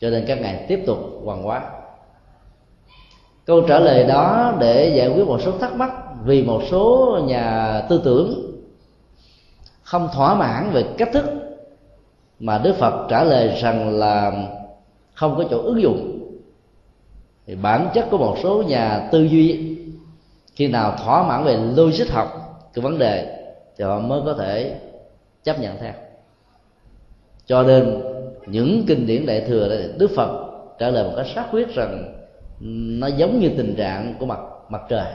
Cho 0.00 0.10
nên 0.10 0.24
các 0.26 0.40
ngài 0.40 0.64
tiếp 0.68 0.82
tục 0.86 0.98
hoàn 1.24 1.42
hóa. 1.42 1.62
Câu 3.44 3.62
trả 3.68 3.78
lời 3.78 4.04
đó 4.04 4.54
để 4.60 4.94
giải 4.96 5.08
quyết 5.08 5.26
một 5.26 5.40
số 5.42 5.58
thắc 5.58 5.74
mắc 5.74 5.92
vì 6.24 6.42
một 6.42 6.62
số 6.70 7.18
nhà 7.26 7.80
tư 7.88 8.00
tưởng 8.04 8.52
không 9.82 10.08
thỏa 10.14 10.34
mãn 10.34 10.70
về 10.70 10.84
cách 10.98 11.08
thức 11.12 11.24
mà 12.40 12.58
đức 12.58 12.76
phật 12.76 13.06
trả 13.08 13.24
lời 13.24 13.48
rằng 13.62 13.98
là 13.98 14.32
không 15.14 15.36
có 15.36 15.44
chỗ 15.50 15.62
ứng 15.62 15.82
dụng 15.82 16.17
thì 17.48 17.54
bản 17.54 17.88
chất 17.94 18.06
của 18.10 18.18
một 18.18 18.36
số 18.42 18.62
nhà 18.62 19.08
tư 19.12 19.22
duy 19.22 19.76
khi 20.56 20.68
nào 20.68 20.96
thỏa 21.04 21.22
mãn 21.22 21.44
về 21.44 21.56
logic 21.76 22.10
học 22.10 22.28
cái 22.74 22.82
vấn 22.82 22.98
đề 22.98 23.44
thì 23.78 23.84
họ 23.84 23.98
mới 23.98 24.20
có 24.24 24.34
thể 24.34 24.74
chấp 25.44 25.60
nhận 25.60 25.76
theo. 25.80 25.92
Cho 27.46 27.62
nên 27.62 28.00
những 28.46 28.84
kinh 28.86 29.06
điển 29.06 29.26
đại 29.26 29.40
thừa 29.40 29.68
đấy 29.68 29.90
đức 29.98 30.10
phật 30.16 30.48
trả 30.78 30.90
lời 30.90 31.04
một 31.04 31.12
cách 31.16 31.26
xác 31.34 31.46
quyết 31.52 31.74
rằng 31.74 32.14
nó 33.00 33.06
giống 33.06 33.40
như 33.40 33.50
tình 33.56 33.74
trạng 33.74 34.14
của 34.20 34.26
mặt 34.26 34.38
mặt 34.68 34.82
trời. 34.88 35.06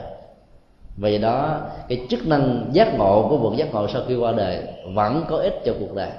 Vì 0.96 1.18
đó, 1.18 1.60
cái 1.88 2.06
chức 2.10 2.26
năng 2.26 2.66
giác 2.72 2.98
ngộ 2.98 3.26
của 3.28 3.36
bậc 3.38 3.56
giác 3.56 3.74
ngộ 3.74 3.88
sau 3.88 4.02
khi 4.08 4.16
qua 4.16 4.32
đời 4.32 4.62
vẫn 4.94 5.24
có 5.28 5.36
ích 5.36 5.60
cho 5.64 5.74
cuộc 5.80 5.94
đời. 5.94 6.10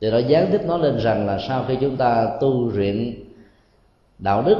Thì 0.00 0.10
nó 0.10 0.18
gián 0.18 0.48
tiếp 0.52 0.60
nói 0.66 0.78
lên 0.78 0.98
rằng 0.98 1.26
là 1.26 1.38
sau 1.48 1.64
khi 1.68 1.76
chúng 1.80 1.96
ta 1.96 2.28
tu 2.40 2.70
luyện 2.74 3.14
đạo 4.18 4.42
đức 4.42 4.58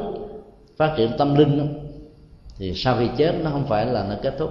phát 0.78 0.94
triển 0.96 1.10
tâm 1.18 1.34
linh 1.34 1.78
thì 2.58 2.74
sau 2.74 2.96
khi 2.98 3.08
chết, 3.16 3.34
nó 3.44 3.50
không 3.50 3.66
phải 3.68 3.86
là 3.86 4.06
nó 4.08 4.14
kết 4.22 4.34
thúc. 4.38 4.50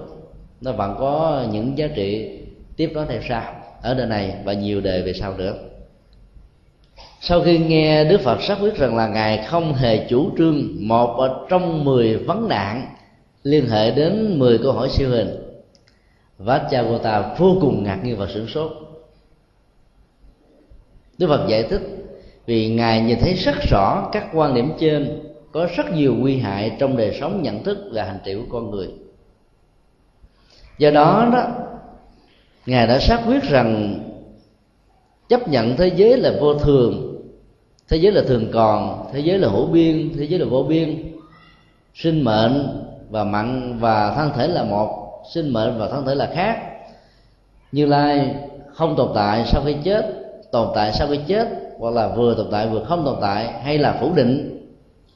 Nó 0.62 0.72
vẫn 0.72 0.96
có 1.00 1.46
những 1.52 1.78
giá 1.78 1.88
trị 1.88 2.40
tiếp 2.78 2.92
đó 2.96 3.06
theo 3.10 3.22
sau, 3.30 3.56
ở 3.82 3.94
đời 3.94 4.08
này 4.08 4.36
và 4.46 4.54
nhiều 4.54 4.82
đời 4.82 5.02
về 5.02 5.14
sau 5.14 5.38
nữa. 5.38 5.54
Sau 7.22 7.42
khi 7.42 7.58
nghe 7.58 8.04
đức 8.04 8.22
phật 8.22 8.42
xác 8.42 8.58
quyết 8.62 8.76
rằng 8.76 8.96
là 8.96 9.08
ngài 9.08 9.46
không 9.48 9.74
hề 9.74 10.08
chủ 10.10 10.30
trương 10.38 10.88
một 10.88 11.18
ở 11.18 11.46
trong 11.50 11.86
mười 11.86 12.18
vấn 12.18 12.48
nạn 12.48 12.88
liên 13.44 13.70
hệ 13.70 13.92
đến 13.92 14.40
mười 14.40 14.58
câu 14.58 14.72
hỏi 14.72 14.90
siêu 14.90 15.10
hình 15.10 15.30
Vajragota 16.40 17.36
vô 17.38 17.58
cùng 17.62 17.84
ngạc 17.84 18.00
nhiên 18.04 18.18
và 18.18 18.28
sửng 18.34 18.48
sốt. 18.48 18.72
Đức 21.18 21.28
Phật 21.28 21.48
giải 21.48 21.64
thích, 21.64 21.82
vì 22.46 22.70
ngài 22.70 23.02
nhìn 23.02 23.20
thấy 23.20 23.34
rất 23.34 23.56
rõ 23.72 24.10
các 24.12 24.28
quan 24.34 24.54
điểm 24.54 24.72
trên 24.80 25.20
có 25.58 25.68
rất 25.76 25.92
nhiều 25.94 26.16
nguy 26.16 26.38
hại 26.38 26.76
trong 26.80 26.98
đời 26.98 27.18
sống 27.20 27.42
nhận 27.42 27.64
thức 27.64 27.78
và 27.92 28.04
hành 28.04 28.18
trì 28.24 28.36
của 28.36 28.46
con 28.52 28.72
người. 28.72 28.88
Do 30.78 30.92
đó 30.92 31.30
đó, 31.34 31.48
ngài 32.66 32.88
đã 32.88 33.00
xác 33.00 33.22
quyết 33.28 33.44
rằng 33.44 34.00
chấp 35.30 35.48
nhận 35.48 35.78
thế 35.78 35.88
giới 35.88 36.18
là 36.18 36.34
vô 36.42 36.54
thường, 36.54 37.22
thế 37.90 37.98
giới 37.98 38.12
là 38.12 38.22
thường 38.28 38.52
còn, 38.54 39.10
thế 39.14 39.20
giới 39.20 39.40
là 39.40 39.50
hữu 39.50 39.66
biên, 39.66 40.12
thế 40.18 40.24
giới 40.24 40.40
là 40.40 40.46
vô 40.46 40.64
biên. 40.64 41.12
Sinh 41.94 42.24
mệnh 42.24 42.84
và 43.10 43.24
mặn 43.24 43.80
và 43.80 44.14
thân 44.16 44.32
thể 44.36 44.48
là 44.48 44.64
một, 44.64 45.22
sinh 45.34 45.54
mệnh 45.54 45.78
và 45.78 45.90
thân 45.90 46.06
thể 46.06 46.16
là 46.16 46.32
khác. 46.34 46.62
Như 47.72 47.86
lai 47.86 48.36
không 48.74 48.96
tồn 48.96 49.10
tại 49.16 49.44
sau 49.46 49.62
khi 49.66 49.76
chết, 49.84 50.06
tồn 50.52 50.68
tại 50.76 50.94
sau 50.94 51.08
khi 51.08 51.20
chết, 51.28 51.48
hoặc 51.80 51.94
là 51.94 52.08
vừa 52.08 52.36
tồn 52.36 52.48
tại 52.52 52.68
vừa 52.68 52.84
không 52.84 53.06
tồn 53.06 53.18
tại, 53.22 53.48
hay 53.64 53.78
là 53.78 53.98
phủ 54.02 54.14
định 54.16 54.57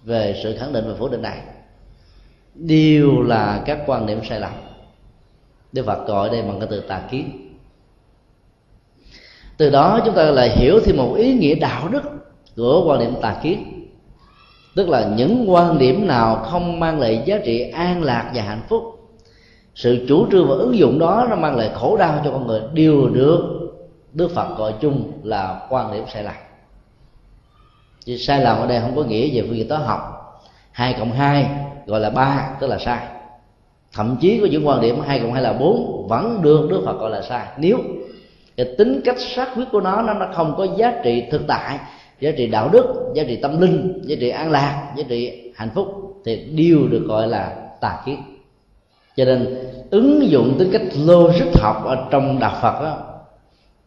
về 0.04 0.40
sự 0.44 0.56
khẳng 0.60 0.74
định 0.74 0.84
và 0.88 0.94
phủ 1.00 1.08
định 1.08 1.22
này. 1.22 1.42
Đều 2.56 3.22
là 3.22 3.62
các 3.66 3.80
quan 3.86 4.06
điểm 4.06 4.20
sai 4.30 4.40
lầm. 4.40 4.52
Đức 5.72 5.86
Phật 5.86 6.08
gọi 6.08 6.30
đây 6.30 6.42
bằng 6.42 6.60
cái 6.60 6.68
từ 6.72 6.80
tà 6.80 7.02
kiến. 7.12 7.48
Từ 9.58 9.70
đó 9.70 10.00
chúng 10.06 10.16
ta 10.16 10.24
lại 10.24 10.50
hiểu 10.50 10.80
thêm 10.86 10.98
một 10.98 11.14
ý 11.18 11.34
nghĩa 11.34 11.56
đạo 11.56 11.88
đức 11.88 12.02
của 12.56 12.84
quan 12.88 13.00
điểm 13.00 13.14
tà 13.22 13.40
kiến. 13.44 13.88
Tức 14.76 14.90
là 14.90 15.12
những 15.16 15.52
quan 15.52 15.78
điểm 15.78 16.08
nào 16.08 16.36
không 16.36 16.80
mang 16.80 17.00
lại 17.00 17.24
giá 17.26 17.38
trị 17.46 17.70
an 17.70 18.04
lạc 18.04 18.32
và 18.34 18.42
hạnh 18.42 18.62
phúc, 18.70 18.84
sự 19.76 20.06
chủ 20.08 20.28
trương 20.32 20.48
và 20.48 20.56
ứng 20.56 20.78
dụng 20.78 21.00
đó 21.00 21.28
nó 21.30 21.36
mang 21.36 21.56
lại 21.56 21.72
khổ 21.74 21.98
đau 21.98 22.22
cho 22.26 22.32
con 22.32 22.48
người, 22.48 22.62
đều 22.74 23.10
được 23.10 23.40
đức 24.14 24.32
phật 24.36 24.58
gọi 24.58 24.74
chung 24.82 25.12
là 25.24 25.68
quan 25.70 25.94
điểm 25.94 26.04
sai 26.14 26.24
lầm 26.24 26.36
chứ 28.06 28.18
sai 28.18 28.42
lầm 28.42 28.58
ở 28.58 28.68
đây 28.68 28.82
không 28.82 28.96
có 28.96 29.04
nghĩa 29.04 29.30
về 29.34 29.48
phương 29.48 29.58
diện 29.58 29.68
toán 29.68 29.82
học. 29.82 30.18
Hai 30.72 30.96
cộng 31.00 31.12
hai 31.12 31.48
gọi 31.86 32.00
là 32.00 32.10
ba 32.10 32.56
tức 32.60 32.68
là 32.68 32.78
sai. 32.78 33.06
Thậm 33.94 34.18
chí 34.22 34.40
có 34.42 34.48
những 34.52 34.68
quan 34.68 34.82
điểm 34.82 35.02
hai 35.06 35.20
cộng 35.20 35.34
hai 35.34 35.44
là 35.44 35.54
bốn 35.54 36.08
vẫn 36.10 36.42
được 36.42 36.68
đức 36.70 36.82
phật 36.86 37.00
gọi 37.00 37.12
là 37.12 37.22
sai. 37.22 37.46
Nếu 37.58 37.78
cái 38.58 38.66
tính 38.78 39.02
cách 39.06 39.20
xác 39.20 39.48
quyết 39.56 39.66
của 39.72 39.82
nó 39.82 40.02
nó 40.02 40.28
không 40.34 40.54
có 40.58 40.68
giá 40.78 40.94
trị 41.04 41.24
thực 41.32 41.42
tại 41.48 41.80
giá 42.20 42.32
trị 42.38 42.48
đạo 42.48 42.70
đức 42.70 43.12
giá 43.16 43.24
trị 43.24 43.36
tâm 43.36 43.62
linh 43.62 44.02
giá 44.04 44.16
trị 44.20 44.30
an 44.30 44.52
lạc 44.52 44.94
giá 44.98 45.04
trị 45.10 45.52
hạnh 45.56 45.70
phúc 45.76 45.88
thì 46.26 46.36
đều 46.36 46.88
được 46.88 47.04
gọi 47.08 47.28
là 47.28 47.56
tà 47.82 48.02
kiến. 48.06 48.24
Cho 49.16 49.26
nên 49.26 49.58
ứng 49.90 50.30
dụng 50.30 50.56
tính 50.60 50.70
cách 50.72 50.82
logic 51.06 51.60
học 51.62 51.86
ở 51.86 52.08
trong 52.12 52.40
đạo 52.40 52.58
phật 52.62 52.82
đó, 52.82 52.98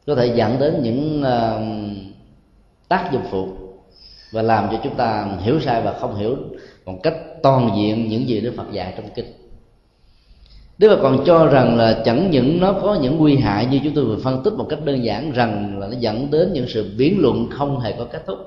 có 0.07 0.15
thể 0.15 0.27
dẫn 0.27 0.57
đến 0.59 0.81
những 0.83 1.23
uh, 1.23 1.62
tác 2.89 3.12
dụng 3.12 3.23
phụ 3.31 3.49
và 4.35 4.43
làm 4.43 4.68
cho 4.72 4.78
chúng 4.85 4.95
ta 4.95 5.28
hiểu 5.41 5.61
sai 5.61 5.82
và 5.82 5.93
không 6.01 6.14
hiểu 6.14 6.37
một 6.85 6.99
cách 7.03 7.14
toàn 7.43 7.70
diện 7.76 8.09
những 8.09 8.28
gì 8.28 8.41
đức 8.41 8.55
phật 8.57 8.72
dạy 8.72 8.95
trong 8.97 9.07
kinh. 9.14 9.26
Đức 10.78 10.89
Phật 10.89 10.99
còn 11.03 11.24
cho 11.26 11.47
rằng 11.47 11.76
là 11.76 12.03
chẳng 12.05 12.30
những 12.30 12.61
nó 12.61 12.72
có 12.72 12.99
những 13.03 13.18
nguy 13.18 13.37
hại 13.37 13.66
như 13.66 13.80
chúng 13.85 13.95
tôi 13.95 14.05
vừa 14.05 14.16
phân 14.24 14.43
tích 14.43 14.53
một 14.53 14.66
cách 14.68 14.85
đơn 14.85 15.05
giản 15.05 15.32
rằng 15.32 15.78
là 15.78 15.87
nó 15.87 15.97
dẫn 15.99 16.30
đến 16.30 16.53
những 16.53 16.66
sự 16.68 16.95
biến 16.99 17.16
luận 17.20 17.49
không 17.51 17.80
hề 17.80 17.93
có 17.93 18.05
kết 18.05 18.26
thúc. 18.26 18.39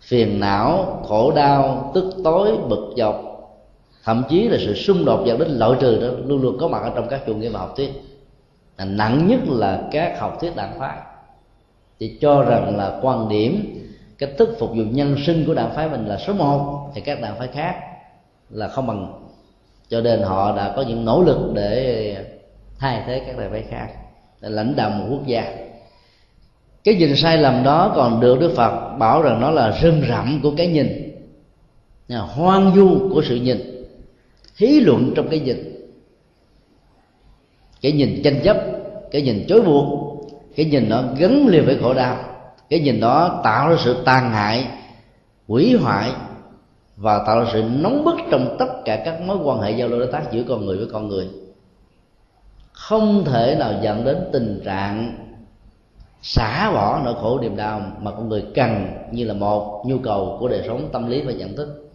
Phiền 0.00 0.40
não, 0.40 1.02
khổ 1.08 1.32
đau, 1.36 1.90
tức 1.94 2.14
tối, 2.24 2.50
bực 2.68 2.94
dọc, 2.96 3.24
thậm 4.04 4.22
chí 4.28 4.48
là 4.48 4.56
sự 4.60 4.74
xung 4.74 5.04
đột 5.04 5.26
dẫn 5.26 5.38
đến 5.38 5.48
loại 5.50 5.72
trừ 5.80 6.00
đó 6.00 6.08
luôn 6.26 6.42
luôn 6.42 6.56
có 6.60 6.68
mặt 6.68 6.82
ở 6.82 6.92
trong 6.94 7.08
các 7.08 7.26
chủ 7.26 7.34
nghĩa 7.34 7.48
và 7.48 7.60
học 7.60 7.74
thuyết. 7.76 7.90
Nặng 8.78 9.26
nhất 9.28 9.40
là 9.48 9.82
các 9.92 10.20
học 10.20 10.38
thuyết 10.40 10.56
đảng 10.56 10.78
phái. 10.78 10.98
Thì 12.00 12.18
cho 12.20 12.42
rằng 12.42 12.76
là 12.76 12.98
quan 13.02 13.28
điểm 13.28 13.78
cách 14.18 14.30
thức 14.38 14.56
phục 14.58 14.70
vụ 14.70 14.84
nhân 14.90 15.16
sinh 15.26 15.44
của 15.46 15.54
đạo 15.54 15.72
phái 15.74 15.88
mình 15.88 16.06
là 16.06 16.18
số 16.18 16.32
một, 16.32 16.90
thì 16.94 17.00
các 17.00 17.20
đạo 17.20 17.34
phái 17.38 17.48
khác 17.48 17.74
là 18.50 18.68
không 18.68 18.86
bằng. 18.86 19.12
Cho 19.88 20.00
nên 20.00 20.22
họ 20.22 20.56
đã 20.56 20.72
có 20.76 20.82
những 20.82 21.04
nỗ 21.04 21.22
lực 21.22 21.52
để 21.54 22.16
thay 22.78 23.02
thế 23.06 23.22
các 23.26 23.38
đạo 23.38 23.48
phái 23.50 23.62
khác, 23.70 23.88
để 24.40 24.48
lãnh 24.48 24.76
đạo 24.76 24.90
một 24.90 25.06
quốc 25.10 25.26
gia. 25.26 25.56
Cái 26.84 26.94
nhìn 26.94 27.16
sai 27.16 27.38
lầm 27.38 27.62
đó 27.64 27.92
còn 27.96 28.20
được 28.20 28.40
đức 28.40 28.52
phật 28.56 28.96
bảo 28.98 29.22
rằng 29.22 29.40
nó 29.40 29.50
là 29.50 29.78
rơm 29.82 30.02
rậm 30.08 30.40
của 30.42 30.52
cái 30.56 30.66
nhìn 30.66 31.08
hoang 32.16 32.72
du 32.76 33.10
của 33.14 33.22
sự 33.22 33.36
nhìn, 33.36 33.84
hí 34.56 34.80
luận 34.80 35.12
trong 35.16 35.28
cái 35.28 35.40
nhìn. 35.40 35.88
Cái 37.80 37.92
nhìn 37.92 38.20
tranh 38.24 38.40
chấp, 38.44 38.56
cái 39.10 39.22
nhìn 39.22 39.44
chối 39.48 39.60
buộc, 39.60 40.18
cái 40.56 40.66
nhìn 40.66 40.88
nó 40.88 41.02
gắn 41.18 41.46
liền 41.46 41.66
với 41.66 41.78
khổ 41.78 41.94
đau 41.94 42.16
cái 42.70 42.80
nhìn 42.80 43.00
đó 43.00 43.40
tạo 43.44 43.68
ra 43.68 43.76
sự 43.78 43.96
tàn 44.04 44.30
hại, 44.32 44.66
hủy 45.48 45.76
hoại 45.82 46.10
và 46.96 47.24
tạo 47.26 47.40
ra 47.40 47.50
sự 47.52 47.62
nóng 47.62 48.04
bức 48.04 48.16
trong 48.30 48.56
tất 48.58 48.68
cả 48.84 49.02
các 49.04 49.20
mối 49.20 49.36
quan 49.44 49.60
hệ 49.60 49.70
giao 49.70 49.88
lưu 49.88 49.98
đối 49.98 50.12
tác 50.12 50.32
giữa 50.32 50.42
con 50.48 50.66
người 50.66 50.76
với 50.76 50.86
con 50.92 51.08
người. 51.08 51.28
Không 52.72 53.24
thể 53.24 53.56
nào 53.58 53.72
dẫn 53.82 54.04
đến 54.04 54.16
tình 54.32 54.62
trạng 54.64 55.14
xả 56.22 56.70
bỏ 56.70 57.00
nỗi 57.04 57.14
khổ 57.14 57.38
niềm 57.40 57.56
đau 57.56 57.80
mà 58.00 58.10
con 58.10 58.28
người 58.28 58.44
cần 58.54 58.86
như 59.12 59.24
là 59.24 59.34
một 59.34 59.82
nhu 59.86 59.98
cầu 59.98 60.36
của 60.40 60.48
đời 60.48 60.62
sống 60.66 60.88
tâm 60.92 61.10
lý 61.10 61.22
và 61.22 61.32
nhận 61.32 61.56
thức. 61.56 61.90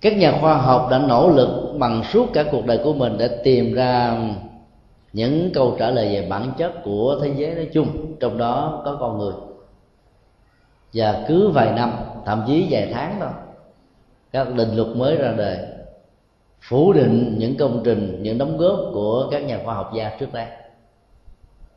Các 0.00 0.16
nhà 0.16 0.38
khoa 0.40 0.54
học 0.54 0.88
đã 0.90 0.98
nỗ 0.98 1.30
lực 1.30 1.74
bằng 1.78 2.02
suốt 2.12 2.26
cả 2.32 2.44
cuộc 2.50 2.66
đời 2.66 2.80
của 2.84 2.92
mình 2.92 3.18
để 3.18 3.28
tìm 3.44 3.74
ra 3.74 4.18
những 5.16 5.50
câu 5.54 5.76
trả 5.78 5.90
lời 5.90 6.08
về 6.08 6.26
bản 6.30 6.52
chất 6.58 6.72
của 6.84 7.18
thế 7.22 7.32
giới 7.36 7.54
nói 7.54 7.68
chung, 7.72 8.16
trong 8.20 8.38
đó 8.38 8.82
có 8.84 8.96
con 9.00 9.18
người. 9.18 9.32
Và 10.92 11.24
cứ 11.28 11.48
vài 11.48 11.72
năm, 11.72 11.92
thậm 12.26 12.44
chí 12.46 12.66
vài 12.70 12.90
tháng 12.92 13.16
thôi, 13.20 13.28
các 14.32 14.54
định 14.54 14.76
luật 14.76 14.96
mới 14.96 15.16
ra 15.16 15.32
đời, 15.36 15.58
phủ 16.60 16.92
định 16.92 17.34
những 17.38 17.56
công 17.56 17.82
trình, 17.84 18.18
những 18.22 18.38
đóng 18.38 18.58
góp 18.58 18.78
của 18.92 19.28
các 19.30 19.44
nhà 19.44 19.60
khoa 19.64 19.74
học 19.74 19.90
gia 19.94 20.08
trước 20.08 20.32
đây. 20.32 20.46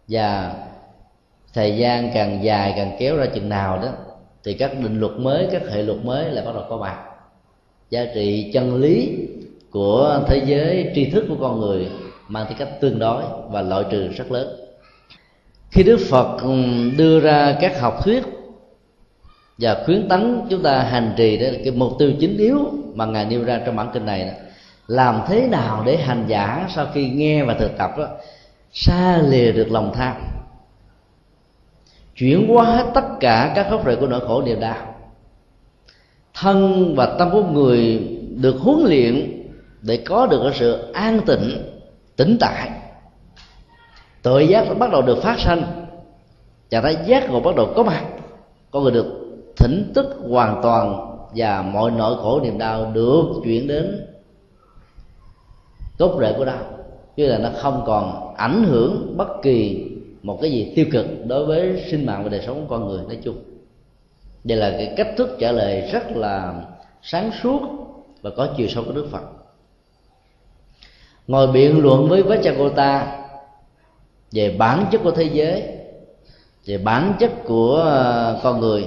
Và 0.08 0.54
thời 1.54 1.78
gian 1.78 2.12
càng 2.14 2.44
dài 2.44 2.74
càng 2.76 2.96
kéo 3.00 3.18
ra 3.18 3.26
chừng 3.26 3.50
nào 3.50 3.78
đó, 3.78 3.90
thì 4.44 4.54
các 4.54 4.72
định 4.74 5.00
luật 5.00 5.14
mới, 5.14 5.48
các 5.52 5.62
hệ 5.70 5.84
luật 5.84 5.98
mới 6.06 6.32
lại 6.32 6.46
bắt 6.46 6.52
đầu 6.56 6.64
có 6.70 6.78
mặt. 6.78 7.04
Giá 7.90 8.06
trị 8.14 8.52
chân 8.54 8.76
lý 8.76 9.28
của 9.72 10.20
thế 10.28 10.42
giới, 10.46 10.92
tri 10.96 11.10
thức 11.10 11.26
của 11.30 11.38
con 11.40 11.60
người 11.60 11.90
mang 12.30 12.46
tính 12.48 12.58
cách 12.58 12.82
tương 12.82 13.00
đối 13.00 13.24
và 13.50 13.62
loại 13.62 13.84
trừ 13.92 14.08
rất 14.08 14.32
lớn. 14.32 14.48
Khi 15.72 15.84
đức 15.84 16.00
phật 16.10 16.38
đưa 16.98 17.20
ra 17.20 17.58
các 17.62 17.82
học 17.82 18.04
thuyết 18.04 18.24
và 19.58 19.84
khuyến 19.86 20.08
tấn 20.08 20.42
chúng 20.50 20.64
ta 20.64 20.84
hành 20.84 21.14
trì 21.18 21.38
đó 21.38 21.48
là 21.52 21.58
cái 21.64 21.74
mục 21.74 21.92
tiêu 22.00 22.12
chính 22.20 22.38
yếu 22.38 22.60
mà 22.94 23.06
ngài 23.06 23.26
nêu 23.26 23.44
ra 23.44 23.62
trong 23.66 23.76
bản 23.76 23.90
kinh 23.94 24.06
này 24.06 24.26
đó, 24.26 24.32
làm 24.88 25.22
thế 25.28 25.48
nào 25.48 25.84
để 25.86 25.98
hành 25.98 26.26
giả 26.28 26.68
sau 26.76 26.88
khi 26.94 27.10
nghe 27.10 27.44
và 27.44 27.54
thực 27.54 27.78
tập 27.78 27.92
đó, 27.98 28.08
xa 28.72 29.22
lìa 29.28 29.52
được 29.52 29.72
lòng 29.72 29.92
tham, 29.96 30.16
chuyển 32.16 32.48
hóa 32.48 32.86
tất 32.94 33.06
cả 33.20 33.52
các 33.56 33.72
gốc 33.72 33.84
rễ 33.86 33.96
của 33.96 34.08
nỗi 34.08 34.20
khổ 34.20 34.42
niềm 34.42 34.60
đau. 34.60 34.96
Thân 36.34 36.94
và 36.96 37.16
tâm 37.20 37.30
của 37.32 37.44
người 37.44 38.08
được 38.42 38.56
huấn 38.60 38.80
luyện 38.86 39.44
để 39.82 39.98
có 39.98 40.28
được 40.28 40.52
sự 40.56 40.92
an 40.94 41.20
tịnh 41.26 41.79
tĩnh 42.20 42.38
tại. 42.40 42.70
Tội 44.22 44.48
giác 44.48 44.78
bắt 44.80 44.92
đầu 44.92 45.02
được 45.02 45.18
phát 45.24 45.40
sanh, 45.40 45.86
và 46.72 46.82
thái 46.82 46.98
giác 47.06 47.30
ngộ 47.30 47.40
bắt 47.40 47.56
đầu 47.56 47.74
có 47.76 47.84
mặt. 47.84 48.06
Con 48.72 48.84
người 48.84 48.92
được 48.92 49.06
thỉnh 49.58 49.92
tức 49.96 50.18
hoàn 50.30 50.60
toàn, 50.64 51.10
và 51.36 51.62
mọi 51.62 51.92
nỗi 51.92 52.16
khổ 52.16 52.40
niềm 52.44 52.58
đau 52.58 52.92
được 52.94 53.26
chuyển 53.44 53.68
đến 53.68 54.06
gốc 55.98 56.16
rễ 56.20 56.34
của 56.38 56.46
đau 56.46 56.64
chứ 57.16 57.28
là 57.28 57.38
nó 57.38 57.50
không 57.56 57.84
còn 57.86 58.36
ảnh 58.36 58.64
hưởng 58.64 59.18
bất 59.18 59.28
kỳ 59.42 59.88
một 60.24 60.40
cái 60.42 60.52
gì 60.52 60.74
tiêu 60.76 60.86
cực 60.92 61.06
đối 61.28 61.46
với 61.46 61.84
sinh 61.92 62.06
mạng 62.06 62.24
và 62.24 62.30
đời 62.30 62.42
sống 62.46 62.66
của 62.68 62.78
con 62.78 62.88
người 62.88 63.02
nói 63.08 63.18
chung. 63.24 63.36
Đây 64.44 64.58
là 64.58 64.72
cái 64.72 64.94
cách 64.98 65.08
thức 65.18 65.38
trả 65.40 65.52
lời 65.52 65.90
rất 65.92 66.12
là 66.16 66.64
sáng 67.02 67.32
suốt 67.44 67.62
và 68.22 68.30
có 68.38 68.48
chiều 68.58 68.68
sâu 68.68 68.84
của 68.84 68.92
đức 68.92 69.08
phật 69.12 69.39
ngồi 71.30 71.48
biện 71.48 71.80
luận 71.82 72.10
với 72.10 72.24
Vajragota 72.24 73.06
về 74.32 74.56
bản 74.58 74.86
chất 74.92 75.02
của 75.04 75.12
thế 75.12 75.24
giới, 75.24 75.64
về 76.66 76.78
bản 76.78 77.14
chất 77.20 77.32
của 77.44 77.76
ờ, 77.76 78.40
con 78.44 78.60
người, 78.60 78.86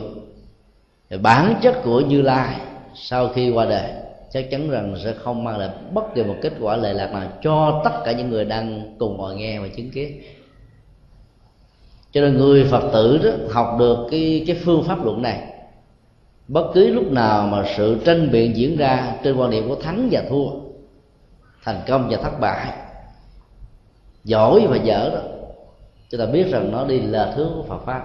về 1.11 1.19
bản 1.19 1.55
chất 1.63 1.83
của 1.85 2.01
như 2.01 2.23
lai. 2.23 2.57
Sau 2.95 3.29
khi 3.29 3.51
qua 3.51 3.65
đời, 3.65 3.93
chắc 4.33 4.51
chắn 4.51 4.71
rằng 4.71 4.95
sẽ 5.05 5.13
không 5.13 5.45
mang 5.45 5.59
lại 5.59 5.69
bất 5.93 6.15
kỳ 6.15 6.23
một 6.23 6.35
kết 6.43 6.53
quả 6.61 6.77
lệ 6.77 6.93
lạc 6.93 7.13
nào 7.13 7.29
cho 7.43 7.81
tất 7.85 8.03
cả 8.05 8.13
những 8.13 8.31
người 8.31 8.45
đang 8.45 8.97
cùng 8.99 9.17
ngồi 9.17 9.35
nghe 9.35 9.61
và 9.61 9.69
chứng 9.77 9.91
kiến. 9.91 10.23
Cho 12.13 12.21
nên 12.21 12.39
người 12.39 12.65
phật 12.65 12.91
tử 12.93 13.21
đó 13.25 13.31
học 13.51 13.77
được 13.79 14.07
cái 14.11 14.45
cái 14.47 14.57
phương 14.65 14.85
pháp 14.85 15.05
luận 15.05 15.23
này. 15.23 15.43
Bất 16.49 16.71
cứ 16.75 16.87
lúc 16.87 17.13
nào 17.13 17.47
mà 17.47 17.65
sự 17.77 17.97
tranh 18.05 18.31
biện 18.31 18.57
diễn 18.57 18.77
ra 18.77 19.15
trên 19.25 19.37
quan 19.37 19.51
điểm 19.51 19.69
của 19.69 19.77
thắng 19.77 20.09
và 20.11 20.23
thua 20.29 20.62
thành 21.65 21.81
công 21.87 22.09
và 22.11 22.19
thất 22.23 22.41
bại. 22.41 22.73
Giỏi 24.25 24.67
và 24.67 24.77
dở 24.77 25.11
đó. 25.15 25.21
Chúng 26.11 26.21
ta 26.21 26.27
biết 26.27 26.51
rằng 26.51 26.73
nó 26.73 26.85
đi 26.85 27.01
là 27.01 27.33
thứ 27.37 27.51
của 27.57 27.63
Phật 27.63 27.85
pháp. 27.87 28.03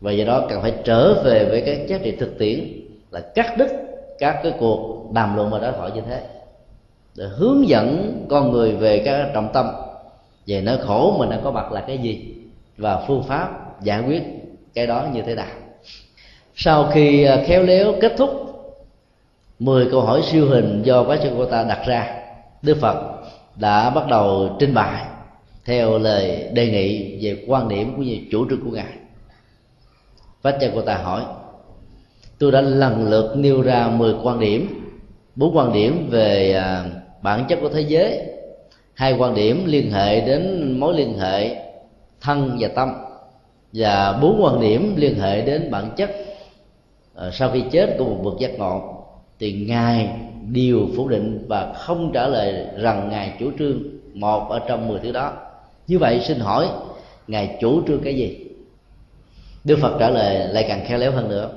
Và 0.00 0.12
do 0.12 0.24
đó 0.24 0.46
cần 0.48 0.62
phải 0.62 0.74
trở 0.84 1.22
về 1.22 1.44
với 1.44 1.62
cái 1.66 1.86
giá 1.88 1.98
trị 2.02 2.16
thực 2.16 2.38
tiễn 2.38 2.80
là 3.10 3.20
cắt 3.20 3.54
đứt 3.58 3.68
các 4.18 4.40
cái 4.42 4.52
cuộc 4.58 5.12
đàm 5.12 5.36
luận 5.36 5.50
và 5.50 5.58
đối 5.58 5.72
thoại 5.72 5.90
như 5.94 6.00
thế. 6.00 6.22
Để 7.16 7.24
hướng 7.36 7.68
dẫn 7.68 8.16
con 8.30 8.52
người 8.52 8.72
về 8.72 9.02
các 9.04 9.30
trọng 9.34 9.52
tâm. 9.52 9.70
Về 10.46 10.60
nỗi 10.60 10.78
khổ 10.78 11.16
mình 11.18 11.30
đang 11.30 11.40
có 11.44 11.50
mặt 11.50 11.72
là 11.72 11.80
cái 11.80 11.98
gì. 11.98 12.34
Và 12.78 13.04
phương 13.06 13.22
pháp 13.22 13.80
giải 13.82 14.02
quyết 14.06 14.22
cái 14.74 14.86
đó 14.86 15.06
như 15.12 15.22
thế 15.22 15.34
nào. 15.34 15.46
Sau 16.54 16.90
khi 16.92 17.24
à, 17.24 17.42
khéo 17.46 17.62
léo 17.62 17.94
kết 18.00 18.12
thúc 18.16 18.30
10 19.58 19.88
câu 19.90 20.00
hỏi 20.00 20.22
siêu 20.22 20.46
hình 20.48 20.82
do 20.82 21.04
quá 21.04 21.16
sư 21.22 21.30
cô 21.36 21.44
ta 21.44 21.64
đặt 21.64 21.82
ra 21.86 22.21
đức 22.62 22.78
phật 22.80 23.22
đã 23.56 23.90
bắt 23.90 24.04
đầu 24.08 24.56
trình 24.58 24.74
bày 24.74 25.04
theo 25.64 25.98
lời 25.98 26.48
đề 26.52 26.70
nghị 26.70 27.18
về 27.22 27.44
quan 27.46 27.68
điểm 27.68 27.96
của 27.96 28.02
như 28.02 28.18
chủ 28.30 28.46
trương 28.50 28.64
của 28.64 28.70
ngài. 28.70 28.92
Phát 30.42 30.56
cha 30.60 30.66
cô 30.74 30.80
ta 30.80 30.96
hỏi, 30.96 31.22
tôi 32.38 32.52
đã 32.52 32.60
lần 32.60 33.10
lượt 33.10 33.34
nêu 33.36 33.62
ra 33.62 33.88
10 33.88 34.14
quan 34.22 34.40
điểm, 34.40 34.90
bốn 35.36 35.56
quan 35.56 35.72
điểm 35.72 36.08
về 36.10 36.52
à, 36.52 36.84
bản 37.22 37.44
chất 37.48 37.58
của 37.62 37.68
thế 37.68 37.80
giới, 37.80 38.20
hai 38.94 39.16
quan 39.18 39.34
điểm 39.34 39.64
liên 39.66 39.90
hệ 39.90 40.20
đến 40.20 40.72
mối 40.80 40.94
liên 40.94 41.18
hệ 41.18 41.56
thân 42.20 42.56
và 42.60 42.68
tâm, 42.68 42.92
và 43.72 44.18
bốn 44.22 44.44
quan 44.44 44.60
điểm 44.60 44.94
liên 44.96 45.18
hệ 45.18 45.42
đến 45.42 45.70
bản 45.70 45.90
chất 45.96 46.10
à, 47.14 47.30
sau 47.32 47.50
khi 47.50 47.62
chết 47.72 47.94
của 47.98 48.04
một 48.04 48.20
bậc 48.24 48.38
giác 48.38 48.58
ngộ, 48.58 49.04
thì 49.38 49.52
ngài 49.52 50.08
đều 50.50 50.88
phủ 50.96 51.08
định 51.08 51.44
và 51.48 51.72
không 51.72 52.10
trả 52.14 52.26
lời 52.26 52.66
rằng 52.76 53.08
ngài 53.10 53.36
chủ 53.40 53.50
trương 53.58 53.82
một 54.14 54.48
ở 54.50 54.60
trong 54.68 54.88
mười 54.88 55.00
thứ 55.00 55.12
đó. 55.12 55.32
Như 55.86 55.98
vậy 55.98 56.20
xin 56.24 56.40
hỏi 56.40 56.68
ngài 57.26 57.56
chủ 57.60 57.82
trương 57.86 58.00
cái 58.00 58.16
gì? 58.16 58.46
Đức 59.64 59.78
phật 59.82 59.96
trả 60.00 60.10
lời 60.10 60.48
lại 60.48 60.64
càng 60.68 60.84
khéo 60.86 60.98
léo 60.98 61.12
hơn 61.12 61.28
nữa. 61.28 61.50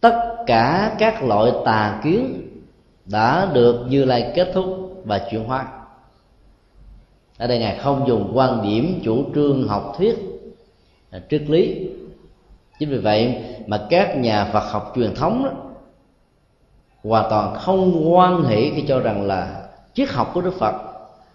Tất 0.00 0.36
cả 0.46 0.96
các 0.98 1.24
loại 1.24 1.52
tà 1.64 2.00
kiến 2.04 2.42
đã 3.04 3.50
được 3.54 3.86
như 3.88 4.04
lai 4.04 4.32
kết 4.34 4.50
thúc 4.54 4.66
và 5.04 5.26
chuyển 5.30 5.44
hóa. 5.44 5.66
Ở 7.38 7.46
đây 7.46 7.58
ngài 7.58 7.78
không 7.78 8.08
dùng 8.08 8.30
quan 8.34 8.62
điểm 8.62 9.00
chủ 9.04 9.24
trương 9.34 9.68
học 9.68 9.94
thuyết 9.98 10.16
à, 11.10 11.20
triết 11.30 11.42
lý. 11.50 11.88
Chính 12.78 12.90
vì 12.90 12.98
vậy 12.98 13.36
mà 13.66 13.86
các 13.90 14.16
nhà 14.16 14.44
phật 14.44 14.70
học 14.70 14.92
truyền 14.96 15.14
thống 15.14 15.44
đó, 15.44 15.50
hoàn 17.08 17.26
toàn 17.30 17.54
không 17.54 18.12
quan 18.14 18.42
hệ 18.42 18.70
khi 18.70 18.84
cho 18.88 19.00
rằng 19.00 19.26
là 19.26 19.62
triết 19.94 20.08
học 20.08 20.30
của 20.34 20.40
đức 20.40 20.54
phật, 20.58 20.74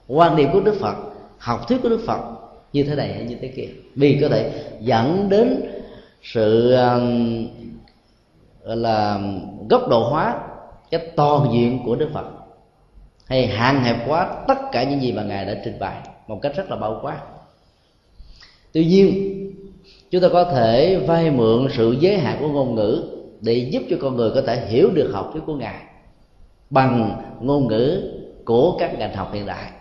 quan 0.08 0.36
điểm 0.36 0.50
của 0.54 0.60
đức 0.60 0.78
phật, 0.80 0.96
học 1.38 1.68
thuyết 1.68 1.78
của 1.84 1.90
đức 1.90 2.02
phật 2.06 2.20
như 2.74 2.84
thế 2.84 2.96
này 2.96 3.14
hay 3.14 3.24
như 3.24 3.36
thế 3.42 3.48
kia. 3.48 3.68
Vì 3.96 4.18
có 4.22 4.30
thể 4.30 4.52
dẫn 4.80 5.30
đến 5.30 5.62
sự 6.24 6.74
um, 6.74 7.48
gọi 8.64 8.78
là, 8.78 9.20
góc 9.70 9.90
độ 9.90 10.10
hóa 10.10 10.36
cái 10.92 11.02
toàn 11.16 11.54
diện 11.54 11.80
của 11.86 11.96
đức 11.96 12.10
phật. 12.14 12.26
Hay 13.26 13.48
hạn 13.48 13.84
hẹp 13.84 13.96
quá 14.08 14.44
tất 14.48 14.58
cả 14.72 14.84
những 14.84 15.02
gì 15.02 15.12
mà 15.12 15.24
ngài 15.24 15.46
đã 15.46 15.56
trình 15.66 15.80
bày 15.80 15.98
một 16.28 16.40
cách 16.42 16.56
rất 16.56 16.70
là 16.70 16.76
bao 16.76 17.00
quát. 17.04 17.22
Tuy 18.74 18.86
nhiên, 18.86 19.38
chúng 20.12 20.22
ta 20.22 20.28
có 20.34 20.44
thể 20.44 20.98
vay 21.08 21.32
mượn 21.32 21.68
sự 21.78 21.96
giới 22.00 22.18
hạn 22.18 22.38
của 22.40 22.48
ngôn 22.48 22.76
ngữ 22.76 23.21
để 23.42 23.54
giúp 23.54 23.84
cho 23.90 23.98
con 24.02 24.16
người 24.16 24.32
có 24.36 24.42
thể 24.42 24.66
hiểu 24.68 24.90
được 24.94 25.12
học 25.14 25.30
thuyết 25.34 25.42
của 25.46 25.56
ngài 25.56 25.84
bằng 26.70 27.22
ngôn 27.42 27.68
ngữ 27.68 28.02
của 28.46 28.78
các 28.80 29.00
ngành 29.00 29.16
học 29.16 29.34
hiện 29.34 29.46
đại. 29.46 29.72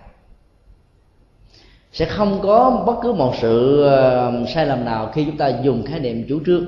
Sẽ 1.92 2.04
không 2.04 2.38
có 2.42 2.82
bất 2.86 2.96
cứ 3.02 3.12
một 3.12 3.34
sự 3.40 3.82
ờ, 3.82 4.32
sai 4.54 4.66
lầm 4.66 4.84
nào 4.84 5.10
khi 5.12 5.24
chúng 5.24 5.36
ta 5.36 5.52
dùng 5.62 5.82
khái 5.86 6.00
niệm 6.00 6.24
chủ 6.28 6.40
trương. 6.46 6.64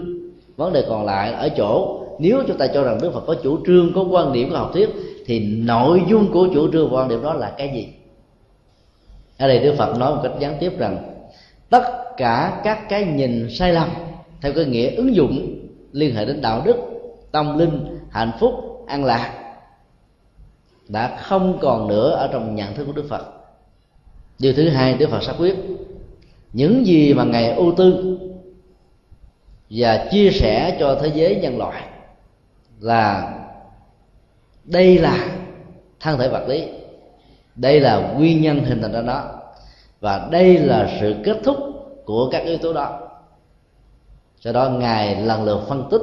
Vấn 0.57 0.72
đề 0.72 0.84
còn 0.88 1.05
lại 1.05 1.32
ở 1.32 1.49
chỗ, 1.49 2.01
nếu 2.18 2.43
chúng 2.47 2.59
ta 2.59 2.66
cho 2.66 2.84
rằng 2.84 2.99
đức 3.03 3.12
phật 3.14 3.24
có 3.26 3.34
chủ 3.43 3.59
trương, 3.66 3.93
có 3.95 4.05
quan 4.11 4.32
điểm, 4.32 4.51
có 4.51 4.59
học 4.59 4.70
thuyết, 4.72 4.90
thì 5.26 5.40
nội 5.40 6.03
dung 6.09 6.32
của 6.32 6.49
chủ 6.55 6.72
trương 6.72 6.90
và 6.90 7.01
quan 7.01 7.09
điểm 7.09 7.22
đó 7.22 7.34
là 7.34 7.53
cái 7.59 7.70
gì? 7.74 7.88
Ở 9.38 9.49
đây 9.49 9.59
đức 9.59 9.74
phật 9.78 9.99
nói 9.99 10.14
một 10.14 10.20
cách 10.22 10.32
gián 10.38 10.57
tiếp 10.61 10.78
rằng, 10.78 11.14
tất 11.70 11.82
cả 12.16 12.61
các 12.64 12.88
cái 12.88 13.05
nhìn 13.05 13.51
sai 13.51 13.72
lầm 13.72 13.88
theo 14.40 14.53
cái 14.53 14.64
nghĩa 14.64 14.90
ứng 14.90 15.14
dụng 15.14 15.61
liên 15.93 16.14
hệ 16.14 16.24
đến 16.24 16.40
đạo 16.40 16.62
đức, 16.64 16.76
tâm 17.32 17.59
linh, 17.59 17.99
hạnh 18.11 18.32
phúc, 18.40 18.84
an 18.86 19.05
lạc 19.05 19.32
đã 20.88 21.16
không 21.22 21.59
còn 21.61 21.88
nữa 21.88 22.11
ở 22.11 22.28
trong 22.32 22.55
nhận 22.55 22.74
thức 22.74 22.84
của 22.84 22.93
đức 22.93 23.07
phật. 23.09 23.26
Điều 24.38 24.53
thứ 24.53 24.68
hai, 24.68 24.95
đức 24.95 25.11
phật 25.11 25.22
xác 25.22 25.32
quyết, 25.38 25.57
những 26.53 26.86
gì 26.86 27.14
mà 27.14 27.24
ngài 27.24 27.55
ưu 27.55 27.74
tư 27.76 28.18
và 29.70 30.09
chia 30.11 30.30
sẻ 30.30 30.76
cho 30.80 30.99
thế 31.03 31.11
giới 31.14 31.36
nhân 31.36 31.59
loại 31.59 31.82
là 32.80 33.34
đây 34.64 34.99
là 34.99 35.26
thân 36.01 36.18
thể 36.18 36.28
vật 36.28 36.45
lý, 36.49 36.68
đây 37.57 37.80
là 37.80 38.12
nguyên 38.16 38.43
nhân 38.43 38.64
hình 38.64 38.82
thành 38.82 38.93
ra 38.93 39.03
đó 39.03 39.24
và 40.01 40.28
đây 40.30 40.59
là 40.59 40.99
sự 41.01 41.14
kết 41.24 41.36
thúc 41.45 41.57
của 42.05 42.28
các 42.30 42.45
yếu 42.45 42.59
tố 42.59 42.72
đó 42.72 43.09
sau 44.45 44.53
đó 44.53 44.70
ngài 44.70 45.22
lần 45.22 45.45
lượt 45.45 45.61
phân 45.68 45.88
tích 45.90 46.03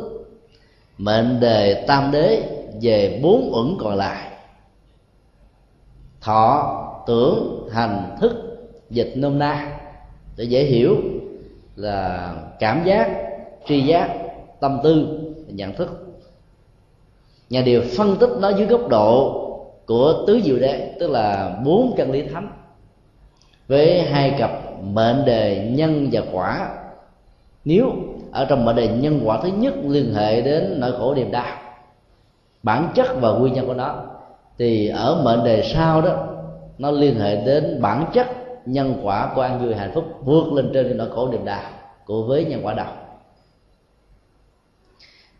mệnh 0.97 1.39
đề 1.39 1.85
tam 1.87 2.11
đế 2.11 2.43
về 2.81 3.19
bốn 3.23 3.53
uẩn 3.53 3.77
còn 3.79 3.95
lại. 3.95 4.31
Thọ, 6.21 6.85
tưởng, 7.07 7.67
hành, 7.71 8.17
thức, 8.21 8.31
dịch, 8.89 9.13
nôm 9.15 9.39
na. 9.39 9.79
Để 10.37 10.43
dễ 10.43 10.63
hiểu 10.63 10.95
là 11.75 12.33
cảm 12.59 12.83
giác, 12.85 13.09
tri 13.67 13.81
giác, 13.81 14.09
tâm 14.59 14.79
tư 14.83 15.19
nhận 15.47 15.73
thức. 15.75 16.05
Nhà 17.49 17.61
điều 17.61 17.81
phân 17.97 18.15
tích 18.19 18.29
nó 18.39 18.49
dưới 18.49 18.67
góc 18.67 18.87
độ 18.89 19.45
của 19.85 20.23
tứ 20.27 20.41
diệu 20.43 20.59
đế, 20.59 20.95
tức 20.99 21.09
là 21.09 21.59
bốn 21.65 21.93
chân 21.97 22.11
lý 22.11 22.23
thánh, 22.27 22.51
với 23.67 24.01
hai 24.01 24.35
cặp 24.39 24.51
mệnh 24.83 25.25
đề 25.25 25.71
nhân 25.71 26.09
và 26.11 26.21
quả. 26.31 26.69
Nếu 27.65 27.91
ở 28.31 28.45
trong 28.45 28.65
mệnh 28.65 28.75
đề 28.75 28.87
nhân 28.87 29.21
quả 29.23 29.39
thứ 29.43 29.49
nhất 29.49 29.73
liên 29.83 30.13
hệ 30.13 30.41
đến 30.41 30.79
nỗi 30.79 30.91
khổ 30.91 31.13
niềm 31.15 31.31
đau, 31.31 31.57
bản 32.63 32.91
chất 32.95 33.07
và 33.21 33.31
nguyên 33.31 33.53
nhân 33.53 33.67
của 33.67 33.73
nó, 33.73 33.95
thì 34.57 34.87
ở 34.87 35.21
mệnh 35.23 35.43
đề 35.43 35.63
sau 35.73 36.01
đó, 36.01 36.27
nó 36.77 36.91
liên 36.91 37.19
hệ 37.19 37.35
đến 37.45 37.81
bản 37.81 38.05
chất 38.13 38.27
nhân 38.65 38.99
quả 39.03 39.31
của 39.35 39.41
an 39.41 39.59
vui 39.59 39.75
hạnh 39.75 39.91
phúc 39.93 40.03
vượt 40.23 40.53
lên 40.53 40.71
trên 40.73 40.97
nỗi 40.97 41.09
khổ 41.09 41.27
niềm 41.31 41.45
đau 41.45 41.61
của 42.05 42.23
với 42.23 42.45
nhân 42.45 42.61
quả 42.63 42.73
đầu. 42.73 42.87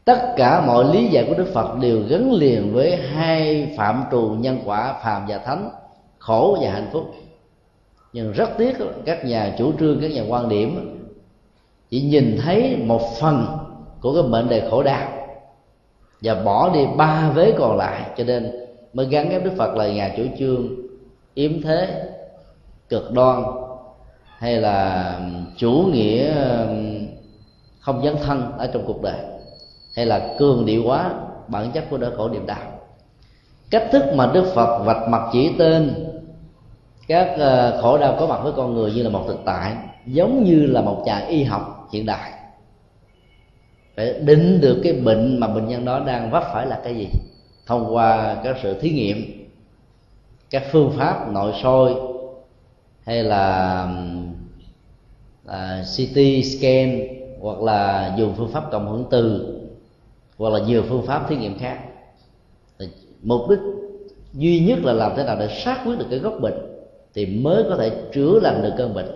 Tất 0.06 0.34
cả 0.38 0.64
mọi 0.68 0.86
lý 0.94 1.08
giải 1.08 1.26
của 1.28 1.34
đức 1.34 1.48
phật 1.54 1.78
đều 1.82 2.02
gắn 2.10 2.32
liền 2.32 2.74
với 2.74 2.96
hai 2.96 3.74
phạm 3.78 4.04
trù 4.12 4.22
nhân 4.40 4.60
quả 4.66 4.94
phàm 5.04 5.26
và 5.28 5.38
thánh, 5.38 5.70
khổ 6.20 6.58
và 6.62 6.72
hạnh 6.72 6.90
phúc. 6.92 7.12
Nhưng 8.14 8.32
rất 8.32 8.50
tiếc, 8.58 8.78
các 9.06 9.26
nhà 9.26 9.56
chủ 9.58 9.72
trương, 9.80 10.02
các 10.02 10.12
nhà 10.12 10.24
quan 10.30 10.50
điểm 10.50 10.99
chỉ 11.90 12.02
nhìn 12.02 12.38
thấy 12.44 12.78
một 12.78 13.02
phần 13.20 13.46
của 14.02 14.14
cái 14.14 14.24
mệnh 14.24 14.50
đề 14.50 14.70
khổ 14.70 14.84
đau 14.84 15.08
và 16.22 16.36
bỏ 16.36 16.70
đi 16.74 16.86
ba 16.98 17.32
vế 17.36 17.54
còn 17.58 17.78
lại, 17.78 18.02
cho 18.18 18.24
nên 18.24 18.52
mới 18.94 19.06
gắn 19.06 19.30
ghép 19.30 19.44
đức 19.44 19.52
phật 19.58 19.76
là 19.76 19.88
nhà 19.88 20.14
chủ 20.18 20.24
trương 20.40 20.68
yếm 21.34 21.62
thế, 21.62 22.04
cực 22.90 23.12
đoan 23.12 23.44
hay 24.38 24.62
là 24.62 25.20
chủ 25.58 25.72
nghĩa 25.72 26.34
không 27.80 28.02
dấn 28.04 28.16
thân 28.24 28.52
ở 28.58 28.68
trong 28.74 28.84
cuộc 28.88 29.02
đời 29.02 29.20
hay 29.96 30.06
là 30.06 30.36
cường 30.40 30.66
điệu 30.66 30.84
quá 30.86 31.14
bản 31.48 31.72
chất 31.72 31.84
của 31.90 31.98
đỡ 31.98 32.14
khổ 32.18 32.30
niềm 32.30 32.46
đạo 32.46 32.72
cách 33.70 33.88
thức 33.92 34.04
mà 34.16 34.32
đức 34.34 34.52
phật 34.56 34.84
vạch 34.84 35.10
mặt 35.10 35.22
chỉ 35.34 35.52
tên 35.58 36.06
các 37.08 37.36
ờ, 37.38 37.80
khổ 37.82 37.98
đau 37.98 38.16
có 38.20 38.28
mặt 38.28 38.40
với 38.44 38.54
con 38.56 38.74
người 38.74 38.92
như 38.92 39.04
là 39.04 39.10
một 39.10 39.24
thực 39.28 39.40
tại, 39.46 39.76
giống 40.06 40.44
như 40.44 40.66
là 40.66 40.82
một 40.82 41.04
nhà 41.06 41.18
y 41.18 41.44
học 41.44 41.79
hiện 41.92 42.06
đại. 42.06 42.32
Phải 43.96 44.14
định 44.14 44.62
được 44.62 44.80
cái 44.84 44.94
bệnh 44.94 45.40
mà 45.40 45.48
bệnh 45.48 45.68
nhân 45.68 45.86
đó 45.86 46.00
đang 46.00 46.32
vấp 46.32 46.44
phải 46.54 46.66
là 46.66 46.82
cái 46.84 46.96
gì? 46.96 47.08
Thông 47.66 47.96
qua 47.96 48.42
các 48.44 48.58
sự 48.64 48.80
thí 48.80 48.90
nghiệm 48.90 49.40
các 50.50 50.64
phương 50.72 50.92
pháp 50.98 51.32
nội 51.32 51.54
soi 51.64 51.94
hay 53.06 53.24
là 53.24 53.84
à, 55.46 55.80
uh, 55.82 55.86
CT 55.86 56.46
scan 56.46 57.00
hoặc 57.42 57.62
là 57.62 58.14
dùng 58.18 58.34
phương 58.38 58.52
pháp 58.52 58.72
cộng 58.72 58.88
hưởng 58.88 59.06
từ 59.12 59.56
hoặc 60.38 60.50
là 60.50 60.60
nhiều 60.60 60.84
phương 60.90 61.06
pháp 61.06 61.30
thí 61.30 61.36
nghiệm 61.36 61.60
khác. 61.60 61.80
Mục 63.24 63.50
đích 63.50 63.60
duy 64.34 64.60
nhất 64.60 64.80
là 64.84 64.94
làm 64.94 65.12
thế 65.18 65.24
nào 65.24 65.36
để 65.40 65.48
xác 65.48 65.82
quyết 65.86 65.96
được 66.00 66.06
cái 66.10 66.20
gốc 66.20 66.34
bệnh 66.42 66.70
thì 67.14 67.26
mới 67.26 67.64
có 67.70 67.78
thể 67.78 67.92
chữa 68.14 68.40
lành 68.40 68.62
được 68.62 68.74
cơn 68.78 68.94
bệnh. 68.94 69.16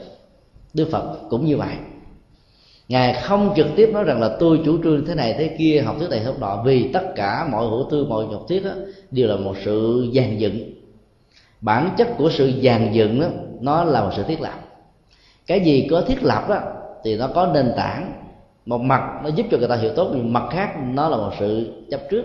Đức 0.73 0.89
phật 0.91 1.17
cũng 1.29 1.45
như 1.45 1.57
vậy 1.57 1.75
ngài 2.87 3.13
không 3.13 3.53
trực 3.55 3.67
tiếp 3.75 3.89
nói 3.93 4.03
rằng 4.03 4.21
là 4.21 4.29
tôi 4.39 4.59
chủ 4.65 4.83
trương 4.83 5.05
thế 5.05 5.15
này 5.15 5.35
thế 5.37 5.55
kia 5.57 5.81
học 5.85 5.95
thuyết 5.99 6.09
này 6.09 6.19
học 6.19 6.35
nọ 6.39 6.61
vì 6.65 6.89
tất 6.93 7.03
cả 7.15 7.47
mọi 7.51 7.67
hữu 7.67 7.87
tư 7.91 8.05
mọi 8.05 8.25
học 8.25 8.45
thuyết 8.47 8.63
đó, 8.65 8.71
đều 9.11 9.27
là 9.27 9.35
một 9.35 9.55
sự 9.65 10.07
dàn 10.15 10.37
dựng. 10.37 10.73
Bản 11.61 11.89
chất 11.97 12.07
của 12.17 12.29
sự 12.29 12.51
dàn 12.63 12.93
dựng 12.93 13.19
đó, 13.19 13.27
nó 13.61 13.83
là 13.83 14.01
một 14.01 14.11
sự 14.15 14.23
thiết 14.23 14.41
lập. 14.41 14.59
Cái 15.47 15.59
gì 15.59 15.87
có 15.91 16.01
thiết 16.01 16.23
lập 16.23 16.49
đó 16.49 16.59
thì 17.03 17.17
nó 17.17 17.27
có 17.27 17.51
nền 17.53 17.71
tảng. 17.77 18.13
Một 18.65 18.81
mặt 18.81 19.19
nó 19.23 19.29
giúp 19.29 19.45
cho 19.51 19.57
người 19.57 19.67
ta 19.67 19.75
hiểu 19.75 19.91
tốt 19.95 20.11
nhưng 20.13 20.33
mặt 20.33 20.43
khác 20.51 20.75
nó 20.93 21.09
là 21.09 21.17
một 21.17 21.31
sự 21.39 21.73
chấp 21.91 22.01
trước. 22.09 22.23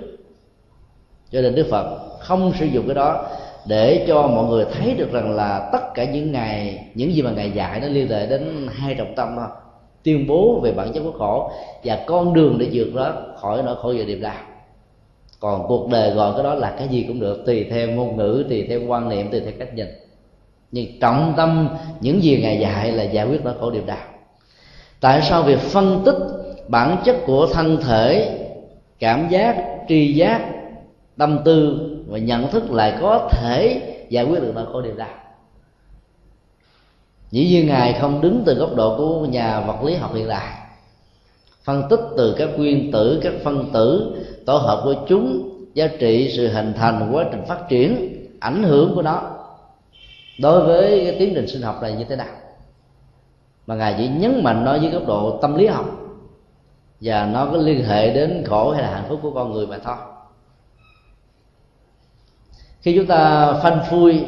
Cho 1.30 1.40
nên 1.40 1.54
đức 1.54 1.66
phật 1.70 1.98
không 2.20 2.52
sử 2.58 2.66
dụng 2.66 2.86
cái 2.86 2.94
đó 2.94 3.26
để 3.66 4.04
cho 4.08 4.22
mọi 4.22 4.44
người 4.44 4.64
thấy 4.72 4.94
được 4.94 5.12
rằng 5.12 5.36
là 5.36 5.68
tất 5.72 5.94
cả 5.94 6.04
những 6.04 6.32
ngày 6.32 6.84
những 6.94 7.14
gì 7.14 7.22
mà 7.22 7.30
ngài 7.30 7.50
dạy 7.50 7.80
nó 7.80 7.86
liên 7.88 8.08
hệ 8.08 8.26
đến 8.26 8.68
hai 8.70 8.94
trọng 8.94 9.14
tâm 9.14 9.34
thôi 9.36 9.46
tuyên 10.02 10.26
bố 10.26 10.60
về 10.60 10.72
bản 10.72 10.92
chất 10.92 11.00
của 11.00 11.18
khổ 11.18 11.50
và 11.84 11.98
con 12.06 12.34
đường 12.34 12.58
để 12.58 12.68
vượt 12.72 12.94
đó 12.94 13.12
khỏi 13.36 13.62
nỗi 13.62 13.76
khổ 13.76 13.94
và 13.98 14.04
niềm 14.04 14.20
đau 14.20 14.34
còn 15.40 15.68
cuộc 15.68 15.88
đời 15.88 16.10
gọi 16.10 16.32
cái 16.34 16.44
đó 16.44 16.54
là 16.54 16.74
cái 16.78 16.88
gì 16.88 17.04
cũng 17.08 17.20
được, 17.20 17.46
tùy 17.46 17.66
theo 17.70 17.88
ngôn 17.88 18.16
ngữ, 18.16 18.44
tùy 18.48 18.66
theo 18.68 18.80
quan 18.86 19.08
niệm, 19.08 19.30
tùy 19.30 19.40
theo 19.40 19.52
cách 19.58 19.74
nhìn. 19.74 19.86
Nhưng 20.72 21.00
trọng 21.00 21.34
tâm 21.36 21.68
những 22.00 22.22
gì 22.22 22.40
ngài 22.42 22.60
dạy 22.60 22.92
là 22.92 23.02
giải 23.02 23.26
quyết 23.26 23.44
nỗi 23.44 23.54
khổ 23.60 23.70
niềm 23.70 23.86
đau 23.86 23.98
tại 25.00 25.22
sao 25.22 25.42
việc 25.42 25.58
phân 25.58 26.02
tích 26.04 26.16
bản 26.68 26.96
chất 27.04 27.16
của 27.26 27.46
thân 27.46 27.78
thể, 27.86 28.38
cảm 28.98 29.28
giác, 29.28 29.64
tri 29.88 30.14
giác, 30.14 30.50
tâm 31.16 31.38
tư 31.44 31.78
và 32.08 32.18
nhận 32.18 32.50
thức 32.50 32.70
lại 32.70 32.94
có 33.00 33.28
thể 33.32 33.80
giải 34.08 34.24
quyết 34.24 34.42
được 34.42 34.52
nỗi 34.54 34.66
khổ 34.72 34.82
niềm 34.82 34.96
đau 34.96 35.08
dĩ 37.30 37.48
nhiên 37.48 37.66
ngài 37.66 37.92
không 38.00 38.20
đứng 38.20 38.42
từ 38.46 38.54
góc 38.54 38.74
độ 38.74 38.96
của 38.98 39.26
nhà 39.26 39.60
vật 39.60 39.84
lý 39.84 39.94
học 39.94 40.14
hiện 40.14 40.28
đại. 40.28 40.54
Phân 41.64 41.82
tích 41.90 42.00
từ 42.16 42.34
các 42.38 42.48
nguyên 42.56 42.92
tử, 42.92 43.20
các 43.22 43.32
phân 43.44 43.70
tử, 43.72 44.16
tổ 44.46 44.56
hợp 44.56 44.80
của 44.84 44.94
chúng, 45.08 45.50
giá 45.74 45.86
trị 45.98 46.32
sự 46.36 46.48
hình 46.48 46.72
thành 46.76 47.10
quá 47.12 47.24
trình 47.32 47.42
phát 47.48 47.68
triển, 47.68 48.14
ảnh 48.40 48.62
hưởng 48.62 48.94
của 48.94 49.02
nó. 49.02 49.22
Đối 50.40 50.64
với 50.64 51.04
cái 51.04 51.16
tiến 51.18 51.32
trình 51.34 51.48
sinh 51.48 51.62
học 51.62 51.82
này 51.82 51.92
như 51.92 52.04
thế 52.04 52.16
nào? 52.16 52.34
Mà 53.66 53.74
ngài 53.74 53.94
chỉ 53.98 54.08
nhấn 54.08 54.42
mạnh 54.44 54.64
nó 54.64 54.74
dưới 54.74 54.90
góc 54.90 55.06
độ 55.06 55.38
tâm 55.42 55.54
lý 55.54 55.66
học. 55.66 55.86
Và 57.00 57.26
nó 57.26 57.46
có 57.46 57.56
liên 57.56 57.84
hệ 57.84 58.14
đến 58.14 58.44
khổ 58.46 58.70
hay 58.70 58.82
là 58.82 58.90
hạnh 58.90 59.04
phúc 59.08 59.18
của 59.22 59.30
con 59.30 59.52
người 59.52 59.66
mà 59.66 59.78
thôi. 59.84 59.96
Khi 62.80 62.96
chúng 62.96 63.06
ta 63.06 63.52
phanh 63.52 63.80
phui 63.90 64.24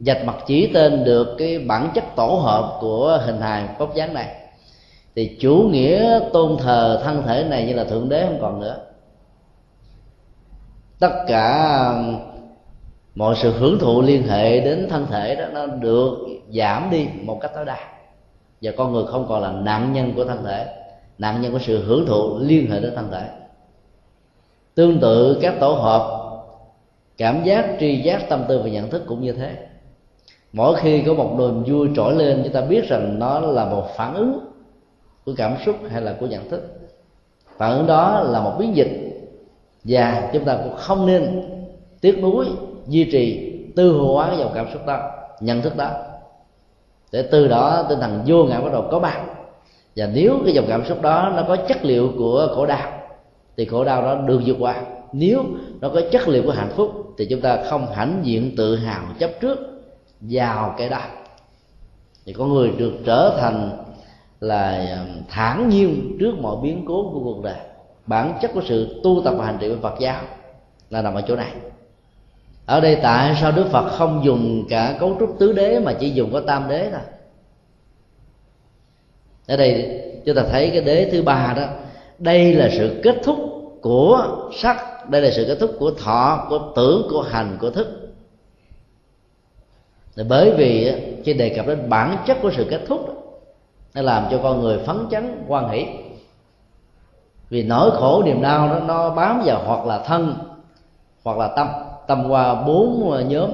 dạch 0.00 0.24
mặt 0.24 0.36
chỉ 0.46 0.70
tên 0.74 1.04
được 1.04 1.34
cái 1.38 1.58
bản 1.58 1.90
chất 1.94 2.04
tổ 2.16 2.26
hợp 2.26 2.78
của 2.80 3.20
hình 3.24 3.40
hài 3.40 3.68
bóc 3.78 3.94
dáng 3.94 4.14
này. 4.14 4.34
Thì 5.14 5.36
chủ 5.40 5.68
nghĩa 5.72 6.20
tôn 6.32 6.56
thờ 6.56 7.00
thân 7.04 7.22
thể 7.26 7.44
này 7.44 7.66
như 7.66 7.72
là 7.72 7.84
thượng 7.84 8.08
đế 8.08 8.26
không 8.26 8.38
còn 8.40 8.60
nữa. 8.60 8.76
Tất 10.98 11.24
cả 11.26 11.92
mọi 13.14 13.36
sự 13.36 13.52
hưởng 13.52 13.78
thụ 13.78 14.02
liên 14.02 14.22
hệ 14.22 14.60
đến 14.60 14.86
thân 14.90 15.06
thể 15.10 15.34
đó, 15.34 15.44
nó 15.52 15.66
được 15.66 16.18
giảm 16.54 16.90
đi 16.90 17.06
một 17.22 17.38
cách 17.40 17.50
tối 17.54 17.64
đa. 17.64 17.78
Và 18.62 18.72
con 18.76 18.92
người 18.92 19.04
không 19.06 19.26
còn 19.28 19.42
là 19.42 19.52
nạn 19.52 19.92
nhân 19.92 20.12
của 20.16 20.24
thân 20.24 20.44
thể, 20.44 20.66
nạn 21.18 21.40
nhân 21.40 21.52
của 21.52 21.58
sự 21.58 21.84
hưởng 21.84 22.06
thụ 22.06 22.38
liên 22.38 22.70
hệ 22.70 22.80
đến 22.80 22.92
thân 22.96 23.08
thể. 23.12 23.28
Tương 24.74 25.00
tự 25.00 25.38
các 25.42 25.54
tổ 25.60 25.72
hợp, 25.72 26.30
cảm 27.16 27.44
giác, 27.44 27.66
tri 27.80 28.02
giác, 28.02 28.28
tâm 28.28 28.44
tư 28.48 28.60
và 28.62 28.68
nhận 28.68 28.90
thức 28.90 29.02
cũng 29.06 29.22
như 29.22 29.32
thế 29.32 29.56
mỗi 30.52 30.76
khi 30.76 31.02
có 31.06 31.14
một 31.14 31.36
niềm 31.38 31.64
vui 31.66 31.88
trỗi 31.96 32.14
lên, 32.14 32.40
chúng 32.44 32.52
ta 32.52 32.60
biết 32.60 32.88
rằng 32.88 33.18
nó 33.18 33.40
là 33.40 33.64
một 33.64 33.86
phản 33.96 34.14
ứng 34.14 34.40
của 35.26 35.32
cảm 35.36 35.54
xúc 35.66 35.76
hay 35.90 36.02
là 36.02 36.16
của 36.20 36.26
nhận 36.26 36.48
thức. 36.50 36.62
Phản 37.56 37.78
ứng 37.78 37.86
đó 37.86 38.20
là 38.20 38.40
một 38.40 38.52
biến 38.58 38.76
dịch 38.76 38.90
và 39.84 40.30
chúng 40.32 40.44
ta 40.44 40.58
cũng 40.64 40.76
không 40.76 41.06
nên 41.06 41.42
tiếc 42.00 42.18
nuối 42.22 42.46
duy 42.86 43.04
trì, 43.04 43.52
tư 43.76 43.92
hóa 43.92 44.28
cái 44.28 44.38
dòng 44.38 44.52
cảm 44.54 44.66
xúc 44.72 44.86
đó, 44.86 45.10
nhận 45.40 45.62
thức 45.62 45.76
đó. 45.76 45.90
Để 47.12 47.22
từ 47.22 47.48
đó 47.48 47.86
tinh 47.88 48.00
thần 48.00 48.22
vô 48.26 48.44
ngã 48.44 48.60
bắt 48.60 48.72
đầu 48.72 48.84
có 48.90 48.98
mặt. 48.98 49.20
Và 49.96 50.06
nếu 50.14 50.38
cái 50.44 50.54
dòng 50.54 50.64
cảm 50.68 50.84
xúc 50.84 51.02
đó 51.02 51.32
nó 51.36 51.44
có 51.48 51.56
chất 51.56 51.84
liệu 51.84 52.12
của 52.18 52.48
khổ 52.54 52.66
đau, 52.66 52.92
thì 53.56 53.64
khổ 53.64 53.84
đau 53.84 54.02
đó 54.02 54.14
được 54.14 54.40
vượt 54.46 54.56
qua. 54.60 54.82
Nếu 55.12 55.44
nó 55.80 55.88
có 55.88 56.00
chất 56.12 56.28
liệu 56.28 56.42
của 56.42 56.52
hạnh 56.52 56.70
phúc, 56.76 56.90
thì 57.18 57.26
chúng 57.30 57.40
ta 57.40 57.62
không 57.70 57.86
hãnh 57.94 58.20
diện 58.22 58.56
tự 58.56 58.76
hào 58.76 59.02
chấp 59.18 59.30
trước 59.40 59.58
vào 60.20 60.74
cái 60.78 60.88
đó. 60.88 61.00
Thì 62.26 62.32
con 62.32 62.54
người 62.54 62.70
được 62.70 62.92
trở 63.04 63.38
thành 63.40 63.84
là 64.40 64.86
ờ, 64.90 65.06
thản 65.28 65.68
nhiên 65.68 66.16
trước 66.20 66.34
mọi 66.38 66.56
biến 66.62 66.84
cố 66.88 67.10
của 67.12 67.20
cuộc 67.24 67.42
đời. 67.42 67.58
Bản 68.06 68.38
chất 68.42 68.50
của 68.54 68.62
sự 68.66 69.00
tu 69.04 69.22
tập 69.24 69.34
và 69.38 69.46
hành 69.46 69.58
trì 69.60 69.68
của 69.68 69.80
Phật 69.82 69.94
giáo 70.00 70.22
là 70.90 71.02
nằm 71.02 71.14
ở 71.14 71.22
chỗ 71.28 71.36
này. 71.36 71.52
Ở 72.66 72.80
đây 72.80 72.98
tại 73.02 73.36
sao 73.40 73.52
Đức 73.52 73.66
Phật 73.70 73.88
không 73.90 74.24
dùng 74.24 74.64
cả 74.68 74.96
cấu 75.00 75.16
trúc 75.20 75.36
tứ 75.38 75.52
đế 75.52 75.78
mà 75.78 75.92
chỉ 76.00 76.10
dùng 76.10 76.32
có 76.32 76.40
tam 76.40 76.68
đế 76.68 76.90
thôi? 76.90 77.00
Ở 79.46 79.56
đây 79.56 80.00
chúng 80.26 80.36
ta 80.36 80.42
thấy 80.50 80.70
cái 80.70 80.80
đế 80.80 81.08
thứ 81.12 81.22
ba 81.22 81.54
đó, 81.56 81.66
đây 82.18 82.54
là 82.54 82.68
sự 82.72 83.00
kết 83.02 83.16
thúc 83.22 83.38
của 83.82 84.38
sắc, 84.56 85.10
đây 85.10 85.22
là 85.22 85.30
sự 85.30 85.44
kết 85.48 85.56
thúc 85.60 85.70
của 85.78 85.90
thọ, 85.90 86.46
của 86.48 86.72
tưởng, 86.76 87.08
của 87.10 87.22
hành, 87.22 87.58
của 87.60 87.70
thức 87.70 87.99
bởi 90.28 90.50
vì 90.50 90.94
khi 91.24 91.32
đề 91.32 91.48
cập 91.48 91.66
đến 91.66 91.88
bản 91.88 92.16
chất 92.26 92.38
của 92.42 92.50
sự 92.56 92.66
kết 92.70 92.80
thúc 92.86 93.00
nó 93.94 94.02
làm 94.02 94.26
cho 94.30 94.40
con 94.42 94.60
người 94.60 94.78
phấn 94.78 94.96
chấn 95.10 95.44
quan 95.48 95.68
hỷ. 95.68 95.86
Vì 97.50 97.62
nỗi 97.62 97.90
khổ, 97.90 98.22
niềm 98.26 98.42
đau 98.42 98.68
đó 98.68 98.80
nó 98.86 99.10
bám 99.10 99.42
vào 99.44 99.62
hoặc 99.66 99.86
là 99.86 99.98
thân, 99.98 100.34
hoặc 101.24 101.38
là 101.38 101.48
tâm 101.56 101.68
tâm 102.06 102.30
qua 102.30 102.62
bốn 102.62 103.10
ờ, 103.10 103.20
nhóm 103.20 103.50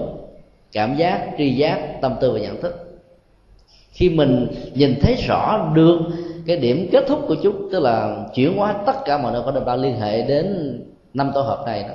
cảm 0.72 0.96
giác, 0.96 1.30
tri 1.38 1.50
giác, 1.50 2.00
tâm 2.00 2.14
tư 2.20 2.32
và 2.32 2.38
nhận 2.38 2.60
thức. 2.60 2.98
Khi 3.92 4.08
mình 4.08 4.46
nhìn 4.74 4.94
thấy 5.00 5.14
rõ 5.14 5.70
được 5.74 5.98
cái 6.46 6.56
điểm 6.56 6.88
kết 6.92 7.04
thúc 7.08 7.20
của 7.28 7.36
chúng, 7.42 7.68
tức 7.72 7.80
là 7.80 8.16
chuyển 8.34 8.56
hóa 8.56 8.74
tất 8.86 9.04
cả 9.04 9.18
mọi 9.18 9.32
nơi 9.32 9.42
có 9.44 9.50
đau 9.66 9.76
liên 9.76 10.00
hệ 10.00 10.22
đến 10.22 10.78
năm 11.14 11.30
tổ 11.34 11.40
hợp 11.40 11.62
này 11.66 11.82
đó 11.82 11.94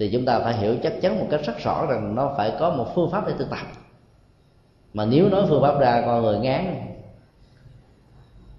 thì 0.00 0.10
chúng 0.12 0.24
ta 0.24 0.38
phải 0.38 0.54
hiểu 0.54 0.76
chắc 0.82 0.92
chắn 1.02 1.18
một 1.20 1.26
cách 1.30 1.40
rất 1.44 1.58
rõ 1.64 1.86
rằng 1.86 2.14
nó 2.14 2.34
phải 2.36 2.52
có 2.58 2.70
một 2.70 2.86
phương 2.94 3.10
pháp 3.10 3.26
để 3.26 3.32
thực 3.38 3.50
tập. 3.50 3.58
Mà 4.94 5.04
nếu 5.04 5.28
nói 5.28 5.44
phương 5.48 5.62
pháp 5.62 5.78
ra 5.78 6.02
con 6.06 6.22
người 6.22 6.38
ngán, 6.38 6.86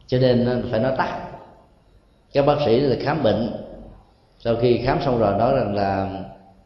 cho 0.07 0.17
nên 0.19 0.67
phải 0.71 0.79
nói 0.79 0.93
tắt. 0.97 1.21
Các 2.33 2.45
bác 2.45 2.55
sĩ 2.65 2.79
là 2.79 2.95
khám 2.99 3.23
bệnh, 3.23 3.65
sau 4.39 4.55
khi 4.61 4.81
khám 4.85 5.01
xong 5.01 5.19
rồi 5.19 5.33
nói 5.37 5.55
rằng 5.55 5.75
là 5.75 6.09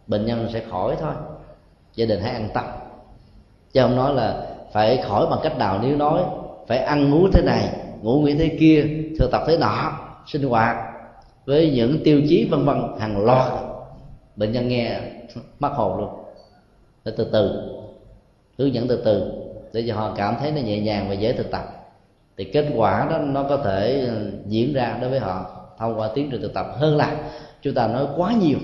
bệnh 0.07 0.25
nhân 0.25 0.49
sẽ 0.53 0.61
khỏi 0.69 0.95
thôi, 0.99 1.13
gia 1.95 2.05
đình 2.05 2.21
hãy 2.21 2.33
ăn 2.33 2.49
tâm 2.53 2.65
chứ 3.73 3.81
không 3.81 3.95
nói 3.95 4.13
là 4.13 4.47
phải 4.71 4.97
khỏi 5.07 5.27
bằng 5.29 5.39
cách 5.43 5.57
nào 5.57 5.79
nếu 5.81 5.97
nói 5.97 6.21
phải 6.67 6.77
ăn 6.77 7.09
ngủ 7.09 7.27
thế 7.33 7.41
này, 7.41 7.69
ngủ 8.01 8.21
nghỉ 8.21 8.33
thế 8.33 8.57
kia, 8.59 8.87
thực 9.19 9.31
tập 9.31 9.41
thế 9.47 9.57
nọ, 9.57 9.91
sinh 10.27 10.49
hoạt 10.49 10.77
với 11.45 11.71
những 11.75 12.03
tiêu 12.03 12.21
chí 12.29 12.47
vân 12.51 12.65
vân 12.65 12.81
hàng 12.99 13.25
loạt 13.25 13.64
bệnh 14.35 14.51
nhân 14.51 14.67
nghe 14.67 14.99
mắc 15.59 15.71
hồn 15.75 15.97
luôn. 15.97 16.09
Để 17.05 17.11
từ 17.17 17.29
từ, 17.31 17.61
hướng 18.57 18.73
dẫn 18.73 18.87
từ 18.87 19.01
từ, 19.05 19.31
để 19.73 19.83
cho 19.87 19.95
họ 19.95 20.13
cảm 20.17 20.35
thấy 20.39 20.51
nó 20.51 20.61
nhẹ 20.61 20.79
nhàng 20.79 21.09
và 21.09 21.13
dễ 21.13 21.33
thực 21.33 21.51
tập. 21.51 21.63
Thì 22.37 22.43
kết 22.43 22.65
quả 22.75 23.07
đó, 23.11 23.17
nó 23.17 23.43
có 23.43 23.57
thể 23.57 24.05
ờ, 24.09 24.15
diễn 24.47 24.73
ra 24.73 24.97
đối 25.01 25.09
với 25.09 25.19
họ 25.19 25.61
thông 25.77 25.99
qua 25.99 26.09
tiến 26.15 26.29
trình 26.31 26.41
thực 26.41 26.53
tập. 26.53 26.67
Hơn 26.75 26.97
là, 26.97 27.17
chúng 27.61 27.73
ta 27.73 27.87
nói 27.87 28.07
quá 28.17 28.33
nhiều 28.41 28.57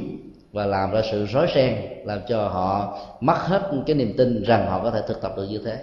và 0.52 0.66
làm 0.66 0.92
ra 0.92 1.02
sự 1.12 1.26
rối 1.26 1.48
ren, 1.56 1.76
làm 2.06 2.20
cho 2.28 2.48
họ 2.48 3.00
mất 3.22 3.38
hết 3.38 3.72
cái 3.86 3.96
niềm 3.96 4.14
tin 4.18 4.44
rằng 4.44 4.68
họ 4.68 4.84
có 4.84 4.92
thể 4.92 5.02
thực 5.08 5.22
tập 5.22 5.34
được 5.38 5.48
như 5.50 5.62
thế. 5.66 5.78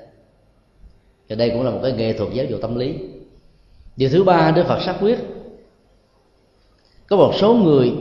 Thì 1.28 1.36
đây 1.36 1.50
cũng 1.50 1.62
là 1.62 1.70
một 1.70 1.80
cái 1.82 1.92
nghệ 1.92 2.12
thuật 2.12 2.32
giáo 2.32 2.46
dục 2.46 2.58
tâm 2.62 2.74
lý. 2.74 2.94
Điều 3.96 4.08
thứ 4.08 4.24
ba, 4.24 4.50
đức 4.50 4.66
phật 4.66 4.82
xác 4.82 4.96
quyết. 5.00 5.18
Có 7.06 7.16
một 7.16 7.32
số 7.34 7.54
người 7.54 7.92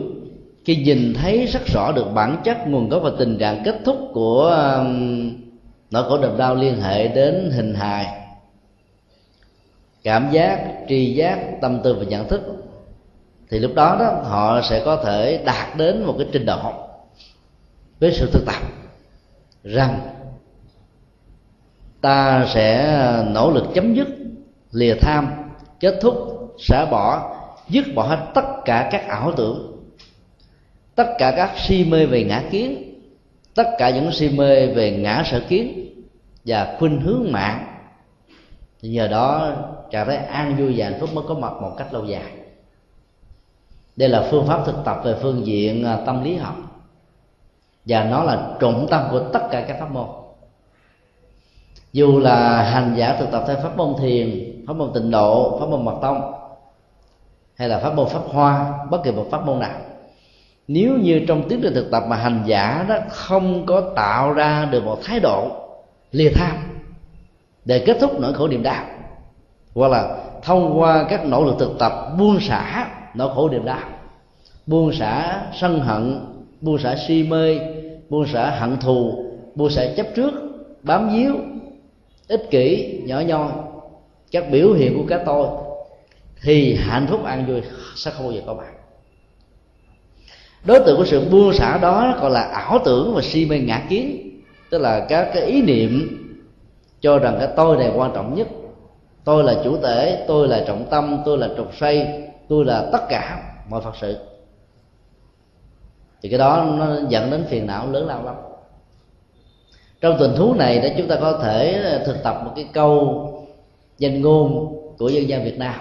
khi 0.68 0.76
nhìn 0.76 1.14
thấy 1.14 1.46
rất 1.46 1.66
rõ 1.66 1.92
được 1.92 2.12
bản 2.14 2.42
chất 2.44 2.68
nguồn 2.68 2.90
gốc 2.90 3.04
và 3.04 3.12
tình 3.20 3.38
trạng 3.38 3.62
kết 3.64 3.76
thúc 3.86 3.98
của 4.14 4.44
um, 4.78 5.34
nỗi 5.92 6.04
khổ 6.04 6.18
niềm 6.18 6.38
đau 6.38 6.56
liên 6.56 6.82
hệ 6.82 7.08
đến 7.08 7.52
hình 7.54 7.74
hài, 7.74 8.08
cảm 10.04 10.32
giác, 10.32 10.76
tri 10.90 11.14
giác, 11.14 11.40
tâm 11.62 11.80
tư 11.84 11.94
và 11.94 12.04
nhận 12.04 12.28
thức, 12.28 12.42
thì 13.50 13.60
lúc 13.60 13.72
đó 13.76 13.98
đó, 14.00 14.06
họ 14.24 14.62
sẽ 14.62 14.82
có 14.86 14.96
thể 14.96 15.44
đạt 15.46 15.78
đến 15.78 16.04
một 16.04 16.16
cái 16.18 16.28
trình 16.32 16.46
độ 16.46 16.72
với 18.00 18.14
sự 18.14 18.30
thực 18.34 18.46
tập 18.46 18.62
rằng 19.64 20.00
ta 22.02 22.46
sẽ 22.54 23.00
nỗ 23.28 23.52
lực 23.52 23.66
chấm 23.74 23.94
dứt 23.94 24.08
lìa 24.72 24.96
tham, 25.02 25.28
kết 25.80 26.00
thúc 26.02 26.16
xả 26.60 26.86
bỏ, 26.86 27.36
dứt 27.70 27.86
bỏ 27.96 28.04
hết 28.04 28.28
tất 28.36 28.46
cả 28.66 28.90
các 28.92 29.08
ảo 29.08 29.32
tưởng 29.38 29.77
tất 30.98 31.16
cả 31.18 31.34
các 31.36 31.52
si 31.58 31.86
mê 31.86 32.06
về 32.06 32.24
ngã 32.24 32.44
kiến, 32.52 32.94
tất 33.56 33.68
cả 33.78 33.90
những 33.90 34.12
si 34.12 34.30
mê 34.30 34.68
về 34.68 34.92
ngã 34.92 35.24
sở 35.26 35.40
kiến 35.50 35.90
và 36.46 36.76
khuynh 36.80 37.02
hướng 37.02 37.32
mạng. 37.32 37.68
Nhờ 38.82 39.08
đó 39.08 39.52
trạng 39.92 40.08
thái 40.08 40.18
an 40.18 40.56
vui 40.58 40.74
và 40.78 40.86
hạnh 40.86 41.00
phúc 41.00 41.10
mới 41.14 41.24
có 41.28 41.34
mặt 41.34 41.54
một 41.62 41.72
cách 41.78 41.94
lâu 41.94 42.06
dài. 42.06 42.32
Đây 43.96 44.10
là 44.10 44.28
phương 44.32 44.48
pháp 44.48 44.66
thực 44.66 44.76
tập 44.86 44.98
về 45.04 45.16
phương 45.22 45.46
diện 45.46 45.86
à, 45.86 45.98
tâm 46.06 46.24
lý 46.24 46.36
học. 46.36 46.56
Và 47.86 48.04
nó 48.04 48.24
là 48.24 48.56
trọng 48.60 48.88
tâm 48.90 49.08
của 49.12 49.20
tất 49.34 49.42
cả 49.52 49.66
các 49.68 49.78
pháp 49.80 49.92
môn. 49.92 50.08
Dù 51.94 52.20
là 52.20 52.64
hành 52.64 52.94
giả 52.98 53.16
thực 53.20 53.32
tập 53.32 53.44
theo 53.48 53.56
pháp 53.56 53.78
môn 53.78 53.96
thiền, 54.00 54.56
pháp 54.68 54.74
môn 54.74 54.92
tịnh 54.94 55.12
độ, 55.12 55.58
pháp 55.60 55.66
môn 55.66 55.86
mật 55.86 55.96
tông, 56.02 56.34
hay 57.56 57.70
là 57.70 57.80
pháp 57.80 57.96
môn 57.96 58.10
pháp 58.10 58.22
hoa, 58.28 58.74
bất 58.90 59.04
kỳ 59.04 59.12
một 59.12 59.28
pháp 59.32 59.46
môn 59.46 59.60
nào 59.60 59.80
nếu 60.68 60.98
như 60.98 61.26
trong 61.28 61.50
tiến 61.50 61.60
trình 61.64 61.74
thực 61.74 61.92
tập 61.92 62.04
mà 62.08 62.16
hành 62.16 62.44
giả 62.46 62.86
đó 62.90 62.96
không 63.10 63.66
có 63.66 63.82
tạo 63.96 64.34
ra 64.34 64.68
được 64.72 64.84
một 64.84 65.00
thái 65.04 65.20
độ 65.20 65.52
lìa 66.12 66.30
tham 66.36 66.58
để 67.66 67.84
kết 67.86 67.98
thúc 68.02 68.20
nỗi 68.20 68.34
khổ 68.34 68.48
niềm 68.48 68.64
đau, 68.64 68.86
hoặc 69.76 69.88
là 69.88 70.18
thông 70.44 70.80
qua 70.80 71.06
các 71.10 71.26
nỗ 71.26 71.44
lực 71.44 71.56
thực 71.60 71.80
tập 71.80 71.92
buông 72.20 72.40
xả 72.40 72.88
nỗi 73.14 73.30
khổ 73.36 73.50
niềm 73.50 73.66
đau, 73.66 73.90
buông 74.66 74.94
xả 74.94 75.42
sân 75.60 75.80
hận, 75.80 76.20
buông 76.62 76.78
xả 76.78 76.96
si 77.08 77.24
mê, 77.24 77.60
buông 78.10 78.28
xả 78.28 78.50
hận 78.50 78.78
thù, 78.78 79.26
buông 79.56 79.70
xả 79.70 79.86
chấp 79.98 80.08
trước, 80.16 80.34
bám 80.84 81.10
víu, 81.10 81.36
ích 82.28 82.48
kỷ, 82.52 83.00
nhỏ 83.06 83.20
nhoi, 83.20 83.50
các 84.32 84.52
biểu 84.52 84.74
hiện 84.74 84.98
của 84.98 85.06
cái 85.10 85.20
tôi, 85.26 85.48
thì 86.44 86.76
hạnh 86.76 87.08
phúc 87.10 87.24
an 87.24 87.46
vui 87.46 87.62
sẽ 87.96 88.12
không 88.12 88.26
bao 88.26 88.32
giờ 88.32 88.42
có 88.46 88.54
mặt 88.54 88.77
đối 90.68 90.80
tượng 90.80 90.98
của 90.98 91.06
sự 91.06 91.30
buông 91.30 91.54
xả 91.54 91.78
đó 91.78 92.18
còn 92.22 92.32
là 92.32 92.42
ảo 92.42 92.80
tưởng 92.86 93.14
và 93.16 93.22
si 93.22 93.46
mê 93.46 93.60
ngã 93.60 93.86
kiến. 93.90 94.24
Tức 94.70 94.78
là 94.78 95.06
các 95.10 95.30
cái 95.34 95.44
ý 95.44 95.62
niệm 95.62 96.24
cho 97.02 97.20
rằng 97.20 97.36
cái 97.40 97.48
tôi 97.56 97.78
này 97.78 97.92
quan 97.96 98.12
trọng 98.16 98.36
nhất. 98.36 98.48
Tôi 99.24 99.44
là 99.44 99.56
chủ 99.64 99.78
thể, 99.78 100.26
tôi 100.28 100.48
là 100.48 100.64
trọng 100.68 100.86
tâm, 100.90 101.22
tôi 101.26 101.38
là 101.38 101.50
trục 101.58 101.76
xoay, 101.76 102.24
tôi 102.50 102.66
là 102.66 102.90
tất 102.92 103.02
cả 103.10 103.54
mọi 103.70 103.82
phật 103.82 103.96
sự. 104.02 104.18
Thì 106.22 106.30
cái 106.30 106.40
đó 106.40 106.66
nó 106.78 106.96
dẫn 107.10 107.32
đến 107.32 107.46
phiền 107.50 107.68
não 107.68 107.92
lớn 107.92 108.08
lao 108.08 108.24
lắm. 108.24 108.36
Trong 110.02 110.18
tình 110.20 110.36
huống 110.36 110.58
này 110.58 110.80
để 110.80 110.96
chúng 110.98 111.08
ta 111.08 111.16
có 111.22 111.40
thể 111.44 112.02
thực 112.06 112.24
tập 112.24 112.42
một 112.46 112.52
cái 112.56 112.66
câu 112.74 113.24
danh 113.98 114.22
ngôn 114.22 114.76
của 114.98 115.10
dân 115.10 115.30
gian 115.30 115.44
Việt 115.44 115.58
Nam 115.58 115.76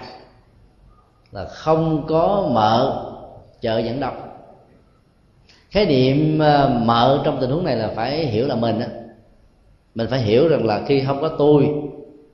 là 1.31 1.45
không 1.45 2.05
có 2.07 2.49
mợ, 2.51 3.05
chợ 3.61 3.79
dẫn 3.79 3.99
đọc 3.99 4.26
khái 5.69 5.85
niệm 5.85 6.37
mở 6.37 6.81
mợ 6.85 7.21
trong 7.25 7.37
tình 7.41 7.49
huống 7.49 7.63
này 7.63 7.75
là 7.75 7.91
phải 7.95 8.25
hiểu 8.25 8.47
là 8.47 8.55
mình 8.55 8.79
á. 8.79 8.87
Mình 9.95 10.07
phải 10.09 10.19
hiểu 10.19 10.47
rằng 10.47 10.65
là 10.65 10.81
khi 10.87 11.03
không 11.07 11.21
có 11.21 11.27
tôi, 11.27 11.69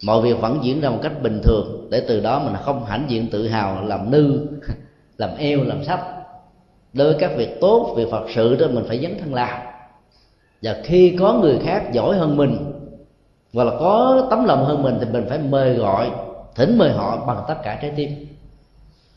mọi 0.03 0.21
việc 0.21 0.41
vẫn 0.41 0.59
diễn 0.63 0.81
ra 0.81 0.89
một 0.89 0.99
cách 1.03 1.21
bình 1.21 1.39
thường, 1.43 1.87
để 1.91 2.03
từ 2.07 2.19
đó 2.19 2.39
mình 2.39 2.53
không 2.61 2.85
hãnh 2.85 3.05
diện 3.07 3.27
tự 3.31 3.47
hào 3.47 3.83
làm 3.85 4.11
nư, 4.11 4.47
làm 5.17 5.29
eo, 5.37 5.63
làm 5.63 5.83
sách 5.83 5.99
đối 6.93 7.07
với 7.07 7.17
các 7.19 7.31
việc 7.37 7.61
tốt, 7.61 7.93
việc 7.95 8.07
phật 8.11 8.25
sự 8.35 8.55
đó 8.55 8.67
mình 8.71 8.83
phải 8.87 8.99
dấn 8.99 9.17
thân 9.19 9.33
làm. 9.33 9.59
Và 10.61 10.75
khi 10.83 11.15
có 11.19 11.33
người 11.33 11.59
khác 11.63 11.93
giỏi 11.93 12.17
hơn 12.17 12.37
mình, 12.37 12.57
hoặc 13.53 13.63
là 13.63 13.71
có 13.79 14.27
tấm 14.29 14.45
lòng 14.45 14.65
hơn 14.65 14.83
mình, 14.83 14.97
thì 14.99 15.05
mình 15.11 15.25
phải 15.29 15.39
mời 15.39 15.73
gọi, 15.73 16.11
thỉnh 16.55 16.77
mời 16.77 16.91
họ 16.91 17.25
bằng 17.25 17.43
tất 17.47 17.55
cả 17.63 17.79
trái 17.81 17.91
tim, 17.95 18.09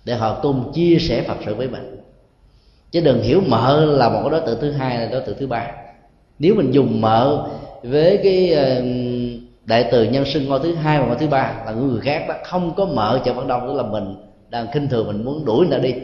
để 0.05 0.15
họ 0.15 0.39
cùng 0.43 0.73
chia 0.73 0.97
sẻ 1.01 1.25
phật 1.29 1.37
sự 1.47 1.55
với 1.55 1.69
mình 1.69 1.96
chứ 2.97 3.03
đừng 3.03 3.23
hiểu 3.23 3.41
mợ 3.47 3.85
là 3.85 4.09
một 4.09 4.21
cái 4.23 4.31
đối 4.31 4.41
tượng 4.41 4.61
thứ 4.61 4.73
hai 4.73 4.99
là 4.99 5.09
đối 5.13 5.21
tượng 5.21 5.37
thứ 5.39 5.47
ba. 5.47 5.67
Nếu 6.39 6.55
mình 6.55 6.71
dùng 6.71 7.01
mợ 7.01 7.49
với 7.83 8.21
cái 8.23 8.53
ờ, 8.53 8.83
đại 9.65 9.89
từ 9.93 10.05
nhân 10.05 10.25
sinh 10.25 10.49
ngôi 10.49 10.61
thứ 10.63 10.75
hai 10.75 11.01
và 11.01 11.07
ngôi 11.07 11.17
thứ 11.17 11.27
ba 11.29 11.55
là 11.67 11.73
người 11.73 12.01
khác 12.01 12.25
đó, 12.29 12.35
không 12.45 12.75
có 12.77 12.87
mợ 12.87 13.21
chợ 13.25 13.33
văn 13.33 13.49
đông 13.49 13.67
tức 13.67 13.75
là 13.75 13.83
mình 13.83 14.17
đang 14.49 14.67
khinh 14.73 14.89
thường, 14.89 15.07
mình 15.07 15.25
muốn 15.25 15.45
đuổi 15.45 15.67
người 15.67 15.79
ta 15.79 15.83
đi. 15.83 15.95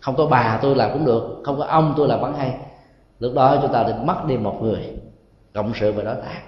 Không 0.00 0.16
có 0.16 0.26
bà 0.26 0.58
tôi 0.62 0.76
làm 0.76 0.92
cũng 0.92 1.04
được, 1.04 1.40
không 1.44 1.58
có 1.58 1.64
ông 1.64 1.94
tôi 1.96 2.08
làm 2.08 2.20
vẫn 2.20 2.34
hay. 2.34 2.54
Lúc 3.20 3.34
đó 3.34 3.58
chúng 3.62 3.72
ta 3.72 3.82
định 3.82 4.06
mất 4.06 4.24
đi 4.26 4.36
một 4.36 4.58
người, 4.62 4.80
cộng 5.54 5.72
sự 5.80 5.92
và 5.92 6.02
đối 6.02 6.14
tác. 6.14 6.40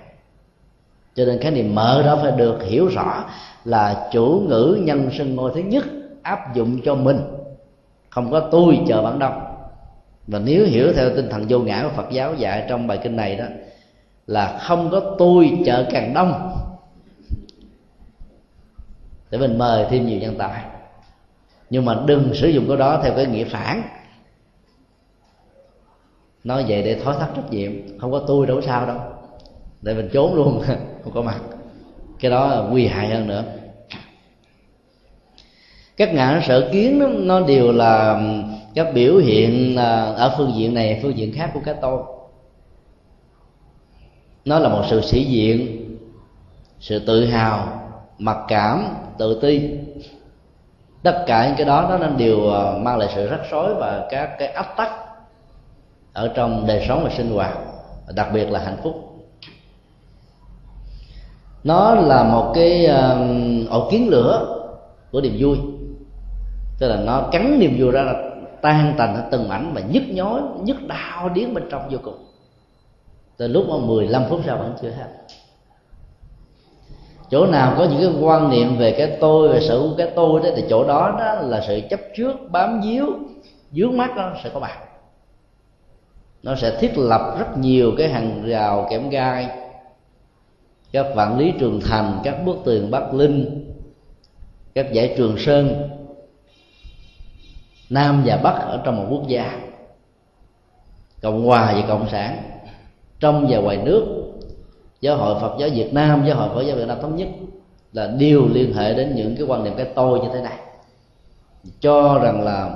Cho 1.15 1.25
nên 1.25 1.39
cái 1.43 1.51
niệm 1.51 1.75
mợ 1.75 2.03
đó 2.07 2.19
phải 2.23 2.33
được 2.33 2.63
hiểu 2.63 2.87
rõ 2.87 3.25
là 3.65 4.09
chủ 4.13 4.43
ngữ 4.49 4.79
nhân 4.83 5.11
sinh 5.19 5.37
ngôi 5.37 5.53
thứ 5.55 5.61
nhất 5.61 5.85
áp 6.23 6.55
dụng 6.55 6.81
cho 6.85 6.95
mình. 6.95 7.19
Không 8.11 8.31
có 8.31 8.41
tôi 8.41 8.79
chờ 8.89 9.03
bản 9.03 9.19
đông 9.19 9.46
và 10.27 10.39
nếu 10.39 10.67
hiểu 10.67 10.93
theo 10.93 11.11
tinh 11.17 11.29
thần 11.31 11.47
vô 11.49 11.59
ngã 11.59 11.83
của 11.83 11.97
Phật 11.97 12.11
giáo 12.11 12.35
dạy 12.35 12.67
trong 12.69 12.87
bài 12.87 12.99
kinh 13.03 13.17
này 13.17 13.37
đó, 13.37 13.45
là 14.27 14.59
không 14.59 14.91
có 14.91 15.15
tôi 15.19 15.59
chợ 15.67 15.87
càng 15.91 16.15
đông. 16.15 16.57
Để 19.31 19.39
mình 19.39 19.59
mời 19.59 19.87
thêm 19.91 20.07
nhiều 20.07 20.19
nhân 20.19 20.35
tài. 20.39 20.65
Nhưng 21.71 21.85
mà 21.85 21.97
đừng 22.07 22.35
sử 22.35 22.49
dụng 22.49 22.69
cái 22.69 22.77
đó 22.77 23.01
theo 23.03 23.13
cái 23.17 23.27
nghĩa 23.27 23.45
phản. 23.45 23.83
Nói 26.45 26.65
vậy 26.69 26.83
để 26.83 27.01
thói 27.05 27.17
thắt 27.21 27.29
trách 27.37 27.51
nhiệm, 27.51 27.99
không 27.99 28.13
có 28.13 28.25
tôi 28.27 28.47
đâu 28.47 28.61
sao 28.61 28.87
đâu. 28.87 28.99
Để 29.83 29.95
mình 29.95 30.09
trốn 30.13 30.35
luôn, 30.35 30.63
không 31.05 31.13
có 31.15 31.23
mặt. 31.23 31.41
Cái 32.21 32.31
đó 32.31 32.47
là 32.47 32.61
nguy 32.61 32.87
hại 32.87 33.09
hơn 33.09 33.27
nữa. 33.27 33.45
Các 35.97 36.15
ngã 36.15 36.41
sở 36.47 36.69
kiến 36.73 37.03
nó 37.27 37.41
đều 37.41 37.73
là 37.73 38.23
các 38.77 38.95
biểu 38.95 39.17
hiện 39.17 39.77
à, 39.77 40.05
ở 40.05 40.35
phương 40.39 40.53
diện 40.55 40.75
này 40.75 41.01
phương 41.03 41.17
diện 41.17 41.33
khác 41.33 41.51
của 41.55 41.61
cái 41.65 41.75
tôi. 41.81 42.03
Nó 44.45 44.59
là 44.59 44.69
một 44.69 44.83
sự 44.91 45.01
sĩ 45.01 45.25
diện 45.25 45.83
sự 46.81 46.99
tự 47.07 47.25
hào 47.25 47.83
mặc 48.19 48.39
cảm 48.49 48.85
tự 49.19 49.41
ti. 49.41 49.71
Tất 51.03 51.25
cả 51.27 51.47
những 51.47 51.57
cái 51.57 51.67
đó 51.67 51.87
nó 51.91 51.99
nên 51.99 52.17
đều 52.17 52.51
à, 52.51 52.79
mang 52.79 52.99
lại 52.99 53.09
sự 53.15 53.27
rắc 53.27 53.41
rối 53.51 53.75
và 53.75 54.07
các 54.11 54.31
cái 54.39 54.49
áp 54.49 54.75
tắc 54.77 54.91
ở 56.13 56.33
trong 56.35 56.67
đời 56.67 56.85
sống 56.89 57.05
và 57.05 57.11
sinh 57.17 57.31
hoạt 57.31 57.59
đặc 58.15 58.29
biệt 58.33 58.51
là 58.51 58.61
hạnh 58.61 58.77
phúc. 58.83 58.95
Nó 61.65 61.95
là 61.95 62.23
một 62.23 62.53
cái 62.55 62.89
uh, 62.91 63.71
ổ 63.71 63.91
kiến 63.91 64.09
lửa 64.09 64.63
của 65.13 65.21
niềm 65.21 65.37
vui. 65.39 65.59
Tức 66.79 66.89
là 66.89 66.97
nó 66.97 67.29
cắn 67.33 67.59
niềm 67.59 67.77
vui 67.79 67.91
ra 67.91 68.03
tan 68.67 68.95
tành 68.97 69.29
từng 69.31 69.49
mảnh 69.49 69.73
và 69.75 69.81
nhức 69.81 70.03
nhói 70.09 70.41
nhức 70.63 70.77
đau 70.87 71.29
điếng 71.29 71.55
bên 71.55 71.65
trong 71.71 71.89
vô 71.91 71.99
cùng. 72.03 72.27
Từ 73.37 73.49
lúc 73.49 73.65
mà 73.69 73.77
15 73.87 74.25
phút 74.29 74.41
sau 74.47 74.59
vẫn 74.59 74.75
chưa 74.83 74.91
hết. 74.91 75.07
Chỗ 77.31 77.47
nào 77.47 77.75
có 77.79 77.85
những 77.85 78.01
cái 78.01 78.23
quan 78.23 78.51
niệm 78.51 78.77
về 78.79 78.95
cái 78.99 79.17
tôi, 79.21 79.49
về 79.49 79.61
sự 79.61 79.95
cái 79.99 80.11
tôi 80.17 80.41
đó, 80.43 80.49
thì 80.57 80.65
chỗ 80.71 80.85
đó 80.85 81.17
đó 81.19 81.35
là 81.35 81.65
sự 81.67 81.81
chấp 81.91 82.01
trước, 82.17 82.51
bám 82.51 82.81
víu, 82.81 83.07
dướng 83.73 83.97
mắt 83.97 84.11
nó 84.17 84.33
sẽ 84.45 84.51
có 84.55 84.61
mặt. 84.61 84.79
Nó 86.43 86.57
sẽ 86.57 86.77
thiết 86.81 86.99
lập 86.99 87.37
rất 87.39 87.59
nhiều 87.59 87.93
cái 87.99 88.09
hàng 88.09 88.43
rào 88.47 88.87
kẽm 88.91 89.11
gai. 89.11 89.49
Các 90.93 91.07
vạn 91.15 91.39
lý 91.39 91.53
trường 91.59 91.81
thành, 91.81 92.21
các 92.25 92.45
bức 92.45 92.57
tường 92.65 92.91
bắc 92.91 93.15
linh, 93.15 93.65
các 94.75 94.93
giải 94.93 95.15
trường 95.17 95.39
sơn 95.39 95.89
nam 97.91 98.23
và 98.27 98.37
bắc 98.37 98.59
ở 98.61 98.81
trong 98.85 98.97
một 98.97 99.07
quốc 99.11 99.29
gia. 99.29 99.59
Cộng 101.23 101.47
hòa 101.47 101.73
và 101.77 101.85
cộng 101.89 102.09
sản. 102.09 102.43
Trong 103.21 103.47
và 103.49 103.59
ngoài 103.59 103.77
nước. 103.77 104.33
Giáo 105.01 105.17
hội 105.17 105.41
phật 105.41 105.57
giáo 105.61 105.69
việt 105.73 105.95
nam 105.95 106.25
giáo 106.27 106.37
hội 106.37 106.49
phật 106.55 106.63
giáo 106.63 106.77
việt 106.77 106.89
nam 106.89 106.99
thống 107.03 107.17
nhất 107.17 107.29
là 107.93 108.07
đều 108.07 108.49
liên 108.53 108.75
hệ 108.75 108.95
đến 108.95 109.15
những 109.17 109.37
cái 109.37 109.47
quan 109.47 109.65
niệm 109.65 109.75
cái 109.77 109.87
tôi 109.95 110.21
như 110.21 110.29
thế 110.33 110.41
này. 110.41 110.59
Cho 111.81 112.19
rằng 112.19 112.43
là 112.43 112.71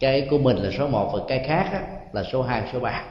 cái 0.00 0.26
của 0.30 0.38
mình 0.38 0.56
là 0.56 0.70
số 0.78 0.88
1 0.88 1.10
và 1.12 1.18
cái 1.28 1.44
khác 1.46 1.68
á, 1.72 1.80
là 2.12 2.22
số 2.32 2.42
2, 2.42 2.62
số 2.72 2.80
3 2.80 3.02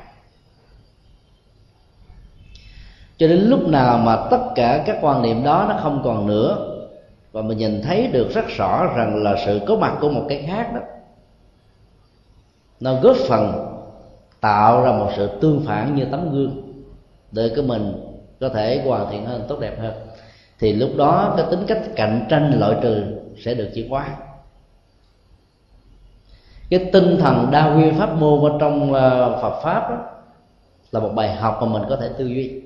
cho 3.18 3.28
đến 3.28 3.40
lúc 3.40 3.68
nào 3.68 3.98
mà 3.98 4.28
tất 4.32 4.42
cả 4.56 4.84
các 4.86 4.98
quan 5.02 5.22
niệm 5.22 5.44
đó 5.44 5.66
nó 5.70 5.80
không 5.84 6.02
còn 6.04 6.28
nữa 6.28 6.70
và 7.32 7.42
mình 7.42 7.58
nhìn 7.58 7.82
thấy 7.82 8.08
được 8.08 8.30
rất 8.34 8.46
rõ 8.58 8.94
rằng 8.96 9.24
là 9.24 9.36
sự 9.46 9.62
có 9.68 9.76
mặt 9.76 9.98
của 10.02 10.10
một 10.10 10.26
cái 10.30 10.44
khác 10.48 10.74
đó 10.74 10.80
nó 12.84 12.96
góp 13.02 13.16
phần 13.28 13.70
tạo 14.42 14.84
ra 14.84 14.92
một 14.92 15.10
sự 15.16 15.30
tương 15.42 15.64
phản 15.66 15.96
như 15.96 16.06
tấm 16.12 16.32
gương 16.32 16.74
để 17.32 17.52
cái 17.56 17.66
mình 17.66 17.94
có 18.40 18.50
thể 18.50 18.84
hoàn 18.86 19.12
thiện 19.12 19.26
hơn 19.26 19.46
tốt 19.48 19.60
đẹp 19.60 19.80
hơn. 19.82 19.94
Thì 20.60 20.74
lúc 20.74 20.90
đó 20.98 21.34
cái 21.38 21.46
tính 21.52 21.66
cách 21.68 21.82
cạnh 21.96 22.26
tranh 22.30 22.60
loại 22.60 22.76
trừ 22.82 23.04
sẽ 23.46 23.54
được 23.54 23.70
chuyển 23.76 23.90
hóa. 23.90 24.08
Cái 26.70 26.90
tinh 26.94 27.18
thần 27.22 27.48
đa 27.52 27.74
nguyên 27.74 28.00
pháp 28.00 28.16
môn 28.16 28.52
ở 28.52 28.58
trong 28.60 28.94
à, 28.94 29.10
Phật 29.42 29.62
pháp 29.64 29.90
đó, 29.90 29.98
là 30.92 31.00
một 31.00 31.12
bài 31.16 31.36
học 31.36 31.58
mà 31.62 31.68
mình 31.68 31.84
có 31.90 31.96
thể 31.96 32.10
tư 32.18 32.26
duy. 32.26 32.62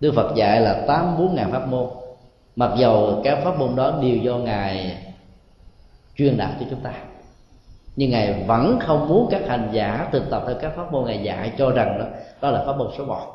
Đức 0.00 0.12
Phật 0.16 0.34
dạy 0.34 0.60
là 0.60 0.84
tám 0.86 1.18
bốn 1.18 1.34
ngàn 1.34 1.52
pháp 1.52 1.68
môn. 1.68 1.88
Mặc 2.56 2.70
dầu 2.78 3.20
các 3.24 3.38
pháp 3.44 3.58
môn 3.58 3.76
đó 3.76 3.98
đều 4.02 4.16
do 4.16 4.36
ngài 4.36 4.98
truyền 6.16 6.36
đạt 6.36 6.50
cho 6.60 6.66
chúng 6.70 6.80
ta 6.80 6.92
nhưng 7.96 8.10
ngài 8.10 8.44
vẫn 8.46 8.78
không 8.80 9.08
muốn 9.08 9.28
các 9.30 9.48
hành 9.48 9.68
giả 9.72 10.08
thực 10.12 10.30
tập 10.30 10.42
theo 10.46 10.56
các 10.60 10.72
pháp 10.76 10.92
môn 10.92 11.04
ngài 11.04 11.22
dạy 11.22 11.52
cho 11.58 11.70
rằng 11.70 11.98
đó 11.98 12.06
đó 12.40 12.50
là 12.50 12.64
pháp 12.66 12.78
môn 12.78 12.88
số 12.98 13.04
một. 13.04 13.32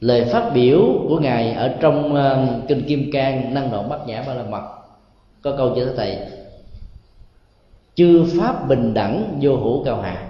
Lời 0.00 0.24
phát 0.24 0.50
biểu 0.54 0.80
của 1.08 1.18
ngài 1.18 1.52
ở 1.52 1.74
trong 1.80 2.14
uh, 2.14 2.68
kinh 2.68 2.84
kim 2.88 3.10
cang 3.12 3.54
năng 3.54 3.70
động 3.70 3.88
bát 3.88 4.06
nhã 4.06 4.24
ba 4.26 4.34
la 4.34 4.42
mật 4.42 4.62
có 5.42 5.54
câu 5.56 5.74
như 5.74 5.86
thế 5.86 5.92
này 5.96 6.28
chư 7.94 8.24
pháp 8.38 8.68
bình 8.68 8.94
đẳng 8.94 9.38
vô 9.40 9.56
hữu 9.56 9.84
cao 9.84 10.00
hạ. 10.00 10.24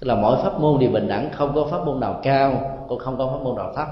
Tức 0.00 0.06
là 0.06 0.14
mỗi 0.14 0.36
pháp 0.42 0.60
môn 0.60 0.80
đều 0.80 0.90
bình 0.90 1.08
đẳng 1.08 1.30
không 1.32 1.54
có 1.54 1.66
pháp 1.70 1.86
môn 1.86 2.00
nào 2.00 2.20
cao 2.22 2.76
cũng 2.88 2.98
không 2.98 3.18
có 3.18 3.26
pháp 3.26 3.42
môn 3.42 3.56
nào 3.56 3.72
thấp. 3.76 3.88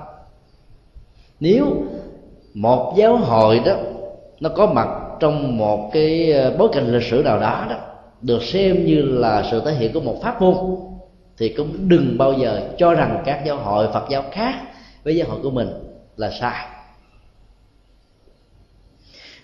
Nếu 1.40 1.66
một 2.54 2.94
giáo 2.96 3.16
hội 3.16 3.60
đó 3.64 3.72
nó 4.40 4.48
có 4.56 4.66
mặt 4.66 4.88
trong 5.20 5.58
một 5.58 5.90
cái 5.92 6.32
ờ, 6.32 6.56
bối 6.58 6.68
cảnh 6.72 6.92
lịch 6.92 7.02
sử 7.02 7.22
nào 7.24 7.38
đó 7.38 7.66
đó 7.70 7.76
được 8.24 8.42
xem 8.42 8.86
như 8.86 9.02
là 9.02 9.48
sự 9.50 9.62
thể 9.64 9.72
hiện 9.74 9.92
của 9.92 10.00
một 10.00 10.22
pháp 10.22 10.42
môn, 10.42 10.54
thì 11.38 11.48
cũng 11.48 11.88
đừng 11.88 12.18
bao 12.18 12.32
giờ 12.32 12.60
cho 12.78 12.94
rằng 12.94 13.22
các 13.24 13.42
giáo 13.46 13.56
hội 13.56 13.88
phật 13.92 14.04
giáo 14.10 14.22
khác 14.32 14.54
với 15.04 15.16
giáo 15.16 15.28
hội 15.28 15.38
của 15.42 15.50
mình 15.50 15.68
là 16.16 16.30
sai. 16.40 16.66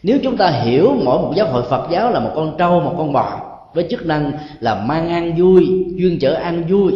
Nếu 0.03 0.19
chúng 0.23 0.37
ta 0.37 0.51
hiểu 0.51 0.97
mỗi 1.05 1.19
một 1.19 1.33
giáo 1.37 1.47
hội 1.47 1.63
phật 1.71 1.89
giáo 1.91 2.11
là 2.11 2.21
một 2.21 2.31
con 2.35 2.57
trâu, 2.59 2.81
một 2.81 2.95
con 2.99 3.13
bò, 3.13 3.41
với 3.75 3.87
chức 3.91 4.07
năng 4.07 4.33
là 4.61 4.75
mang 4.75 5.09
ăn 5.09 5.35
vui, 5.37 5.85
chuyên 5.99 6.19
chở 6.19 6.35
ăn 6.35 6.65
vui 6.69 6.93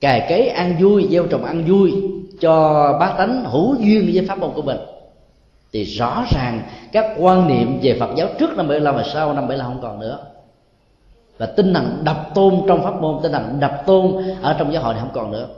cài 0.00 0.26
cấy 0.28 0.48
ăn 0.48 0.76
vui, 0.80 1.06
gieo 1.10 1.26
trồng 1.26 1.44
ăn 1.44 1.64
vui, 1.64 1.92
cho 2.40 2.96
bác 3.00 3.14
tánh 3.18 3.44
hữu 3.44 3.74
duyên 3.74 4.10
với 4.14 4.26
pháp 4.28 4.38
môn 4.38 4.50
của 4.54 4.62
mình, 4.62 4.78
thì 5.72 5.84
rõ 5.84 6.24
ràng 6.30 6.62
các 6.92 7.04
quan 7.18 7.48
niệm 7.48 7.78
về 7.82 7.96
Phật 8.00 8.10
giáo 8.16 8.28
trước 8.38 8.56
năm 8.56 8.68
75 8.68 8.96
và 8.96 9.04
sau 9.12 9.32
năm 9.32 9.48
75 9.48 9.72
không 9.72 9.82
còn 9.82 10.00
nữa 10.00 10.18
và 11.38 11.46
tinh 11.46 11.74
thần 11.74 12.00
đập 12.04 12.30
tôn 12.34 12.54
trong 12.68 12.82
pháp 12.82 13.00
môn, 13.00 13.18
tinh 13.22 13.32
thần 13.32 13.60
đập 13.60 13.82
tôn 13.86 14.16
ở 14.42 14.56
trong 14.58 14.72
giáo 14.72 14.82
hội 14.82 14.94
này 14.94 15.02
không 15.02 15.12
còn 15.14 15.32
nữa. 15.32 15.48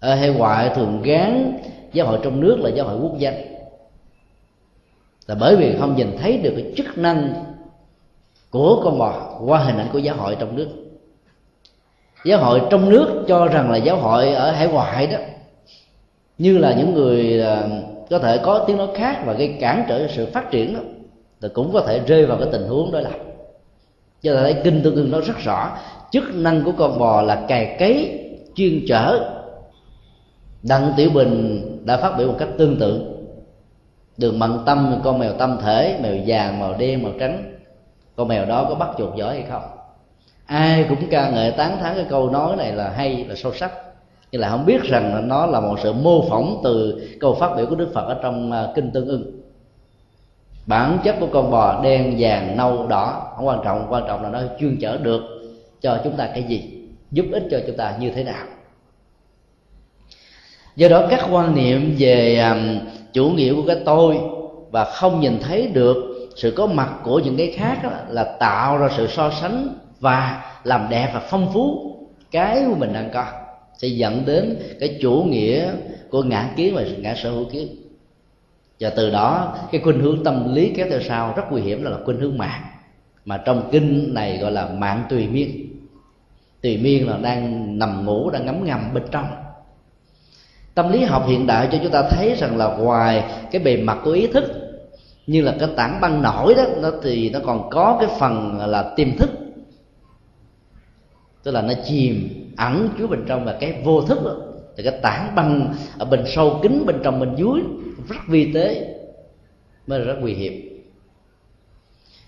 Ở 0.00 0.14
hệ 0.14 0.28
ngoại 0.28 0.70
thường 0.74 1.02
gán 1.02 1.58
giáo 1.92 2.06
hội 2.06 2.18
trong 2.22 2.40
nước 2.40 2.56
là 2.60 2.70
giáo 2.70 2.86
hội 2.86 2.98
quốc 3.02 3.18
danh 3.18 3.34
là 5.26 5.34
bởi 5.34 5.56
vì 5.56 5.76
không 5.78 5.96
nhìn 5.96 6.16
thấy 6.20 6.38
được 6.38 6.52
cái 6.56 6.72
chức 6.76 6.98
năng 6.98 7.44
của 8.50 8.80
con 8.84 8.98
bò 8.98 9.40
qua 9.46 9.58
hình 9.58 9.78
ảnh 9.78 9.88
của 9.92 9.98
giáo 9.98 10.16
hội 10.16 10.36
trong 10.38 10.56
nước. 10.56 10.68
Giáo 12.24 12.38
hội 12.38 12.62
trong 12.70 12.90
nước 12.90 13.24
cho 13.28 13.46
rằng 13.46 13.70
là 13.70 13.76
giáo 13.76 13.96
hội 13.96 14.32
ở 14.32 14.50
hải 14.50 14.68
ngoại 14.68 15.06
đó, 15.06 15.18
như 16.38 16.58
là 16.58 16.74
những 16.74 16.94
người 16.94 17.42
à, 17.42 17.62
có 18.10 18.18
thể 18.18 18.38
có 18.38 18.64
tiếng 18.66 18.76
nói 18.76 18.88
khác 18.94 19.22
và 19.26 19.32
gây 19.32 19.56
cản 19.60 19.84
trở 19.88 20.08
sự 20.08 20.26
phát 20.26 20.50
triển 20.50 20.74
đó, 20.74 20.80
thì 21.40 21.48
cũng 21.54 21.72
có 21.72 21.80
thể 21.80 22.00
rơi 22.06 22.26
vào 22.26 22.38
cái 22.38 22.48
tình 22.52 22.68
huống 22.68 22.92
đó 22.92 23.00
là 23.00 23.10
cho 24.22 24.36
thấy 24.36 24.54
kinh 24.64 24.80
tương 24.82 24.94
ưng 24.94 25.10
nó 25.10 25.20
rất 25.20 25.38
rõ, 25.38 25.78
chức 26.10 26.24
năng 26.34 26.64
của 26.64 26.72
con 26.78 26.98
bò 26.98 27.22
là 27.22 27.44
cày 27.48 27.76
cấy, 27.78 28.20
chuyên 28.54 28.84
chở. 28.88 29.34
Đặng 30.62 30.92
tiểu 30.96 31.10
bình 31.10 31.62
đã 31.84 31.96
phát 31.96 32.14
biểu 32.18 32.28
một 32.28 32.36
cách 32.38 32.48
tương 32.58 32.76
tự. 32.76 33.02
Đường 34.16 34.38
mận 34.38 34.50
tâm, 34.66 35.00
con 35.04 35.18
mèo 35.18 35.32
tâm 35.32 35.58
thể, 35.62 35.98
mèo 36.02 36.14
vàng 36.26 36.60
màu 36.60 36.74
đen 36.78 37.02
màu 37.02 37.12
trắng. 37.20 37.54
Con 38.16 38.28
mèo 38.28 38.46
đó 38.46 38.66
có 38.68 38.74
bắt 38.74 38.88
chuột 38.98 39.16
giỏi 39.16 39.34
hay 39.34 39.44
không? 39.50 39.62
Ai 40.46 40.86
cũng 40.88 40.98
ca 41.10 41.30
ngợi 41.30 41.50
tán 41.50 41.78
thán 41.80 41.96
cái 41.96 42.06
câu 42.08 42.30
nói 42.30 42.56
này 42.56 42.72
là 42.72 42.90
hay, 42.90 43.24
là 43.28 43.34
sâu 43.34 43.52
sắc. 43.54 43.72
Nhưng 44.32 44.40
là 44.40 44.50
không 44.50 44.66
biết 44.66 44.82
rằng 44.82 45.28
nó 45.28 45.46
là 45.46 45.60
một 45.60 45.76
sự 45.82 45.92
mô 45.92 46.28
phỏng 46.28 46.60
từ 46.64 47.02
câu 47.20 47.34
phát 47.34 47.50
biểu 47.56 47.66
của 47.66 47.74
đức 47.74 47.88
phật 47.94 48.06
ở 48.08 48.18
trong 48.22 48.52
à, 48.52 48.66
kinh 48.74 48.90
tương 48.90 49.08
ưng 49.08 49.37
bản 50.68 50.98
chất 51.04 51.16
của 51.20 51.28
con 51.32 51.50
bò 51.50 51.80
đen 51.82 52.16
vàng 52.18 52.56
nâu 52.56 52.86
đỏ 52.86 53.32
không 53.36 53.46
quan 53.46 53.60
trọng. 53.64 53.86
Quan 53.88 54.04
trọng 54.08 54.22
là 54.22 54.28
nó 54.28 54.40
chuyên 54.60 54.76
chở 54.80 54.98
được 55.02 55.22
cho 55.80 56.00
chúng 56.04 56.16
ta 56.16 56.26
cái 56.26 56.42
gì 56.42 56.62
giúp 57.10 57.26
ích 57.32 57.42
cho 57.50 57.60
chúng 57.66 57.76
ta 57.76 57.94
như 58.00 58.10
thế 58.10 58.24
nào. 58.24 58.46
Do 60.76 60.88
đó 60.88 61.06
các 61.10 61.28
quan 61.30 61.54
niệm 61.54 61.94
về 61.98 62.38
um, 62.38 62.78
chủ 63.12 63.30
nghĩa 63.30 63.54
của 63.54 63.62
cái 63.66 63.76
tôi 63.84 64.18
và 64.70 64.84
không 64.84 65.20
nhìn 65.20 65.38
thấy 65.40 65.66
được 65.66 66.28
sự 66.36 66.50
có 66.50 66.66
mặt 66.66 66.90
của 67.04 67.18
những 67.18 67.36
cái 67.36 67.52
khác 67.56 67.78
đó, 67.82 67.90
là 68.08 68.24
tạo 68.24 68.78
ra 68.78 68.88
sự 68.96 69.06
so 69.06 69.30
sánh 69.40 69.68
và 70.00 70.44
làm 70.64 70.86
đẹp 70.90 71.10
và 71.14 71.20
phong 71.20 71.52
phú 71.52 71.94
cái 72.30 72.64
của 72.68 72.74
mình 72.74 72.92
đang 72.92 73.10
có 73.14 73.24
sẽ 73.78 73.88
dẫn 73.88 74.22
đến 74.26 74.56
cái 74.80 74.98
chủ 75.02 75.24
nghĩa 75.28 75.70
của 76.10 76.22
ngã 76.22 76.50
kiến 76.56 76.74
và 76.74 76.84
ngã 76.98 77.14
sở 77.14 77.30
hữu 77.30 77.44
kiến 77.44 77.87
và 78.80 78.90
từ 78.90 79.10
đó 79.10 79.56
cái 79.72 79.80
khuynh 79.80 80.00
hướng 80.00 80.24
tâm 80.24 80.54
lý 80.54 80.72
kéo 80.76 80.86
theo 80.90 81.00
sau 81.00 81.34
rất 81.36 81.42
nguy 81.50 81.62
hiểm 81.62 81.82
là, 81.82 81.90
là 81.90 81.98
khuynh 82.04 82.20
hướng 82.20 82.38
mạng. 82.38 82.62
Mà 83.24 83.36
trong 83.36 83.68
kinh 83.72 84.14
này 84.14 84.38
gọi 84.38 84.52
là 84.52 84.68
mạng 84.68 85.02
tùy 85.08 85.28
miên. 85.28 85.68
Tùy 86.62 86.76
miên 86.76 87.08
là 87.08 87.16
đang 87.16 87.78
nằm 87.78 88.04
ngủ 88.04 88.30
đang 88.30 88.46
ngấm 88.46 88.64
ngầm 88.64 88.94
bên 88.94 89.02
trong. 89.10 89.26
Tâm 90.74 90.92
lý 90.92 91.04
học 91.04 91.24
hiện 91.28 91.46
đại 91.46 91.68
cho 91.72 91.78
chúng 91.82 91.92
ta 91.92 92.02
thấy 92.02 92.34
rằng 92.38 92.56
là 92.56 92.66
ngoài 92.76 93.24
cái 93.50 93.62
bề 93.62 93.76
mặt 93.76 93.98
của 94.04 94.10
ý 94.10 94.26
thức 94.26 94.44
như 95.26 95.42
là 95.42 95.54
cái 95.60 95.68
tảng 95.76 96.00
băng 96.00 96.22
nổi 96.22 96.54
đó 96.54 96.64
nó 96.80 96.90
thì 97.02 97.30
nó 97.30 97.38
còn 97.44 97.70
có 97.70 97.96
cái 98.00 98.10
phần 98.20 98.58
là 98.66 98.92
tiềm 98.96 99.16
thức. 99.16 99.30
Tức 101.42 101.50
là 101.50 101.62
nó 101.62 101.72
chìm 101.84 102.28
ẩn 102.56 102.88
chứa 102.98 103.06
bên 103.06 103.24
trong 103.26 103.44
và 103.44 103.56
cái 103.60 103.82
vô 103.84 104.02
thức 104.02 104.18
đó. 104.24 104.34
Thì 104.76 104.82
cái 104.82 104.98
tảng 105.02 105.34
băng 105.34 105.74
ở 105.98 106.06
bên 106.06 106.24
sâu 106.26 106.58
kín 106.62 106.86
bên 106.86 106.96
trong 107.04 107.20
bên 107.20 107.34
dưới 107.36 107.62
rất 108.08 108.16
vi 108.28 108.52
tế 108.52 108.94
mới 109.86 109.98
là 109.98 110.04
rất 110.04 110.16
nguy 110.20 110.34
hiểm. 110.34 110.82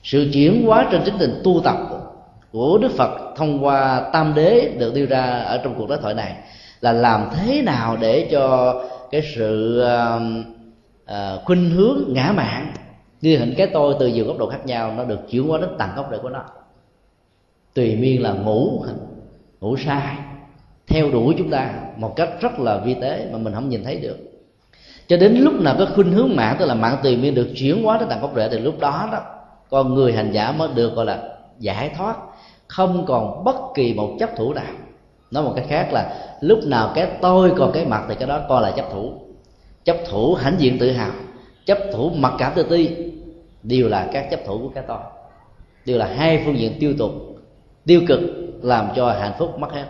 Sự 0.02 0.30
chuyển 0.32 0.62
hóa 0.66 0.88
trên 0.92 1.02
chính 1.04 1.14
tình 1.18 1.40
tu 1.44 1.60
tập 1.64 1.76
của 2.52 2.78
đức 2.78 2.92
phật 2.92 3.34
thông 3.36 3.64
qua 3.64 4.10
tam 4.12 4.34
đế 4.34 4.72
được 4.78 4.94
đưa 4.94 5.06
ra 5.06 5.22
ở 5.22 5.60
trong 5.64 5.74
cuộc 5.78 5.88
đối 5.88 5.98
thoại 5.98 6.14
này 6.14 6.36
là 6.80 6.92
làm 6.92 7.30
thế 7.34 7.62
nào 7.62 7.96
để 7.96 8.28
cho 8.30 8.74
cái 9.10 9.22
sự 9.34 9.82
uh, 11.04 11.44
khuynh 11.44 11.70
hướng 11.70 12.04
ngã 12.08 12.32
mạng 12.36 12.72
như 13.20 13.38
hình 13.38 13.54
cái 13.56 13.66
tôi 13.66 13.94
từ 14.00 14.06
nhiều 14.06 14.26
góc 14.26 14.38
độ 14.38 14.48
khác 14.50 14.66
nhau 14.66 14.94
nó 14.96 15.04
được 15.04 15.20
chuyển 15.30 15.48
hóa 15.48 15.58
đến 15.60 15.70
tầng 15.78 15.90
gốc 15.96 16.10
độ 16.10 16.18
của 16.22 16.28
nó. 16.28 16.44
Tùy 17.74 17.96
miên 17.96 18.22
là 18.22 18.32
ngủ 18.32 18.84
ngủ 19.60 19.76
sai 19.76 20.16
theo 20.86 21.10
đuổi 21.10 21.34
chúng 21.38 21.50
ta 21.50 21.74
một 21.96 22.16
cách 22.16 22.30
rất 22.40 22.60
là 22.60 22.78
vi 22.78 22.94
tế 22.94 23.28
mà 23.32 23.38
mình 23.38 23.54
không 23.54 23.68
nhìn 23.68 23.84
thấy 23.84 23.96
được 23.96 24.16
cho 25.10 25.16
đến 25.16 25.34
lúc 25.34 25.54
nào 25.60 25.74
cái 25.78 25.86
khuynh 25.94 26.12
hướng 26.12 26.36
mạng, 26.36 26.56
tức 26.58 26.66
là 26.66 26.74
mạng 26.74 26.96
tùy 27.02 27.16
miên 27.16 27.34
được 27.34 27.48
chuyển 27.56 27.82
hóa 27.84 27.98
đến 27.98 28.08
tầng 28.08 28.20
gốc 28.20 28.32
rễ, 28.36 28.48
thì 28.48 28.58
lúc 28.58 28.80
đó 28.80 29.08
đó, 29.12 29.18
con 29.70 29.94
người 29.94 30.12
hành 30.12 30.32
giả 30.32 30.52
mới 30.52 30.68
được 30.74 30.94
gọi 30.94 31.06
là 31.06 31.22
giải 31.58 31.90
thoát, 31.96 32.16
không 32.66 33.04
còn 33.06 33.44
bất 33.44 33.56
kỳ 33.74 33.94
một 33.94 34.16
chấp 34.18 34.30
thủ 34.36 34.52
nào. 34.52 34.64
Nói 35.30 35.44
một 35.44 35.52
cách 35.56 35.64
khác 35.68 35.92
là, 35.92 36.14
lúc 36.40 36.58
nào 36.64 36.92
cái 36.94 37.08
tôi 37.20 37.52
còn 37.56 37.72
cái 37.72 37.86
mặt 37.86 38.04
thì 38.08 38.14
cái 38.14 38.28
đó 38.28 38.40
coi 38.48 38.62
là 38.62 38.70
chấp 38.70 38.84
thủ. 38.92 39.12
Chấp 39.84 39.96
thủ 40.10 40.34
hãnh 40.34 40.54
diện 40.58 40.78
tự 40.78 40.92
hào, 40.92 41.10
chấp 41.66 41.78
thủ 41.92 42.10
mặc 42.10 42.32
cảm 42.38 42.52
tự 42.54 42.62
ti, 42.62 42.88
đều 43.62 43.88
là 43.88 44.08
các 44.12 44.30
chấp 44.30 44.40
thủ 44.46 44.58
của 44.58 44.70
cái 44.74 44.84
tôi. 44.88 44.98
Đều 45.86 45.98
là 45.98 46.06
hai 46.06 46.42
phương 46.44 46.58
diện 46.58 46.72
tiêu 46.80 46.94
tục 46.98 47.12
tiêu 47.86 48.00
cực 48.08 48.20
làm 48.62 48.88
cho 48.96 49.10
hạnh 49.12 49.32
phúc 49.38 49.58
mất 49.58 49.72
hết. 49.72 49.84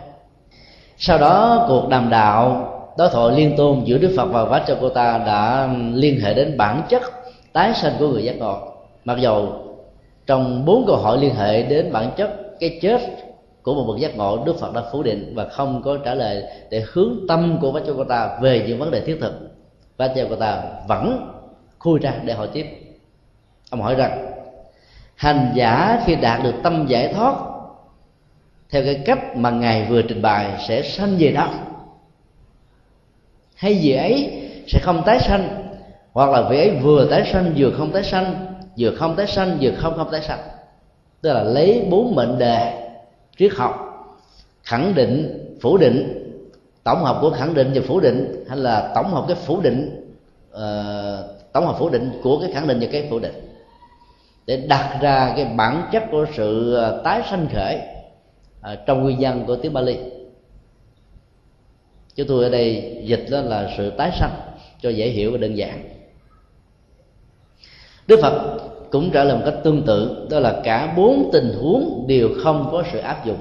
Sau 0.97 1.17
đó, 1.17 1.65
cuộc 1.67 1.89
đàm 1.89 2.09
đạo 2.09 2.70
đối 2.97 3.09
thoại 3.09 3.35
liên 3.35 3.57
tôn 3.57 3.83
giữa 3.83 3.97
đức 3.97 4.13
phật 4.17 4.25
và 4.25 4.45
vajrayakota 4.45 5.25
đã 5.25 5.69
liên 5.93 6.19
hệ 6.19 6.33
đến 6.33 6.57
bản 6.57 6.83
chất, 6.89 7.01
tái 7.53 7.73
sanh 7.73 7.93
của 7.99 8.07
người 8.07 8.23
giác 8.23 8.37
ngộ. 8.37 8.59
Mặc 9.05 9.17
dầu 9.19 9.53
trong 10.27 10.65
bốn 10.65 10.83
câu 10.87 10.95
hỏi 10.95 11.17
liên 11.17 11.35
hệ 11.35 11.63
đến 11.63 11.91
bản 11.91 12.11
chất, 12.17 12.59
cái 12.59 12.79
chết 12.81 13.01
của 13.61 13.73
một 13.73 13.83
bậc 13.87 13.97
giác 13.97 14.17
ngộ, 14.17 14.43
đức 14.45 14.59
phật 14.59 14.73
đã 14.73 14.81
phủ 14.91 15.03
định 15.03 15.33
và 15.35 15.45
không 15.45 15.81
có 15.85 15.97
trả 16.05 16.13
lời 16.13 16.43
để 16.69 16.83
hướng 16.93 17.15
tâm 17.27 17.57
của 17.61 17.71
vajrayakota 17.71 18.41
về 18.41 18.65
những 18.67 18.79
vấn 18.79 18.91
đề 18.91 19.01
thiết 19.01 19.17
thực. 19.21 19.33
Vajrayakota 19.97 20.61
vẫn 20.87 21.31
khui 21.79 21.99
ra 21.99 22.13
để 22.25 22.33
hỏi 22.33 22.47
tiếp. 22.53 22.65
Ông 23.69 23.81
hỏi 23.81 23.95
rằng, 23.95 24.31
hành 25.15 25.51
giả 25.55 26.01
khi 26.05 26.15
đạt 26.15 26.43
được 26.43 26.53
tâm 26.63 26.85
giải 26.87 27.13
thoát, 27.13 27.35
theo 28.69 28.83
cái 28.85 29.01
cách 29.05 29.37
mà 29.37 29.49
ngài 29.49 29.85
vừa 29.89 30.01
trình 30.01 30.21
bày 30.21 30.47
sẽ 30.67 30.81
sanh 30.81 31.15
về 31.19 31.31
đâu? 31.31 31.47
Hay 33.61 33.77
gì 33.77 33.91
ấy 33.91 34.41
sẽ 34.67 34.79
không 34.79 35.03
tái 35.05 35.19
sanh 35.19 35.71
hoặc 36.13 36.29
là 36.29 36.49
vị 36.49 36.57
ấy 36.57 36.69
vừa 36.69 37.07
tái 37.09 37.29
sanh 37.31 37.53
vừa 37.57 37.71
không 37.71 37.91
tái 37.91 38.03
sanh 38.03 38.55
vừa 38.77 38.91
không 38.95 39.15
tái 39.15 39.27
sanh 39.27 39.57
vừa 39.61 39.71
không 39.77 39.97
không 39.97 40.11
tái 40.11 40.21
sanh. 40.21 40.39
Tức 41.21 41.33
là 41.33 41.43
lấy 41.43 41.87
bốn 41.89 42.15
mệnh 42.15 42.37
đề 42.37 42.89
triết 43.37 43.51
học 43.53 43.75
khẳng 44.63 44.95
định 44.95 45.47
phủ 45.61 45.77
định. 45.77 46.27
Tổng 46.83 47.03
hợp 47.03 47.17
của 47.21 47.29
khẳng 47.29 47.53
định 47.53 47.71
và 47.75 47.81
phủ 47.87 47.99
định 47.99 48.45
hay 48.49 48.57
là 48.57 48.91
tổng 48.95 49.13
hợp 49.13 49.25
cái 49.27 49.37
phủ 49.45 49.61
định 49.61 50.09
uh, 50.53 50.59
tổng 51.53 51.65
hợp 51.65 51.75
phủ 51.79 51.89
định 51.89 52.11
của 52.23 52.39
cái 52.41 52.51
khẳng 52.53 52.67
định 52.67 52.79
và 52.79 52.87
cái 52.91 53.07
phủ 53.09 53.19
định. 53.19 53.33
Để 54.45 54.57
đặt 54.57 54.97
ra 55.01 55.33
cái 55.35 55.45
bản 55.45 55.89
chất 55.91 56.03
của 56.11 56.25
sự 56.33 56.73
ờ, 56.73 57.01
tái 57.03 57.21
sanh 57.29 57.47
khởi 57.53 57.79
uh, 58.59 58.79
trong 58.85 59.03
nguyên 59.03 59.17
văn 59.19 59.43
của 59.47 59.55
tiếng 59.55 59.73
Bali 59.73 60.20
chứ 62.15 62.23
tôi 62.27 62.43
ở 62.43 62.49
đây 62.49 62.97
dịch 63.05 63.25
đó 63.31 63.41
là 63.41 63.73
sự 63.77 63.89
tái 63.89 64.11
sanh, 64.19 64.33
cho 64.81 64.89
dễ 64.89 65.09
hiểu 65.09 65.31
và 65.31 65.37
đơn 65.37 65.57
giản. 65.57 65.89
Đức 68.07 68.19
Phật 68.21 68.57
cũng 68.91 69.11
trả 69.11 69.23
lời 69.23 69.37
một 69.37 69.41
cách 69.45 69.55
tương 69.63 69.83
tự, 69.83 70.27
đó 70.29 70.39
là 70.39 70.61
cả 70.63 70.93
bốn 70.97 71.29
tình 71.33 71.53
huống 71.61 72.05
đều 72.07 72.29
không 72.43 72.69
có 72.71 72.83
sự 72.91 72.99
áp 72.99 73.25
dụng. 73.25 73.39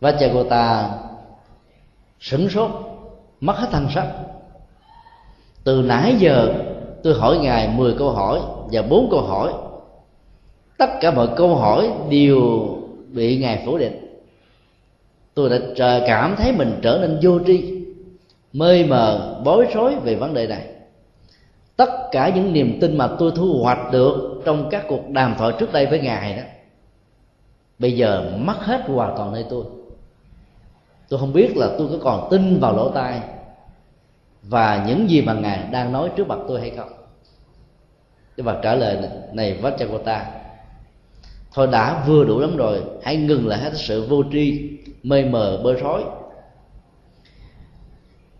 Và 0.00 0.12
cha 0.12 0.30
cô 0.32 0.44
ta 0.44 0.90
sửng 2.20 2.48
sốt, 2.48 2.70
mất 3.40 3.56
hết 3.56 3.68
thân 3.72 3.86
sắc. 3.94 4.06
Từ 5.64 5.82
nãy 5.82 6.14
giờ 6.18 6.54
tôi 7.02 7.14
hỏi 7.14 7.38
ngài 7.38 7.68
10 7.68 7.94
câu 7.98 8.10
hỏi 8.10 8.40
và 8.72 8.82
bốn 8.82 9.08
câu 9.10 9.20
hỏi. 9.20 9.52
Tất 10.78 10.90
cả 11.00 11.10
mọi 11.10 11.28
câu 11.36 11.56
hỏi 11.56 11.90
đều 12.10 12.40
bị 13.08 13.38
ngài 13.38 13.62
phủ 13.66 13.78
định 13.78 14.09
tôi 15.34 15.50
đã 15.78 16.00
cảm 16.06 16.36
thấy 16.36 16.52
mình 16.52 16.78
trở 16.82 16.98
nên 17.00 17.18
vô 17.22 17.38
tri, 17.46 17.84
mê 18.52 18.84
mờ, 18.84 19.40
bối 19.44 19.66
rối 19.74 19.96
về 19.96 20.14
vấn 20.14 20.34
đề 20.34 20.46
này. 20.46 20.66
Tất 21.76 21.90
cả 22.12 22.32
những 22.34 22.52
niềm 22.52 22.78
tin 22.80 22.98
mà 22.98 23.08
tôi 23.18 23.32
thu 23.36 23.58
hoạch 23.62 23.92
được 23.92 24.42
trong 24.44 24.68
các 24.70 24.84
cuộc 24.88 25.08
đàm 25.08 25.34
thoại 25.38 25.52
trước 25.58 25.72
đây 25.72 25.86
với 25.86 26.00
ngài 26.00 26.36
đó, 26.36 26.42
bây 27.78 27.92
giờ 27.92 28.32
mất 28.38 28.56
hết 28.60 28.80
hoàn 28.86 29.16
toàn 29.16 29.32
nơi 29.32 29.44
tôi. 29.50 29.64
Tôi 31.08 31.20
không 31.20 31.32
biết 31.32 31.56
là 31.56 31.68
tôi 31.78 31.88
có 31.92 31.98
còn 32.02 32.28
tin 32.30 32.60
vào 32.60 32.76
lỗ 32.76 32.90
tai 32.90 33.20
và 34.42 34.84
những 34.88 35.10
gì 35.10 35.22
mà 35.22 35.32
ngài 35.32 35.68
đang 35.72 35.92
nói 35.92 36.10
trước 36.16 36.28
mặt 36.28 36.38
tôi 36.48 36.60
hay 36.60 36.70
không. 36.70 36.88
Đức 38.36 38.44
Phật 38.44 38.60
trả 38.62 38.74
lời 38.74 38.98
này 39.32 39.58
Vajragota 39.62 40.20
thôi 41.52 41.68
đã 41.72 42.04
vừa 42.06 42.24
đủ 42.24 42.40
lắm 42.40 42.56
rồi, 42.56 42.82
hãy 43.02 43.16
ngừng 43.16 43.48
lại 43.48 43.58
hết 43.58 43.72
sự 43.74 44.06
vô 44.08 44.22
tri 44.32 44.70
mê 45.02 45.24
mờ 45.24 45.60
bơ 45.64 45.74
rối. 45.74 46.02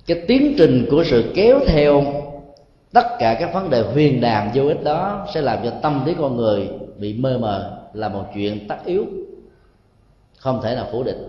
Cái 0.06 0.22
tiến 0.28 0.54
trình 0.58 0.86
của 0.90 1.04
sự 1.04 1.32
kéo 1.34 1.60
theo 1.66 2.04
tất 2.92 3.06
cả 3.18 3.36
các 3.40 3.54
vấn 3.54 3.70
đề 3.70 3.82
huyền 3.82 4.20
đàm 4.20 4.50
vô 4.54 4.66
ích 4.66 4.84
đó 4.84 5.26
sẽ 5.34 5.40
làm 5.40 5.58
cho 5.64 5.70
tâm 5.82 6.02
trí 6.06 6.14
con 6.18 6.36
người 6.36 6.68
bị 6.96 7.14
mơ 7.14 7.38
mờ 7.38 7.78
là 7.92 8.08
một 8.08 8.24
chuyện 8.34 8.68
tất 8.68 8.76
yếu, 8.84 9.06
không 10.38 10.60
thể 10.62 10.74
nào 10.74 10.86
phủ 10.92 11.02
định. 11.02 11.28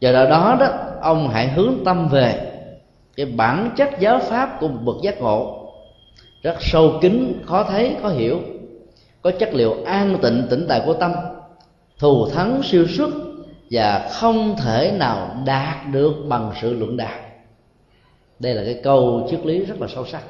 Do 0.00 0.12
đó 0.12 0.24
đó 0.24 0.56
đó, 0.60 0.68
ông 1.00 1.28
hãy 1.28 1.48
hướng 1.48 1.74
tâm 1.84 2.08
về 2.08 2.50
cái 3.16 3.26
bản 3.26 3.70
chất 3.76 3.88
giáo 4.00 4.18
pháp 4.18 4.56
của 4.60 4.68
một 4.68 4.80
bậc 4.84 4.96
giác 5.02 5.20
ngộ 5.20 5.70
rất 6.42 6.56
sâu 6.60 6.92
kín, 7.00 7.42
khó 7.46 7.64
thấy, 7.64 7.96
khó 8.02 8.08
hiểu, 8.08 8.40
có 9.22 9.30
chất 9.30 9.54
liệu 9.54 9.76
an 9.84 10.18
tịnh 10.22 10.46
tĩnh 10.50 10.66
tại 10.68 10.82
của 10.86 10.94
tâm, 10.94 11.12
thù 11.98 12.28
thắng 12.28 12.62
siêu 12.62 12.86
xuất 12.86 13.10
và 13.74 14.08
không 14.12 14.56
thể 14.56 14.94
nào 14.98 15.36
đạt 15.44 15.76
được 15.92 16.14
bằng 16.28 16.52
sự 16.60 16.74
luận 16.74 16.96
đạt. 16.96 17.20
Đây 18.38 18.54
là 18.54 18.62
cái 18.64 18.80
câu 18.82 19.26
triết 19.30 19.46
lý 19.46 19.64
rất 19.64 19.80
là 19.80 19.86
sâu 19.88 20.06
sắc. 20.06 20.22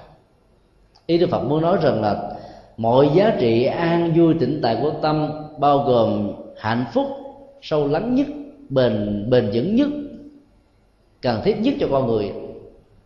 Ý 1.07 1.19
đức 1.19 1.31
phật 1.31 1.43
muốn 1.45 1.63
nói 1.63 1.79
rằng 1.83 2.01
là 2.03 2.33
mọi 2.77 3.11
giá 3.15 3.37
trị 3.41 3.65
an 3.65 4.13
vui 4.17 4.35
tĩnh 4.41 4.61
tại 4.63 4.79
của 4.83 4.91
tâm, 5.03 5.31
bao 5.59 5.79
gồm 5.79 6.33
hạnh 6.59 6.85
phúc 6.93 7.07
sâu 7.63 7.89
lắng 7.89 8.15
nhất, 8.15 8.27
bền 8.69 9.27
bền 9.31 9.51
vững 9.55 9.77
nhất, 9.77 9.89
cần 11.23 11.41
thiết 11.45 11.61
nhất 11.61 11.75
cho 11.81 11.87
con 11.91 12.07
người, 12.07 12.33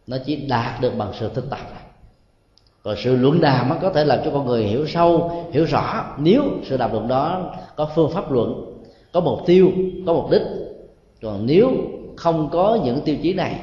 nó 0.06 0.16
chỉ 0.26 0.36
đạt 0.36 0.80
được 0.80 0.92
bằng 0.98 1.12
sự 1.18 1.30
thực 1.34 1.50
tập 1.50 1.58
còn 2.82 2.96
sự 2.98 3.16
luận 3.16 3.40
đàm 3.40 3.68
nó 3.68 3.76
có 3.82 3.90
thể 3.90 4.04
làm 4.04 4.18
cho 4.24 4.30
con 4.30 4.46
người 4.46 4.64
hiểu 4.64 4.86
sâu, 4.86 5.32
hiểu 5.52 5.64
rõ. 5.64 6.04
Nếu 6.18 6.42
sự 6.64 6.76
đàm 6.76 6.92
luận 6.92 7.08
đó 7.08 7.54
có 7.76 7.88
phương 7.94 8.10
pháp 8.10 8.32
luận 8.32 8.67
có 9.12 9.20
mục 9.20 9.38
tiêu 9.46 9.70
có 10.06 10.12
mục 10.12 10.30
đích. 10.30 10.42
Còn 11.22 11.46
nếu 11.46 11.70
không 12.16 12.48
có 12.52 12.78
những 12.84 13.00
tiêu 13.00 13.16
chí 13.22 13.32
này 13.34 13.54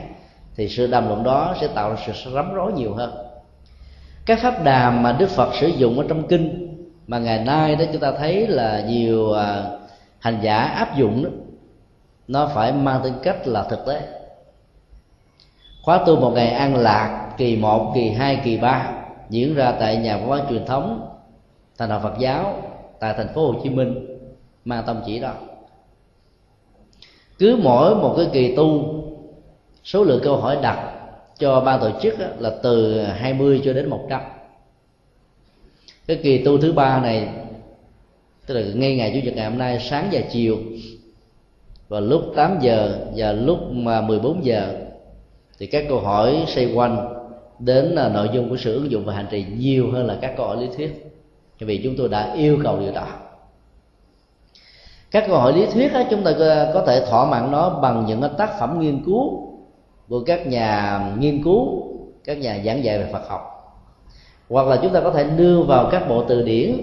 thì 0.56 0.70
sự 0.70 0.88
đàm 0.88 1.08
luận 1.08 1.24
đó 1.24 1.56
sẽ 1.62 1.68
tạo 1.68 1.90
ra 1.90 1.96
sự 2.06 2.32
rắm 2.34 2.54
rối 2.54 2.74
nhiều 2.74 2.94
hơn. 2.94 3.12
Các 4.26 4.40
pháp 4.42 4.64
đàm 4.64 5.04
mà 5.04 5.12
đức 5.12 5.30
phật 5.30 5.56
sử 5.56 5.68
dụng 5.68 6.00
ở 6.00 6.06
trong 6.10 6.28
kinh 6.28 6.76
mà 7.08 7.20
ngày 7.20 7.44
nay 7.44 7.76
đó 7.76 7.86
chúng 7.92 8.02
ta 8.02 8.12
thấy 8.12 8.48
là 8.48 8.84
nhiều 8.88 9.34
à, 9.34 9.64
hành 10.20 10.40
giả 10.42 10.58
áp 10.58 10.98
dụng 10.98 11.24
đó, 11.24 11.30
nó 12.28 12.48
phải 12.48 12.72
mang 12.72 13.02
tính 13.04 13.14
cách 13.24 13.48
là 13.48 13.64
thực 13.64 13.86
tế. 13.86 14.02
Khóa 15.84 16.04
tu 16.06 16.20
một 16.20 16.32
ngày 16.36 16.50
an 16.50 16.76
lạc 16.76 17.30
kỳ 17.38 17.56
1, 17.56 17.92
kỳ 17.96 18.10
2, 18.10 18.42
kỳ 18.44 18.58
3 18.58 18.92
diễn 19.30 19.56
ra 19.56 19.72
tại 19.80 19.98
nhà 19.98 20.18
văn 20.18 20.28
hóa 20.28 20.42
truyền 20.50 20.66
thống 20.66 21.10
thành 21.78 21.90
đạo 21.90 22.00
Phật 22.04 22.14
giáo 22.20 22.62
tại 23.00 23.14
thành 23.18 23.34
phố 23.34 23.48
Hồ 23.48 23.60
Chí 23.64 23.70
Minh 23.70 24.15
mang 24.66 24.84
tâm 24.88 25.02
chỉ 25.06 25.20
đó. 25.20 25.34
Cứ 27.40 27.60
mỗi 27.64 27.96
một 27.96 28.14
cái 28.18 28.28
kỳ 28.34 28.56
tu, 28.56 28.96
số 29.84 30.04
lượng 30.04 30.22
câu 30.24 30.38
hỏi 30.38 30.58
đặt 30.62 30.92
cho 31.40 31.62
ban 31.62 31.80
tổ 31.80 31.90
chức 32.02 32.16
là 32.40 32.52
từ 32.64 33.02
20 33.04 33.62
cho 33.66 33.74
đến 33.74 33.90
100 33.90 34.22
cái 36.08 36.20
kỳ 36.24 36.44
tu 36.44 36.58
thứ 36.58 36.74
ba 36.74 37.00
này, 37.02 37.30
tức 38.46 38.54
là 38.54 38.62
ngay 38.76 38.96
ngày 38.96 39.12
chủ 39.14 39.26
nhật 39.26 39.36
ngày 39.36 39.50
hôm 39.50 39.58
nay, 39.58 39.80
sáng 39.90 40.10
và 40.12 40.22
chiều, 40.32 40.58
và 41.88 42.00
lúc 42.00 42.22
8 42.36 42.58
giờ 42.62 43.08
và 43.16 43.32
lúc 43.32 43.72
mà 43.72 44.02
14 44.02 44.46
giờ, 44.46 44.76
thì 45.60 45.66
các 45.66 45.86
câu 45.90 46.00
hỏi 46.00 46.44
xoay 46.48 46.74
quanh 46.74 47.14
đến 47.60 47.86
là 47.86 48.10
nội 48.10 48.30
dung 48.34 48.50
của 48.50 48.58
sự 48.58 48.76
ứng 48.76 48.92
dụng 48.92 49.06
và 49.06 49.14
hành 49.14 49.28
trì 49.32 49.46
nhiều 49.58 49.92
hơn 49.92 50.06
là 50.06 50.18
các 50.22 50.34
câu 50.38 50.48
hỏi 50.48 50.58
lý 50.62 50.68
thuyết. 50.78 51.12
Vì 51.60 51.82
chúng 51.84 51.96
tôi 51.98 52.10
đã 52.10 52.34
yêu 52.34 52.60
cầu 52.64 52.80
điều 52.80 52.92
đó 52.92 53.08
các 55.16 55.24
câu 55.28 55.38
hỏi 55.38 55.54
lý 55.54 55.66
thuyết 55.66 55.94
đó, 55.94 56.02
chúng 56.10 56.24
ta 56.24 56.32
có 56.74 56.84
thể 56.88 57.06
thỏa 57.10 57.26
mãn 57.26 57.52
nó 57.52 57.70
bằng 57.70 58.06
những 58.06 58.22
tác 58.38 58.60
phẩm 58.60 58.80
nghiên 58.80 59.04
cứu 59.06 59.50
của 60.10 60.24
các 60.26 60.48
nhà 60.48 61.00
nghiên 61.20 61.44
cứu 61.44 61.84
các 62.24 62.38
nhà 62.38 62.62
giảng 62.66 62.84
dạy 62.84 62.98
về 62.98 63.10
Phật 63.12 63.30
học. 63.30 63.42
Hoặc 64.50 64.68
là 64.68 64.80
chúng 64.82 64.94
ta 64.94 65.02
có 65.02 65.12
thể 65.12 65.24
đưa 65.24 65.64
vào 65.64 65.90
các 65.92 66.10
bộ 66.10 66.24
từ 66.28 66.42
điển 66.42 66.78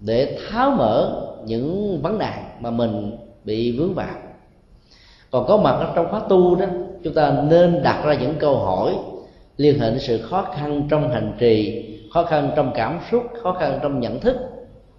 để 0.00 0.38
tháo 0.50 0.70
mở 0.70 1.22
những 1.44 1.98
vấn 2.02 2.18
nạn 2.18 2.44
mà 2.60 2.70
mình 2.70 3.16
bị 3.44 3.78
vướng 3.78 3.94
vào. 3.94 4.16
Còn 5.30 5.46
có 5.46 5.56
mặt 5.56 5.70
ở 5.70 5.92
trong 5.94 6.10
khóa 6.10 6.20
tu 6.28 6.56
đó 6.56 6.66
chúng 7.04 7.14
ta 7.14 7.34
nên 7.48 7.82
đặt 7.82 8.02
ra 8.04 8.14
những 8.14 8.34
câu 8.38 8.56
hỏi 8.56 8.94
liên 9.56 9.80
hệ 9.80 9.90
đến 9.90 9.98
sự 10.00 10.22
khó 10.22 10.42
khăn 10.56 10.88
trong 10.90 11.10
hành 11.10 11.32
trì 11.38 11.84
khó 12.14 12.24
khăn 12.24 12.50
trong 12.56 12.72
cảm 12.74 12.98
xúc 13.10 13.22
khó 13.42 13.52
khăn 13.52 13.78
trong 13.82 14.00
nhận 14.00 14.20
thức 14.20 14.36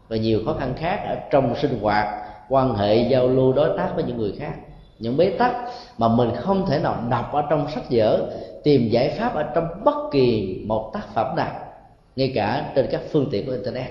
và 0.07 0.17
nhiều 0.17 0.39
khó 0.45 0.53
khăn 0.59 0.73
khác 0.77 1.01
ở 1.07 1.15
trong 1.31 1.55
sinh 1.55 1.79
hoạt 1.81 2.28
quan 2.49 2.75
hệ 2.75 3.09
giao 3.09 3.27
lưu 3.27 3.53
đối 3.53 3.77
tác 3.77 3.91
với 3.95 4.03
những 4.03 4.17
người 4.17 4.33
khác, 4.39 4.53
những 4.99 5.17
bế 5.17 5.29
tắc 5.29 5.55
mà 5.97 6.07
mình 6.07 6.29
không 6.35 6.65
thể 6.65 6.79
nào 6.79 7.03
đọc 7.09 7.33
ở 7.33 7.43
trong 7.49 7.67
sách 7.71 7.83
vở, 7.89 8.31
tìm 8.63 8.89
giải 8.89 9.09
pháp 9.09 9.35
ở 9.35 9.43
trong 9.55 9.67
bất 9.83 9.95
kỳ 10.11 10.57
một 10.67 10.91
tác 10.93 11.13
phẩm 11.13 11.35
nào, 11.35 11.51
ngay 12.15 12.31
cả 12.35 12.71
trên 12.75 12.87
các 12.91 13.01
phương 13.11 13.27
tiện 13.31 13.45
của 13.45 13.51
internet. 13.51 13.89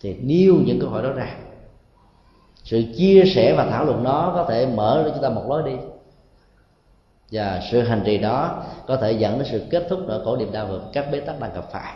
Thì 0.00 0.14
nêu 0.14 0.54
những 0.66 0.78
câu 0.80 0.90
hỏi 0.90 1.02
đó 1.02 1.12
ra. 1.12 1.28
Sự 2.64 2.84
chia 2.96 3.24
sẻ 3.34 3.54
và 3.56 3.66
thảo 3.70 3.84
luận 3.84 4.04
đó 4.04 4.32
có 4.34 4.44
thể 4.44 4.66
mở 4.66 5.02
cho 5.04 5.10
chúng 5.14 5.22
ta 5.22 5.28
một 5.28 5.44
lối 5.48 5.62
đi. 5.62 5.76
Và 7.32 7.60
sự 7.70 7.82
hành 7.82 8.02
trì 8.04 8.18
đó 8.18 8.62
có 8.86 8.96
thể 8.96 9.12
dẫn 9.12 9.38
đến 9.38 9.48
sự 9.50 9.62
kết 9.70 9.86
thúc 9.88 10.00
nỗi 10.06 10.24
khổ 10.24 10.36
niềm 10.36 10.52
đau 10.52 10.66
vượt 10.66 10.82
các 10.92 11.06
bế 11.12 11.20
tắc 11.20 11.40
đang 11.40 11.54
gặp 11.54 11.64
phải. 11.72 11.92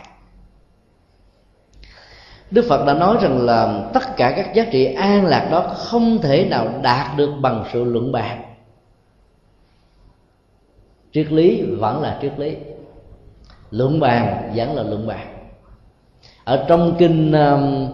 Đức 2.51 2.65
Phật 2.69 2.85
đã 2.85 2.93
nói 2.93 3.17
rằng 3.21 3.45
là 3.45 3.89
tất 3.93 4.17
cả 4.17 4.33
các 4.35 4.53
giá 4.53 4.65
trị 4.71 4.85
an 4.85 5.25
lạc 5.25 5.47
đó 5.51 5.61
không 5.61 6.17
thể 6.21 6.47
nào 6.49 6.67
đạt 6.81 7.17
được 7.17 7.29
bằng 7.41 7.65
sự 7.73 7.83
luận 7.83 8.11
bàn. 8.11 8.41
Triết 11.11 11.31
lý 11.31 11.61
vẫn 11.61 12.01
là 12.01 12.19
triết 12.21 12.39
lý, 12.39 12.55
luận 13.71 13.99
bàn 13.99 14.51
vẫn 14.55 14.75
là 14.75 14.83
luận 14.83 15.07
bàn. 15.07 15.27
Ở 16.43 16.65
trong 16.67 16.95
kinh 16.97 17.31
um, 17.31 17.87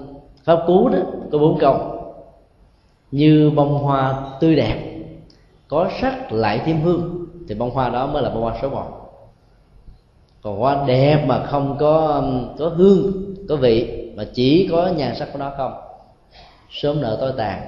pháp 0.44 0.60
cú 0.68 0.90
đó, 0.90 1.00
có 1.32 1.38
bốn 1.38 1.60
câu, 1.60 1.78
như 3.12 3.52
bông 3.56 3.74
hoa 3.74 4.16
tươi 4.40 4.56
đẹp, 4.56 5.00
có 5.68 5.90
sắc 6.02 6.32
lại 6.32 6.62
thêm 6.66 6.82
hương. 6.82 7.26
Thì 7.48 7.56
bông 7.56 7.72
hoa 7.72 7.90
đó 7.90 8.08
mới 8.08 8.24
là 8.24 8.30
bông 8.30 8.42
hoa 8.42 8.56
số 8.62 8.70
một. 8.70 8.88
Còn 10.42 10.60
hoa 10.60 10.84
đẹp 10.88 11.26
mà 11.28 11.44
không 11.44 11.78
có 11.80 12.08
um, 12.08 12.56
có 12.58 12.70
hương, 12.70 13.12
có 13.50 13.56
vị 13.56 14.03
mà 14.16 14.26
chỉ 14.34 14.68
có 14.72 14.92
nhan 14.98 15.16
sắc 15.16 15.30
của 15.34 15.40
nó 15.40 15.52
không. 15.58 15.74
Sớm 16.72 17.02
nở 17.02 17.18
tối 17.22 17.32
tàn, 17.38 17.62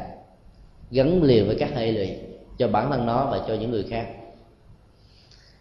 gắn 0.92 1.24
liền 1.24 1.48
với 1.48 1.56
các 1.56 1.70
hệ 1.76 1.92
lụy 1.92 2.10
cho 2.58 2.68
bản 2.68 2.92
thân 2.92 3.06
nó 3.06 3.28
và 3.32 3.40
cho 3.48 3.54
những 3.54 3.72
người 3.72 3.86
khác. 3.90 4.08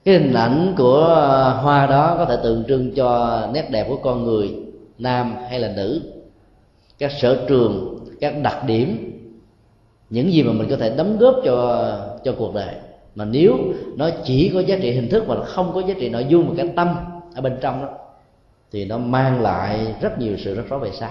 Cái 0.04 0.14
hình 0.18 0.34
ảnh 0.34 0.74
của 0.76 1.00
ờ, 1.04 1.50
hoa 1.50 1.86
đó 1.86 2.14
có 2.18 2.24
thể 2.24 2.36
tượng 2.42 2.64
trưng 2.68 2.94
cho 2.94 3.40
nét 3.52 3.70
đẹp 3.70 3.86
của 3.88 3.96
con 3.96 4.24
người, 4.24 4.54
nam 4.98 5.36
hay 5.50 5.60
là 5.60 5.72
nữ. 5.76 6.00
Các 6.98 7.12
sở 7.12 7.44
trường, 7.48 7.98
các 8.20 8.34
đặc 8.42 8.64
điểm, 8.66 9.10
những 10.10 10.32
gì 10.32 10.42
mà 10.42 10.52
mình 10.52 10.70
có 10.70 10.76
thể 10.76 10.96
đóng 10.96 11.18
góp 11.18 11.34
cho 11.44 11.88
cho 12.24 12.34
cuộc 12.38 12.54
đời. 12.54 12.74
Mà 13.14 13.24
nếu 13.24 13.58
nó 13.96 14.10
chỉ 14.24 14.50
có 14.54 14.60
giá 14.60 14.76
trị 14.82 14.92
hình 14.92 15.08
thức 15.08 15.28
mà 15.28 15.44
không 15.44 15.70
có 15.74 15.82
giá 15.82 15.94
trị 15.98 16.08
nội 16.08 16.26
dung 16.28 16.48
và 16.48 16.54
cái 16.56 16.68
tâm 16.76 16.96
ở 17.34 17.40
bên 17.40 17.58
trong 17.60 17.82
đó 17.82 18.03
thì 18.74 18.84
nó 18.84 18.98
mang 18.98 19.42
lại 19.42 19.94
rất 20.00 20.18
nhiều 20.18 20.36
sự 20.38 20.54
rắc 20.54 20.64
rối 20.68 20.80
về 20.80 20.90
sau. 20.92 21.10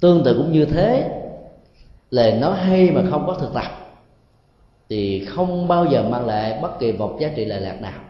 Tương 0.00 0.24
tự 0.24 0.34
cũng 0.36 0.52
như 0.52 0.64
thế, 0.64 1.10
lời 2.10 2.32
nói 2.32 2.58
hay 2.58 2.90
mà 2.90 3.02
không 3.10 3.26
có 3.26 3.34
thực 3.34 3.54
tập 3.54 3.72
thì 4.88 5.24
không 5.24 5.68
bao 5.68 5.86
giờ 5.86 6.02
mang 6.02 6.26
lại 6.26 6.58
bất 6.62 6.78
kỳ 6.78 6.92
một 6.92 7.16
giá 7.20 7.28
trị 7.36 7.44
lợi 7.44 7.60
lạc 7.60 7.80
nào. 7.80 8.00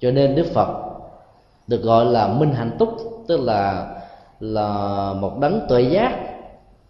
Cho 0.00 0.10
nên 0.10 0.34
đức 0.34 0.46
phật 0.54 0.68
được 1.66 1.82
gọi 1.82 2.04
là 2.04 2.28
minh 2.28 2.52
hạnh 2.52 2.70
túc, 2.78 2.96
tức 3.28 3.40
là 3.40 3.94
là 4.40 5.12
một 5.12 5.38
đấng 5.40 5.66
tuệ 5.68 5.82
giác 5.82 6.18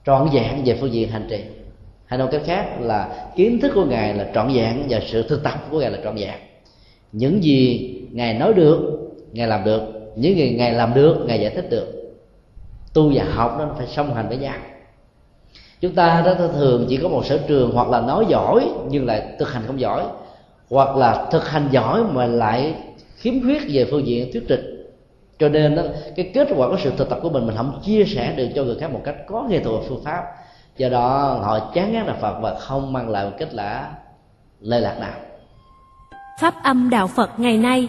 trọn 0.06 0.28
vẹn 0.32 0.62
về 0.64 0.78
phương 0.80 0.92
diện 0.92 1.10
hành 1.10 1.26
trì. 1.30 1.44
Hay 2.06 2.18
nói 2.18 2.28
cách 2.32 2.42
khác 2.44 2.80
là 2.80 3.30
kiến 3.36 3.60
thức 3.60 3.72
của 3.74 3.84
ngài 3.84 4.14
là 4.14 4.30
trọn 4.34 4.48
vẹn 4.55 4.86
và 4.88 5.00
sự 5.06 5.28
thực 5.28 5.42
tập 5.42 5.66
của 5.70 5.80
ngài 5.80 5.90
là 5.90 5.98
trọn 6.05 6.16
vẹn. 6.16 6.34
Những 7.12 7.42
gì 7.44 7.94
ngài 8.12 8.34
nói 8.34 8.55
được 8.55 8.98
ngài 9.32 9.48
làm 9.48 9.64
được. 9.64 9.82
Những 10.16 10.36
gì 10.36 10.55
ngài 10.59 10.72
làm 10.72 10.94
được 10.94 11.24
ngài 11.26 11.40
giải 11.40 11.50
thích 11.50 11.70
được. 11.70 12.14
Tu 12.94 13.10
và 13.14 13.24
học 13.34 13.56
nó 13.59 13.74
phải 13.78 13.86
song 13.86 14.14
hành 14.14 14.28
với 14.28 14.36
nhau. 14.36 14.55
Chúng 15.80 15.94
ta 15.94 16.22
đó 16.26 16.34
thường 16.55 16.86
chỉ 16.88 16.96
có 16.96 17.09
một 17.09 17.26
sở 17.26 17.38
trường 17.48 17.70
hoặc 17.74 17.88
là 17.88 18.00
nói 18.00 18.24
giỏi 18.28 18.68
nhưng 18.88 19.06
lại 19.06 19.22
thực 19.38 19.52
hành 19.52 19.62
không 19.66 19.80
giỏi 19.80 20.05
hoặc 20.70 20.96
là 20.96 21.26
thực 21.30 21.48
hành 21.48 21.68
giỏi 21.70 22.05
mà 22.12 22.26
lại 22.26 22.74
khiếm 23.16 23.34
khuyết 23.42 23.62
về 23.68 23.86
phương 23.90 24.06
diện 24.06 24.32
thuyết 24.32 24.44
trình. 24.48 24.78
Cho 25.38 25.48
nên 25.48 25.74
đó, 25.74 25.82
cái 26.16 26.30
kết 26.34 26.48
quả 26.56 26.68
của 26.68 26.76
sự 26.78 26.92
thực 26.96 27.10
tập 27.10 27.18
của 27.22 27.30
mình 27.30 27.46
mình 27.46 27.56
không 27.56 27.80
chia 27.84 28.05
sẻ 28.05 28.34
được 28.36 28.48
cho 28.55 28.64
người 28.64 28.76
khác 28.80 28.92
một 28.92 29.00
cách 29.05 29.16
có 29.26 29.46
nghệ 29.48 29.60
thuật 29.60 29.82
phương 29.88 30.05
pháp. 30.05 30.24
Do 30.76 30.88
đó 30.88 31.38
họ 31.42 31.70
chán 31.74 31.92
ngán 31.92 32.06
đạo 32.06 32.16
phật 32.20 32.38
và 32.40 32.55
không 32.55 32.92
mang 32.92 33.09
lại 33.09 33.24
một 33.24 33.32
kết 33.38 33.48
quả 33.56 33.90
lệ 34.60 34.80
lạc 34.80 34.98
nào. 35.00 35.14
Pháp 36.40 36.55
âm 36.62 36.90
đạo 36.90 37.06
phật 37.06 37.30
ngày 37.38 37.59
nay 37.59 37.88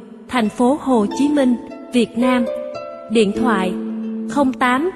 thành 0.31 0.49
phố 0.49 0.77
Hồ 0.81 1.05
Chí 1.17 1.29
Minh, 1.29 1.55
Việt 1.93 2.17
Nam. 2.17 2.45
Điện 3.09 3.31
thoại 3.41 3.73
08 4.59 4.91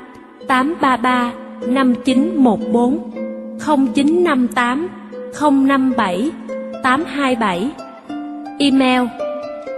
833 0.48 1.34
5914 1.68 3.12
0958 3.60 4.90
057 5.68 6.32
827 6.84 7.72
Email 8.60 9.02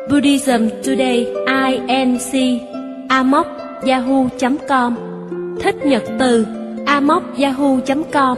Buddhism 0.09 0.69
Today 0.83 1.27
inc 1.47 2.33
amok 3.09 3.47
yahoo.com 3.83 4.95
Thích 5.59 5.75
nhật 5.85 6.03
từ 6.19 6.45
amok 6.85 7.23
yahoo.com 7.37 8.37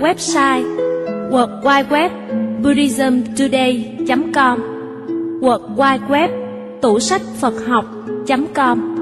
Website 0.00 0.64
World 1.30 1.62
Wide 1.62 1.88
Web 1.88 2.10
buddhismtoday.com 2.62 4.77
World 5.40 5.76
Wide 5.76 6.08
Web, 6.08 6.30
tủ 6.80 6.98
sách 7.00 7.22
Phật 7.40 7.54
học.com 7.66 8.94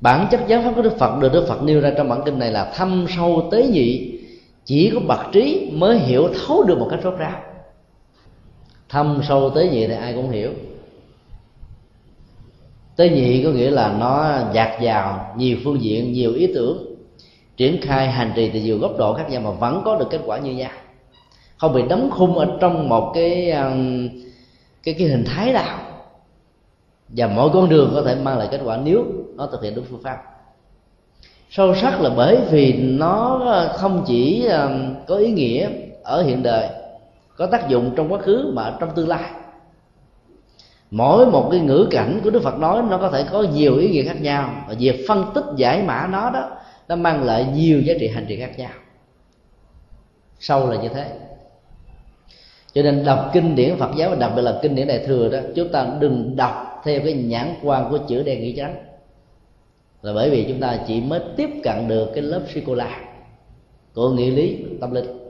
bản 0.00 0.28
chất 0.30 0.40
giáo 0.48 0.62
pháp 0.64 0.72
của 0.76 0.82
đức 0.82 0.98
phật 0.98 1.18
được 1.20 1.32
đức 1.32 1.46
phật 1.48 1.62
nêu 1.62 1.80
ra 1.80 1.92
trong 1.96 2.08
bản 2.08 2.22
kinh 2.24 2.38
này 2.38 2.50
là 2.50 2.72
thâm 2.76 3.06
sâu 3.16 3.48
tế 3.52 3.66
nhị. 3.66 4.18
Chỉ 4.64 4.90
có 4.94 5.00
bậc 5.00 5.20
trí 5.32 5.70
mới 5.72 5.98
hiểu 5.98 6.28
thấu 6.46 6.62
được 6.62 6.78
một 6.78 6.88
cách 6.90 7.00
rốt 7.02 7.14
ráo. 7.18 7.40
Thâm 8.88 9.20
sâu 9.28 9.50
tế 9.50 9.68
nhị 9.68 9.86
thì 9.86 9.94
ai 9.94 10.12
cũng 10.14 10.30
hiểu 10.30 10.50
tế 13.02 13.08
nhị 13.08 13.44
có 13.44 13.50
nghĩa 13.50 13.70
là 13.70 13.94
nó 13.98 14.38
dạt 14.52 14.70
vào 14.80 15.34
nhiều 15.36 15.56
phương 15.64 15.82
diện, 15.82 16.12
nhiều 16.12 16.32
ý 16.32 16.52
tưởng, 16.54 16.96
triển 17.56 17.80
khai 17.82 18.08
hành 18.08 18.32
trì 18.36 18.48
từ 18.48 18.60
nhiều 18.60 18.78
góc 18.78 18.96
độ 18.98 19.14
khác 19.14 19.30
nhau 19.30 19.40
mà 19.40 19.50
vẫn 19.50 19.82
có 19.84 19.96
được 19.96 20.06
kết 20.10 20.20
quả 20.26 20.38
như 20.38 20.52
nhau. 20.52 20.70
Không 21.56 21.74
bị 21.74 21.82
đóng 21.88 22.10
khung 22.10 22.38
ở 22.38 22.46
trong 22.60 22.88
một 22.88 23.12
cái 23.14 23.50
um, 23.50 24.08
cái 24.82 24.94
cái 24.98 25.08
hình 25.08 25.24
thái 25.24 25.52
nào. 25.52 25.78
Và 27.08 27.26
mỗi 27.26 27.50
con 27.52 27.68
đường 27.68 27.92
có 27.94 28.02
thể 28.02 28.14
mang 28.14 28.38
lại 28.38 28.48
kết 28.50 28.60
quả 28.64 28.78
nếu 28.84 29.04
nó 29.34 29.46
thực 29.46 29.62
hiện 29.62 29.74
đúng 29.74 29.84
phương 29.90 30.02
pháp. 30.02 30.16
Sâu 31.50 31.74
sắc 31.74 32.00
là 32.00 32.10
bởi 32.16 32.38
vì 32.50 32.72
nó 32.72 33.40
không 33.76 34.04
chỉ 34.06 34.46
um, 34.46 34.94
có 35.06 35.16
ý 35.16 35.30
nghĩa 35.30 35.70
ở 36.02 36.22
hiện 36.22 36.42
đời, 36.42 36.68
có 37.36 37.46
tác 37.46 37.68
dụng 37.68 37.90
trong 37.96 38.12
quá 38.12 38.18
khứ 38.18 38.52
mà 38.54 38.76
trong 38.80 38.90
tương 38.94 39.08
lai 39.08 39.30
mỗi 40.92 41.26
một 41.26 41.48
cái 41.50 41.60
ngữ 41.60 41.88
cảnh 41.90 42.20
của 42.24 42.30
đức 42.30 42.42
phật 42.42 42.58
nói, 42.58 42.82
nó 42.90 42.98
có 42.98 43.10
thể 43.10 43.24
có 43.32 43.42
nhiều 43.42 43.76
ý 43.76 43.88
nghĩa 43.88 44.02
khác 44.02 44.20
nhau. 44.20 44.50
Và 44.68 44.74
việc 44.78 45.04
phân 45.08 45.24
tích, 45.34 45.44
giải 45.56 45.82
mã 45.82 46.08
nó 46.12 46.30
đó, 46.30 46.50
nó 46.88 46.96
mang 46.96 47.24
lại 47.24 47.46
nhiều 47.54 47.80
giá 47.80 47.94
trị 48.00 48.08
hành 48.08 48.26
trì 48.28 48.36
khác 48.36 48.58
nhau. 48.58 48.70
Sâu 50.40 50.70
là 50.70 50.82
như 50.82 50.88
thế. 50.88 51.06
Cho 52.74 52.82
nên 52.82 53.04
đọc 53.04 53.30
kinh 53.32 53.54
điển 53.54 53.76
phật 53.76 53.90
giáo, 53.96 54.10
và 54.10 54.16
đặc 54.16 54.32
biệt 54.36 54.42
là 54.42 54.58
kinh 54.62 54.74
điển 54.74 54.86
đại 54.86 54.98
thừa 55.06 55.28
đó, 55.28 55.38
chúng 55.54 55.68
ta 55.68 55.86
đừng 56.00 56.36
đọc 56.36 56.80
theo 56.84 57.00
cái 57.04 57.12
nhãn 57.12 57.54
quan 57.62 57.90
của 57.90 57.98
chữ 58.08 58.22
đen 58.22 58.40
nghĩ 58.40 58.52
trắng. 58.56 58.74
Là 60.02 60.12
bởi 60.12 60.30
vì 60.30 60.44
chúng 60.48 60.60
ta 60.60 60.78
chỉ 60.86 61.00
mới 61.00 61.20
tiếp 61.36 61.50
cận 61.62 61.88
được 61.88 62.10
cái 62.14 62.22
lớp 62.22 62.42
sô 62.54 62.60
cô 62.66 62.74
la 62.74 63.00
của 63.94 64.10
nghĩa 64.10 64.30
lý, 64.30 64.64
tâm 64.80 64.90
linh 64.90 65.21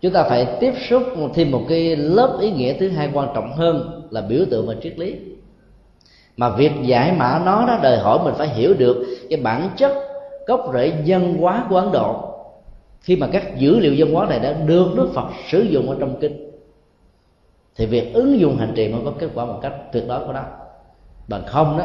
chúng 0.00 0.12
ta 0.12 0.22
phải 0.22 0.46
tiếp 0.60 0.72
xúc 0.88 1.02
thêm 1.34 1.50
một 1.50 1.62
cái 1.68 1.96
lớp 1.96 2.36
ý 2.40 2.50
nghĩa 2.50 2.72
thứ 2.72 2.88
hai 2.88 3.10
quan 3.12 3.28
trọng 3.34 3.52
hơn 3.52 4.02
là 4.10 4.20
biểu 4.20 4.44
tượng 4.50 4.66
và 4.66 4.74
triết 4.82 4.98
lý. 4.98 5.14
Mà 6.36 6.50
việc 6.50 6.72
giải 6.82 7.12
mã 7.12 7.42
nó 7.44 7.66
đó, 7.66 7.78
đòi 7.82 7.96
hỏi 7.96 8.18
mình 8.24 8.34
phải 8.38 8.48
hiểu 8.48 8.74
được 8.74 9.06
cái 9.30 9.40
bản 9.40 9.70
chất 9.76 9.92
gốc 10.46 10.70
rễ 10.74 10.92
dân 11.04 11.36
hóa 11.40 11.66
của 11.68 11.76
ấn 11.76 11.92
độ. 11.92 12.32
Khi 13.00 13.16
mà 13.16 13.26
các 13.32 13.58
dữ 13.58 13.78
liệu 13.78 13.94
dân 13.94 14.12
hóa 14.12 14.26
này 14.28 14.38
đã 14.38 14.52
được 14.52 14.86
đức 14.96 15.08
phật 15.14 15.26
sử 15.48 15.60
dụng 15.60 15.90
ở 15.90 15.96
trong 16.00 16.20
kinh, 16.20 16.50
thì 17.76 17.86
việc 17.86 18.14
ứng 18.14 18.40
dụng 18.40 18.56
hành 18.56 18.72
trì 18.74 18.88
mới 18.88 19.00
có 19.04 19.12
kết 19.18 19.28
quả 19.34 19.44
một 19.44 19.58
cách 19.62 19.72
tuyệt 19.92 20.04
đối 20.08 20.26
của 20.26 20.32
nó. 20.32 20.42
Bằng 21.28 21.42
không 21.46 21.78
đó, 21.78 21.84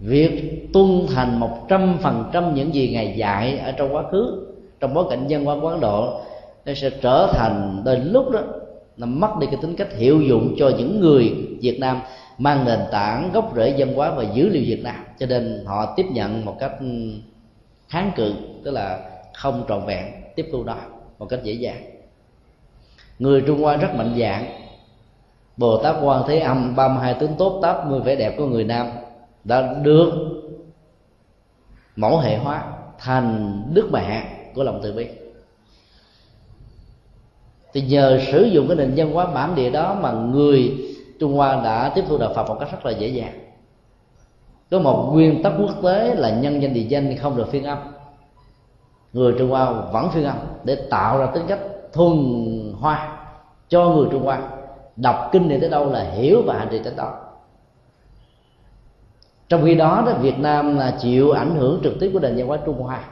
việc 0.00 0.66
tuân 0.72 1.06
thành 1.14 1.40
một 1.40 1.68
trăm 1.68 1.98
phần 2.02 2.24
trăm 2.32 2.54
những 2.54 2.74
gì 2.74 2.90
ngài 2.92 3.14
dạy 3.16 3.58
ở 3.58 3.72
trong 3.72 3.94
quá 3.94 4.02
khứ, 4.10 4.46
trong 4.80 4.94
bối 4.94 5.04
cảnh 5.10 5.24
dân 5.28 5.44
hóa 5.44 5.56
của 5.62 5.68
ấn 5.68 5.80
độ 5.80 6.20
nó 6.66 6.74
sẽ 6.74 6.90
trở 6.90 7.32
thành 7.32 7.82
đến 7.84 8.12
lúc 8.12 8.30
đó, 8.30 8.40
nó 8.96 9.06
mất 9.06 9.30
đi 9.40 9.46
cái 9.46 9.58
tính 9.62 9.76
cách 9.76 9.92
hiệu 9.96 10.20
dụng 10.20 10.54
cho 10.58 10.72
những 10.78 11.00
người 11.00 11.34
Việt 11.60 11.78
Nam 11.80 12.00
mang 12.38 12.64
nền 12.64 12.78
tảng 12.92 13.30
gốc 13.32 13.52
rễ 13.56 13.74
dân 13.76 13.94
hóa 13.94 14.14
và 14.16 14.24
dữ 14.34 14.48
liệu 14.48 14.62
Việt 14.66 14.80
Nam. 14.84 15.04
Cho 15.18 15.26
nên 15.26 15.64
họ 15.66 15.94
tiếp 15.96 16.06
nhận 16.10 16.44
một 16.44 16.56
cách 16.60 16.72
ừ, 16.80 16.86
kháng 17.88 18.12
cự, 18.16 18.34
tức 18.64 18.70
là 18.70 19.10
không 19.34 19.64
trọn 19.68 19.86
vẹn 19.86 20.04
tiếp 20.36 20.48
thu 20.52 20.64
đó 20.64 20.76
một 21.18 21.26
cách 21.26 21.40
dễ 21.42 21.52
dàng. 21.52 21.84
Người 23.18 23.40
Trung 23.46 23.62
Hoa 23.62 23.76
rất 23.76 23.94
mạnh 23.94 24.16
dạng. 24.20 24.46
Bồ 25.56 25.82
Tát 25.82 25.96
Quan 26.02 26.22
Thế 26.28 26.38
Âm 26.38 26.76
32 26.76 27.14
tướng 27.14 27.34
tốt 27.38 27.58
80 27.62 28.00
vẻ 28.00 28.16
đẹp 28.16 28.34
của 28.36 28.46
người 28.46 28.64
Nam 28.64 28.90
đã 29.44 29.74
được 29.82 30.12
mẫu 31.96 32.18
hệ 32.18 32.36
hóa 32.36 32.64
thành 32.98 33.62
đức 33.74 33.88
mẹ 33.92 34.24
của 34.54 34.62
lòng 34.64 34.80
từ 34.82 34.92
bi 34.92 35.06
thì 37.76 37.82
nhờ 37.82 38.20
sử 38.32 38.42
dụng 38.42 38.68
cái 38.68 38.76
nền 38.76 38.92
văn 38.96 39.12
hóa 39.12 39.26
bản 39.26 39.54
địa 39.54 39.70
đó 39.70 39.96
mà 40.00 40.12
người 40.12 40.72
Trung 41.20 41.34
Hoa 41.34 41.62
đã 41.64 41.92
tiếp 41.94 42.04
thu 42.08 42.18
đạo 42.18 42.32
Phật 42.34 42.48
một 42.48 42.56
cách 42.60 42.68
rất 42.72 42.86
là 42.86 42.92
dễ 42.92 43.08
dàng. 43.08 43.32
Có 44.70 44.78
một 44.78 45.10
nguyên 45.12 45.42
tắc 45.42 45.52
quốc 45.60 45.70
tế 45.82 46.14
là 46.14 46.30
nhân 46.30 46.62
danh 46.62 46.74
địa 46.74 46.86
danh 46.88 47.16
không 47.16 47.36
được 47.36 47.48
phiên 47.50 47.64
âm. 47.64 47.78
Người 49.12 49.34
Trung 49.38 49.50
Hoa 49.50 49.70
vẫn 49.72 50.10
phiên 50.10 50.24
âm 50.24 50.36
để 50.64 50.74
tạo 50.90 51.18
ra 51.18 51.26
tính 51.26 51.42
cách 51.48 51.58
thuần 51.92 52.16
hoa 52.80 53.18
cho 53.68 53.88
người 53.88 54.06
Trung 54.10 54.24
Hoa. 54.24 54.40
Đọc 54.96 55.28
kinh 55.32 55.48
này 55.48 55.60
tới 55.60 55.70
đâu 55.70 55.90
là 55.90 56.02
hiểu 56.02 56.42
và 56.46 56.58
hành 56.58 56.68
trì 56.70 56.78
tới 56.78 56.92
đó. 56.96 57.14
Trong 59.48 59.64
khi 59.64 59.74
đó 59.74 60.02
đó, 60.06 60.12
Việt 60.12 60.38
Nam 60.38 60.78
là 60.78 60.98
chịu 61.00 61.30
ảnh 61.30 61.56
hưởng 61.56 61.80
trực 61.84 62.00
tiếp 62.00 62.10
của 62.12 62.20
nền 62.20 62.36
văn 62.36 62.46
hóa 62.46 62.58
Trung 62.66 62.82
Hoa. 62.82 63.04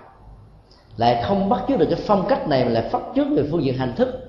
Lại 0.97 1.23
không 1.25 1.49
bắt 1.49 1.63
chước 1.69 1.79
được 1.79 1.87
cái 1.91 2.01
phong 2.07 2.27
cách 2.29 2.49
này 2.49 2.65
mà 2.65 2.71
lại 2.71 2.89
phát 2.91 3.03
trước 3.15 3.27
về 3.37 3.49
phương 3.51 3.65
diện 3.65 3.79
hành 3.79 3.93
thức 3.97 4.24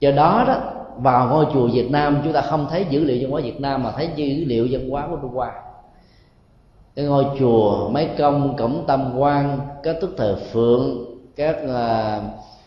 do 0.00 0.10
đó 0.10 0.44
đó 0.46 0.72
vào 0.96 1.28
ngôi 1.28 1.46
chùa 1.52 1.68
Việt 1.68 1.90
Nam 1.90 2.20
chúng 2.24 2.32
ta 2.32 2.40
không 2.40 2.66
thấy 2.70 2.86
dữ 2.90 3.04
liệu 3.04 3.18
văn 3.20 3.30
hóa 3.30 3.40
Việt 3.40 3.60
Nam 3.60 3.82
mà 3.82 3.92
thấy 3.92 4.10
dữ 4.16 4.44
liệu 4.44 4.68
văn 4.70 4.90
hóa 4.90 5.06
của 5.10 5.16
Trung 5.16 5.34
Hoa. 5.34 5.52
Cái 6.94 7.04
ngôi 7.04 7.24
chùa 7.38 7.88
mấy 7.88 8.10
công 8.18 8.56
cổng 8.56 8.84
tam 8.86 9.18
quan 9.18 9.58
các 9.82 9.96
tức 10.00 10.14
thờ 10.16 10.38
phượng 10.52 11.04
các 11.36 11.56
uh, 11.64 12.22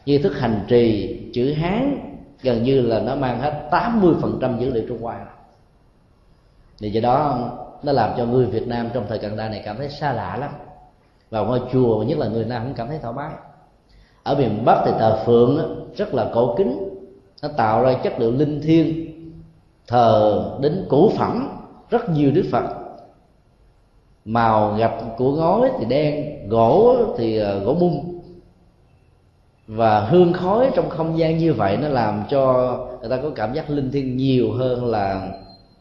nghi 0.05 0.17
thức 0.17 0.39
hành 0.39 0.65
trì 0.67 1.19
chữ 1.33 1.53
hán 1.53 1.99
gần 2.41 2.63
như 2.63 2.81
là 2.81 2.99
nó 2.99 3.15
mang 3.15 3.39
hết 3.39 3.69
80% 3.71 4.59
dữ 4.59 4.73
liệu 4.73 4.83
Trung 4.87 5.01
Hoa. 5.01 5.25
Thì 6.79 6.91
do 6.91 7.01
đó 7.01 7.49
nó 7.83 7.91
làm 7.91 8.11
cho 8.17 8.25
người 8.25 8.45
Việt 8.45 8.67
Nam 8.67 8.89
trong 8.93 9.05
thời 9.09 9.19
cận 9.19 9.37
đại 9.37 9.49
này 9.49 9.61
cảm 9.65 9.77
thấy 9.77 9.89
xa 9.89 10.13
lạ 10.13 10.37
lắm. 10.37 10.51
Vào 11.29 11.45
ngôi 11.45 11.61
chùa 11.71 12.03
nhất 12.03 12.17
là 12.17 12.27
người 12.27 12.45
Nam 12.45 12.63
cũng 12.63 12.73
cảm 12.73 12.87
thấy 12.87 12.99
thoải 13.01 13.13
mái. 13.13 13.31
Ở 14.23 14.35
miền 14.35 14.65
Bắc 14.65 14.81
thì 14.85 14.91
thờ 14.99 15.23
phượng 15.25 15.85
rất 15.95 16.13
là 16.13 16.29
cổ 16.33 16.55
kính 16.57 16.88
nó 17.41 17.49
tạo 17.57 17.83
ra 17.83 17.93
chất 18.03 18.19
liệu 18.19 18.31
linh 18.31 18.61
thiêng, 18.61 19.05
thờ 19.87 20.43
đến 20.61 20.85
cổ 20.89 21.09
phẩm 21.17 21.49
rất 21.89 22.09
nhiều 22.09 22.31
đức 22.31 22.45
phật. 22.51 22.75
Màu 24.25 24.75
gạch 24.75 25.03
của 25.17 25.35
ngói 25.35 25.71
thì 25.79 25.85
đen, 25.85 26.25
gỗ 26.49 26.97
thì 27.17 27.37
ờ, 27.37 27.59
gỗ 27.59 27.73
mung 27.73 28.21
và 29.67 29.99
hương 29.99 30.33
khói 30.33 30.71
trong 30.75 30.89
không 30.89 31.19
gian 31.19 31.37
như 31.37 31.53
vậy 31.53 31.77
nó 31.77 31.87
làm 31.87 32.23
cho 32.29 32.75
người 33.01 33.09
ta 33.09 33.17
có 33.23 33.29
cảm 33.35 33.53
giác 33.53 33.69
linh 33.69 33.91
thiêng 33.91 34.17
nhiều 34.17 34.51
hơn 34.51 34.85
là 34.85 35.31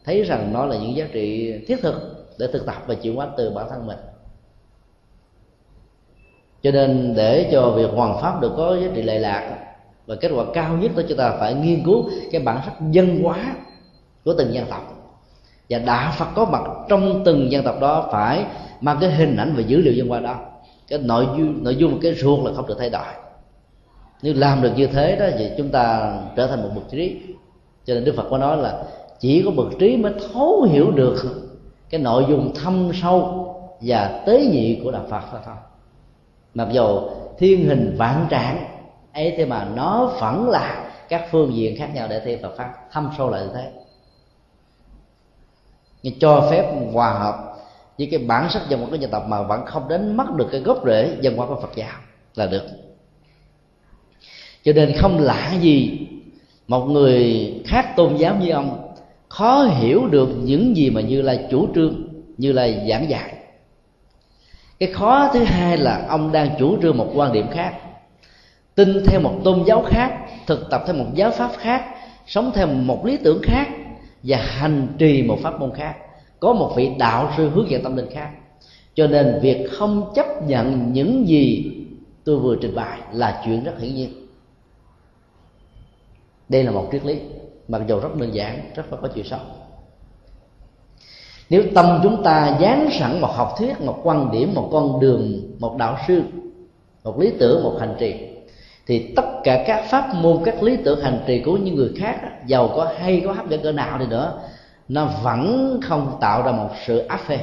thấy 0.05 0.23
rằng 0.23 0.53
nó 0.53 0.65
là 0.65 0.77
những 0.77 0.95
giá 0.95 1.07
trị 1.11 1.53
thiết 1.67 1.81
thực 1.81 2.25
để 2.39 2.47
thực 2.53 2.65
tập 2.65 2.83
và 2.87 2.95
chuyển 2.95 3.15
hóa 3.15 3.27
từ 3.37 3.49
bản 3.49 3.67
thân 3.69 3.87
mình. 3.87 3.97
Cho 6.61 6.71
nên 6.71 7.13
để 7.15 7.49
cho 7.51 7.69
việc 7.71 7.89
hoàn 7.93 8.21
pháp 8.21 8.41
được 8.41 8.51
có 8.57 8.77
giá 8.77 8.87
trị 8.95 9.01
lệ 9.01 9.19
lạc 9.19 9.68
và 10.09 10.15
kết 10.15 10.31
quả 10.35 10.45
cao 10.53 10.77
nhất 10.77 10.91
đó 10.95 11.03
chúng 11.09 11.17
ta 11.17 11.31
phải 11.39 11.53
nghiên 11.53 11.83
cứu 11.83 12.09
cái 12.31 12.41
bản 12.41 12.61
sắc 12.65 12.73
dân 12.91 13.23
hóa 13.23 13.55
của 14.25 14.33
từng 14.37 14.53
dân 14.53 14.65
tộc. 14.69 15.13
Và 15.69 15.79
đạo 15.79 16.13
phật 16.17 16.25
có 16.35 16.45
mặt 16.45 16.61
trong 16.89 17.21
từng 17.25 17.51
dân 17.51 17.63
tộc 17.63 17.75
đó 17.81 18.09
phải 18.11 18.45
mang 18.81 18.97
cái 19.01 19.11
hình 19.11 19.37
ảnh 19.37 19.53
và 19.55 19.61
dữ 19.61 19.81
liệu 19.81 19.93
dân 19.93 20.07
hóa 20.07 20.19
đó. 20.19 20.35
Cái 20.87 20.99
nội 20.99 21.25
dung 21.37 21.63
nội 21.63 21.75
dung 21.75 21.99
cái 22.01 22.13
ruột 22.15 22.45
là 22.45 22.51
không 22.55 22.67
được 22.67 22.75
thay 22.79 22.89
đổi. 22.89 23.13
Nếu 24.21 24.33
làm 24.37 24.61
được 24.61 24.71
như 24.75 24.87
thế 24.87 25.15
đó 25.15 25.25
thì 25.37 25.49
chúng 25.57 25.69
ta 25.69 26.13
trở 26.35 26.47
thành 26.47 26.61
một 26.61 26.69
bậc 26.75 26.89
trí. 26.91 27.21
Cho 27.85 27.93
nên 27.93 28.05
đức 28.05 28.15
phật 28.15 28.25
có 28.29 28.37
nói 28.37 28.57
là 28.57 28.83
chỉ 29.19 29.41
có 29.45 29.51
bậc 29.51 29.67
trí 29.79 29.97
mới 29.97 30.13
thấu 30.33 30.61
hiểu 30.61 30.91
được 30.91 31.15
cái 31.89 32.01
nội 32.01 32.25
dung 32.29 32.53
thâm 32.55 32.91
sâu 33.01 33.45
và 33.81 34.23
tế 34.25 34.45
nhị 34.45 34.81
của 34.83 34.91
đạo 34.91 35.03
phật 35.09 35.33
đó 35.33 35.39
thôi. 35.45 35.55
Mặc 36.53 36.67
dù 36.71 36.99
thiên 37.37 37.69
hình 37.69 37.95
vạn 37.97 38.25
trạng 38.29 38.78
ấy 39.13 39.33
thế 39.37 39.45
mà 39.45 39.67
nó 39.75 40.05
vẫn 40.21 40.49
là 40.49 40.91
các 41.09 41.25
phương 41.31 41.53
diện 41.55 41.75
khác 41.77 41.89
nhau 41.93 42.07
để 42.09 42.21
thi 42.25 42.37
Phật 42.41 42.57
pháp, 42.57 42.73
thâm 42.91 43.09
sâu 43.17 43.29
lại 43.29 43.41
như 43.41 43.49
thế. 43.53 43.71
Nhưng 46.03 46.19
cho 46.19 46.47
phép 46.51 46.73
hòa 46.93 47.13
hợp 47.13 47.35
với 47.97 48.07
cái 48.11 48.19
bản 48.19 48.49
sắc 48.49 48.61
dân 48.69 48.81
một 48.81 48.87
cái 48.91 48.99
dân 48.99 49.11
tộc 49.11 49.23
mà 49.27 49.41
vẫn 49.41 49.65
không 49.65 49.87
đến 49.87 50.17
mất 50.17 50.25
được 50.35 50.47
cái 50.51 50.61
gốc 50.61 50.81
rễ 50.85 51.17
dân 51.21 51.37
hóa 51.37 51.47
của 51.47 51.59
Phật 51.61 51.75
giáo 51.75 51.97
là 52.35 52.47
được. 52.47 52.63
Cho 54.63 54.73
nên 54.73 54.93
không 54.97 55.19
lạ 55.19 55.53
gì 55.61 56.07
một 56.67 56.85
người 56.85 57.53
khác 57.67 57.93
tôn 57.95 58.15
giáo 58.15 58.35
như 58.35 58.51
ông 58.51 58.93
khó 59.29 59.63
hiểu 59.63 60.07
được 60.07 60.29
những 60.43 60.77
gì 60.77 60.89
mà 60.89 61.01
như 61.01 61.21
là 61.21 61.37
chủ 61.51 61.67
trương, 61.75 62.07
như 62.37 62.51
là 62.51 62.67
giảng 62.89 63.09
dạy. 63.09 63.33
Cái 64.79 64.91
khó 64.93 65.29
thứ 65.33 65.43
hai 65.43 65.77
là 65.77 66.05
ông 66.09 66.31
đang 66.31 66.49
chủ 66.59 66.81
trương 66.81 66.97
một 66.97 67.11
quan 67.15 67.33
điểm 67.33 67.47
khác 67.51 67.73
tin 68.79 69.03
theo 69.05 69.21
một 69.21 69.33
tôn 69.43 69.63
giáo 69.65 69.83
khác, 69.87 70.19
thực 70.47 70.69
tập 70.69 70.83
theo 70.85 70.95
một 70.95 71.05
giáo 71.13 71.31
pháp 71.31 71.51
khác, 71.57 71.85
sống 72.27 72.51
theo 72.53 72.67
một 72.67 73.05
lý 73.05 73.17
tưởng 73.17 73.41
khác 73.43 73.67
và 74.23 74.37
hành 74.37 74.87
trì 74.97 75.23
một 75.23 75.37
pháp 75.41 75.59
môn 75.59 75.71
khác, 75.73 75.95
có 76.39 76.53
một 76.53 76.73
vị 76.75 76.91
đạo 76.99 77.33
sư 77.37 77.49
hướng 77.49 77.69
dẫn 77.69 77.83
tâm 77.83 77.95
linh 77.95 78.09
khác. 78.11 78.29
Cho 78.93 79.07
nên 79.07 79.39
việc 79.41 79.67
không 79.71 80.11
chấp 80.15 80.25
nhận 80.47 80.93
những 80.93 81.27
gì 81.27 81.71
tôi 82.23 82.39
vừa 82.39 82.55
trình 82.61 82.75
bày 82.75 82.99
là 83.11 83.41
chuyện 83.45 83.63
rất 83.63 83.79
hiển 83.79 83.95
nhiên. 83.95 84.27
Đây 86.49 86.63
là 86.63 86.71
một 86.71 86.89
triết 86.91 87.05
lý, 87.05 87.19
mặc 87.67 87.81
dù 87.87 87.99
rất 87.99 88.15
đơn 88.15 88.35
giản, 88.35 88.71
rất 88.75 88.91
là 88.91 88.97
có 89.01 89.07
chiều 89.07 89.23
sâu. 89.23 89.39
Nếu 91.49 91.63
tâm 91.75 91.99
chúng 92.03 92.23
ta 92.23 92.57
dán 92.61 92.89
sẵn 92.99 93.21
một 93.21 93.31
học 93.31 93.55
thuyết, 93.57 93.81
một 93.81 93.99
quan 94.03 94.31
điểm, 94.31 94.53
một 94.55 94.69
con 94.71 94.99
đường, 94.99 95.41
một 95.59 95.77
đạo 95.77 95.97
sư, 96.07 96.23
một 97.03 97.19
lý 97.19 97.31
tưởng, 97.39 97.63
một 97.63 97.77
hành 97.79 97.95
trì 97.99 98.38
thì 98.89 99.13
tất 99.15 99.25
cả 99.43 99.63
các 99.67 99.83
pháp 99.89 100.15
môn, 100.15 100.37
các 100.45 100.63
lý 100.63 100.77
tưởng 100.77 101.01
hành 101.01 101.19
trì 101.27 101.39
của 101.39 101.57
những 101.57 101.75
người 101.75 101.91
khác 101.97 102.47
giàu 102.47 102.69
có 102.75 102.87
hay 102.99 103.21
có 103.25 103.33
hấp 103.33 103.49
dẫn 103.49 103.61
cỡ 103.61 103.71
nào 103.71 103.97
đi 103.97 104.05
nữa, 104.05 104.33
nó 104.87 105.09
vẫn 105.23 105.79
không 105.83 106.17
tạo 106.21 106.43
ra 106.43 106.51
một 106.51 106.69
sự 106.85 106.97
áp 106.97 107.19
phê. 107.27 107.39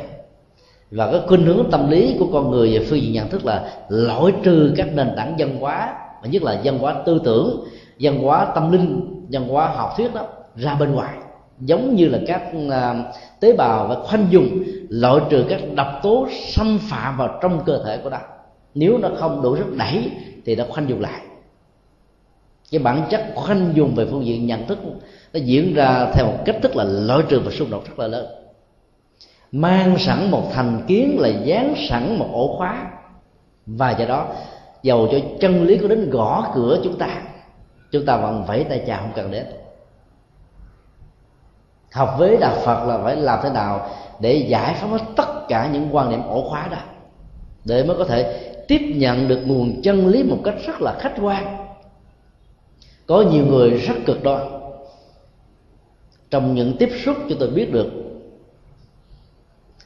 Và 0.91 1.11
cái 1.13 1.21
khuynh 1.27 1.47
hướng 1.47 1.71
tâm 1.71 1.91
lý 1.91 2.17
của 2.19 2.27
con 2.33 2.51
người 2.51 2.79
về 2.79 2.85
phương 2.85 3.03
diện 3.03 3.13
nhận 3.13 3.29
thức 3.29 3.45
là 3.45 3.71
loại 3.89 4.33
trừ 4.43 4.75
các 4.77 4.87
nền 4.95 5.09
tảng 5.17 5.35
văn 5.39 5.59
hóa, 5.61 5.95
và 6.23 6.29
nhất 6.29 6.43
là 6.43 6.61
văn 6.65 6.79
hóa 6.79 6.95
tư 7.07 7.21
tưởng, 7.25 7.65
văn 8.01 8.23
hóa 8.23 8.45
tâm 8.55 8.73
linh, 8.73 9.01
văn 9.33 9.49
hóa 9.49 9.69
học 9.69 9.95
thuyết 9.97 10.15
đó, 10.15 10.23
ra 10.57 10.75
bên 10.75 10.93
ngoài. 10.93 11.15
Giống 11.61 11.95
như 11.95 12.09
là 12.09 12.19
các 12.27 12.43
à, 12.71 12.95
tế 13.41 13.53
bào 13.53 13.87
và 13.87 13.95
khoanh 13.95 14.27
dùng 14.31 14.49
loại 14.89 15.21
trừ 15.31 15.45
các 15.49 15.61
độc 15.75 15.89
tố 16.03 16.27
xâm 16.47 16.79
phạm 16.79 17.17
vào 17.17 17.39
trong 17.43 17.61
cơ 17.67 17.83
thể 17.85 17.97
của 17.97 18.11
nó. 18.11 18.19
Nếu 18.75 18.99
nó 18.99 19.09
không 19.17 19.43
đủ 19.43 19.57
sức 19.57 19.77
đẩy 19.77 20.11
thì 20.45 20.57
nó 20.57 20.65
khoanh 20.69 20.89
dùng 20.89 21.01
lại 21.01 21.21
cái 22.71 22.79
bản 22.79 23.07
chất 23.11 23.27
khoanh 23.35 23.73
dùng 23.75 23.95
về 23.95 24.07
phương 24.11 24.27
diện 24.27 24.47
nhận 24.47 24.67
thức 24.67 24.79
nó 25.33 25.41
diễn 25.41 25.75
ra 25.75 26.11
theo 26.13 26.27
một 26.27 26.39
cách 26.45 26.57
thức 26.63 26.77
là 26.77 26.85
loại 26.85 27.23
trừ 27.29 27.41
và 27.45 27.51
xung 27.51 27.71
đột 27.71 27.85
rất 27.89 27.99
là 27.99 28.07
lớn. 28.07 28.27
Mang 29.53 29.99
sẵn 29.99 30.31
một 30.31 30.51
thành 30.53 30.85
kiến 30.87 31.17
là 31.21 31.29
dán 31.29 31.75
sẵn 31.89 32.19
một 32.19 32.29
ổ 32.33 32.57
khóa. 32.57 32.91
Và 33.67 33.91
do 33.91 34.05
đó, 34.05 34.29
dầu 34.83 35.09
cho 35.13 35.19
chân 35.41 35.65
lý 35.65 35.79
có 35.79 35.89
đến 35.89 36.11
gõ 36.11 36.53
cửa 36.55 36.79
chúng 36.85 36.99
ta 36.99 37.09
chúng 37.93 38.07
ta 38.07 38.17
vẫn 38.17 38.45
vẫy 38.45 38.65
tay 38.65 38.83
chào 38.87 38.99
không 38.99 39.13
cần 39.15 39.31
đến. 39.31 39.47
Học 41.93 42.15
với 42.19 42.37
đạo 42.37 42.55
phật 42.65 42.87
là 42.87 42.99
phải 43.05 43.17
làm 43.17 43.39
thế 43.43 43.51
nào 43.51 43.91
để 44.21 44.35
giải 44.49 44.75
phóng 44.81 44.91
hết 44.91 45.05
tất 45.17 45.49
cả 45.49 45.71
những 45.73 45.89
quan 45.93 46.11
niệm 46.11 46.23
ổ 46.29 46.49
khóa 46.49 46.69
đó, 46.71 46.79
để 47.65 47.85
mới 47.85 47.97
có 47.97 48.05
thể 48.05 48.53
tiếp 48.69 48.81
nhận 48.95 49.29
được 49.29 49.43
nguồn 49.47 49.83
chân 49.83 50.07
lý 50.07 50.23
một 50.23 50.39
cách 50.45 50.55
rất 50.67 50.81
là 50.81 50.97
khách 50.99 51.15
quan 51.23 51.66
có 53.07 53.23
nhiều 53.23 53.47
người 53.47 53.71
rất 53.71 53.95
cực 54.07 54.23
đoan. 54.23 54.43
Trong 56.31 56.55
những 56.55 56.77
tiếp 56.79 56.89
xúc 57.05 57.17
cho 57.29 57.37
tôi 57.39 57.51
biết 57.51 57.73
được, 57.73 57.93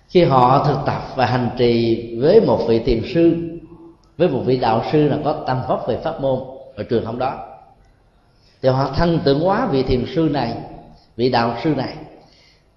khi 0.09 0.25
họ 0.25 0.65
thực 0.65 0.79
tập 0.87 1.03
và 1.17 1.27
hành 1.27 1.51
trì 1.59 2.19
với 2.21 2.41
một 2.41 2.61
vị 2.69 2.79
thiền 2.79 3.03
sư, 3.15 3.37
với 4.17 4.29
một 4.29 4.43
vị 4.45 4.57
đạo 4.57 4.85
sư 4.93 5.09
là 5.09 5.19
có 5.25 5.45
tâm 5.47 5.61
vóc 5.69 5.85
về 5.89 5.97
pháp 6.05 6.21
môn 6.21 6.41
ở 6.77 6.83
trường 6.83 7.05
không 7.05 7.19
đó, 7.19 7.47
thì 8.63 8.69
họ 8.69 8.93
thân 8.97 9.21
tưởng 9.25 9.41
hóa 9.41 9.69
vị 9.71 9.83
thiền 9.83 10.07
sư 10.15 10.29
này, 10.33 10.57
vị 11.17 11.31
đạo 11.31 11.57
sư 11.65 11.75
này, 11.77 11.95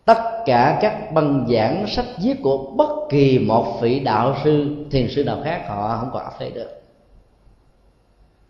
tất 0.06 0.18
cả 0.46 0.80
các 0.82 1.14
băng 1.14 1.48
giảng 1.54 1.86
sách 1.88 2.06
viết 2.24 2.36
của 2.42 2.58
bất 2.58 2.90
kỳ 3.10 3.40
một 3.40 3.78
vị 3.82 4.00
đạo 4.00 4.36
sư, 4.44 4.86
thiền 4.92 5.08
sư 5.16 5.24
nào 5.24 5.42
khác 5.44 5.66
họ 5.68 5.98
không 6.00 6.10
có 6.14 6.20
áp 6.20 6.32
phê 6.40 6.50
được 6.50 6.83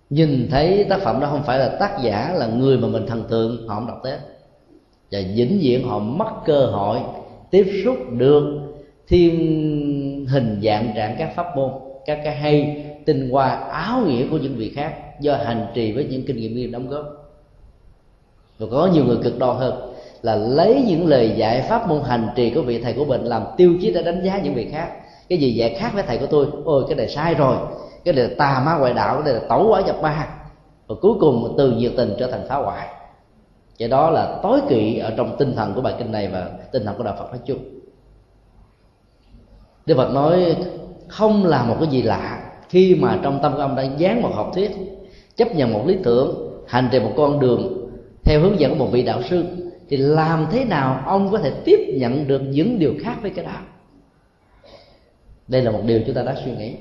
nhìn 0.10 0.48
thấy 0.52 0.86
tác 0.90 1.00
phẩm 1.00 1.20
đó 1.20 1.28
không 1.32 1.44
phải 1.44 1.60
là 1.60 1.70
tác 1.80 1.98
giả, 2.04 2.34
là 2.36 2.48
người 2.48 2.78
mà 2.78 2.88
mình 2.88 3.06
thần 3.08 3.24
tượng, 3.30 3.68
họ 3.68 3.76
không 3.76 3.88
đọc 3.88 4.00
tới. 4.04 4.18
Và 5.12 5.20
vĩnh 5.36 5.60
viễn 5.62 5.88
họ 5.88 6.00
mất 6.00 6.32
cơ 6.46 6.66
hội 6.66 7.00
tiếp 7.52 7.82
xúc 7.86 7.98
được 8.12 8.60
thiên 9.08 10.26
hình 10.30 10.62
dạng 10.64 10.94
trạng 10.96 11.16
các 11.20 11.36
pháp 11.36 11.56
môn, 11.56 11.72
các 12.06 12.20
cái 12.24 12.36
hay 12.36 12.86
tinh 13.06 13.30
hoa, 13.30 13.50
áo 13.56 14.02
nghĩa 14.08 14.28
của 14.32 14.38
những 14.38 14.56
vị 14.56 14.72
khác 14.76 14.94
do 15.20 15.36
hành 15.36 15.68
trì 15.74 15.92
với 15.92 16.06
những 16.06 16.26
kinh 16.26 16.38
nghiệm 16.38 16.72
đóng 16.72 16.90
góp. 16.90 17.06
Và 18.60 18.68
có 18.72 18.90
nhiều 18.94 19.06
người 19.06 19.18
cực 19.24 19.40
đoan 19.40 19.58
hơn 19.58 19.94
là 20.22 20.36
lấy 20.36 20.84
những 20.88 21.08
lời 21.08 21.34
dạy 21.38 21.62
pháp 21.62 21.88
môn 21.88 22.02
hành 22.06 22.28
trì 22.36 22.50
của 22.50 22.62
vị 22.62 22.82
thầy 22.82 22.94
của 22.94 23.06
mình 23.06 23.24
làm 23.24 23.44
tiêu 23.58 23.74
chí 23.82 23.92
để 23.94 24.04
đánh 24.04 24.22
giá 24.26 24.40
những 24.44 24.54
vị 24.54 24.68
khác. 24.72 24.88
Cái 25.30 25.40
gì 25.40 25.54
dạy 25.54 25.76
khác 25.80 25.92
với 25.94 26.04
thầy 26.08 26.18
của 26.18 26.26
tôi? 26.26 26.46
Ôi, 26.66 26.84
cái 26.88 26.96
này 26.96 27.08
sai 27.08 27.34
rồi 27.34 27.58
cái 28.06 28.14
này 28.14 28.24
là 28.24 28.36
tà 28.38 28.64
ma 28.66 28.78
ngoại 28.78 28.94
đạo, 28.94 29.16
cái 29.16 29.24
này 29.24 29.42
là 29.42 29.48
tẩu 29.50 29.68
quả 29.70 29.82
nhập 29.82 29.96
ma. 30.02 30.28
Và 30.88 30.96
cuối 31.02 31.14
cùng 31.20 31.56
từ 31.58 31.72
nhiệt 31.72 31.92
tình 31.98 32.14
trở 32.20 32.32
thành 32.32 32.46
phá 32.50 32.56
hoại. 32.56 32.88
Cái 33.78 33.88
đó 33.88 34.10
là 34.10 34.40
tối 34.44 34.62
kỵ 34.70 34.98
ở 34.98 35.14
trong 35.18 35.36
tinh 35.38 35.56
thần 35.56 35.74
của 35.74 35.82
bài 35.82 35.96
kinh 35.98 36.12
này 36.12 36.28
và 36.28 36.50
tinh 36.72 36.86
thần 36.86 36.98
của 36.98 37.04
đạo 37.04 37.16
phật 37.20 37.30
nói 37.30 37.40
chung. 37.46 37.60
Đức 39.86 39.96
phật 39.98 40.14
nói, 40.14 40.56
không 41.08 41.46
là 41.46 41.64
một 41.64 41.76
cái 41.80 41.88
gì 41.90 42.02
lạ 42.02 42.52
khi 42.70 42.96
mà 42.96 43.20
trong 43.24 43.40
tâm 43.44 43.54
của 43.54 43.62
ông 43.62 43.76
đã 43.76 43.84
dán 43.84 44.22
một 44.22 44.32
học 44.34 44.52
thuyết, 44.54 44.72
chấp 45.36 45.56
nhận 45.56 45.74
một 45.74 45.84
lý 45.88 45.98
tưởng, 46.04 46.50
hành 46.68 46.90
trì 46.92 47.00
một 47.00 47.12
con 47.18 47.40
đường 47.40 47.90
theo 48.24 48.40
hướng 48.40 48.60
dẫn 48.60 48.72
của 48.72 48.86
một 48.86 48.92
vị 48.92 49.04
đạo 49.04 49.22
sư, 49.30 49.46
thì 49.90 49.98
làm 49.98 50.48
thế 50.52 50.66
nào 50.66 51.04
ông 51.06 51.32
có 51.32 51.38
thể 51.38 51.52
tiếp 51.66 51.80
nhận 51.98 52.28
được 52.28 52.40
những 52.40 52.80
điều 52.80 52.94
khác 53.04 53.16
với 53.22 53.32
cái 53.32 53.46
đó? 53.46 53.58
Đây 55.48 55.62
là 55.62 55.72
một 55.72 55.82
điều 55.86 56.02
chúng 56.06 56.16
ta 56.16 56.24
đã 56.24 56.36
suy 56.46 56.52
nghĩ 56.52 56.76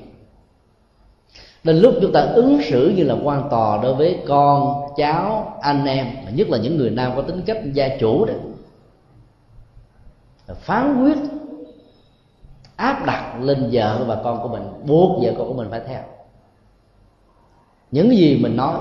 đến 1.65 1.77
lúc 1.77 1.95
chúng 2.03 2.13
ta 2.13 2.21
ứng 2.21 2.61
xử 2.63 2.89
như 2.97 3.05
là 3.05 3.17
quan 3.25 3.49
tòa 3.51 3.83
đối 3.83 3.95
với 3.95 4.19
con, 4.29 4.83
cháu, 4.97 5.59
anh 5.61 5.85
em 5.85 6.07
nhất 6.35 6.49
là 6.49 6.59
những 6.59 6.77
người 6.77 6.91
nam 6.91 7.13
có 7.17 7.23
tính 7.23 7.43
cách 7.47 7.59
gia 7.73 7.97
chủ 8.01 8.25
đó 8.25 8.35
phán 10.55 11.05
quyết, 11.05 11.17
áp 12.77 13.07
đặt 13.07 13.39
lên 13.41 13.69
vợ 13.73 14.05
và 14.07 14.21
con 14.25 14.43
của 14.43 14.49
mình, 14.49 14.63
buộc 14.87 15.23
vợ 15.23 15.33
con 15.39 15.49
của 15.49 15.55
mình 15.55 15.69
phải 15.71 15.81
theo. 15.87 16.03
Những 17.91 18.17
gì 18.17 18.39
mình 18.43 18.57
nói, 18.57 18.79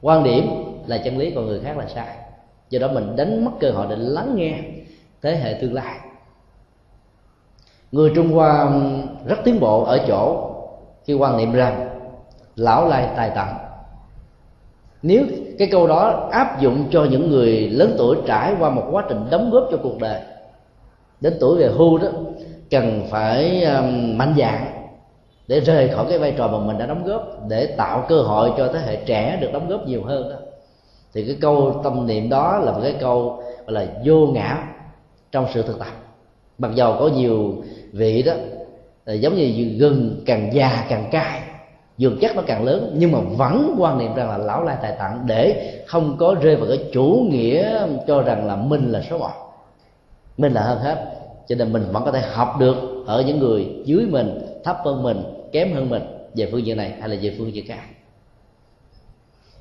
quan 0.00 0.24
điểm 0.24 0.50
là 0.86 0.98
chân 0.98 1.18
lý 1.18 1.30
còn 1.30 1.46
người 1.46 1.60
khác 1.60 1.78
là 1.78 1.86
sai. 1.88 2.16
Do 2.70 2.78
đó 2.78 2.88
mình 2.92 3.16
đánh 3.16 3.44
mất 3.44 3.50
cơ 3.60 3.70
hội 3.70 3.86
để 3.90 3.96
lắng 3.96 4.32
nghe 4.36 4.58
thế 5.22 5.36
hệ 5.36 5.58
tương 5.60 5.74
lai. 5.74 5.98
Người 7.92 8.12
trung 8.14 8.32
hoa 8.32 8.80
rất 9.26 9.38
tiến 9.44 9.60
bộ 9.60 9.82
ở 9.82 10.04
chỗ 10.08 10.50
khi 11.04 11.14
quan 11.14 11.36
niệm 11.36 11.52
rằng 11.52 11.91
lão 12.56 12.88
lai 12.88 13.08
tài 13.16 13.30
tận 13.34 13.48
nếu 15.02 15.24
cái 15.58 15.68
câu 15.72 15.86
đó 15.86 16.28
áp 16.32 16.60
dụng 16.60 16.84
cho 16.90 17.04
những 17.04 17.30
người 17.30 17.68
lớn 17.68 17.94
tuổi 17.98 18.16
trải 18.26 18.54
qua 18.58 18.70
một 18.70 18.88
quá 18.90 19.04
trình 19.08 19.24
đóng 19.30 19.50
góp 19.50 19.68
cho 19.70 19.76
cuộc 19.82 19.98
đời 20.00 20.20
đến 21.20 21.36
tuổi 21.40 21.58
về 21.58 21.68
hưu 21.68 21.98
đó 21.98 22.08
cần 22.70 23.06
phải 23.10 23.64
um, 23.64 24.18
mạnh 24.18 24.34
dạn 24.38 24.64
để 25.48 25.60
rời 25.60 25.88
khỏi 25.88 26.06
cái 26.08 26.18
vai 26.18 26.34
trò 26.36 26.48
mà 26.48 26.58
mình 26.58 26.78
đã 26.78 26.86
đóng 26.86 27.04
góp 27.04 27.48
để 27.48 27.66
tạo 27.66 28.06
cơ 28.08 28.22
hội 28.22 28.52
cho 28.56 28.72
thế 28.72 28.80
hệ 28.80 28.96
trẻ 29.06 29.38
được 29.40 29.52
đóng 29.52 29.68
góp 29.68 29.86
nhiều 29.86 30.02
hơn 30.04 30.30
đó. 30.30 30.36
Thì 31.14 31.24
cái 31.24 31.36
câu 31.40 31.80
tâm 31.84 32.06
niệm 32.06 32.28
đó 32.28 32.58
là 32.58 32.72
một 32.72 32.80
cái 32.82 32.94
câu 33.00 33.42
gọi 33.66 33.72
là 33.72 33.86
vô 34.04 34.26
ngã 34.26 34.64
trong 35.32 35.46
sự 35.54 35.62
thực 35.62 35.78
tập. 35.78 35.86
Mặc 36.58 36.70
dầu 36.74 36.96
có 36.98 37.08
nhiều 37.08 37.54
vị 37.92 38.22
đó 38.22 38.32
ờ, 39.04 39.14
giống 39.14 39.34
như 39.34 39.76
gừng 39.78 40.22
càng 40.26 40.50
già 40.54 40.86
càng 40.88 41.08
cay 41.10 41.40
dược 42.02 42.12
chất 42.20 42.36
nó 42.36 42.42
càng 42.46 42.64
lớn, 42.64 42.94
nhưng 42.94 43.12
mà 43.12 43.18
vẫn 43.36 43.74
quan 43.78 43.98
niệm 43.98 44.14
rằng 44.14 44.28
là 44.28 44.38
lão 44.38 44.64
lai 44.64 44.76
tài 44.82 44.92
tặng 44.98 45.22
để 45.26 45.72
không 45.86 46.16
có 46.18 46.34
rơi 46.40 46.56
vào 46.56 46.68
cái 46.68 46.78
chủ 46.92 47.26
nghĩa 47.30 47.86
cho 48.06 48.22
rằng 48.22 48.46
là 48.46 48.56
mình 48.56 48.92
là 48.92 49.02
số 49.10 49.18
một 49.18 49.30
mình 50.38 50.52
là 50.52 50.60
hơn 50.60 50.78
hết, 50.78 51.04
cho 51.48 51.54
nên 51.54 51.72
mình 51.72 51.84
vẫn 51.92 52.04
có 52.04 52.12
thể 52.12 52.20
học 52.32 52.56
được 52.60 52.76
ở 53.06 53.22
những 53.26 53.38
người 53.38 53.66
dưới 53.84 54.06
mình, 54.10 54.38
thấp 54.64 54.78
hơn 54.84 55.02
mình, 55.02 55.22
kém 55.52 55.74
hơn 55.74 55.90
mình, 55.90 56.02
về 56.34 56.48
phương 56.52 56.66
diện 56.66 56.76
này 56.76 56.92
hay 57.00 57.08
là 57.08 57.16
về 57.22 57.34
phương 57.38 57.54
diện 57.54 57.66
khác. 57.66 57.78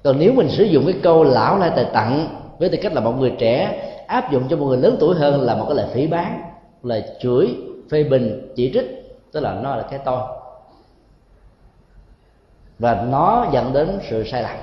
Còn 0.04 0.20
nếu 0.20 0.34
mình 0.34 0.50
sử 0.50 0.64
dụng 0.64 0.86
cái 0.86 0.96
câu 1.04 1.24
lão 1.24 1.58
lai 1.58 1.72
tài 1.76 1.86
tặng 1.94 2.28
với 2.60 2.70
tư 2.70 2.78
cách 2.82 2.94
là 2.94 3.02
một 3.02 3.12
người 3.20 3.34
trẻ, 3.38 3.84
áp 4.08 4.32
dụng 4.32 4.44
cho 4.50 4.58
một 4.58 4.66
người 4.66 4.78
lớn 4.78 4.98
tuổi 5.00 5.16
hơn 5.16 5.42
là 5.42 5.56
một 5.56 5.66
cái 5.68 5.76
lời 5.76 5.86
phỉ 5.94 6.08
bán 6.08 6.42
lời 6.84 7.04
chửi, 7.22 7.56
phê 7.92 8.04
bình, 8.04 8.54
chỉ 8.56 8.72
trích, 8.74 9.16
tức 9.32 9.40
là 9.40 9.60
nó 9.64 9.76
là 9.76 9.84
cái 9.84 10.00
tôi 10.06 10.22
và 12.82 13.06
nó 13.10 13.48
dẫn 13.52 13.74
đến 13.74 14.00
sự 14.10 14.24
sai 14.24 14.44
lầm. 14.44 14.56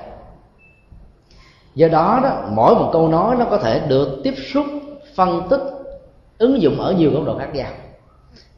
Do 1.75 1.87
đó 1.87 2.19
đó, 2.23 2.43
mỗi 2.51 2.75
một 2.75 2.89
câu 2.93 3.07
nói 3.07 3.35
nó 3.35 3.45
có 3.45 3.57
thể 3.57 3.81
được 3.87 4.19
tiếp 4.23 4.33
xúc, 4.53 4.65
phân 5.15 5.47
tích, 5.49 5.61
ứng 6.37 6.61
dụng 6.61 6.79
ở 6.79 6.93
nhiều 6.93 7.11
góc 7.13 7.25
độ 7.25 7.37
khác 7.37 7.49
nhau. 7.53 7.71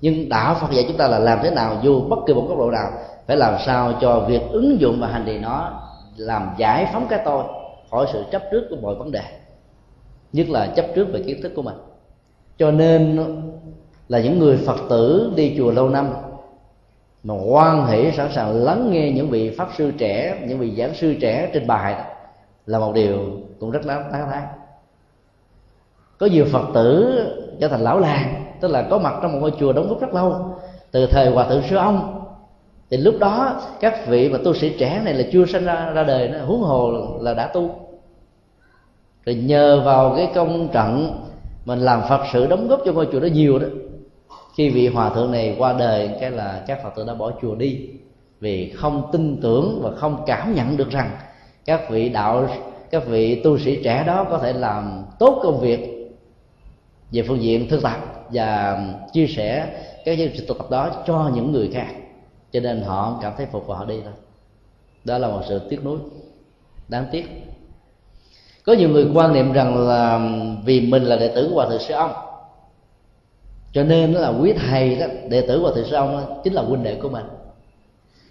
Nhưng 0.01 0.29
đạo 0.29 0.55
phật 0.61 0.71
dạy 0.71 0.85
chúng 0.87 0.97
ta 0.97 1.07
là 1.07 1.19
làm 1.19 1.39
thế 1.43 1.51
nào 1.51 1.77
dù 1.81 2.01
bất 2.01 2.19
kỳ 2.27 2.33
một 2.33 2.45
góc 2.49 2.57
độ 2.57 2.71
nào, 2.71 2.91
phải 3.27 3.37
làm 3.37 3.55
sao 3.65 3.93
cho 4.01 4.19
việc 4.19 4.41
ứng 4.51 4.81
dụng 4.81 4.97
và 5.01 5.07
hành 5.07 5.23
trì 5.25 5.39
nó 5.39 5.81
làm 6.17 6.49
giải 6.57 6.89
phóng 6.93 7.07
cái 7.09 7.19
tôi 7.25 7.43
khỏi 7.91 8.05
sự 8.13 8.23
chấp 8.31 8.41
trước 8.51 8.67
của 8.69 8.75
mọi 8.81 8.95
vấn 8.95 9.11
đề, 9.11 9.23
nhất 10.33 10.49
là 10.49 10.67
chấp 10.75 10.85
trước 10.95 11.07
về 11.13 11.23
kiến 11.25 11.41
thức 11.43 11.51
của 11.55 11.61
mình. 11.61 11.75
Cho 12.57 12.71
nên 12.71 13.25
là 14.07 14.19
những 14.19 14.39
người 14.39 14.57
phật 14.57 14.77
tử 14.89 15.31
đi 15.35 15.55
chùa 15.57 15.71
lâu 15.71 15.89
năm 15.89 16.09
mà 17.23 17.33
quan 17.49 17.87
hỷ 17.87 18.11
sẵn 18.11 18.31
sàng 18.31 18.63
lắng 18.63 18.91
nghe 18.91 19.11
những 19.11 19.29
vị 19.29 19.55
pháp 19.57 19.69
sư 19.77 19.91
trẻ, 19.97 20.41
những 20.47 20.59
vị 20.59 20.75
giảng 20.77 20.93
sư 20.93 21.15
trẻ 21.21 21.49
trên 21.53 21.67
bài 21.67 21.93
đó 21.93 22.03
là 22.65 22.79
một 22.79 22.93
điều 22.93 23.17
cũng 23.59 23.71
rất 23.71 23.85
đáng 23.85 24.09
tán 24.11 24.29
thán 24.31 24.43
có 26.21 26.27
nhiều 26.27 26.45
phật 26.51 26.67
tử 26.73 27.19
trở 27.59 27.67
thành 27.67 27.81
lão 27.81 27.99
làng, 27.99 28.45
tức 28.59 28.67
là 28.67 28.81
có 28.89 28.97
mặt 28.97 29.13
trong 29.21 29.31
một 29.31 29.37
ngôi 29.41 29.51
chùa 29.59 29.73
đóng 29.73 29.89
góp 29.89 30.01
rất 30.01 30.13
lâu. 30.13 30.55
Từ 30.91 31.05
thời 31.05 31.31
hòa 31.31 31.47
thượng 31.49 31.63
sư 31.69 31.75
ông, 31.75 32.23
thì 32.89 32.97
lúc 32.97 33.15
đó 33.19 33.61
các 33.79 34.07
vị 34.07 34.29
mà 34.29 34.39
tu 34.43 34.53
sĩ 34.53 34.77
trẻ 34.79 35.01
này 35.05 35.13
là 35.13 35.23
chưa 35.31 35.45
sinh 35.45 35.65
ra 35.65 35.91
ra 35.95 36.03
đời 36.03 36.27
nó 36.27 36.45
huống 36.45 36.61
hồ 36.61 36.91
là 37.21 37.33
đã 37.33 37.47
tu. 37.47 37.75
Rồi 39.25 39.35
nhờ 39.35 39.81
vào 39.85 40.13
cái 40.17 40.31
công 40.35 40.67
trận 40.73 41.21
mình 41.65 41.79
làm 41.79 42.01
phật 42.09 42.21
sự 42.33 42.47
đóng 42.47 42.67
góp 42.67 42.81
cho 42.85 42.93
ngôi 42.93 43.07
chùa 43.11 43.19
đó 43.19 43.27
nhiều 43.33 43.59
đó 43.59 43.67
khi 44.55 44.69
vị 44.69 44.87
hòa 44.87 45.09
thượng 45.09 45.31
này 45.31 45.55
qua 45.57 45.73
đời, 45.73 46.09
cái 46.19 46.31
là 46.31 46.63
các 46.67 46.83
phật 46.83 46.89
tử 46.95 47.03
đã 47.07 47.13
bỏ 47.13 47.31
chùa 47.41 47.55
đi 47.55 47.87
vì 48.39 48.69
không 48.69 49.09
tin 49.11 49.41
tưởng 49.41 49.79
và 49.83 49.91
không 49.95 50.23
cảm 50.25 50.55
nhận 50.55 50.77
được 50.77 50.89
rằng 50.89 51.11
các 51.65 51.89
vị 51.89 52.09
đạo, 52.09 52.47
các 52.91 53.07
vị 53.07 53.41
tu 53.43 53.57
sĩ 53.57 53.79
trẻ 53.83 54.03
đó 54.07 54.25
có 54.29 54.37
thể 54.37 54.53
làm 54.53 55.03
tốt 55.19 55.39
công 55.43 55.59
việc 55.59 56.11
về 57.11 57.23
phương 57.27 57.41
diện 57.41 57.69
thực 57.69 57.83
tập 57.83 57.97
và 58.29 58.79
chia 59.13 59.27
sẻ 59.27 59.67
các 60.05 60.11
giá 60.11 60.25
trị 60.33 60.45
thực 60.47 60.57
tập 60.57 60.69
đó 60.69 60.91
cho 61.05 61.31
những 61.35 61.51
người 61.51 61.69
khác. 61.73 61.87
Cho 62.51 62.59
nên 62.59 62.81
họ 62.81 63.19
cảm 63.21 63.33
thấy 63.37 63.45
phục 63.51 63.67
và 63.67 63.77
họ 63.77 63.85
đi 63.85 63.99
thôi. 64.03 64.13
Đó 65.03 65.17
là 65.17 65.27
một 65.27 65.41
sự 65.49 65.59
tiếc 65.69 65.85
nuối 65.85 65.99
đáng 66.87 67.05
tiếc. 67.11 67.25
Có 68.65 68.73
nhiều 68.73 68.89
người 68.89 69.07
quan 69.13 69.33
niệm 69.33 69.53
rằng 69.53 69.87
là 69.87 70.29
vì 70.65 70.81
mình 70.81 71.03
là 71.03 71.15
đệ 71.15 71.27
tử 71.27 71.47
của 71.49 71.55
hòa 71.55 71.69
thượng 71.69 71.81
sư 71.81 71.93
ông 71.93 72.11
cho 73.73 73.83
nên 73.83 74.13
nó 74.13 74.19
là 74.19 74.29
quý 74.29 74.53
thầy 74.53 74.95
đó 74.95 75.05
đệ 75.29 75.41
tử 75.41 75.61
và 75.63 75.71
thầy 75.75 75.83
sư 75.83 75.91
đó, 75.91 76.21
chính 76.43 76.53
là 76.53 76.61
huynh 76.61 76.83
đệ 76.83 76.95
của 76.95 77.09
mình. 77.09 77.25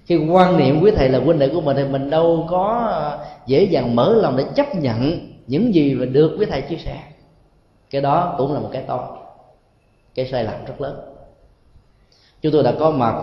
Khi 0.06 0.16
quan 0.16 0.56
niệm 0.56 0.80
quý 0.82 0.90
thầy 0.96 1.08
là 1.08 1.18
huynh 1.18 1.38
đệ 1.38 1.48
của 1.48 1.60
mình 1.60 1.76
thì 1.76 1.84
mình 1.84 2.10
đâu 2.10 2.46
có 2.50 2.86
ờ, 2.90 3.26
dễ 3.46 3.62
dàng 3.62 3.96
mở 3.96 4.14
lòng 4.14 4.36
để 4.36 4.44
chấp 4.54 4.74
nhận 4.74 5.18
những 5.46 5.74
gì 5.74 5.94
mà 5.94 6.06
được 6.06 6.36
quý 6.38 6.46
thầy 6.46 6.62
chia 6.62 6.76
sẻ. 6.76 7.02
Cái 7.90 8.00
đó 8.00 8.34
cũng 8.38 8.52
là 8.52 8.60
một 8.60 8.68
cái 8.72 8.82
to 8.82 9.16
cái 10.14 10.26
sai 10.26 10.44
lầm 10.44 10.64
rất 10.66 10.80
lớn. 10.80 11.00
Chúng 12.42 12.52
tôi 12.52 12.62
đã 12.62 12.72
có 12.78 12.90
mặt 12.90 13.14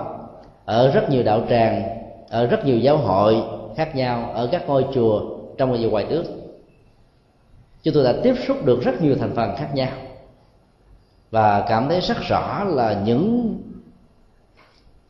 ở 0.65 0.91
rất 0.91 1.09
nhiều 1.09 1.23
đạo 1.23 1.41
tràng 1.49 1.83
ở 2.29 2.45
rất 2.45 2.65
nhiều 2.65 2.77
giáo 2.77 2.97
hội 2.97 3.37
khác 3.75 3.95
nhau 3.95 4.31
ở 4.33 4.49
các 4.51 4.67
ngôi 4.67 4.85
chùa 4.93 5.21
trong 5.57 5.71
và 5.71 5.77
ngoài 5.77 6.05
nước. 6.09 6.23
Chúng 7.83 7.93
tôi 7.93 8.03
đã 8.03 8.13
tiếp 8.23 8.35
xúc 8.47 8.65
được 8.65 8.81
rất 8.81 9.01
nhiều 9.01 9.15
thành 9.19 9.35
phần 9.35 9.55
khác 9.55 9.69
nhau 9.73 9.89
và 11.31 11.65
cảm 11.67 11.89
thấy 11.89 12.01
rất 12.01 12.17
rõ 12.29 12.63
là 12.63 13.01
những 13.05 13.55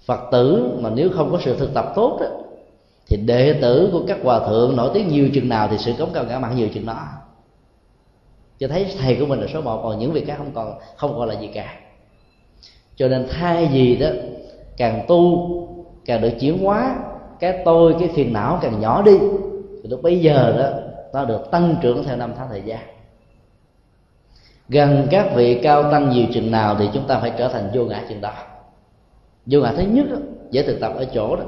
phật 0.06 0.20
tử 0.32 0.78
mà 0.80 0.90
nếu 0.90 1.10
không 1.16 1.32
có 1.32 1.40
sự 1.42 1.58
thực 1.58 1.74
tập 1.74 1.92
tốt 1.96 2.18
đó, 2.22 2.28
thì 3.08 3.18
đệ 3.18 3.54
tử 3.62 3.90
của 3.92 4.02
các 4.08 4.18
hòa 4.24 4.40
thượng 4.48 4.76
nổi 4.76 4.92
tiếng 4.94 5.08
nhiều 5.08 5.30
chừng 5.34 5.50
nào 5.50 5.68
thì 5.72 5.78
sự 5.78 5.94
cống 6.00 6.10
cao 6.14 6.24
ngã 6.24 6.40
mạng 6.40 6.56
nhiều 6.56 6.68
chừng 6.74 6.86
đó. 6.86 7.08
Cho 8.60 8.68
thấy 8.68 8.96
thầy 9.00 9.16
của 9.16 9.26
mình 9.26 9.40
là 9.40 9.48
số 9.54 9.62
một 9.62 9.80
còn 9.84 10.00
những 10.00 10.12
việc 10.12 10.28
khác 10.28 10.36
không 10.38 10.52
còn 10.56 10.80
không 10.96 11.16
còn 11.18 11.28
là 11.28 11.40
gì 11.40 11.48
cả. 11.54 11.74
Cho 12.96 13.08
nên 13.08 13.28
thay 13.32 13.70
gì 13.74 13.96
đó 13.96 14.08
càng 14.78 15.06
tu 15.08 15.48
càng 16.06 16.22
được 16.22 16.32
chuyển 16.40 16.58
hóa 16.58 16.96
cái 17.40 17.62
tôi 17.66 17.96
cái 18.00 18.08
phiền 18.08 18.34
não 18.34 18.60
càng 18.62 18.80
nhỏ 18.80 19.02
đi 19.02 19.18
thì 19.84 19.90
lúc 19.90 20.02
bây 20.04 20.20
giờ 20.20 20.56
đó 20.58 20.80
nó 21.14 21.26
được 21.26 21.52
tăng 21.52 21.76
trưởng 21.82 22.04
theo 22.04 22.16
năm 22.16 22.34
tháng 22.38 22.48
thời 22.50 22.62
gian 22.62 22.80
gần 24.70 25.08
các 25.12 25.30
vị 25.36 25.60
cao 25.64 25.92
tăng 25.92 26.10
nhiều 26.10 26.26
chừng 26.34 26.52
nào 26.52 26.76
thì 26.80 26.90
chúng 26.94 27.08
ta 27.08 27.20
phải 27.20 27.32
trở 27.38 27.48
thành 27.48 27.70
vô 27.74 27.84
ngã 27.84 28.04
chừng 28.10 28.22
đó. 28.22 28.34
Vô 29.46 29.62
ngã 29.62 29.74
thứ 29.78 29.84
nhất 29.84 30.06
đó, 30.12 30.18
dễ 30.52 30.64
thực 30.64 30.80
tập 30.80 30.94
ở 30.96 31.06
chỗ 31.06 31.36
đó 31.36 31.44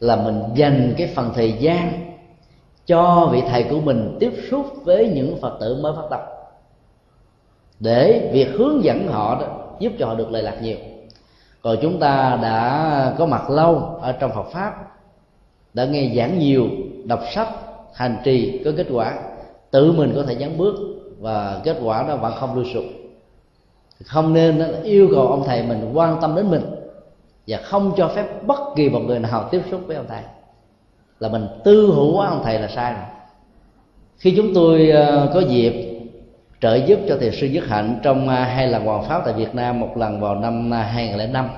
là 0.00 0.16
mình 0.16 0.42
dành 0.54 0.94
cái 0.98 1.12
phần 1.14 1.30
thời 1.34 1.52
gian 1.52 1.92
cho 2.86 3.28
vị 3.32 3.42
thầy 3.48 3.62
của 3.62 3.80
mình 3.80 4.16
tiếp 4.20 4.32
xúc 4.50 4.66
với 4.84 5.08
những 5.08 5.40
phật 5.40 5.56
tử 5.60 5.80
mới 5.82 5.92
phát 5.96 6.06
tâm. 6.10 6.20
Để 7.80 8.30
việc 8.32 8.48
hướng 8.52 8.84
dẫn 8.84 9.08
họ 9.08 9.40
đó 9.40 9.46
giúp 9.78 9.92
cho 9.98 10.06
họ 10.06 10.14
được 10.14 10.30
lệ 10.30 10.42
lạc 10.42 10.62
nhiều. 10.62 10.76
Còn 11.62 11.76
chúng 11.82 12.00
ta 12.00 12.38
đã 12.42 13.14
có 13.18 13.26
mặt 13.26 13.50
lâu 13.50 13.98
ở 14.00 14.12
trong 14.12 14.30
Phật 14.34 14.46
pháp 14.52 14.72
đã 15.74 15.84
nghe 15.84 16.12
giảng 16.16 16.38
nhiều 16.38 16.64
đọc 17.04 17.20
sách 17.34 17.48
hành 17.94 18.16
trì 18.24 18.62
có 18.64 18.70
kết 18.76 18.86
quả 18.92 19.18
tự 19.70 19.92
mình 19.92 20.12
có 20.16 20.22
thể 20.22 20.34
dấn 20.34 20.58
bước 20.58 20.74
và 21.18 21.60
kết 21.64 21.76
quả 21.82 22.02
đó 22.08 22.16
vẫn 22.16 22.34
không 22.34 22.54
lưu 22.54 22.64
sụp 22.74 22.84
không 24.04 24.32
nên 24.32 24.82
yêu 24.82 25.08
cầu 25.14 25.26
ông 25.26 25.44
thầy 25.46 25.62
mình 25.62 25.90
quan 25.94 26.18
tâm 26.20 26.36
đến 26.36 26.50
mình 26.50 26.62
và 27.46 27.58
không 27.58 27.92
cho 27.96 28.08
phép 28.08 28.46
bất 28.46 28.60
kỳ 28.76 28.88
một 28.88 29.00
người 29.00 29.18
nào 29.18 29.48
tiếp 29.50 29.62
xúc 29.70 29.80
với 29.86 29.96
ông 29.96 30.06
thầy. 30.08 30.22
Là 31.20 31.28
mình 31.28 31.46
tư 31.64 31.92
hữu 31.94 32.16
quá 32.16 32.28
ông 32.28 32.40
thầy 32.44 32.58
là 32.58 32.68
sai 32.68 32.92
rồi. 32.92 33.02
Khi 34.18 34.34
chúng 34.36 34.54
tôi 34.54 34.90
ờ, 34.90 35.30
có 35.34 35.40
dịp 35.40 35.72
trợ 36.60 36.74
giúp 36.74 36.98
cho 37.08 37.16
thiền 37.20 37.32
sư 37.32 37.46
Nhất 37.46 37.64
Hạnh 37.66 38.00
trong 38.02 38.28
ờ, 38.28 38.42
hai 38.42 38.68
lần 38.68 38.84
hoàn 38.84 39.08
pháp 39.08 39.22
tại 39.24 39.34
Việt 39.34 39.54
Nam, 39.54 39.80
một 39.80 39.96
lần 39.96 40.20
vào 40.20 40.34
năm 40.34 40.70
ờ, 40.70 40.82
2005 40.82 41.48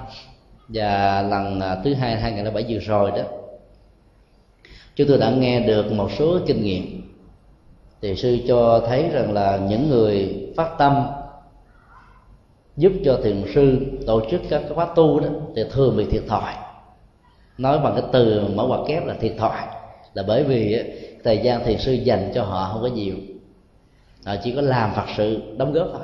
và 0.68 1.22
lần 1.22 1.60
thứ 1.84 1.94
hai 1.94 2.20
2007 2.20 2.64
vừa 2.68 2.78
rồi 2.78 3.10
đó, 3.10 3.22
chúng 4.96 5.08
tôi 5.08 5.18
đã 5.18 5.30
nghe 5.30 5.60
được 5.60 5.92
một 5.92 6.10
số 6.18 6.38
kinh 6.46 6.62
nghiệm 6.62 7.09
thì 8.02 8.16
sư 8.16 8.38
cho 8.48 8.82
thấy 8.86 9.08
rằng 9.08 9.32
là 9.32 9.60
những 9.68 9.88
người 9.88 10.46
phát 10.56 10.74
tâm 10.78 11.06
giúp 12.76 12.92
cho 13.04 13.18
thiền 13.22 13.44
sư 13.54 13.78
tổ 14.06 14.22
chức 14.30 14.40
các 14.50 14.62
khóa 14.74 14.86
tu 14.94 15.20
đó, 15.20 15.28
thì 15.56 15.64
thường 15.70 15.96
bị 15.96 16.04
thiệt 16.04 16.22
thòi. 16.28 16.52
Nói 17.58 17.78
bằng 17.78 17.92
cái 17.94 18.04
từ 18.12 18.48
mở 18.54 18.66
ngoặc 18.66 18.80
kép 18.88 19.06
là 19.06 19.14
thiệt 19.20 19.32
thòi, 19.38 19.60
là 20.14 20.22
bởi 20.26 20.44
vì 20.44 20.82
thời 21.24 21.38
gian 21.38 21.64
thiền 21.64 21.78
sư 21.78 21.92
dành 21.92 22.30
cho 22.34 22.42
họ 22.42 22.70
không 22.72 22.82
có 22.82 22.88
nhiều. 22.88 23.14
Họ 24.26 24.34
chỉ 24.44 24.52
có 24.54 24.60
làm 24.60 24.90
phật 24.96 25.06
sự, 25.16 25.40
đóng 25.56 25.72
góp 25.72 25.88
thôi. 25.92 26.02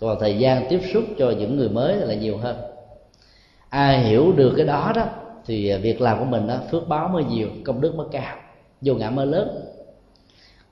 Còn 0.00 0.16
thời 0.20 0.38
gian 0.38 0.66
tiếp 0.68 0.80
xúc 0.92 1.04
cho 1.18 1.30
những 1.30 1.56
người 1.56 1.68
mới 1.68 1.96
là 1.96 2.14
nhiều 2.14 2.36
hơn. 2.36 2.56
Ai 3.68 3.98
hiểu 3.98 4.32
được 4.32 4.54
cái 4.56 4.66
đó 4.66 4.92
đó, 4.94 5.06
thì 5.46 5.76
việc 5.76 6.00
làm 6.00 6.18
của 6.18 6.24
mình 6.24 6.46
đó 6.46 6.54
phước 6.70 6.88
báo 6.88 7.08
mới 7.08 7.24
nhiều, 7.24 7.48
công 7.64 7.80
đức 7.80 7.94
mới 7.94 8.06
cao. 8.12 8.36
Vô 8.80 8.94
ngã 8.94 9.10
mới 9.10 9.26
lớn 9.26 9.48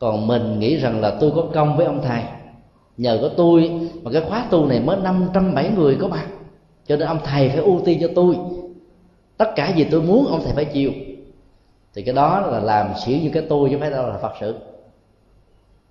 còn 0.03 0.27
mình 0.27 0.59
nghĩ 0.59 0.77
rằng 0.77 1.01
là 1.01 1.17
tôi 1.21 1.33
có 1.37 1.45
công 1.55 1.77
với 1.77 1.87
ông 1.87 2.03
thầy. 2.03 2.23
Nhờ 2.97 3.19
có 3.23 3.31
tôi 3.37 3.91
mà 4.03 4.11
cái 4.13 4.23
khóa 4.29 4.47
tu 4.51 4.67
này 4.67 4.81
mới 4.81 4.97
năm 4.97 5.29
trăm 5.35 5.55
bảy 5.55 5.71
người 5.77 5.97
có 6.01 6.09
mặt 6.09 6.27
cho 6.87 6.97
nên 6.97 7.09
ông 7.09 7.19
thầy 7.25 7.49
phải 7.49 7.59
ưu 7.59 7.81
tiên 7.85 7.99
cho 8.01 8.09
tôi. 8.15 8.37
Tất 9.37 9.53
cả 9.57 9.73
gì 9.77 9.87
tôi 9.91 10.03
muốn, 10.03 10.27
ông 10.27 10.41
thầy 10.45 10.53
phải 10.53 10.65
chịu. 10.65 10.93
Thì 11.95 12.03
cái 12.03 12.15
đó 12.15 12.41
là 12.41 12.61
làm 12.61 12.87
xỉu 13.05 13.19
như 13.23 13.31
cái 13.33 13.43
tôi 13.49 13.69
chứ 13.71 13.77
phải 13.81 13.91
đâu 13.91 14.07
là 14.07 14.19
phật 14.19 14.33
sự. 14.41 14.55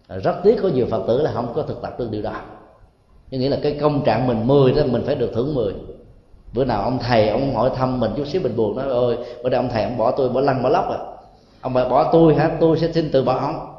À, 0.08 0.18
rất 0.18 0.36
tiếc 0.44 0.60
có 0.64 0.70
nhiều 0.70 0.86
phật 0.90 1.04
tử 1.08 1.22
là 1.22 1.32
không 1.32 1.54
có 1.56 1.62
thực 1.62 1.82
tập 1.82 2.00
được 2.00 2.12
điều 2.12 2.22
đó. 2.22 2.34
Như 3.32 3.40
nghĩa 3.40 3.50
là 3.50 3.58
cái 3.64 3.78
công 3.82 4.04
trạng 4.04 4.28
mình 4.28 4.48
10 4.48 4.72
đó, 4.72 4.84
mình 4.92 5.04
phải 5.06 5.16
được 5.16 5.32
thưởng 5.34 5.54
10 5.54 5.74
bữa 6.54 6.66
nào 6.66 6.84
ông 6.84 7.00
thầy 7.00 7.30
ông 7.30 7.56
hỏi 7.56 7.70
thăm 7.76 8.00
mình 8.00 8.12
chút 8.18 8.28
xíu 8.28 8.42
mình 8.42 8.56
buồn, 8.56 8.78
nói 8.78 8.88
ơi 8.90 9.18
bữa 9.44 9.50
nay 9.50 9.58
ông 9.58 9.70
thầy 9.70 9.84
ông 9.84 9.98
bỏ 9.98 10.12
tôi, 10.12 10.30
bỏ 10.30 10.42
lăn, 10.42 10.64
bỏ 10.64 10.70
lóc 10.70 10.90
à. 10.90 10.98
Ông 11.62 11.74
bảo, 11.74 11.90
bỏ 11.90 12.10
tôi 12.12 12.36
hả? 12.36 12.52
Tôi 12.60 12.78
sẽ 12.78 12.92
xin 12.92 13.10
từ 13.14 13.24
bỏ 13.24 13.34
ông 13.34 13.71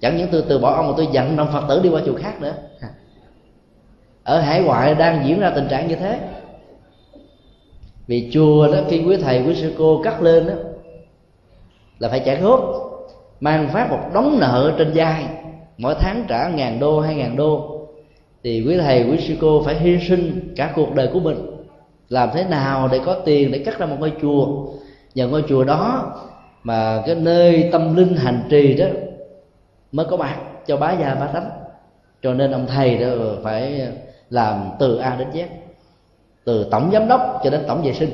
chẳng 0.00 0.16
những 0.16 0.28
tôi 0.32 0.44
từ 0.48 0.58
bỏ 0.58 0.74
ông 0.74 0.86
mà 0.86 0.94
tôi 0.96 1.08
dặn 1.12 1.36
năm 1.36 1.46
phật 1.52 1.64
tử 1.68 1.80
đi 1.82 1.88
qua 1.88 2.00
chùa 2.06 2.14
khác 2.14 2.40
nữa. 2.40 2.54
Ở 4.24 4.40
hải 4.40 4.62
ngoại 4.62 4.94
đang 4.94 5.28
diễn 5.28 5.40
ra 5.40 5.50
tình 5.50 5.68
trạng 5.68 5.88
như 5.88 5.94
thế. 5.94 6.18
Vì 8.06 8.30
chùa 8.32 8.72
đó, 8.72 8.78
khi 8.88 9.02
quý 9.06 9.16
thầy, 9.16 9.42
quý 9.42 9.54
sư 9.54 9.74
cô 9.78 10.00
cắt 10.04 10.22
lên 10.22 10.46
đó, 10.46 10.54
là 11.98 12.08
phải 12.08 12.22
trả 12.24 12.34
góp, 12.34 12.60
mang 13.40 13.68
phát 13.68 13.90
một 13.90 14.00
đống 14.14 14.36
nợ 14.40 14.74
trên 14.78 14.92
vai. 14.94 15.24
Mỗi 15.78 15.94
tháng 16.00 16.24
trả 16.28 16.48
ngàn 16.48 16.80
đô 16.80 17.00
hai 17.00 17.14
ngàn 17.14 17.36
đô. 17.36 17.80
Thì 18.44 18.64
quý 18.66 18.78
thầy, 18.78 19.04
quý 19.10 19.18
sư 19.28 19.34
cô 19.40 19.62
phải 19.64 19.78
hy 19.78 19.98
sinh 20.08 20.52
cả 20.56 20.72
cuộc 20.74 20.94
đời 20.94 21.08
của 21.12 21.20
mình. 21.20 21.36
Làm 22.08 22.28
thế 22.34 22.44
nào 22.44 22.88
để 22.92 23.00
có 23.04 23.14
tiền 23.24 23.52
để 23.52 23.58
cắt 23.58 23.78
ra 23.78 23.86
một 23.86 23.96
ngôi 23.98 24.12
chùa? 24.22 24.46
Nhờ 25.14 25.28
ngôi 25.28 25.42
chùa 25.48 25.64
đó 25.64 26.12
mà 26.62 27.02
cái 27.06 27.14
nơi 27.14 27.68
tâm 27.72 27.96
linh 27.96 28.16
hành 28.16 28.42
trì 28.50 28.74
đó 28.74 28.86
mới 29.94 30.06
có 30.10 30.16
mặt 30.16 30.36
cho 30.66 30.76
bá 30.76 30.92
gia 30.92 31.14
bá 31.14 31.26
tánh. 31.26 31.50
Cho 32.22 32.34
nên 32.34 32.50
ông 32.50 32.66
thầy 32.66 32.98
đó 32.98 33.06
phải 33.42 33.88
làm 34.30 34.70
từ 34.78 34.96
a 34.96 35.16
đến 35.16 35.28
z 35.32 35.46
từ 36.44 36.66
tổng 36.70 36.90
giám 36.92 37.08
đốc 37.08 37.40
cho 37.44 37.50
đến 37.50 37.60
tổng 37.66 37.82
vệ 37.82 37.92
sinh 37.92 38.10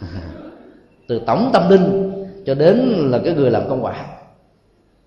từ 1.08 1.20
tổng 1.26 1.50
tâm 1.52 1.68
linh 1.68 2.12
cho 2.46 2.54
đến 2.54 2.78
là 3.10 3.18
cái 3.24 3.34
người 3.34 3.50
làm 3.50 3.68
công 3.68 3.84
quả. 3.84 4.06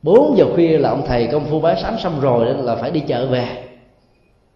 4 0.02 0.38
giờ 0.38 0.46
khuya 0.56 0.78
là 0.78 0.90
ông 0.90 1.06
thầy 1.08 1.28
công 1.28 1.46
phu 1.46 1.60
bái 1.60 1.82
sám 1.82 1.96
xong 2.00 2.22
rồi 2.22 2.46
là 2.46 2.76
phải 2.76 2.92
đi 2.92 3.00
chợ 3.00 3.28
về 3.28 3.48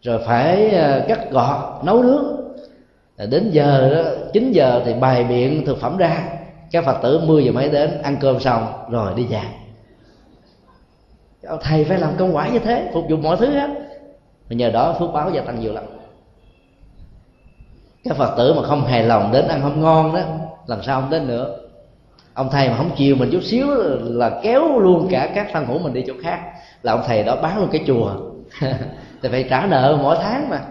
rồi 0.02 0.20
phải 0.26 0.70
à, 0.70 1.06
cắt 1.08 1.32
gọt 1.32 1.86
nấu 1.86 2.04
nướng. 2.04 2.26
Đến 3.30 3.50
giờ 3.52 3.94
đó 3.96 4.10
9 4.34 4.52
giờ 4.52 4.82
thì 4.86 4.94
bài 4.94 5.24
biện 5.24 5.66
thực 5.66 5.78
phẩm 5.78 5.98
ra 5.98 6.24
các 6.72 6.86
phật 6.86 6.98
tử 7.04 7.22
10 7.26 7.46
giờ 7.46 7.52
mấy 7.52 7.70
đến 7.70 8.02
ăn 8.02 8.18
cơm 8.22 8.40
xong 8.40 8.68
rồi 8.90 9.14
đi 9.16 9.26
về 9.26 9.42
thầy 11.62 11.84
phải 11.84 12.00
làm 12.00 12.14
công 12.18 12.36
quả 12.36 12.50
như 12.50 12.60
thế, 12.60 12.90
phục 12.94 13.06
vụ 13.10 13.18
mọi 13.18 13.38
thứ 13.38 13.46
hết. 13.46 13.70
Và 14.50 14.56
nhờ 14.56 14.70
đó 14.70 14.96
phước 15.00 15.14
báo 15.14 15.32
gia 15.32 15.42
tăng 15.42 15.60
nhiều 15.60 15.74
lắm. 15.74 15.84
Các 18.04 18.18
phật 18.18 18.36
tử 18.38 18.54
mà 18.54 18.64
không 18.64 18.86
hài 18.86 19.04
lòng 19.04 19.32
đến 19.32 19.48
ăn 19.48 19.62
không 19.62 19.82
ngon 19.82 20.16
đó 20.16 20.22
lần 20.68 20.84
sau 20.84 21.02
không 21.02 21.10
đến 21.10 21.28
nữa? 21.28 21.58
Ông 22.34 22.50
thầy 22.52 22.70
mà 22.70 22.76
không 22.78 22.90
chiều 22.96 23.16
mình 23.16 23.30
chút 23.32 23.44
xíu 23.44 23.68
là 24.04 24.40
kéo 24.44 24.80
luôn 24.80 25.08
cả 25.12 25.32
các 25.36 25.48
thân 25.54 25.66
hữu 25.66 25.80
mình 25.80 25.94
đi 25.94 26.04
chỗ 26.08 26.14
khác. 26.22 26.40
Là 26.84 26.92
ông 26.92 27.02
thầy 27.08 27.24
đó 27.24 27.36
bán 27.42 27.60
luôn 27.60 27.70
cái 27.72 27.84
chùa. 27.88 28.12
Thì 29.22 29.30
phải 29.30 29.46
trả 29.50 29.66
nợ 29.66 30.00
mỗi 30.02 30.18
tháng 30.22 30.50
mà. 30.50 30.62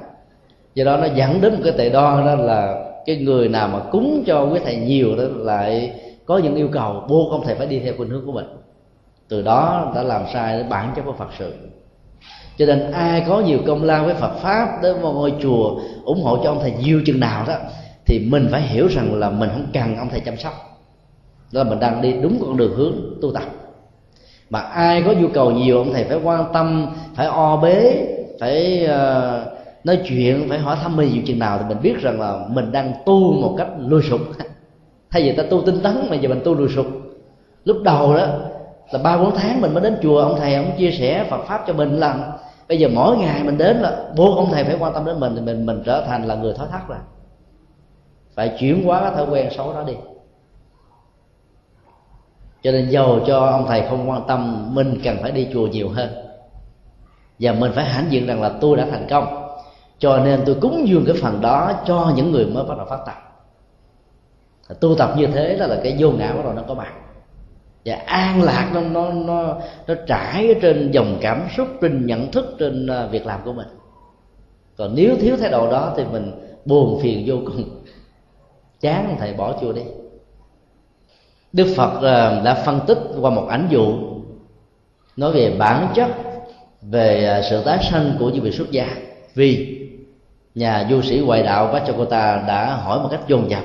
Do 0.75 0.85
đó 0.85 0.97
nó 0.97 1.07
dẫn 1.15 1.41
đến 1.41 1.55
một 1.55 1.61
cái 1.65 1.73
tệ 1.79 1.89
đo 1.89 2.23
đó 2.27 2.35
là 2.35 2.85
cái 3.07 3.17
người 3.17 3.49
nào 3.49 3.69
mà 3.69 3.79
cúng 3.93 4.25
cho 4.27 4.43
quý 4.45 4.61
thầy 4.65 4.77
nhiều 4.77 5.17
đó 5.17 5.25
lại 5.37 6.01
có 6.27 6.39
những 6.39 6.55
yêu 6.55 6.69
cầu, 6.73 7.05
buộc 7.09 7.33
ông 7.33 7.43
thầy 7.45 7.55
phải 7.55 7.67
đi 7.67 7.79
theo 7.79 7.95
khuynh 7.97 8.11
hướng 8.11 8.27
của 8.27 8.33
mình 8.33 8.47
từ 9.31 9.43
đó 9.43 9.93
đã 9.95 10.03
làm 10.03 10.23
sai 10.33 10.63
bản 10.63 10.93
chất 10.97 11.03
của 11.03 11.13
phật 11.13 11.29
sự. 11.39 11.55
Cho 12.59 12.67
nên 12.67 12.91
ai 12.91 13.25
có 13.29 13.41
nhiều 13.41 13.59
công 13.67 13.85
lao 13.85 14.05
với 14.05 14.15
phật 14.15 14.35
pháp 14.43 14.83
đến 14.83 14.97
vào 15.03 15.13
ngôi 15.13 15.33
chùa 15.43 15.81
ủng 16.05 16.23
hộ 16.23 16.39
cho 16.45 16.51
ông 16.51 16.59
thầy 16.61 16.73
nhiều 16.73 17.03
chừng 17.07 17.21
nào 17.21 17.45
đó 17.47 17.55
thì 18.07 18.19
mình 18.31 18.49
phải 18.51 18.61
hiểu 18.61 18.87
rằng 18.87 19.15
là 19.15 19.31
mình 19.31 19.51
không 19.53 19.67
cần 19.73 19.97
ông 19.97 20.09
thầy 20.11 20.21
chăm 20.21 20.37
sóc. 20.37 20.53
Đó 21.53 21.63
là 21.63 21.71
mình 21.71 21.81
đang 21.81 22.03
đi 22.03 22.13
đúng 22.13 22.39
con 22.41 22.57
đường 22.57 22.75
hướng 22.77 22.93
tu 23.23 23.33
tập. 23.33 23.43
Mà 24.51 24.61
ai 24.61 25.03
có 25.03 25.13
nhu 25.13 25.29
cầu 25.29 25.51
nhiều 25.51 25.79
ông 25.79 25.93
thầy 25.93 26.05
phải 26.05 26.19
quan 26.25 26.45
tâm 26.53 26.87
phải 27.15 27.27
o 27.27 27.57
bế 27.57 28.07
phải 28.41 28.85
uh, 28.85 29.49
nói 29.85 30.01
chuyện 30.09 30.47
phải 30.49 30.59
hỏi 30.59 30.77
thăm 30.83 30.97
mình 30.97 31.13
nhiều 31.13 31.23
chừng 31.27 31.39
nào 31.39 31.59
thì 31.59 31.65
mình 31.69 31.83
biết 31.83 31.95
rằng 32.01 32.21
là 32.21 32.47
mình 32.49 32.73
đang 32.73 32.93
tu 33.07 33.33
một 33.33 33.55
cách 33.59 33.69
lùi 33.79 34.03
sụp. 34.03 34.21
Thay 35.11 35.23
vì 35.23 35.33
ta 35.33 35.43
tu 35.51 35.63
tinh 35.67 35.81
tấn 35.83 36.07
mà 36.11 36.17
giờ 36.17 36.29
mình 36.29 36.41
tu 36.45 36.55
lùi 36.55 36.69
sụp. 36.69 36.87
Lúc 37.65 37.77
đầu 37.83 38.17
đó 38.17 38.27
là 38.91 38.99
ba 38.99 39.19
bốn 39.19 39.35
tháng 39.35 39.61
mình 39.61 39.75
mới 39.75 39.83
đến 39.83 39.99
chùa, 40.03 40.19
ông 40.19 40.37
thầy 40.39 40.55
ông 40.55 40.71
chia 40.79 40.91
sẻ 40.91 41.27
Phật 41.31 41.45
pháp 41.47 41.65
cho 41.67 41.73
mình 41.73 42.01
làm 42.01 42.23
bây 42.69 42.79
giờ 42.79 42.89
mỗi 42.95 43.17
ngày 43.17 43.43
mình 43.45 43.59
đến 43.59 43.77
là 43.77 44.05
buộc 44.17 44.37
ông 44.37 44.51
thầy 44.53 44.65
phải 44.65 44.77
quan 44.81 44.93
tâm 44.95 45.05
đến 45.05 45.21
mình, 45.21 45.33
thì 45.35 45.41
mình 45.41 45.67
mình 45.67 45.83
trở 45.85 46.05
thành 46.07 46.25
là 46.25 46.35
người 46.35 46.55
thói 46.55 46.67
thắt 46.71 46.89
rồi. 46.89 46.99
Phải 48.35 48.57
chuyển 48.61 48.85
hóa 48.85 49.01
cái 49.01 49.11
thói 49.11 49.27
quen 49.31 49.49
xấu 49.57 49.73
đó 49.73 49.83
đi. 49.83 49.95
Cho 52.63 52.73
nên 52.73 52.89
dầu 52.89 53.21
cho 53.27 53.47
ông 53.47 53.67
thầy 53.69 53.83
không 53.89 54.11
quan 54.11 54.23
tâm, 54.29 54.69
mình 54.75 55.01
cần 55.05 55.17
phải 55.23 55.31
đi 55.31 55.49
chùa 55.53 55.67
nhiều 55.67 55.89
hơn. 55.89 56.11
Và 57.39 57.53
mình 57.53 57.73
phải 57.75 57.85
hãnh 57.85 58.07
diện 58.11 58.27
rằng 58.27 58.43
là 58.43 58.51
tôi 58.61 58.77
đã 58.77 58.87
thành 58.91 59.07
công. 59.11 59.57
Cho 59.99 60.19
nên 60.19 60.43
tôi 60.47 60.57
cúng 60.61 60.85
dường 60.89 61.05
cái 61.07 61.17
phần 61.23 61.41
đó 61.41 61.73
cho 61.87 62.13
những 62.17 62.33
người 62.33 62.47
mới 62.47 62.65
bắt 62.65 62.79
đầu 62.79 62.87
phát 62.87 62.99
tập 63.07 63.15
tu 64.81 64.95
tập 64.95 65.11
như 65.17 65.27
thế 65.27 65.57
đó 65.57 65.67
là 65.67 65.81
cái 65.83 65.97
vô 65.99 66.11
ngã 66.11 66.33
bắt 66.33 66.45
đầu 66.45 66.53
nó 66.53 66.63
có 66.69 66.75
mặt 66.75 66.93
và 67.85 67.95
an 68.07 68.43
lạc 68.43 68.71
nó 68.75 68.81
nó 68.81 69.13
nó 69.13 69.57
nó 69.87 69.95
trải 70.07 70.55
trên 70.63 70.91
dòng 70.91 71.19
cảm 71.21 71.47
xúc, 71.57 71.69
trên 71.81 72.07
nhận 72.07 72.31
thức, 72.31 72.57
trên 72.59 72.87
à, 72.87 73.07
việc 73.07 73.27
làm 73.27 73.41
của 73.45 73.53
mình. 73.53 73.69
Còn 74.77 74.95
nếu 74.95 75.17
thiếu 75.21 75.37
thái 75.37 75.51
độ 75.51 75.71
đó 75.71 75.95
thì 75.97 76.05
mình 76.13 76.33
buồn 76.65 77.01
phiền 77.03 77.25
vô 77.27 77.37
cùng. 77.45 77.65
Chán 78.81 79.17
thầy, 79.19 79.33
bỏ 79.33 79.57
chùa 79.61 79.73
đi. 79.73 79.83
Đức 81.53 81.75
phật 81.77 82.03
à, 82.03 82.41
đã 82.45 82.55
phân 82.55 82.81
tích 82.87 82.99
qua 83.21 83.31
một 83.31 83.47
ảnh 83.49 83.67
dụ, 83.71 83.95
nói 85.17 85.33
về 85.33 85.57
bản 85.59 85.93
chất, 85.95 86.09
về 86.83 87.25
à, 87.25 87.43
sự 87.43 87.63
tái 87.65 87.79
sanh 87.91 88.17
của 88.19 88.31
những 88.31 88.43
vị 88.45 88.51
xuất 88.51 88.71
gia. 88.71 88.87
Vì 89.35 89.81
nhà 90.55 90.87
du 90.91 91.03
sĩ 91.03 91.19
ngoại 91.19 91.43
đạo 91.43 91.67
Vachakota 91.73 92.45
đã 92.49 92.77
hỏi 92.77 92.99
một 92.99 93.09
cách 93.11 93.21
dồn 93.29 93.51
dập 93.51 93.65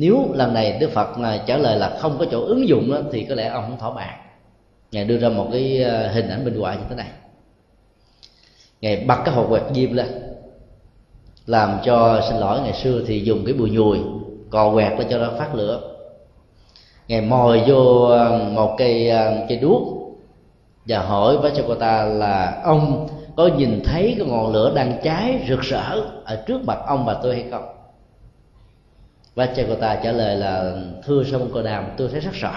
nếu 0.00 0.32
lần 0.34 0.54
này 0.54 0.78
đức 0.80 0.90
phật 0.90 1.18
là 1.18 1.42
trả 1.46 1.56
lời 1.56 1.78
là 1.78 1.96
không 1.98 2.16
có 2.18 2.26
chỗ 2.30 2.40
ứng 2.40 2.68
dụng 2.68 2.90
đó, 2.90 2.98
thì 3.12 3.24
có 3.28 3.34
lẽ 3.34 3.48
ông 3.48 3.64
không 3.68 3.78
thỏa 3.78 3.90
mãn. 3.90 4.14
Ngài 4.92 5.04
đưa 5.04 5.18
ra 5.18 5.28
một 5.28 5.48
cái 5.52 5.82
ờ, 5.82 6.08
hình 6.08 6.28
ảnh 6.28 6.44
minh 6.44 6.60
họa 6.60 6.74
như 6.74 6.82
thế 6.88 6.96
này. 6.96 7.08
Ngài 8.80 8.96
bật 8.96 9.16
cái 9.24 9.34
hộp 9.34 9.46
quẹt 9.48 9.62
diêm 9.74 9.92
lên 9.92 10.06
làm 11.46 11.78
cho 11.84 12.20
xin 12.28 12.38
lỗi 12.38 12.60
ngày 12.60 12.72
xưa 12.72 13.02
thì 13.06 13.20
dùng 13.20 13.44
cái 13.44 13.54
bùi 13.54 13.70
nhùi 13.70 13.98
cò 14.50 14.72
quẹt 14.74 14.92
để 14.98 15.04
cho 15.10 15.18
nó 15.18 15.30
phát 15.38 15.54
lửa. 15.54 15.80
Ngài 17.08 17.20
mồi 17.20 17.62
vô 17.66 18.02
ờ, 18.02 18.50
một 18.52 18.74
cây 18.78 19.08
ờ, 19.08 19.46
cây 19.48 19.58
đuốc 19.58 19.82
và 20.86 20.98
hỏi 20.98 21.38
với 21.38 21.52
cho 21.56 21.62
cô 21.66 21.74
ta 21.74 22.04
là 22.04 22.60
ông 22.64 23.08
có 23.36 23.46
nhìn 23.46 23.82
thấy 23.84 24.14
cái 24.18 24.26
ngọn 24.26 24.52
lửa 24.52 24.72
đang 24.74 25.00
cháy 25.02 25.44
rực 25.48 25.60
rỡ 25.60 26.00
ở 26.24 26.44
trước 26.46 26.64
mặt 26.64 26.78
ông 26.86 27.04
và 27.04 27.14
tôi 27.22 27.34
hay 27.34 27.44
không? 27.50 27.77
Vajrayakota 29.38 30.00
trả 30.02 30.12
lời 30.12 30.36
là, 30.36 30.74
thưa 31.04 31.24
sa 31.24 31.38
môn 31.38 31.64
Đàm, 31.64 31.84
tôi 31.96 32.08
thấy 32.08 32.20
rất 32.20 32.30
sợ. 32.34 32.52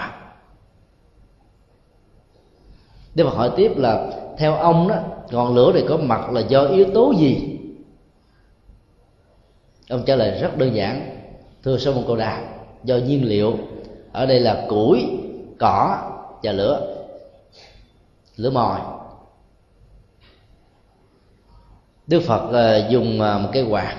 Đức 3.14 3.24
Phật 3.24 3.34
hỏi 3.34 3.50
tiếp 3.56 3.72
là, 3.76 4.10
theo 4.38 4.54
ông 4.54 4.88
đó, 4.88 4.96
ngọn 5.30 5.54
lửa 5.54 5.72
này 5.72 5.84
có 5.88 5.96
mặt 5.96 6.30
là 6.32 6.40
do 6.40 6.64
yếu 6.64 6.86
tố 6.94 7.12
gì? 7.18 7.58
Ông 9.88 10.02
trả 10.06 10.16
lời 10.16 10.40
rất 10.40 10.56
đơn 10.56 10.74
giản, 10.74 11.20
thưa 11.62 11.78
sa 11.78 11.90
môn 11.90 12.18
Đàm, 12.18 12.44
do 12.84 12.96
nhiên 12.96 13.28
liệu. 13.28 13.58
Ở 14.12 14.26
đây 14.26 14.40
là 14.40 14.66
củi, 14.68 15.18
cỏ 15.58 15.98
và 16.42 16.52
lửa. 16.52 17.04
Lửa 18.36 18.50
mồi. 18.50 18.78
Đức 22.06 22.20
Phật 22.26 22.52
ờ, 22.52 22.88
dùng 22.88 23.20
ờ, 23.20 23.38
một 23.38 23.48
cái 23.52 23.62
quạt 23.62 23.96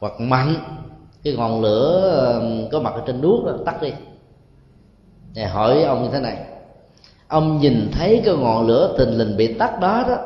quạt 0.00 0.20
mạnh 0.20 0.79
cái 1.24 1.34
ngọn 1.36 1.62
lửa 1.62 2.42
có 2.72 2.80
mặt 2.80 2.94
ở 2.94 3.02
trên 3.06 3.20
đuốc 3.20 3.44
đó, 3.44 3.52
tắt 3.64 3.82
đi. 3.82 3.92
Để 5.34 5.44
hỏi 5.44 5.82
ông 5.82 6.02
như 6.02 6.08
thế 6.12 6.20
này. 6.20 6.36
Ông 7.28 7.58
nhìn 7.58 7.90
thấy 7.92 8.22
cái 8.24 8.34
ngọn 8.36 8.66
lửa 8.66 8.94
tình 8.98 9.10
lình 9.10 9.36
bị 9.36 9.54
tắt 9.54 9.80
đó 9.80 10.04
đó, 10.08 10.16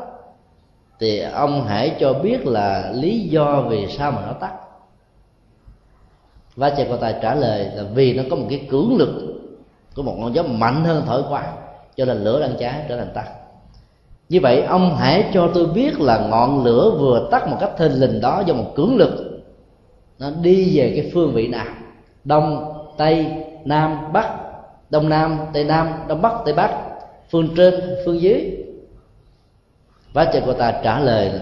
thì 1.01 1.21
ông 1.21 1.65
hãy 1.67 1.97
cho 2.01 2.13
biết 2.13 2.47
là 2.47 2.93
lý 2.95 3.21
do 3.21 3.65
vì 3.69 3.87
sao 3.99 4.13
mà 4.13 4.23
nó 4.27 4.33
tắt. 4.33 4.53
Và 6.57 6.71
cha 6.71 6.85
cô 6.89 6.97
tài 6.97 7.15
trả 7.23 7.35
lời 7.35 7.71
là 7.75 7.83
vì 7.95 8.13
nó 8.13 8.23
có 8.31 8.37
một 8.37 8.47
cái 8.51 8.67
cưỡng 8.71 8.97
lực 8.97 9.09
của 9.97 10.03
một 10.03 10.17
ngọn 10.19 10.35
gió 10.35 10.43
mạnh 10.43 10.85
hơn 10.85 11.03
thổi 11.07 11.23
qua, 11.29 11.53
cho 11.97 12.05
nên 12.05 12.25
lửa 12.25 12.41
đang 12.41 12.57
cháy, 12.59 12.85
trở 12.89 12.97
thành 12.97 13.11
tắt. 13.15 13.29
Như 14.29 14.41
vậy, 14.43 14.63
ông 14.63 14.97
hãy 14.97 15.31
cho 15.35 15.51
tôi 15.55 15.67
biết 15.67 16.01
là 16.01 16.27
ngọn 16.31 16.65
lửa 16.65 16.91
vừa 16.99 17.29
tắt 17.31 17.49
một 17.49 17.57
cách 17.61 17.71
thình 17.79 18.01
lình 18.01 18.21
đó 18.21 18.43
do 18.47 18.55
một 18.55 18.73
cưỡng 18.77 18.97
lực 18.97 19.34
nó 20.19 20.31
đi 20.31 20.79
về 20.79 20.93
cái 20.97 21.11
phương 21.15 21.35
vị 21.35 21.49
nào? 21.49 21.67
Đông, 22.25 22.75
tây, 22.97 23.27
nam, 23.65 24.13
bắc. 24.13 24.31
Đông 24.91 25.09
nam, 25.09 25.39
tây 25.53 25.65
nam, 25.65 25.89
đông 26.09 26.23
bắc, 26.23 26.33
tây 26.45 26.55
bắc. 26.55 26.81
Phương 27.31 27.49
trên, 27.57 27.75
phương 28.05 28.21
dưới. 28.21 28.57
Và 30.13 30.25
cha 30.25 30.41
cô 30.47 30.53
ta 30.53 30.81
trả 30.85 31.01
lời 31.01 31.33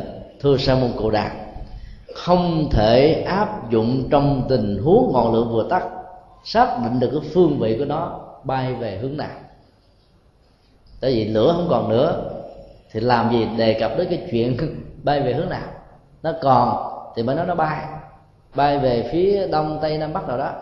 thưa 0.40 0.56
sa 0.56 0.74
môn 0.74 0.90
cồ 0.96 1.10
đạt, 1.10 1.32
không 2.14 2.68
thể 2.70 3.22
áp 3.26 3.70
dụng 3.70 4.08
trong 4.10 4.46
tình 4.48 4.78
huống 4.84 5.12
ngọn 5.12 5.32
lửa 5.32 5.44
vừa 5.44 5.66
tắt 5.70 5.84
xác 6.44 6.78
định 6.84 7.00
được 7.00 7.10
cái 7.12 7.30
phương 7.34 7.58
vị 7.58 7.76
của 7.78 7.84
nó 7.84 8.20
bay 8.44 8.74
về 8.74 8.98
hướng 9.02 9.16
nào. 9.16 9.36
Tại 11.00 11.12
vì 11.12 11.24
lửa 11.24 11.52
không 11.56 11.66
còn 11.70 11.88
nữa, 11.88 12.30
thì 12.92 13.00
làm 13.00 13.32
gì 13.32 13.48
đề 13.56 13.72
cập 13.80 13.92
đến 13.98 14.06
cái 14.10 14.28
chuyện 14.30 14.56
bay 15.04 15.20
về 15.20 15.32
hướng 15.32 15.48
nào? 15.48 15.68
Nó 16.22 16.32
còn 16.42 16.92
thì 17.16 17.22
mới 17.22 17.36
nói 17.36 17.46
nó 17.46 17.54
bay 17.54 17.84
bay 18.54 18.78
về 18.78 19.08
phía 19.12 19.46
đông, 19.46 19.78
tây, 19.82 19.98
nam 19.98 20.12
bắc 20.12 20.28
nào 20.28 20.38
đó. 20.38 20.52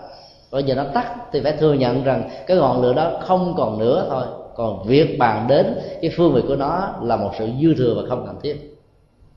Bây 0.51 0.62
giờ 0.62 0.75
nó 0.75 0.85
tắt 0.95 1.15
thì 1.33 1.41
phải 1.41 1.53
thừa 1.53 1.73
nhận 1.73 2.05
rằng 2.05 2.31
cái 2.47 2.57
ngọn 2.57 2.83
lửa 2.83 2.93
đó 2.93 3.12
không 3.21 3.55
còn 3.57 3.79
nữa 3.79 4.07
thôi. 4.11 4.25
Còn 4.55 4.83
việc 4.87 5.19
bàn 5.19 5.47
đến 5.49 5.79
cái 6.03 6.11
phương 6.17 6.33
vị 6.33 6.43
của 6.49 6.57
nó 6.57 6.89
là 7.03 7.17
một 7.17 7.31
sự 7.39 7.49
dư 7.62 7.75
thừa 7.75 7.95
và 7.97 8.03
không 8.09 8.27
cần 8.27 8.37
thiết. 8.43 8.77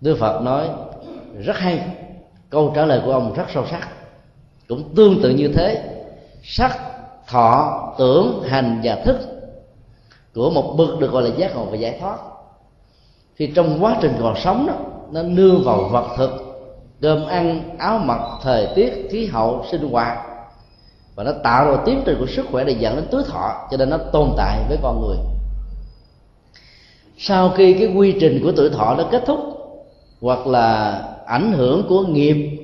Đức 0.02 0.18
phật 0.20 0.42
nói 0.42 0.70
rất 1.40 1.58
hay, 1.58 1.82
câu 2.50 2.72
trả 2.76 2.86
lời 2.86 3.02
của 3.06 3.12
ông 3.12 3.34
rất 3.34 3.46
sâu 3.54 3.66
sắc, 3.72 3.88
cũng 4.68 4.96
tương 4.96 5.22
tự 5.22 5.30
như 5.30 5.48
thế. 5.48 5.84
Sắc, 6.44 6.80
thọ, 7.28 7.94
tưởng, 7.98 8.44
hành 8.44 8.80
và 8.84 8.96
thức 8.96 9.18
của 10.36 10.50
một 10.50 10.76
bậc 10.78 11.00
được 11.00 11.12
gọi 11.12 11.24
là 11.24 11.30
giác 11.38 11.56
ngộ 11.56 11.66
và 11.66 11.78
giải 11.78 11.98
thoát. 12.00 12.18
Khi 13.36 13.52
trong 13.56 13.84
quá 13.84 13.98
trình 14.02 14.14
còn 14.22 14.36
sống 14.36 14.66
đó, 14.68 14.74
nó 15.12 15.24
nương 15.24 15.64
vào 15.64 15.90
vật 15.92 16.06
thực 16.18 16.43
cơm 17.02 17.26
ăn, 17.26 17.62
áo 17.78 17.98
mặc, 17.98 18.20
thời 18.42 18.68
tiết, 18.76 19.08
khí 19.12 19.26
hậu, 19.26 19.66
sinh 19.72 19.92
hoạt. 19.92 20.18
Và 21.16 21.24
nó 21.24 21.32
tạo 21.44 21.72
ra 21.72 21.78
tiến 21.86 22.02
trình 22.06 22.16
của 22.20 22.28
sức 22.28 22.46
khỏe 22.52 22.64
để 22.64 22.76
dẫn 22.80 22.96
đến 22.96 23.06
tuổi 23.12 23.24
thọ, 23.28 23.68
cho 23.72 23.78
nên 23.78 23.90
nó 23.90 23.98
tồn 23.98 24.30
tại 24.38 24.60
với 24.70 24.78
con 24.82 25.02
người. 25.02 25.18
Sau 27.18 27.50
khi 27.50 27.74
cái 27.74 27.96
quy 27.96 28.16
trình 28.22 28.40
của 28.44 28.52
tuổi 28.56 28.70
thọ 28.70 28.96
nó 28.98 29.04
kết 29.12 29.24
thúc, 29.26 29.40
hoặc 30.22 30.48
là 30.48 31.00
ảnh 31.26 31.54
hưởng 31.54 31.84
của 31.90 32.02
nghiệp, 32.02 32.60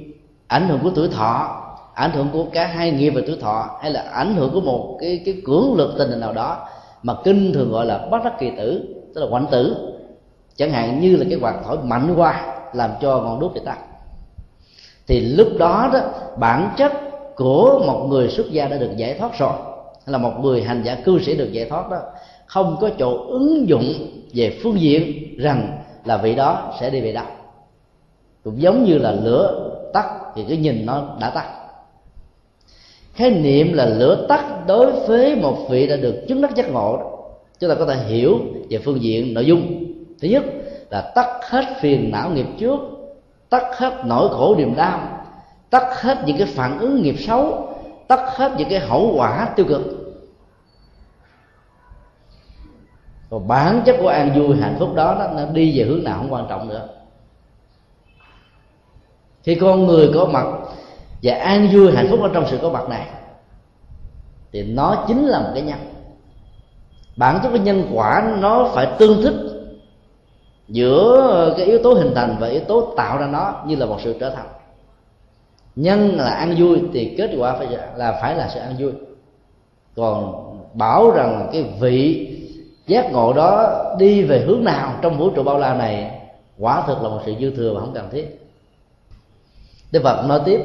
ảnh 0.48 0.70
hưởng 0.70 0.80
của 0.84 0.92
tuổi 0.96 1.08
thọ, 1.08 1.56
ảnh 1.94 2.12
hưởng 2.12 2.28
của 2.34 2.46
cả 2.54 2.68
hai 2.68 2.92
nghiệp 2.92 3.10
và 3.10 3.22
tuổi 3.28 3.38
thọ, 3.42 3.80
hay 3.82 3.92
là 3.92 4.02
ảnh 4.02 4.36
hưởng 4.36 4.54
của 4.54 4.62
một 4.62 4.98
cái 5.02 5.22
cái 5.26 5.42
cưỡng 5.46 5.74
lực 5.76 5.96
tình 5.98 6.10
hình 6.10 6.20
nào 6.20 6.34
đó 6.34 6.68
mà 7.04 7.14
kinh 7.24 7.54
thường 7.54 7.72
gọi 7.72 7.86
là 7.86 8.08
bất 8.12 8.24
đắc 8.24 8.34
kỳ 8.40 8.52
tử, 8.58 8.96
tức 9.16 9.22
là 9.22 9.28
quạnh 9.30 9.46
tử, 9.52 9.94
chẳng 10.56 10.72
hạn 10.72 11.00
như 11.00 11.16
là 11.16 11.26
cái 11.30 11.40
quạt 11.42 11.56
thổi 11.66 11.78
mạnh 11.84 12.14
qua 12.18 12.56
làm 12.74 12.92
cho 13.02 13.18
ngọn 13.18 13.40
đuốc 13.40 13.54
bị 13.54 13.62
tắt 13.66 13.78
thì 15.10 15.20
lúc 15.20 15.48
đó 15.58 15.90
đó, 15.94 16.00
bản 16.38 16.70
chất 16.78 16.92
của 17.36 17.84
một 17.88 18.08
người 18.10 18.30
xuất 18.30 18.52
gia 18.52 18.68
đã 18.68 18.78
được 18.78 18.92
giải 18.96 19.14
thoát 19.14 19.40
rồi. 19.40 19.54
Hay 20.06 20.12
là 20.12 20.18
một 20.18 20.34
người 20.42 20.62
hành 20.62 20.82
giả 20.84 20.96
cư 20.96 21.20
sĩ 21.20 21.38
được 21.38 21.52
giải 21.52 21.66
thoát 21.70 21.90
đó. 21.90 21.98
Không 22.46 22.78
có 22.82 22.90
chỗ 23.00 23.28
ứng 23.28 23.70
dụng 23.70 23.94
về 24.34 24.60
phương 24.64 24.82
diện 24.82 25.36
rằng 25.38 25.78
là 26.06 26.18
vị 26.18 26.36
đó 26.36 26.74
sẽ 26.80 26.90
đi 26.90 27.02
về 27.02 27.12
đâu. 27.12 27.26
Cũng 28.44 28.62
giống 28.62 28.84
như 28.84 28.98
là 28.98 29.12
lửa 29.12 29.72
tắt 29.94 30.10
thì 30.36 30.44
cái 30.48 30.58
nhìn 30.58 30.86
nó 30.86 31.18
đã 31.20 31.30
tắt. 31.30 31.46
Khái 33.14 33.30
niệm 33.30 33.74
là 33.74 33.86
lửa 33.86 34.26
tắt 34.30 34.68
đối 34.68 34.92
với 34.92 35.36
một 35.36 35.58
vị 35.70 35.88
đã 35.88 35.96
được 35.96 36.26
chứng 36.28 36.42
đắc 36.42 36.56
giác 36.56 36.72
ngộ 36.72 36.98
đó. 36.98 37.12
Chúng 37.60 37.70
ta 37.70 37.76
có 37.76 37.86
thể 37.86 37.96
hiểu 37.96 38.40
về 38.70 38.78
phương 38.78 39.02
diện 39.02 39.34
nội 39.34 39.46
dung. 39.46 39.86
Thứ 40.22 40.28
nhất 40.28 40.44
là 40.90 41.12
tắt 41.16 41.40
hết 41.42 41.66
phiền 41.82 42.12
não 42.12 42.30
nghiệp 42.30 42.46
trước 42.60 42.99
tắt 43.50 43.64
hết 43.78 44.02
nỗi 44.06 44.30
khổ 44.30 44.56
niềm 44.58 44.76
đau, 44.76 45.00
tắt 45.70 45.84
hết 46.02 46.18
những 46.26 46.38
cái 46.38 46.48
phản 46.48 46.80
ứng 46.80 47.02
nghiệp 47.02 47.16
xấu, 47.20 47.74
tắt 48.08 48.20
hết 48.36 48.52
những 48.58 48.70
cái 48.70 48.80
hậu 48.80 49.14
quả 49.16 49.50
tiêu 49.56 49.66
cực. 49.70 49.82
Còn 53.30 53.48
bản 53.48 53.82
chất 53.86 53.96
của 54.00 54.08
an 54.08 54.32
vui, 54.36 54.58
hạnh 54.62 54.76
phúc 54.80 54.96
đó, 54.96 55.32
nó 55.36 55.46
đi 55.46 55.80
về 55.80 55.86
hướng 55.86 56.04
nào 56.04 56.18
không 56.18 56.34
quan 56.34 56.46
trọng 56.50 56.70
nữa. 56.70 56.88
Khi 59.44 59.56
con 59.56 59.88
người 59.88 60.12
có 60.14 60.26
mặt 60.26 60.46
và 61.24 61.34
an 61.34 61.70
vui, 61.74 61.96
hạnh 61.96 62.08
phúc 62.10 62.20
ở 62.22 62.30
trong 62.34 62.46
sự 62.50 62.60
có 62.62 62.70
mặt 62.70 62.90
này, 62.90 63.08
thì 64.52 64.64
nó 64.64 65.06
chính 65.08 65.26
là 65.26 65.40
một 65.40 65.50
cái 65.54 65.64
nhân. 65.64 65.80
Bản 67.16 67.40
chất 67.44 67.50
của 67.50 67.58
nhân 67.58 67.92
quả 67.94 68.36
nó 68.40 68.70
phải 68.74 68.88
tương 69.00 69.22
thích 69.22 69.59
giữa 70.70 71.54
cái 71.58 71.66
yếu 71.66 71.80
tố 71.84 71.94
hình 71.94 72.12
thành 72.16 72.36
và 72.40 72.48
yếu 72.48 72.62
tố 72.68 72.94
tạo 72.98 73.18
ra 73.18 73.28
nó 73.28 73.54
như 73.66 73.76
là 73.76 73.86
một 73.86 73.98
sự 74.04 74.16
trở 74.20 74.30
thành. 74.30 74.48
Nhân 75.76 76.18
là 76.18 76.30
ăn 76.30 76.56
vui 76.58 76.82
thì 76.94 77.16
kết 77.18 77.32
quả 77.38 77.54
phải 77.54 77.68
là 77.96 78.20
phải 78.22 78.36
là 78.36 78.50
sự 78.54 78.60
ăn 78.60 78.76
vui. 78.80 78.92
Còn 79.96 80.34
bảo 80.74 81.12
rằng 81.12 81.50
cái 81.54 81.64
vị 81.80 82.28
giác 82.88 83.12
ngộ 83.12 83.34
đó 83.34 83.84
đi 83.98 84.24
về 84.24 84.40
hướng 84.40 84.64
nào 84.64 84.94
trong 85.02 85.18
vũ 85.18 85.30
trụ 85.30 85.44
bao 85.44 85.58
la 85.58 85.74
này, 85.74 86.22
quả 86.60 86.84
thực 86.88 87.02
là 87.02 87.10
một 87.10 87.20
sự 87.26 87.34
dư 87.40 87.56
thừa 87.56 87.74
và 87.74 87.80
không 87.80 87.94
cần 87.94 88.10
thiết. 88.12 88.40
Đức 89.92 90.02
Phật 90.04 90.26
nói 90.28 90.42
tiếp, 90.46 90.62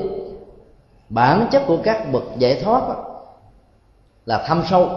bản 1.09 1.47
chất 1.51 1.63
của 1.67 1.79
các 1.85 2.13
bậc 2.13 2.23
giải 2.39 2.61
thoát 2.65 2.83
là 4.27 4.45
thâm 4.47 4.63
sâu, 4.71 4.91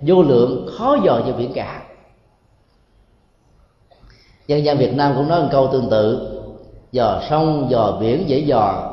vô 0.00 0.22
lượng, 0.22 0.68
khó 0.78 0.96
dò 1.04 1.20
như 1.26 1.32
biển 1.32 1.52
cả 1.54 1.82
dân 4.46 4.64
gian 4.64 4.78
Việt 4.78 4.94
Nam 4.94 5.12
cũng 5.16 5.28
nói 5.28 5.42
một 5.42 5.48
câu 5.52 5.68
tương 5.72 5.90
tự. 5.90 6.32
Dò 6.92 7.20
sông 7.30 7.66
dò 7.70 7.96
biển 8.00 8.28
dễ 8.28 8.38
dò. 8.38 8.92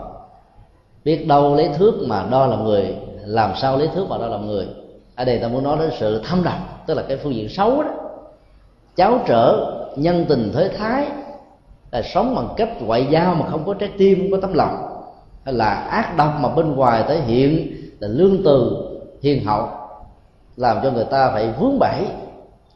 Biết 1.03 1.27
đâu 1.27 1.55
lấy 1.55 1.69
thước 1.77 1.93
mà 2.07 2.25
đo 2.31 2.45
làm 2.45 2.63
người, 2.63 2.95
làm 3.25 3.51
sao 3.55 3.77
lấy 3.77 3.87
thước 3.87 4.05
mà 4.09 4.17
đo 4.17 4.27
làm 4.27 4.47
người. 4.47 4.67
Ở 5.15 5.25
đây 5.25 5.39
ta 5.39 5.47
muốn 5.47 5.63
nói 5.63 5.77
đến 5.79 5.91
sự 5.99 6.21
thâm 6.25 6.43
độc 6.43 6.85
tức 6.87 6.93
là 6.93 7.03
cái 7.07 7.17
phương 7.17 7.35
diện 7.35 7.49
xấu 7.49 7.83
đó. 7.83 7.89
Cháo 8.95 9.19
trở, 9.27 9.73
nhân 9.95 10.25
tình 10.29 10.51
thế 10.55 10.69
thái, 10.77 11.07
là 11.91 12.01
sống 12.01 12.35
bằng 12.35 12.47
cách 12.57 12.81
ngoại 12.81 13.07
giao 13.09 13.35
mà 13.35 13.49
không 13.49 13.65
có 13.65 13.73
trái 13.73 13.89
tim, 13.97 14.19
không 14.19 14.31
có 14.31 14.37
tấm 14.47 14.53
lòng. 14.53 14.75
Hay 15.45 15.53
là 15.53 15.73
ác 15.73 16.17
độc 16.17 16.33
mà 16.39 16.49
bên 16.49 16.75
ngoài 16.75 17.03
thể 17.07 17.21
hiện, 17.21 17.75
là 17.99 18.07
lương 18.07 18.43
từ, 18.45 18.71
hiền 19.21 19.45
hậu, 19.45 19.67
làm 20.57 20.77
cho 20.83 20.91
người 20.91 21.05
ta 21.05 21.31
phải 21.33 21.49
vướng 21.59 21.79
bẫy 21.79 22.05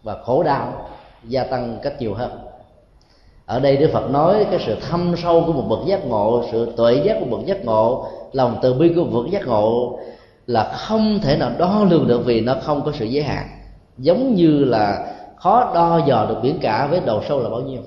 và 0.04 0.18
khổ 0.26 0.44
đau, 0.44 0.88
gia 1.24 1.44
tăng 1.44 1.78
cách 1.84 1.94
nhiều 2.00 2.14
hơn 2.14 2.47
ở 3.48 3.60
đây 3.60 3.78
đức 3.78 3.90
phật 3.94 4.10
nói 4.12 4.46
cái 4.52 4.60
sự 4.66 4.76
thâm 4.90 5.16
sâu 5.24 5.44
của 5.46 5.54
một 5.54 5.64
bậc 5.70 5.80
giác 5.86 6.06
ngộ, 6.06 6.44
sự 6.52 6.68
tuệ 6.78 7.02
giác 7.04 7.18
của 7.20 7.38
bậc 7.38 7.46
giác 7.46 7.66
ngộ, 7.66 8.08
lòng 8.34 8.58
từ 8.62 8.74
bi 8.74 8.94
của 8.96 9.04
bậc 9.04 9.32
giác 9.32 9.48
ngộ 9.48 10.00
là 10.48 10.64
không 10.64 11.20
thể 11.20 11.38
nào 11.38 11.52
đo 11.58 11.86
lường 11.90 12.08
được 12.08 12.26
vì 12.26 12.42
nó 12.42 12.56
không 12.62 12.82
có 12.86 12.92
sự 13.00 13.06
giới 13.06 13.24
hạn. 13.24 13.48
Giống 13.98 14.36
như 14.36 14.64
là 14.64 15.14
khó 15.36 15.72
đo 15.76 16.00
dò 16.08 16.26
được 16.30 16.36
biển 16.42 16.60
cả 16.62 16.88
với 16.92 17.00
độ 17.06 17.22
sâu 17.28 17.40
là 17.40 17.50
bao 17.50 17.62
nhiêu. 17.62 17.82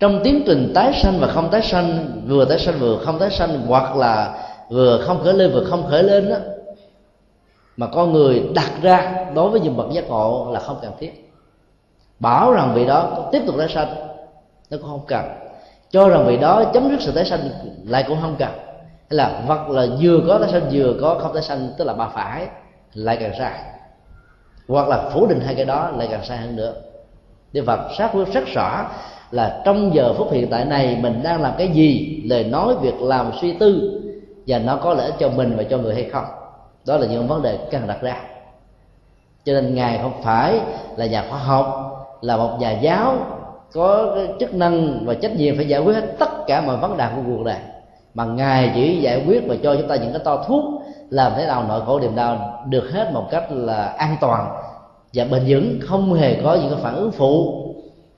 Trong 0.00 0.20
tiến 0.24 0.42
trình 0.46 0.72
tái 0.74 0.92
sanh 1.02 1.18
và 1.20 1.26
không 1.26 1.48
tái 1.50 1.62
sanh, 1.62 2.08
vừa 2.26 2.44
tái 2.44 2.58
sanh 2.58 2.78
vừa 2.78 2.96
không 2.96 3.18
tái 3.18 3.30
sanh, 3.30 3.60
hoặc 3.66 3.96
là 3.96 4.38
vừa 4.70 5.00
không 5.06 5.20
khởi 5.24 5.34
lên 5.34 5.52
vừa 5.52 5.64
không 5.64 5.84
khởi 5.90 6.02
lên 6.02 6.28
đó 6.28 6.36
mà 7.76 7.86
con 7.86 8.12
người 8.12 8.42
đặt 8.54 8.70
ra 8.82 9.26
đối 9.34 9.50
với 9.50 9.60
những 9.60 9.76
bậc 9.76 9.90
giác 9.90 10.08
ngộ 10.08 10.48
là 10.52 10.60
không 10.60 10.76
cần 10.82 10.92
thiết. 10.98 11.32
Bảo 12.20 12.52
rằng 12.52 12.72
vị 12.74 12.86
đó 12.86 13.28
tiếp 13.32 13.42
tục 13.46 13.54
tái 13.58 13.68
sanh 13.68 14.05
nó 14.70 14.76
cũng 14.76 14.90
không 14.90 15.04
cần. 15.08 15.24
Cho 15.90 16.08
rằng 16.08 16.24
vì 16.26 16.36
đó 16.36 16.64
chấm 16.74 16.90
dứt 16.90 17.00
sự 17.00 17.12
tái 17.12 17.24
sanh 17.24 17.40
lại 17.84 18.04
cũng 18.08 18.18
không 18.20 18.36
cần. 18.38 18.50
Hay 19.10 19.16
là 19.16 19.42
hoặc 19.46 19.68
là 19.68 19.86
vừa 20.00 20.20
có 20.28 20.38
tái 20.38 20.48
sanh, 20.52 20.62
vừa 20.72 20.94
có 21.00 21.18
không 21.20 21.34
tái 21.34 21.42
sanh, 21.42 21.68
tức 21.78 21.84
là 21.84 21.94
bà 21.94 22.08
phải, 22.08 22.46
lại 22.94 23.16
càng 23.20 23.32
sai. 23.38 23.52
Hoặc 24.68 24.88
là 24.88 25.10
phủ 25.10 25.26
định 25.26 25.40
hai 25.40 25.54
cái 25.54 25.64
đó, 25.64 25.90
lại 25.96 26.08
càng 26.10 26.24
sai 26.24 26.38
hơn 26.38 26.56
nữa. 26.56 26.74
Đức 27.52 27.64
Phật 27.66 27.80
xác 27.98 28.10
quyết 28.12 28.32
rất 28.32 28.44
rõ 28.46 28.90
là 29.30 29.62
trong 29.64 29.94
giờ 29.94 30.14
phút 30.14 30.32
hiện 30.32 30.50
tại 30.50 30.64
này 30.64 30.98
mình 31.00 31.20
đang 31.22 31.42
làm 31.42 31.52
cái 31.58 31.68
gì, 31.68 32.22
lời 32.24 32.44
nói, 32.44 32.74
việc 32.80 33.02
làm, 33.02 33.32
suy 33.40 33.52
tư, 33.52 34.00
và 34.46 34.58
nó 34.58 34.76
có 34.76 34.94
lợi 34.94 35.12
cho 35.18 35.28
mình 35.28 35.56
và 35.56 35.62
cho 35.62 35.78
người 35.78 35.94
hay 35.94 36.04
không. 36.04 36.24
Đó 36.86 36.96
là 36.96 37.06
những 37.06 37.28
vấn 37.28 37.42
đề 37.42 37.58
cần 37.70 37.86
đặt 37.86 38.02
ra. 38.02 38.16
Cho 39.44 39.52
nên 39.52 39.74
ngài 39.74 39.98
không 40.02 40.22
phải 40.22 40.60
là 40.96 41.06
nhà 41.06 41.24
khoa 41.30 41.38
học, 41.38 41.92
là 42.20 42.36
một 42.36 42.56
nhà 42.60 42.70
giáo 42.70 43.16
có 43.76 44.12
cái 44.14 44.28
chức 44.40 44.54
năng 44.54 45.04
và 45.06 45.14
trách 45.14 45.36
nhiệm 45.36 45.56
phải 45.56 45.68
giải 45.68 45.80
quyết 45.80 45.94
hết 45.94 46.18
tất 46.18 46.46
cả 46.46 46.60
mọi 46.60 46.76
vấn 46.76 46.96
đề 46.96 47.04
của 47.16 47.22
cuộc 47.26 47.44
đời. 47.44 47.58
Mà 48.14 48.24
ngài 48.24 48.72
chỉ 48.74 48.96
giải 48.96 49.22
quyết 49.26 49.42
và 49.46 49.54
cho 49.62 49.76
chúng 49.76 49.88
ta 49.88 49.96
những 49.96 50.12
cái 50.12 50.20
to 50.24 50.44
thuốc 50.48 50.64
làm 51.10 51.32
thế 51.36 51.46
nào 51.46 51.64
nỗi 51.68 51.80
khổ 51.86 52.00
niềm 52.00 52.16
đau 52.16 52.64
được 52.68 52.90
hết 52.92 53.10
một 53.12 53.28
cách 53.30 53.44
là 53.50 53.84
an 53.84 54.16
toàn 54.20 54.48
và 55.14 55.24
bền 55.24 55.42
vững, 55.48 55.78
không 55.82 56.14
hề 56.14 56.40
có 56.44 56.54
những 56.54 56.70
cái 56.70 56.80
phản 56.82 56.94
ứng 56.94 57.12
phụ 57.12 57.62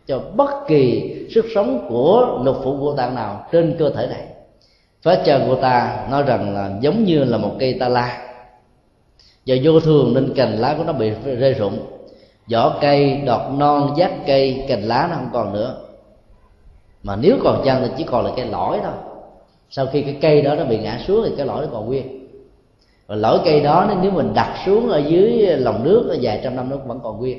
cho 0.07 0.21
bất 0.37 0.51
kỳ 0.69 1.15
sức 1.35 1.45
sống 1.55 1.87
của 1.89 2.41
lục 2.45 2.57
phủ 2.65 2.77
của 2.81 2.95
tạng 2.95 3.15
nào 3.15 3.47
trên 3.53 3.77
cơ 3.79 3.91
thể 3.91 4.07
này. 4.07 4.23
Phá 5.03 5.17
chờ 5.25 5.41
của 5.47 5.55
ta 5.55 6.07
nói 6.11 6.23
rằng 6.23 6.55
là 6.55 6.71
giống 6.81 7.05
như 7.05 7.25
là 7.25 7.39
một 7.39 7.51
cây 7.59 7.77
ta 7.81 7.89
la. 7.89 8.19
Do 9.45 9.55
vô 9.63 9.81
thường 9.81 10.15
nên 10.15 10.35
cành 10.35 10.59
lá 10.59 10.75
của 10.79 10.85
nó 10.85 10.93
bị 10.93 11.11
rơi 11.39 11.55
rụng 11.55 11.79
vỏ 12.53 12.79
cây, 12.81 13.23
đọt 13.27 13.53
non, 13.59 13.95
giác 13.97 14.13
cây, 14.27 14.65
cành 14.69 14.83
lá 14.83 15.07
nó 15.11 15.17
không 15.17 15.31
còn 15.33 15.53
nữa. 15.53 15.77
Mà 17.03 17.17
nếu 17.17 17.37
còn 17.45 17.63
chăng 17.65 17.83
thì 17.83 17.89
chỉ 17.97 18.05
còn 18.05 18.25
là 18.25 18.31
cây 18.37 18.47
lõi 18.47 18.81
thôi. 18.83 18.93
Sau 19.71 19.87
khi 19.87 20.03
cái 20.03 20.19
cây 20.21 20.43
đó 20.43 20.55
nó 20.55 20.65
bị 20.65 20.79
ngã 20.79 20.99
xuống 21.07 21.25
thì 21.25 21.35
cái 21.37 21.47
lõi 21.47 21.63
nó 21.63 21.69
còn 21.73 21.87
nguyên. 21.87 22.29
Và 23.07 23.15
lõi 23.15 23.39
cây 23.45 23.61
đó 23.61 23.91
nếu 24.03 24.11
mình 24.11 24.35
đặt 24.35 24.63
xuống 24.67 24.89
ở 24.89 24.99
dưới 24.99 25.47
lòng 25.47 25.85
nước 25.85 26.05
nó 26.09 26.15
vài 26.23 26.41
trăm 26.45 26.57
năm 26.57 26.71
nó 26.71 26.77
vẫn 26.77 27.01
còn 27.03 27.19
nguyên. 27.19 27.39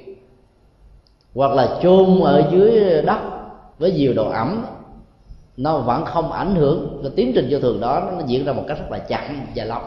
Hoặc 1.36 1.52
là 1.52 1.80
chôn 1.82 2.22
ở 2.22 2.50
dưới 2.52 3.02
đất 3.02 3.20
với 3.80 3.92
nhiều 3.92 4.14
độ 4.14 4.30
ẩm, 4.30 4.66
nó 5.58 5.78
vẫn 5.78 6.06
không 6.06 6.32
ảnh 6.32 6.56
hưởng. 6.56 7.00
Cái 7.04 7.12
tiến 7.16 7.32
trình 7.36 7.48
vô 7.50 7.60
thường 7.60 7.82
đó 7.82 8.04
nó 8.12 8.22
diễn 8.26 8.46
ra 8.46 8.54
một 8.54 8.64
cách 8.68 8.78
rất 8.80 8.92
là 8.92 9.00
chậm 9.00 9.22
và 9.56 9.64
lâu 9.64 9.82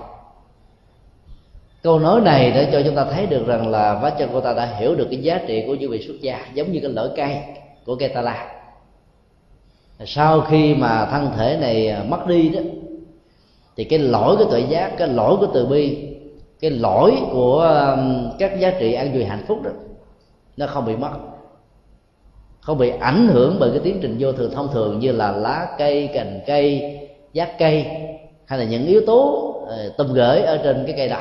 câu 1.82 1.98
nói 1.98 2.20
này 2.20 2.52
để 2.54 2.68
cho 2.72 2.82
chúng 2.84 2.94
ta 2.94 3.04
thấy 3.04 3.26
được 3.26 3.46
rằng 3.46 3.68
là 3.68 3.98
vách 4.02 4.18
chân 4.18 4.28
của 4.32 4.40
ta 4.40 4.52
đã 4.52 4.66
hiểu 4.66 4.94
được 4.94 5.06
cái 5.10 5.22
giá 5.22 5.40
trị 5.46 5.64
của 5.66 5.74
những 5.74 5.90
vị 5.90 6.02
xuất 6.06 6.14
gia, 6.20 6.46
giống 6.54 6.72
như 6.72 6.80
cái 6.80 6.90
lõi 6.90 7.08
cây 7.16 7.36
của 7.86 7.96
cây 7.96 8.08
ta 8.08 8.22
la. 8.22 8.48
Sau 10.06 10.40
khi 10.40 10.74
mà 10.74 11.06
thân 11.06 11.30
thể 11.36 11.58
này 11.60 11.88
à, 11.88 12.04
mất 12.08 12.26
đi 12.26 12.48
đó, 12.48 12.60
thì 13.76 13.84
cái 13.84 13.98
lỗi 13.98 14.36
của 14.36 14.44
tội 14.44 14.64
giác, 14.68 14.92
cái 14.98 15.08
lỗi 15.08 15.36
của 15.40 15.46
từ 15.54 15.66
bi, 15.66 16.08
cái 16.60 16.70
lỗi 16.70 17.14
của 17.32 17.86
các 18.38 18.60
giá 18.60 18.70
trị 18.78 18.92
an 18.92 19.12
vui 19.12 19.24
hạnh 19.24 19.44
phúc 19.46 19.62
đó, 19.62 19.70
nó 20.56 20.66
không 20.66 20.86
bị 20.86 20.96
mất. 20.96 21.10
Không 22.60 22.78
bị 22.78 22.92
ảnh 23.00 23.28
hưởng 23.28 23.56
bởi 23.60 23.70
cái 23.70 23.80
tiến 23.84 23.98
trình 24.02 24.16
vô 24.18 24.32
thường 24.32 24.54
thông 24.54 24.68
thường 24.72 24.98
như 24.98 25.12
là 25.12 25.32
lá 25.32 25.66
cây, 25.78 26.08
cành 26.14 26.40
cây, 26.46 26.98
giác 27.32 27.58
cây, 27.58 27.86
hay 28.46 28.58
là 28.58 28.64
những 28.64 28.86
yếu 28.86 29.00
tố 29.06 29.52
ờ, 29.68 29.92
tùm 29.98 30.12
gửi 30.12 30.40
ở 30.40 30.56
trên 30.64 30.84
cái 30.86 30.94
cây 30.96 31.08
đó 31.08 31.20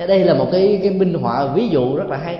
thế 0.00 0.06
đây 0.06 0.24
là 0.24 0.34
một 0.34 0.48
cái 0.52 0.80
cái 0.82 0.90
minh 0.90 1.14
họa 1.14 1.46
ví 1.46 1.68
dụ 1.68 1.96
rất 1.96 2.08
là 2.08 2.16
hay. 2.16 2.38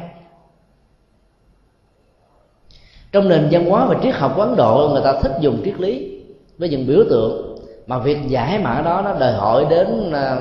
Trong 3.12 3.28
nền 3.28 3.49
văn 3.51 3.66
hóa 3.66 3.87
và 3.87 3.97
triết 4.03 4.15
học 4.15 4.32
của 4.37 4.43
ấn 4.43 4.57
độ 4.57 4.89
người 4.93 5.03
ta 5.05 5.20
thích 5.23 5.32
dùng 5.41 5.62
triết 5.65 5.81
lý 5.81 6.23
với 6.59 6.69
những 6.69 6.87
biểu 6.87 7.05
tượng. 7.11 7.59
Mà 7.87 7.99
việc 7.99 8.19
giải 8.28 8.59
mã 8.59 8.82
đó 8.85 9.03
nó 9.05 9.19
đòi 9.19 9.32
hỏi 9.32 9.66
đến 9.70 10.12
à, 10.12 10.39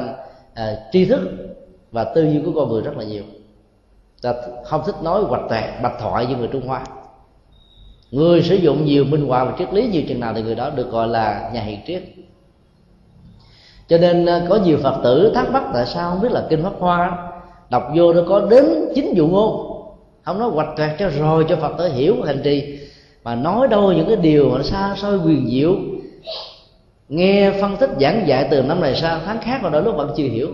à, 0.53 0.75
tri 0.91 1.05
thức 1.05 1.21
và 1.91 2.03
tư 2.03 2.23
duy 2.23 2.41
của 2.45 2.51
con 2.55 2.69
người 2.69 2.81
rất 2.81 2.97
là 2.97 3.03
nhiều. 3.03 3.23
Ta 4.21 4.33
không 4.65 4.81
thích 4.85 4.95
nói 5.03 5.23
hoạch 5.23 5.49
tẹt 5.49 5.81
bạch 5.83 5.99
thoại 5.99 6.25
như 6.25 6.35
người 6.35 6.47
trung 6.47 6.67
hoa. 6.67 6.83
Người 8.11 8.43
sử 8.43 8.55
dụng 8.55 8.85
nhiều 8.85 9.05
minh 9.05 9.27
họa 9.27 9.43
và 9.43 9.53
triết 9.57 9.73
lý 9.73 9.87
nhiều 9.87 10.01
chừng 10.07 10.19
nào 10.19 10.33
thì 10.35 10.41
người 10.41 10.55
đó 10.55 10.69
được 10.69 10.91
gọi 10.91 11.07
là 11.07 11.51
nhà 11.53 11.61
hiền 11.61 11.79
triết 11.87 12.03
cho 13.89 13.97
nên 13.97 14.25
à, 14.25 14.41
có 14.49 14.55
nhiều 14.55 14.77
phật 14.83 15.01
tử 15.03 15.31
thắc 15.35 15.51
mắc 15.51 15.63
tại 15.73 15.85
sao 15.85 16.11
không 16.11 16.21
biết 16.21 16.31
là 16.31 16.45
kinh 16.49 16.63
pháp 16.63 16.73
hoa 16.79 17.29
đọc 17.69 17.83
vô 17.95 18.13
nó 18.13 18.21
có 18.27 18.39
đến 18.49 18.65
chín 18.95 19.13
dụ 19.13 19.27
ngôn. 19.27 19.65
Không 20.23 20.39
nói 20.39 20.49
hoạch 20.49 20.67
toẹt 20.77 20.89
cho 20.99 21.09
rồi 21.09 21.45
cho 21.49 21.55
phật 21.55 21.71
tử 21.77 21.89
hiểu 21.93 22.15
hành 22.25 22.41
trì, 22.43 22.79
mà 23.23 23.35
nói 23.35 23.67
đâu 23.67 23.91
những 23.91 24.07
cái 24.07 24.15
điều 24.15 24.49
mà 24.49 24.57
nó 24.57 24.63
xa 24.63 24.95
xôi 24.97 25.17
quyền 25.17 25.49
diệu. 25.49 25.75
Nghe 27.09 27.51
phân 27.61 27.77
tích 27.77 27.89
giảng 28.01 28.27
dạy 28.27 28.47
từ 28.51 28.61
năm 28.61 28.81
này 28.81 28.95
sang 28.95 29.19
tháng 29.25 29.41
khác 29.41 29.59
mà 29.63 29.69
đôi 29.69 29.81
lúc 29.81 29.95
vẫn 29.95 30.13
chưa 30.17 30.23
hiểu. 30.23 30.47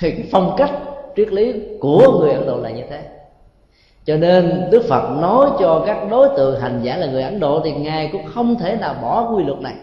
Thì 0.00 0.10
cái 0.10 0.24
phong 0.30 0.54
cách 0.56 0.70
triết 1.16 1.32
lý 1.32 1.52
của 1.80 2.18
người 2.20 2.32
ấn 2.32 2.46
độ 2.46 2.56
là 2.62 2.70
như 2.70 2.82
thế. 2.90 3.02
Cho 4.04 4.16
nên 4.16 4.68
đức 4.70 4.84
phật 4.88 5.18
nói 5.20 5.50
cho 5.60 5.82
các 5.86 5.98
đối 6.10 6.28
tượng 6.36 6.60
hành 6.60 6.80
giả 6.82 6.96
là 6.96 7.06
người 7.06 7.22
ấn 7.22 7.40
độ 7.40 7.60
thì 7.64 7.72
ngài 7.72 8.08
cũng 8.12 8.26
không 8.34 8.54
thể 8.54 8.76
nào 8.76 8.94
bỏ 9.02 9.32
quy 9.34 9.44
luật 9.44 9.60
này 9.60 9.74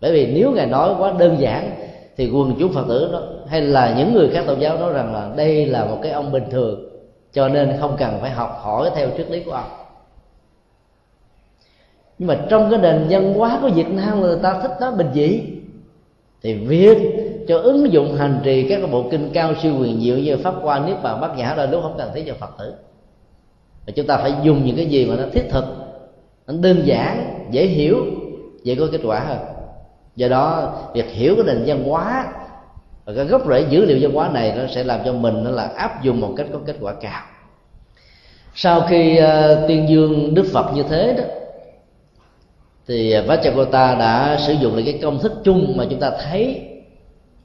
bởi 0.00 0.12
vì 0.12 0.26
nếu 0.26 0.50
ngài 0.50 0.66
nói 0.66 0.94
quá 0.98 1.12
đơn 1.18 1.36
giản, 1.40 1.70
thì 2.16 2.30
quần 2.30 2.54
chúng 2.58 2.72
phật 2.72 2.84
tử 2.88 3.12
đó, 3.12 3.22
hay 3.46 3.60
là 3.60 3.94
những 3.98 4.14
người 4.14 4.28
khác 4.28 4.44
tôn 4.46 4.58
giáo 4.58 4.78
nói 4.78 4.92
rằng 4.92 5.14
là 5.14 5.30
đây 5.36 5.66
là 5.66 5.84
một 5.84 5.98
cái 6.02 6.12
ông 6.12 6.32
bình 6.32 6.44
thường, 6.50 6.88
cho 7.32 7.48
nên 7.48 7.76
không 7.80 7.96
cần 7.98 8.18
phải 8.20 8.30
học 8.30 8.58
hỏi 8.62 8.90
theo 8.94 9.08
triết 9.16 9.30
lý 9.30 9.42
của 9.42 9.52
ông. 9.52 9.70
Nhưng 12.18 12.26
mà 12.26 12.38
trong 12.48 12.70
cái 12.70 12.80
nền 12.80 13.06
văn 13.10 13.34
hóa 13.34 13.58
của 13.62 13.68
việt 13.68 13.88
nam 13.88 14.20
người 14.20 14.38
ta 14.42 14.60
thích 14.62 14.72
nói 14.80 14.92
bình 14.92 15.08
dị, 15.14 15.40
thì 16.42 16.54
việc 16.54 16.98
cho 17.48 17.58
ứng 17.58 17.92
dụng 17.92 18.14
hành 18.16 18.40
trì 18.42 18.68
các 18.68 18.76
cái 18.76 18.86
bộ 18.86 19.04
kinh 19.10 19.30
cao 19.32 19.54
siêu 19.62 19.74
quyền 19.80 20.00
diệu 20.00 20.18
như 20.18 20.36
pháp 20.36 20.54
qua 20.62 20.86
niết 20.86 21.02
bàn, 21.02 21.20
bát 21.20 21.36
nhã 21.36 21.54
là 21.54 21.66
lúc 21.66 21.82
không 21.82 21.94
cần 21.98 22.10
thiết 22.14 22.24
cho 22.26 22.34
phật 22.34 22.50
tử. 22.58 22.74
Và 23.86 23.92
chúng 23.96 24.06
ta 24.06 24.16
phải 24.16 24.32
dùng 24.42 24.64
những 24.64 24.76
cái 24.76 24.86
gì 24.86 25.06
mà 25.06 25.16
nó 25.16 25.22
thiết 25.32 25.44
thực, 25.50 25.64
nó 26.46 26.54
đơn 26.60 26.82
giản, 26.84 27.44
dễ 27.50 27.66
hiểu, 27.66 27.96
dễ 28.62 28.74
có 28.74 28.86
kết 28.92 29.00
quả 29.04 29.20
hơn 29.20 29.38
do 30.16 30.28
đó 30.28 30.74
việc 30.94 31.10
hiểu 31.10 31.34
cái 31.36 31.44
nền 31.46 31.64
văn 31.66 31.84
hóa 31.84 32.26
và 33.04 33.12
cái 33.16 33.24
gốc 33.24 33.42
rễ 33.48 33.64
dữ 33.70 33.84
liệu 33.84 33.98
văn 34.00 34.12
hóa 34.12 34.28
này 34.28 34.52
nó 34.56 34.62
sẽ 34.74 34.84
làm 34.84 35.00
cho 35.04 35.12
mình 35.12 35.44
nó 35.44 35.50
là 35.50 35.64
áp 35.76 36.02
dụng 36.02 36.20
một 36.20 36.34
cách 36.36 36.46
có 36.52 36.58
kết 36.66 36.76
quả 36.80 36.94
cao. 37.00 37.22
Sau 38.54 38.80
khi 38.80 39.20
uh, 39.20 39.68
tuyên 39.68 39.88
dương 39.88 40.34
đức 40.34 40.46
phật 40.52 40.74
như 40.74 40.82
thế 40.82 41.14
đó 41.18 41.24
thì 42.88 43.14
Vajragota 43.14 43.98
đã 43.98 44.38
sử 44.46 44.52
dụng 44.52 44.74
lại 44.74 44.82
cái 44.86 44.98
công 45.02 45.18
thức 45.18 45.32
chung 45.44 45.74
mà 45.76 45.84
chúng 45.90 46.00
ta 46.00 46.10
thấy 46.24 46.62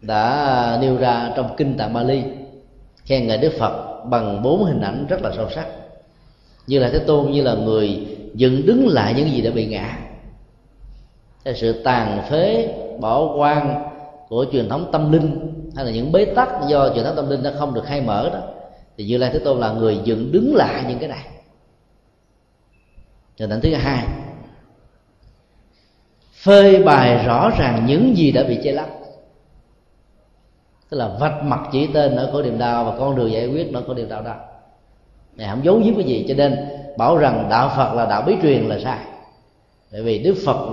đã 0.01 0.77
nêu 0.81 0.97
ra 0.97 1.31
trong 1.35 1.55
kinh 1.57 1.77
tạng 1.77 1.93
Bali 1.93 2.23
khen 3.05 3.27
ngợi 3.27 3.37
Đức 3.37 3.53
Phật 3.59 4.03
bằng 4.05 4.41
bốn 4.41 4.63
hình 4.63 4.81
ảnh 4.81 5.05
rất 5.09 5.21
là 5.21 5.31
sâu 5.35 5.49
sắc. 5.55 5.65
Như 6.67 6.79
là 6.79 6.89
thế 6.89 6.99
tôn 6.99 7.31
như 7.31 7.43
là 7.43 7.53
người 7.53 8.07
dựng 8.33 8.65
đứng 8.65 8.87
lại 8.87 9.13
những 9.17 9.31
gì 9.31 9.41
đã 9.41 9.51
bị 9.51 9.65
ngã 9.65 9.97
hay 11.45 11.55
sự 11.55 11.83
tàn 11.83 12.21
phế, 12.29 12.73
bỏ 12.99 13.35
quan 13.37 13.83
của 14.29 14.45
truyền 14.51 14.69
thống 14.69 14.89
tâm 14.91 15.11
linh, 15.11 15.53
hay 15.75 15.85
là 15.85 15.91
những 15.91 16.11
bế 16.11 16.25
tắc 16.25 16.49
do 16.67 16.89
truyền 16.93 17.05
thống 17.05 17.15
tâm 17.15 17.29
linh 17.29 17.43
nó 17.43 17.49
không 17.59 17.73
được 17.73 17.83
khai 17.85 18.01
mở 18.01 18.29
đó, 18.33 18.39
thì 18.97 19.05
như 19.05 19.17
lai 19.17 19.29
thế 19.33 19.39
tôn 19.39 19.59
là 19.59 19.71
người 19.71 19.99
dựng 20.03 20.31
đứng 20.31 20.55
lại 20.55 20.83
những 20.87 20.99
cái 20.99 21.09
này. 21.09 21.25
Nền 23.39 23.49
tảng 23.49 23.61
thứ 23.61 23.73
hai 23.73 24.05
phơi 26.43 26.83
bày 26.83 27.25
rõ 27.25 27.49
ràng 27.59 27.85
những 27.87 28.17
gì 28.17 28.31
đã 28.31 28.43
bị 28.43 28.59
che 28.63 28.71
lấp. 28.71 28.87
Tức 30.89 30.97
là 30.97 31.07
vạch 31.19 31.43
mặt 31.43 31.59
chỉ 31.71 31.87
tên 31.87 32.15
ở 32.15 32.29
khổ 32.31 32.41
niềm 32.41 32.57
đau 32.57 32.83
và 32.85 32.97
con 32.99 33.15
đường 33.15 33.31
giải 33.31 33.47
quyết 33.47 33.71
nó 33.71 33.81
khổ 33.87 33.93
niềm 33.93 34.09
đau 34.09 34.21
đó. 34.21 34.35
Này 35.35 35.47
không 35.49 35.65
giấu 35.65 35.79
giếm 35.79 35.95
cái 35.95 36.03
gì, 36.03 36.25
cho 36.27 36.33
nên 36.33 36.67
bảo 36.97 37.17
rằng 37.17 37.47
đạo 37.49 37.71
phật 37.75 37.93
là 37.93 38.05
đạo 38.05 38.21
bí 38.21 38.35
truyền 38.41 38.63
là 38.63 38.79
sai. 38.79 38.99
Bởi 39.91 40.03
vì 40.03 40.19
đức 40.23 40.35
phật 40.45 40.67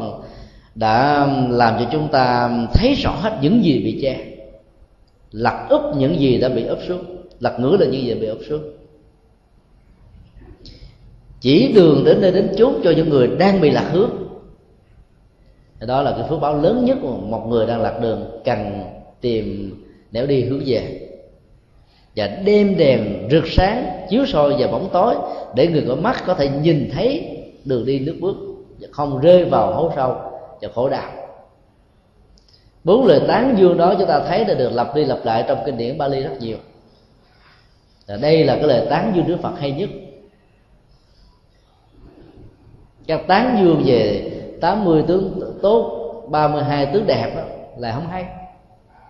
đã 0.79 1.29
làm 1.51 1.75
cho 1.79 1.87
chúng 1.93 2.09
ta 2.09 2.51
thấy 2.75 2.95
rõ 2.95 3.11
hết 3.11 3.39
những 3.43 3.65
gì 3.65 3.83
bị 3.85 3.99
che. 4.03 4.25
Lật 5.33 5.67
úp 5.71 5.97
những 5.97 6.21
gì 6.21 6.39
đã 6.39 6.49
bị 6.49 6.65
úp 6.65 6.79
xuống. 6.89 7.05
Lật 7.41 7.61
ngửa 7.61 7.77
là 7.77 7.87
những 7.87 8.03
gì 8.03 8.15
bị 8.15 8.27
úp 8.27 8.39
xuống. 8.49 8.63
Chỉ 11.41 11.73
đường 11.73 12.05
đến 12.05 12.21
nơi 12.21 12.33
đến 12.33 12.55
chốn 12.59 12.81
cho 12.85 12.91
những 12.91 13.09
người 13.09 13.29
đang 13.39 13.61
bị 13.61 13.71
lạc 13.71 13.91
hướng. 13.93 14.11
Đó 15.87 16.03
là 16.03 16.11
cái 16.11 16.29
phước 16.29 16.41
báo 16.41 16.63
lớn 16.63 16.85
nhất 16.85 16.99
của 17.03 17.17
một 17.17 17.47
người 17.49 17.67
đang 17.67 17.83
lạc 17.83 17.99
đường 18.03 18.41
cần 18.45 18.83
tìm 19.21 19.75
nẻo 20.13 20.27
đi 20.27 20.45
hướng 20.45 20.63
về. 20.67 21.09
Và 22.17 22.27
đêm 22.27 22.77
đèn 22.77 23.29
rực 23.31 23.45
sáng, 23.47 24.07
chiếu 24.11 24.27
soi 24.27 24.55
và 24.59 24.67
bóng 24.67 24.89
tối 24.93 25.15
để 25.55 25.67
người 25.67 25.85
có 25.89 25.95
mắt 25.95 26.23
có 26.27 26.35
thể 26.35 26.49
nhìn 26.49 26.91
thấy 26.93 27.37
đường 27.65 27.87
đi 27.87 27.99
nước 27.99 28.17
bước 28.21 28.37
và 28.81 28.89
không 28.91 29.21
rơi 29.21 29.45
vào 29.45 29.75
hố 29.75 29.93
sâu 29.97 30.17
và 30.61 30.69
khổ 30.75 30.89
đau. 30.89 31.11
Bốn 32.85 33.07
lời 33.07 33.21
tán 33.29 33.55
dương 33.59 33.77
đó 33.77 33.95
chúng 33.99 34.09
ta 34.09 34.21
thấy 34.29 34.45
đã 34.45 34.55
được 34.55 34.73
lặp 34.73 34.95
đi 34.95 35.05
lặp 35.05 35.19
lại 35.25 35.45
trong 35.49 35.59
kinh 35.67 35.77
điển 35.77 35.99
Bali 35.99 36.23
rất 36.23 36.41
nhiều. 36.41 36.57
Và 38.07 38.17
đây 38.17 38.45
là 38.45 38.55
cái 38.55 38.65
lời 38.65 38.87
tán 38.91 39.13
dương 39.17 39.27
Đức 39.27 39.37
Phật 39.43 39.53
hay 39.59 39.73
nhất. 39.73 39.89
Các 43.07 43.21
tán 43.27 43.59
dương 43.61 43.83
về 43.87 44.31
80 44.61 45.05
tướng 45.09 45.41
tốt 45.63 45.99
32 46.29 46.87
tướng 46.87 47.07
đẹp 47.07 47.33
đó 47.37 47.43
là 47.77 47.93
không 47.93 48.09
hay. 48.09 48.27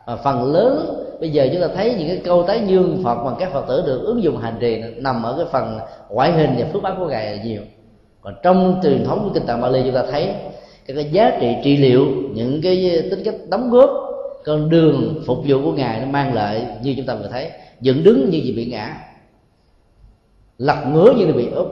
Mà 0.07 0.16
phần 0.16 0.53
lớn, 0.53 1.05
bây 1.20 1.31
giờ 1.31 1.49
chúng 1.53 1.62
ta 1.62 1.69
thấy 1.77 1.95
những 1.99 2.09
cái 2.09 2.20
câu 2.25 2.43
tái 2.43 2.62
dương 2.66 3.01
phật 3.05 3.25
bằng 3.25 3.37
các 3.39 3.53
phật 3.53 3.65
tử 3.69 3.83
được 3.87 4.03
ứng 4.05 4.23
dụng 4.23 4.37
hành 4.37 4.57
trì 4.61 4.83
nằm 4.97 5.23
ở 5.23 5.35
cái 5.37 5.47
phần 5.53 5.79
ngoại 6.09 6.33
hình 6.33 6.55
và 6.59 6.66
phước 6.73 6.83
báo 6.83 6.95
của 6.99 7.07
ngài 7.07 7.37
là 7.37 7.43
nhiều. 7.43 7.62
Còn 8.20 8.35
trong 8.43 8.81
truyền 8.83 9.05
thống 9.05 9.25
của 9.25 9.31
kinh 9.35 9.47
tạng 9.47 9.61
Bali 9.61 9.83
chúng 9.85 9.95
ta 9.95 10.03
thấy 10.11 10.35
cái, 10.89 10.97
cái 10.97 11.10
giá 11.12 11.36
trị 11.40 11.56
trị 11.65 11.77
liệu 11.77 12.06
những 12.35 12.60
cái 12.62 13.02
tính 13.10 13.23
cách 13.24 13.35
đóng 13.48 13.70
góp 13.70 13.90
con 14.44 14.70
đường 14.70 15.23
phục 15.27 15.39
vụ 15.47 15.62
của 15.65 15.73
ngài 15.73 16.01
nó 16.01 16.06
mang 16.06 16.35
lại 16.35 16.66
như 16.82 16.94
chúng 16.97 17.06
ta 17.06 17.15
vừa 17.15 17.28
thấy. 17.28 17.51
Dựng 17.81 18.05
đứng 18.05 18.31
như 18.31 18.39
gì 18.39 18.52
bị 18.52 18.66
ngã 18.66 18.97
lật 20.59 20.85
ngửa 20.93 21.12
như 21.12 21.27
là 21.27 21.32
bị 21.32 21.48
úp. 21.51 21.66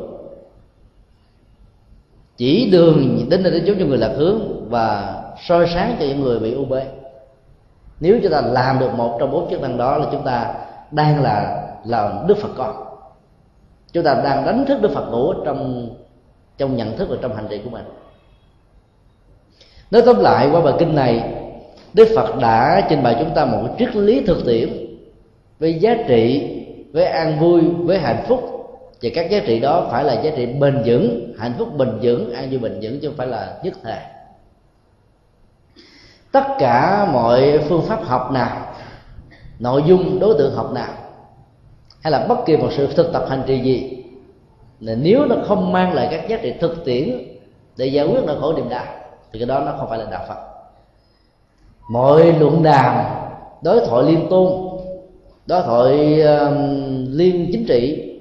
Chỉ 2.37 2.71
đường 2.71 3.27
đến 3.31 3.43
nơi 3.43 3.53
đến 3.53 3.65
chốn 3.67 3.77
cho 3.79 3.87
người 3.87 3.99
lạc 3.99 4.13
hướng 4.17 4.71
và 4.71 5.23
soi 5.49 5.67
sáng 5.75 5.97
cho 6.01 6.07
những 6.07 6.21
người 6.21 6.39
bị 6.39 6.55
u 6.55 6.65
bê 6.65 6.87
nếu 8.01 8.19
chúng 8.23 8.33
ta 8.33 8.41
làm 8.41 8.79
được 8.79 8.95
một 8.95 9.17
trong 9.21 9.31
bốn 9.31 9.51
chức 9.51 9.61
năng 9.61 9.77
đó 9.77 9.99
là 9.99 10.07
chúng 10.13 10.25
ta 10.25 10.55
đang 10.91 11.23
là 11.23 11.67
là 11.85 12.25
đức 12.29 12.39
phật 12.39 12.51
con. 12.57 12.77
Chúng 13.93 14.05
ta 14.05 14.15
đang 14.25 14.47
đánh 14.47 14.65
thức 14.69 14.83
đức 14.83 14.91
phật 14.95 15.11
ngủ 15.11 15.33
trong 15.45 15.89
trong 16.59 16.77
nhận 16.77 16.97
thức 16.97 17.09
và 17.11 17.17
trong 17.23 17.37
hành 17.37 17.47
trì 17.51 17.59
của 17.65 17.71
mình 17.71 17.85
nói 19.91 20.03
tóm 20.07 20.21
lại, 20.21 20.49
qua 20.53 20.61
bài 20.61 20.75
kinh 20.79 20.95
này, 20.95 21.35
đức 21.95 22.09
phật 22.17 22.39
đã 22.41 22.87
trình 22.89 23.03
bày 23.03 23.17
chúng 23.21 23.35
ta 23.35 23.45
một 23.45 23.69
triết 23.79 23.97
lý 23.97 24.21
thực 24.21 24.47
tiễn 24.47 24.69
với 25.59 25.75
giá 25.75 25.97
trị 26.09 26.53
với 26.93 27.05
an 27.05 27.39
vui 27.41 27.61
với 27.61 27.99
hạnh 27.99 28.25
phúc. 28.29 28.53
Và 29.03 29.11
các 29.15 29.31
giá 29.31 29.41
trị 29.47 29.61
đó 29.61 29.89
phải 29.91 30.05
là 30.05 30.21
giá 30.23 30.31
trị 30.37 30.47
bền 30.47 30.83
vững, 30.87 31.35
hạnh 31.39 31.53
phúc 31.59 31.69
bền 31.77 31.99
vững, 32.03 32.33
an 32.33 32.51
vui 32.51 32.59
bền 32.59 32.79
vững, 32.83 33.01
chứ 33.01 33.09
không 33.09 33.17
phải 33.17 33.27
là 33.27 33.59
nhất 33.63 33.75
thể. 33.85 33.99
Tất 36.33 36.45
cả 36.59 37.09
mọi 37.13 37.59
phương 37.69 37.83
pháp 37.83 38.05
học 38.05 38.31
nào, 38.33 38.75
nội 39.59 39.83
dung, 39.87 40.21
đối 40.21 40.39
tượng 40.39 40.55
học 40.55 40.73
nào, 40.73 40.93
hay 42.03 42.11
là 42.11 42.27
bất 42.29 42.39
kỳ 42.47 42.57
một 42.57 42.69
sự 42.77 42.87
thực 42.87 43.13
tập 43.13 43.27
hành 43.29 43.43
trì 43.47 43.61
gì, 43.61 44.05
là 44.81 44.95
nếu 44.95 45.27
nó 45.27 45.37
không 45.49 45.73
mang 45.73 45.95
lại 45.95 46.09
các 46.11 46.29
giá 46.29 46.37
trị 46.43 46.55
thực 46.61 46.85
tiễn 46.85 47.19
để 47.77 47.87
giải 47.87 48.07
quyết 48.07 48.21
nỗi 48.27 48.41
khổ 48.41 48.53
niềm 48.53 48.69
đau 48.69 48.85
thì 49.33 49.39
cái 49.39 49.47
đó 49.47 49.61
nó 49.61 49.75
không 49.79 49.89
phải 49.89 49.99
là 49.99 50.05
đạo 50.11 50.25
phật. 50.29 50.39
Mọi 51.91 52.33
luận 52.33 52.63
đàm 52.63 53.05
đối 53.63 53.87
thoại 53.87 54.05
liên 54.05 54.27
tôn 54.31 54.53
đối 55.47 55.63
thoại 55.63 56.23
uh, 56.23 56.53
liên 57.11 57.49
chính 57.53 57.67
trị 57.67 58.13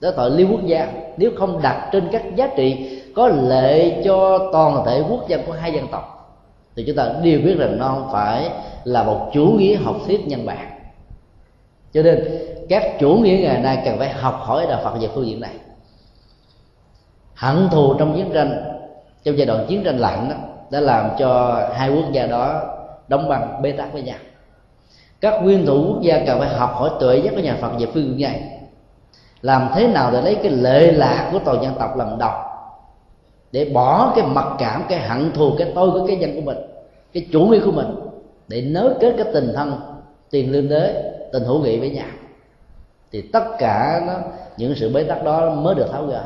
đối 0.00 0.12
thoại 0.12 0.30
liên 0.30 0.52
quốc 0.52 0.66
gia 0.66 0.92
nếu 1.16 1.30
không 1.38 1.62
đặt 1.62 1.88
trên 1.92 2.08
các 2.12 2.22
giá 2.36 2.48
trị 2.56 3.00
có 3.16 3.28
lợi 3.28 4.02
cho 4.04 4.50
toàn 4.52 4.82
thể 4.86 5.02
quốc 5.08 5.28
dân 5.28 5.40
của 5.46 5.52
hai 5.52 5.72
dân 5.72 5.86
tộc 5.92 6.14
thì 6.76 6.84
chúng 6.86 6.96
ta 6.96 7.14
đều 7.22 7.40
biết 7.40 7.56
rằng 7.58 7.78
nó 7.78 7.88
không 7.88 8.08
phải 8.12 8.50
là 8.84 9.02
một 9.02 9.30
chủ 9.32 9.46
nghĩa 9.46 9.76
học 9.76 9.96
thuyết 10.06 10.26
nhân 10.26 10.46
bản. 10.46 10.70
Cho 11.92 12.02
nên 12.02 12.38
các 12.68 12.82
chủ 13.00 13.14
nghĩa 13.14 13.38
ngày 13.42 13.60
nay 13.62 13.82
cần 13.84 13.98
phải 13.98 14.08
học 14.08 14.38
hỏi 14.40 14.66
đạo 14.68 14.80
phật 14.84 14.98
về 15.00 15.08
phương 15.14 15.26
diện 15.26 15.40
này. 15.40 15.54
Hận 17.34 17.68
thù 17.70 17.94
trong 17.94 18.16
chiến 18.16 18.30
tranh 18.34 18.73
trong 19.24 19.38
giai 19.38 19.46
đoạn 19.46 19.64
chiến 19.68 19.84
tranh 19.84 19.98
lạnh 19.98 20.28
đó 20.30 20.36
đã 20.70 20.80
làm 20.80 21.10
cho 21.18 21.62
hai 21.72 21.90
quốc 21.90 22.12
gia 22.12 22.26
đó 22.26 22.62
đóng 23.08 23.28
băng 23.28 23.62
bế 23.62 23.72
tắc 23.72 23.92
với 23.92 24.02
nhau. 24.02 24.18
Các 25.20 25.42
nguyên 25.42 25.66
thủ 25.66 25.84
quốc 25.88 26.02
gia 26.02 26.24
cần 26.26 26.38
phải 26.38 26.48
học 26.48 26.74
hỏi 26.74 26.90
tuệ 27.00 27.16
giác 27.16 27.30
của 27.36 27.42
nhà 27.42 27.56
phật 27.60 27.70
về 27.78 27.86
phương 27.94 28.04
diện 28.04 28.20
này 28.20 28.50
làm 29.42 29.68
thế 29.74 29.88
nào 29.88 30.10
để 30.12 30.22
lấy 30.22 30.34
cái 30.34 30.50
lệ 30.52 30.92
lạc 30.92 31.28
của 31.32 31.38
toàn 31.44 31.62
dân 31.62 31.74
tộc 31.78 31.96
làm 31.96 32.18
đầu 32.18 32.32
để 33.52 33.64
bỏ 33.74 34.12
cái 34.16 34.26
mặc 34.26 34.46
cảm 34.58 34.82
cái 34.88 34.98
hận 34.98 35.32
thù 35.32 35.50
cái 35.58 35.72
tôi 35.74 35.90
của 35.90 36.06
cái 36.06 36.16
dân 36.16 36.34
của 36.34 36.40
mình 36.40 36.56
cái 37.12 37.26
chủ 37.32 37.40
nghĩa 37.40 37.60
của 37.64 37.72
mình 37.72 37.96
để 38.48 38.60
nối 38.60 38.94
kết 39.00 39.14
cái 39.16 39.26
tình 39.32 39.52
thân 39.54 39.80
tiền 40.30 40.52
lương 40.52 40.68
đế 40.68 41.12
tình 41.32 41.44
hữu 41.44 41.62
nghị 41.62 41.80
với 41.80 41.90
nhau. 41.90 42.06
Thì 43.12 43.22
tất 43.22 43.44
cả 43.58 44.02
nó, 44.06 44.12
những 44.56 44.74
sự 44.76 44.92
bế 44.94 45.02
tắc 45.02 45.24
đó 45.24 45.50
mới 45.50 45.74
được 45.74 45.86
tháo 45.92 46.06
gỡ. 46.06 46.22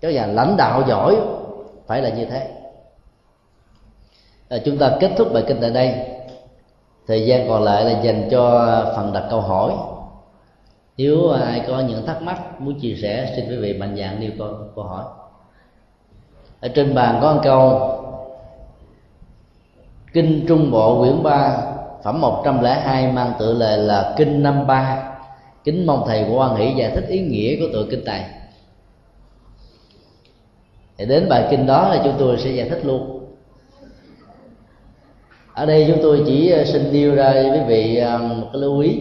Các 0.00 0.14
nhà 0.14 0.26
lãnh 0.26 0.56
đạo 0.56 0.82
giỏi 0.88 1.16
phải 1.86 2.02
là 2.02 2.08
như 2.08 2.24
thế. 2.24 2.50
À, 4.48 4.58
chúng 4.64 4.78
ta 4.78 4.96
kết 5.00 5.10
thúc 5.16 5.32
bài 5.32 5.44
kinh 5.46 5.58
tại 5.60 5.70
đây. 5.70 5.94
Thời 7.06 7.26
gian 7.26 7.48
còn 7.48 7.62
lại 7.62 7.84
là 7.84 8.00
dành 8.00 8.28
cho 8.30 8.92
phần 8.96 9.12
đặt 9.12 9.26
câu 9.30 9.40
hỏi. 9.40 9.72
Nếu 10.96 11.30
ai 11.30 11.62
có 11.66 11.80
những 11.80 12.06
thắc 12.06 12.22
mắc 12.22 12.60
muốn 12.60 12.80
chia 12.80 12.94
sẻ 13.02 13.32
xin 13.36 13.48
quý 13.48 13.56
vị 13.56 13.78
mạnh 13.78 13.96
dạn 13.98 14.20
nêu 14.20 14.30
câu, 14.38 14.48
câu 14.74 14.84
hỏi. 14.84 15.04
Ở 16.60 16.68
trên 16.68 16.94
bàn 16.94 17.18
có 17.22 17.34
một 17.34 17.40
câu. 17.44 17.90
Kinh 20.12 20.44
trung 20.48 20.70
bộ 20.70 21.00
quyển 21.00 21.22
3 21.22 21.56
phẩm 22.04 22.20
102 22.20 23.12
mang 23.12 23.32
tựa 23.38 23.54
lệ 23.54 23.76
là 23.76 24.14
kinh 24.16 24.42
năm 24.42 24.66
ba. 24.66 25.10
Kính 25.64 25.86
mong 25.86 26.04
thầy 26.06 26.26
quan 26.34 26.56
hỷ 26.56 26.74
giải 26.74 26.90
thích 26.94 27.04
ý 27.08 27.20
nghĩa 27.20 27.56
của 27.60 27.66
tựa 27.72 27.86
kinh 27.90 28.04
này 28.04 28.24
thì 30.96 31.06
đến 31.06 31.28
bài 31.28 31.46
kinh 31.50 31.66
đó 31.66 31.88
là 31.88 32.00
chúng 32.04 32.14
tôi 32.18 32.38
sẽ 32.38 32.50
giải 32.50 32.68
thích 32.68 32.80
luôn. 32.84 33.14
Ở 35.54 35.66
đây 35.66 35.84
chúng 35.88 36.02
tôi 36.02 36.22
chỉ 36.26 36.50
ờ, 36.50 36.64
xin 36.64 36.92
nêu 36.92 37.14
ra 37.14 37.32
với 37.32 37.50
quý 37.50 37.60
vị 37.66 37.96
ờ, 37.96 38.18
một 38.18 38.48
cái 38.52 38.62
lưu 38.62 38.80
ý. 38.80 39.00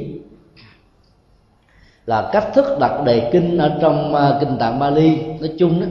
Là 2.06 2.30
cách 2.34 2.50
thức 2.54 2.66
đặt 2.80 3.04
đề 3.06 3.30
kinh 3.32 3.58
ở 3.58 3.78
trong 3.82 4.16
ờ, 4.16 4.38
kinh 4.42 4.58
tạng 4.58 4.80
Bali, 4.80 5.24
nói 5.40 5.52
chung 5.60 5.82
đó 5.82 5.88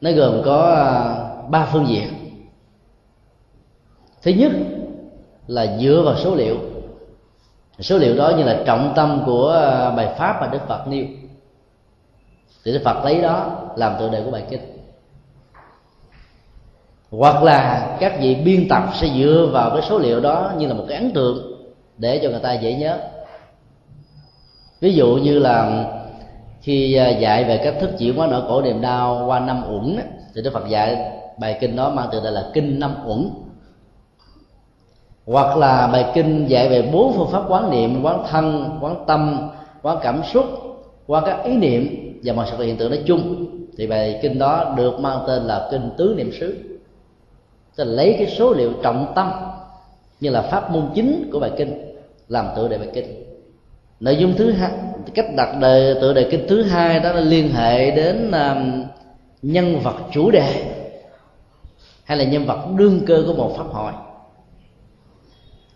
nó 0.00 0.10
gồm 0.12 0.42
có 0.44 0.60
ba 1.48 1.68
phương 1.72 1.86
diện. 1.88 2.08
Thứ 4.22 4.30
nhất 4.30 4.52
là 5.46 5.78
dựa 5.80 6.02
vào 6.04 6.16
số 6.16 6.34
liệu. 6.34 6.56
Số 7.78 7.98
liệu 7.98 8.16
đó 8.16 8.32
như 8.36 8.44
là 8.44 8.62
trọng 8.66 8.92
tâm 8.96 9.22
của 9.26 9.52
bài 9.96 10.14
pháp 10.18 10.38
mà 10.40 10.48
đức 10.52 10.68
phật 10.68 10.88
nêu 10.88 11.04
thì 12.64 12.72
đức 12.72 12.80
phật 12.84 13.04
lấy 13.04 13.20
đó 13.20 13.50
làm 13.76 13.92
tựa 13.98 14.08
đề 14.08 14.22
của 14.24 14.30
bài 14.30 14.44
kinh. 14.50 14.60
Hoặc 17.10 17.42
là 17.42 17.96
các 18.00 18.20
vị 18.20 18.34
biên 18.34 18.68
tập 18.68 18.82
sẽ 19.00 19.08
dựa 19.16 19.48
vào 19.52 19.70
cái 19.70 19.82
số 19.88 19.98
liệu 19.98 20.20
đó 20.20 20.52
như 20.58 20.66
là 20.66 20.74
một 20.74 20.84
cái 20.88 20.98
ấn 20.98 21.10
tượng 21.10 21.52
để 21.98 22.20
cho 22.22 22.30
người 22.30 22.40
ta 22.40 22.52
dễ 22.52 22.74
nhớ. 22.74 22.98
Ví 24.80 24.94
dụ 24.94 25.06
như 25.22 25.38
là 25.38 25.84
khi 26.60 26.94
à, 26.94 27.08
dạy 27.08 27.44
về 27.44 27.60
cách 27.64 27.74
thức 27.80 27.90
chuyển 27.98 28.16
hóa 28.16 28.26
nỗi 28.26 28.42
cổ 28.48 28.62
niềm 28.62 28.80
đau 28.80 29.24
qua 29.26 29.40
năm 29.40 29.64
uẩn 29.72 29.98
thì 30.34 30.42
đức 30.42 30.50
phật 30.52 30.68
dạy 30.68 31.12
bài 31.38 31.58
kinh 31.60 31.76
đó 31.76 31.90
mang 31.90 32.08
tựa 32.12 32.20
đề 32.24 32.30
là 32.30 32.50
kinh 32.52 32.80
năm 32.80 32.94
uẩn. 33.06 33.30
Hoặc 35.26 35.56
là 35.56 35.86
bài 35.86 36.10
kinh 36.14 36.46
dạy 36.46 36.68
về 36.68 36.82
bốn 36.92 37.12
phương 37.16 37.28
pháp 37.32 37.42
quán 37.48 37.70
niệm, 37.70 38.02
quán 38.02 38.24
thân, 38.30 38.78
quán 38.80 39.04
tâm, 39.06 39.50
quán 39.82 39.98
cảm 40.02 40.22
xúc, 40.32 40.44
qua 41.06 41.20
các 41.26 41.44
ý 41.44 41.56
niệm 41.56 42.11
và 42.22 42.32
mọi 42.32 42.46
sự 42.50 42.56
vật 42.56 42.64
hiện 42.64 42.76
tượng 42.76 42.90
nói 42.90 43.02
chung. 43.06 43.46
Thì 43.76 43.86
bài 43.86 44.18
kinh 44.22 44.38
đó 44.38 44.74
được 44.76 45.00
mang 45.00 45.18
tên 45.26 45.42
là 45.42 45.68
kinh 45.70 45.90
tứ 45.96 46.14
niệm 46.16 46.32
xứ. 46.40 46.56
Tức 47.76 47.84
là 47.84 47.90
lấy 47.92 48.14
cái 48.18 48.26
số 48.38 48.52
liệu 48.52 48.72
trọng 48.82 49.12
tâm 49.14 49.32
như 50.20 50.30
là 50.30 50.42
pháp 50.42 50.70
môn 50.70 50.82
chính 50.94 51.30
của 51.32 51.40
bài 51.40 51.50
kinh 51.56 51.96
làm 52.28 52.46
tựa 52.56 52.68
đề 52.68 52.78
bài 52.78 52.88
kinh. 52.94 53.24
Nội 54.00 54.16
dung 54.16 54.34
thứ 54.36 54.52
hai 54.52 54.70
cách 55.14 55.26
đặt 55.36 55.58
đề 55.60 55.94
tựa 56.00 56.12
đề 56.12 56.28
kinh 56.30 56.46
thứ 56.48 56.62
hai 56.62 57.00
đó 57.00 57.12
là 57.12 57.20
liên 57.20 57.52
hệ 57.52 57.90
đến 57.90 58.30
um, 58.30 58.84
nhân 59.42 59.80
vật 59.80 59.96
chủ 60.12 60.30
đề 60.30 60.74
hay 62.04 62.18
là 62.18 62.24
nhân 62.24 62.44
vật 62.44 62.66
đương 62.76 63.00
cơ 63.06 63.22
của 63.26 63.34
một 63.34 63.54
pháp 63.56 63.66
hội. 63.66 63.92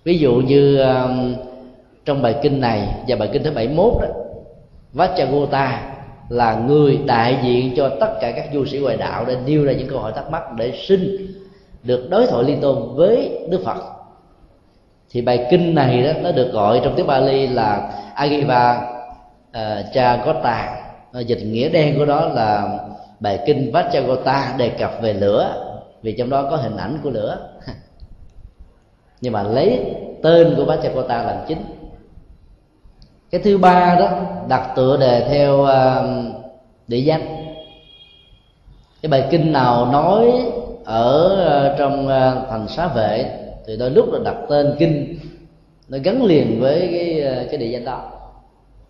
Ví 0.05 0.19
dụ 0.19 0.35
như 0.35 0.79
um, 0.79 1.35
trong 2.05 2.23
bài 2.23 2.35
kinh 2.43 2.61
này 2.61 2.95
và 3.09 3.17
bài 3.17 3.29
kinh 3.33 3.43
thứ 3.43 3.51
71 3.51 3.93
đó 4.03 4.09
Vajragota 4.95 5.96
là 6.29 6.55
người 6.55 6.99
đại 7.07 7.39
diện 7.45 7.75
cho 7.77 7.91
tất 8.01 8.19
cả 8.21 8.31
các 8.31 8.49
du 8.55 8.65
sĩ 8.65 8.79
ngoại 8.79 8.97
đạo 8.97 9.25
để 9.29 9.37
nêu 9.47 9.65
ra 9.65 9.73
những 9.73 9.89
câu 9.89 9.99
hỏi 9.99 10.13
thắc 10.15 10.31
mắc 10.31 10.43
để 10.57 10.73
xin 10.87 11.27
được 11.83 12.11
đối 12.11 12.27
thoại 12.27 12.45
liên 12.45 12.61
tôn 12.61 12.97
với 12.97 13.39
Đức 13.51 13.61
Phật. 13.65 13.77
Thì 15.11 15.21
bài 15.21 15.47
kinh 15.51 15.75
này 15.75 16.03
đó 16.03 16.11
nó 16.23 16.33
được 16.33 16.53
gọi 16.53 16.81
trong 16.85 16.95
tiếng 16.97 17.07
Bali 17.07 17.47
là 17.47 17.91
Agiva 18.15 18.89
ờ, 19.53 19.83
uh, 19.87 19.95
Chagota 19.95 20.83
dịch 21.27 21.43
nghĩa 21.45 21.69
đen 21.69 21.99
của 21.99 22.05
đó 22.05 22.29
là 22.29 22.79
bài 23.21 23.41
kinh 23.47 23.73
Vajragota 23.73 24.57
đề 24.57 24.69
cập 24.69 24.93
về 25.03 25.13
lửa 25.13 25.67
vì 26.03 26.13
trong 26.13 26.31
đó 26.31 26.47
có 26.51 26.57
hình 26.57 26.77
ảnh 26.77 26.99
của 27.03 27.11
lửa. 27.11 27.39
Nhưng 29.21 29.33
mà 29.33 29.43
lấy 29.43 29.95
tên 30.23 30.55
của 30.57 30.65
Vajragota 30.65 31.27
làm 31.27 31.37
chính 31.49 31.59
cái 33.31 33.41
thứ 33.45 33.59
ba 33.59 33.97
đó 34.01 34.11
đặt 34.49 34.73
tựa 34.77 34.97
đề 34.97 35.27
theo 35.31 35.65
à, 35.65 36.03
địa 36.89 36.99
danh. 36.99 37.27
Cái 39.03 39.11
bài 39.11 39.29
kinh 39.31 39.53
nào 39.53 39.93
nói 39.93 40.33
ở 40.85 41.37
à, 41.49 41.77
trong 41.79 42.09
à, 42.09 42.35
thành 42.51 42.69
xá 42.69 42.89
vệ 42.89 43.31
thì 43.67 43.77
đôi 43.77 43.91
lúc 43.91 44.13
là 44.13 44.19
đặt 44.25 44.37
tên 44.49 44.75
kinh 44.79 45.19
nó 45.89 45.99
gắn 46.05 46.25
liền 46.25 46.61
với 46.61 46.89
cái 46.93 47.23
cái 47.51 47.57
địa 47.59 47.67
danh 47.67 47.85
đó. 47.85 48.11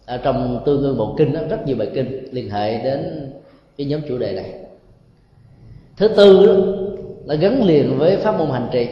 Ở 0.06 0.16
trong 0.16 0.62
tương 0.66 0.82
ương 0.82 0.98
bộ 0.98 1.14
kinh 1.18 1.32
đó, 1.32 1.40
rất 1.50 1.66
nhiều 1.66 1.76
bài 1.76 1.88
kinh 1.94 2.28
liên 2.32 2.50
hệ 2.50 2.82
đến 2.82 3.32
cái 3.76 3.86
nhóm 3.86 4.00
chủ 4.08 4.18
đề 4.18 4.32
này. 4.32 4.52
Thứ 5.96 6.08
tư 6.08 6.46
đó, 6.46 6.54
là 7.24 7.34
gắn 7.34 7.64
liền 7.64 7.98
với 7.98 8.16
pháp 8.16 8.38
môn 8.38 8.50
hành 8.50 8.68
trì. 8.72 8.88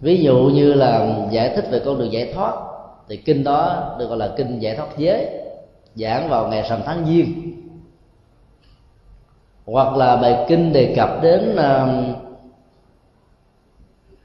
Ví 0.00 0.22
dụ 0.22 0.36
như 0.36 0.72
là 0.72 1.16
giải 1.30 1.52
thích 1.56 1.64
về 1.70 1.80
con 1.84 1.98
đường 1.98 2.12
giải 2.12 2.32
thoát 2.34 2.54
thì 3.08 3.16
kinh 3.16 3.44
đó 3.44 3.94
được 3.98 4.06
gọi 4.06 4.18
là 4.18 4.34
kinh 4.36 4.58
giải 4.58 4.76
thoát 4.76 4.88
giới 4.96 5.28
giảng 5.94 6.28
vào 6.28 6.48
ngày 6.48 6.66
rằm 6.68 6.80
tháng 6.86 7.06
giêng. 7.06 7.52
Hoặc 9.66 9.96
là 9.96 10.16
bài 10.16 10.44
kinh 10.48 10.72
đề 10.72 10.94
cập 10.96 11.22
đến 11.22 11.56
uh, 11.56 12.16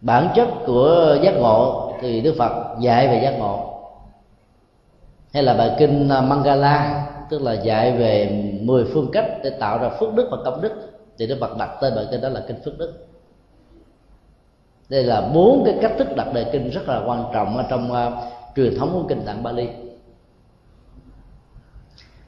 bản 0.01 0.29
chất 0.35 0.47
của 0.65 1.17
giác 1.23 1.31
ngộ 1.31 1.93
thì 2.01 2.21
đức 2.21 2.35
phật 2.37 2.79
dạy 2.79 3.07
về 3.07 3.21
giác 3.23 3.31
ngộ. 3.39 3.65
Hay 5.33 5.43
là 5.43 5.53
bài 5.53 5.75
kinh 5.79 6.09
ờ, 6.09 6.21
mangala 6.21 7.05
tức 7.29 7.41
là 7.41 7.53
dạy 7.53 7.91
về 7.91 8.43
10 8.61 8.85
phương 8.93 9.09
cách 9.13 9.25
để 9.43 9.49
tạo 9.49 9.77
ra 9.77 9.89
phước 9.89 10.13
đức 10.15 10.27
và 10.31 10.37
công 10.45 10.61
đức 10.61 10.71
thì 11.17 11.27
đức 11.27 11.37
phật 11.41 11.57
đặt 11.57 11.69
tên 11.81 11.95
bài 11.95 12.05
kinh 12.11 12.21
đó 12.21 12.29
là 12.29 12.43
kinh 12.47 12.61
phước 12.65 12.77
đức. 12.77 13.07
Đây 14.89 15.03
là 15.03 15.21
bốn 15.33 15.63
cái 15.65 15.75
cách 15.81 15.91
thức 15.97 16.15
đặt 16.15 16.33
đề 16.33 16.45
kinh 16.51 16.69
rất 16.69 16.87
là 16.87 17.01
quan 17.05 17.23
trọng 17.33 17.57
ở 17.57 17.63
trong 17.69 17.91
uh, 17.91 18.13
truyền 18.59 18.79
thống 18.79 18.89
của 18.93 19.03
kinh 19.09 19.21
tạng 19.25 19.43
Bali. 19.43 19.67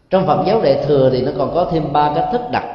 Trong 0.09 0.25
Phật 0.25 0.43
giáo 0.47 0.61
Đại 0.61 0.83
thừa 0.87 1.09
thì 1.13 1.21
nó 1.21 1.31
còn 1.37 1.53
có 1.53 1.69
thêm 1.71 1.93
ba 1.93 2.13
cách 2.15 2.29
thức 2.31 2.41
đặt. 2.51 2.65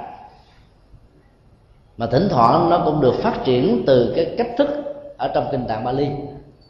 Mà 1.97 2.07
thỉnh 2.07 2.29
thoảng 2.31 2.71
nó 2.71 2.83
cũng 2.85 3.01
được 3.01 3.15
phát 3.15 3.45
triển 3.45 3.83
từ 3.87 4.13
cái 4.17 4.35
cách 4.39 4.51
thức 4.59 4.69
ở 5.17 5.31
trong 5.35 5.49
kinh 5.51 5.65
tạng 5.69 5.85
Bali. 5.85 6.09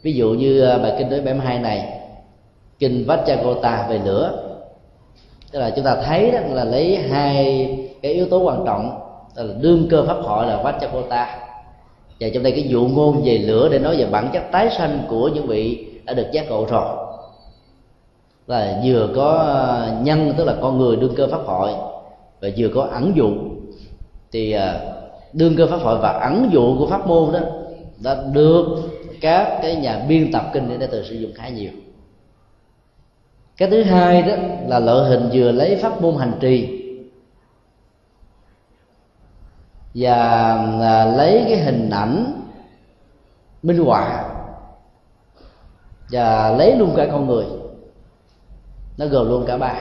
Ví 0.01 0.13
dụ 0.13 0.29
như 0.29 0.61
à, 0.61 0.77
bài 0.77 0.95
kinh 0.97 1.09
đối 1.09 1.21
72 1.21 1.59
này, 1.59 1.99
kinh 2.79 3.05
Vajragota 3.07 3.89
về 3.89 3.99
lửa. 4.05 4.53
Tức 5.51 5.59
là 5.59 5.69
chúng 5.75 5.85
ta 5.85 5.95
thấy 6.05 6.31
đó 6.31 6.39
là 6.49 6.63
lấy 6.63 6.97
hai 6.97 7.43
cái 8.01 8.13
yếu 8.13 8.25
tố 8.29 8.39
quan 8.39 8.63
trọng 8.65 8.99
là 9.35 9.43
đương 9.61 9.87
cơ 9.89 10.05
pháp 10.07 10.17
hội 10.21 10.47
là 10.47 10.63
Vajragota 10.63 11.25
và 12.19 12.27
trong 12.33 12.43
đây 12.43 12.51
cái 12.51 12.63
dụ 12.63 12.87
ngôn 12.87 13.21
về 13.25 13.37
lửa 13.37 13.69
để 13.71 13.79
nói 13.79 13.97
về 13.97 14.05
bản 14.05 14.29
chất 14.33 14.43
tái 14.51 14.69
sanh 14.77 14.99
của 15.09 15.27
những 15.27 15.47
vị 15.47 15.86
đã 16.07 16.13
được 16.13 16.27
giác 16.31 16.45
ngộ 16.49 16.65
rồi. 16.65 17.07
Là 18.47 18.81
vừa 18.83 19.09
có 19.15 19.57
nhân, 20.01 20.33
tức 20.37 20.43
là 20.43 20.55
con 20.61 20.77
người 20.77 20.95
đương 20.95 21.15
cơ 21.15 21.27
pháp 21.27 21.41
hội, 21.45 21.71
và 22.41 22.49
vừa 22.57 22.69
có 22.75 22.81
ẩn 22.81 23.13
dụ. 23.15 23.29
Thì 24.31 24.51
à, 24.51 24.79
đương 25.33 25.55
cơ 25.57 25.67
pháp 25.67 25.77
hội 25.77 25.97
và 25.97 26.09
ẩn 26.09 26.49
dụ 26.51 26.77
của 26.79 26.87
pháp 26.87 27.07
môn 27.07 27.33
đó, 27.33 27.39
đã 28.03 28.23
được 28.31 28.65
các 29.21 29.59
cái 29.61 29.75
nhà 29.75 30.05
biên 30.07 30.31
tập 30.31 30.49
kinh 30.53 30.79
để 30.79 30.87
từ 30.91 31.03
sử 31.03 31.15
dụng 31.15 31.31
khá 31.35 31.49
nhiều. 31.49 31.71
Cái 33.57 33.69
thứ 33.69 33.83
hai 33.83 34.21
đó 34.21 34.35
là 34.67 34.79
loại 34.79 35.09
hình 35.09 35.29
vừa 35.33 35.51
lấy 35.51 35.75
pháp 35.75 36.01
môn 36.01 36.15
hành 36.15 36.33
trì, 36.39 36.83
và 39.93 40.15
à, 40.81 41.05
lấy 41.05 41.45
cái 41.47 41.57
hình 41.57 41.89
ảnh 41.89 42.41
minh 43.63 43.85
họa 43.85 44.33
và 46.11 46.55
lấy 46.57 46.75
luôn 46.75 46.93
cả 46.95 47.07
con 47.11 47.27
người. 47.27 47.45
Nó 48.97 49.05
gồm 49.05 49.27
luôn 49.27 49.45
cả 49.47 49.57
ba. 49.57 49.75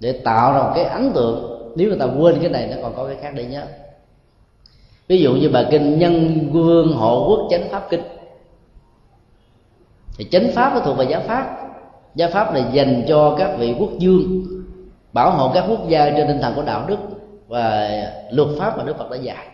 Để 0.00 0.12
tạo 0.12 0.52
ra 0.52 0.62
một 0.62 0.72
cái 0.74 0.84
ấn 0.84 1.12
tượng. 1.12 1.72
Nếu 1.76 1.88
người 1.88 1.98
ta 1.98 2.06
quên 2.18 2.38
cái 2.40 2.50
này, 2.50 2.66
nó 2.66 2.76
còn 2.82 2.96
có 2.96 3.06
cái 3.06 3.16
khác 3.20 3.32
để 3.34 3.44
nhớ. 3.44 3.64
Ví 5.08 5.20
dụ 5.20 5.34
như 5.34 5.50
bài 5.50 5.66
kinh 5.70 5.98
nhân 5.98 6.48
vương 6.52 6.92
hộ 6.92 7.26
quốc 7.28 7.48
chánh 7.50 7.68
pháp 7.70 7.86
kinh. 7.90 8.02
Thì 10.18 10.26
chánh 10.30 10.50
pháp 10.54 10.74
nó 10.74 10.80
thuộc 10.80 10.96
về 10.96 11.06
giáo 11.10 11.20
pháp. 11.26 11.56
Giáo 12.14 12.28
pháp 12.32 12.54
này 12.54 12.64
dành 12.72 13.04
cho 13.08 13.36
các 13.38 13.56
vị 13.58 13.74
quốc 13.78 13.90
vương 14.00 14.44
bảo 15.12 15.30
hộ 15.30 15.50
các 15.54 15.64
quốc 15.68 15.88
gia 15.88 16.10
trên 16.10 16.26
tinh 16.26 16.40
thần 16.40 16.54
của 16.54 16.62
đạo 16.62 16.84
đức 16.86 16.98
và 17.48 17.90
luật 18.30 18.48
pháp 18.58 18.78
mà 18.78 18.84
đức 18.84 18.98
phật 18.98 19.10
đã 19.10 19.16
dạy. 19.16 19.46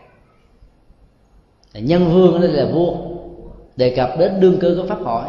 Nhân 1.74 2.10
vương 2.12 2.40
đây 2.40 2.50
là 2.50 2.64
vua 2.72 2.94
đề 3.76 3.94
cập 3.96 4.18
đến 4.18 4.40
đương 4.40 4.58
cơ 4.60 4.74
của 4.76 4.86
pháp 4.88 4.98
hỏi 5.00 5.28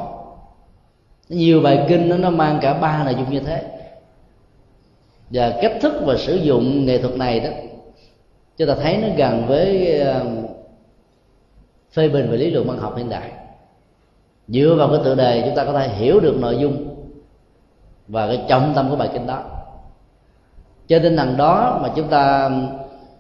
nhiều 1.30 1.62
bài 1.62 1.86
kinh 1.90 2.10
nó, 2.10 2.18
nó 2.18 2.30
mang 2.30 2.60
cả 2.62 2.74
ba 2.74 3.04
nội 3.04 3.16
dung 3.16 3.32
như 3.32 3.40
thế. 3.40 3.64
Và 5.30 5.54
cách 5.62 5.74
thức 5.82 5.94
và 6.06 6.16
sử 6.18 6.36
dụng 6.36 6.86
nghệ 6.86 6.98
thuật 6.98 7.18
này 7.18 7.40
đó 7.40 7.50
chúng 8.58 8.68
ta 8.68 8.76
thấy 8.82 8.98
nó 8.98 9.08
gần 9.18 9.46
với 9.48 10.00
ờ, 10.00 10.26
phê 11.92 12.10
bình 12.10 12.32
về 12.32 12.38
lý 12.38 12.52
luận 12.52 12.68
văn 12.68 12.78
học 12.78 12.94
hiện 12.98 13.10
đại. 13.10 13.32
Dựa 14.48 14.76
vào 14.78 14.90
cái 14.90 15.00
tựa 15.04 15.16
đề 15.16 15.42
chúng 15.46 15.56
ta 15.56 15.66
có 15.66 15.74
thể 15.74 15.88
hiểu 15.88 16.20
được 16.20 16.38
nội 16.40 16.58
dung 16.60 16.96
và 18.08 18.28
cái 18.28 18.42
trọng 18.48 18.74
tâm 18.76 18.90
của 18.90 18.96
bài 18.96 19.10
kinh 19.14 19.28
đó. 19.28 19.44
Trên 20.88 21.04
tinh 21.04 21.18
thần 21.18 21.38
đó 21.38 21.80
mà 21.84 21.90
chúng 21.96 22.08
ta 22.08 22.52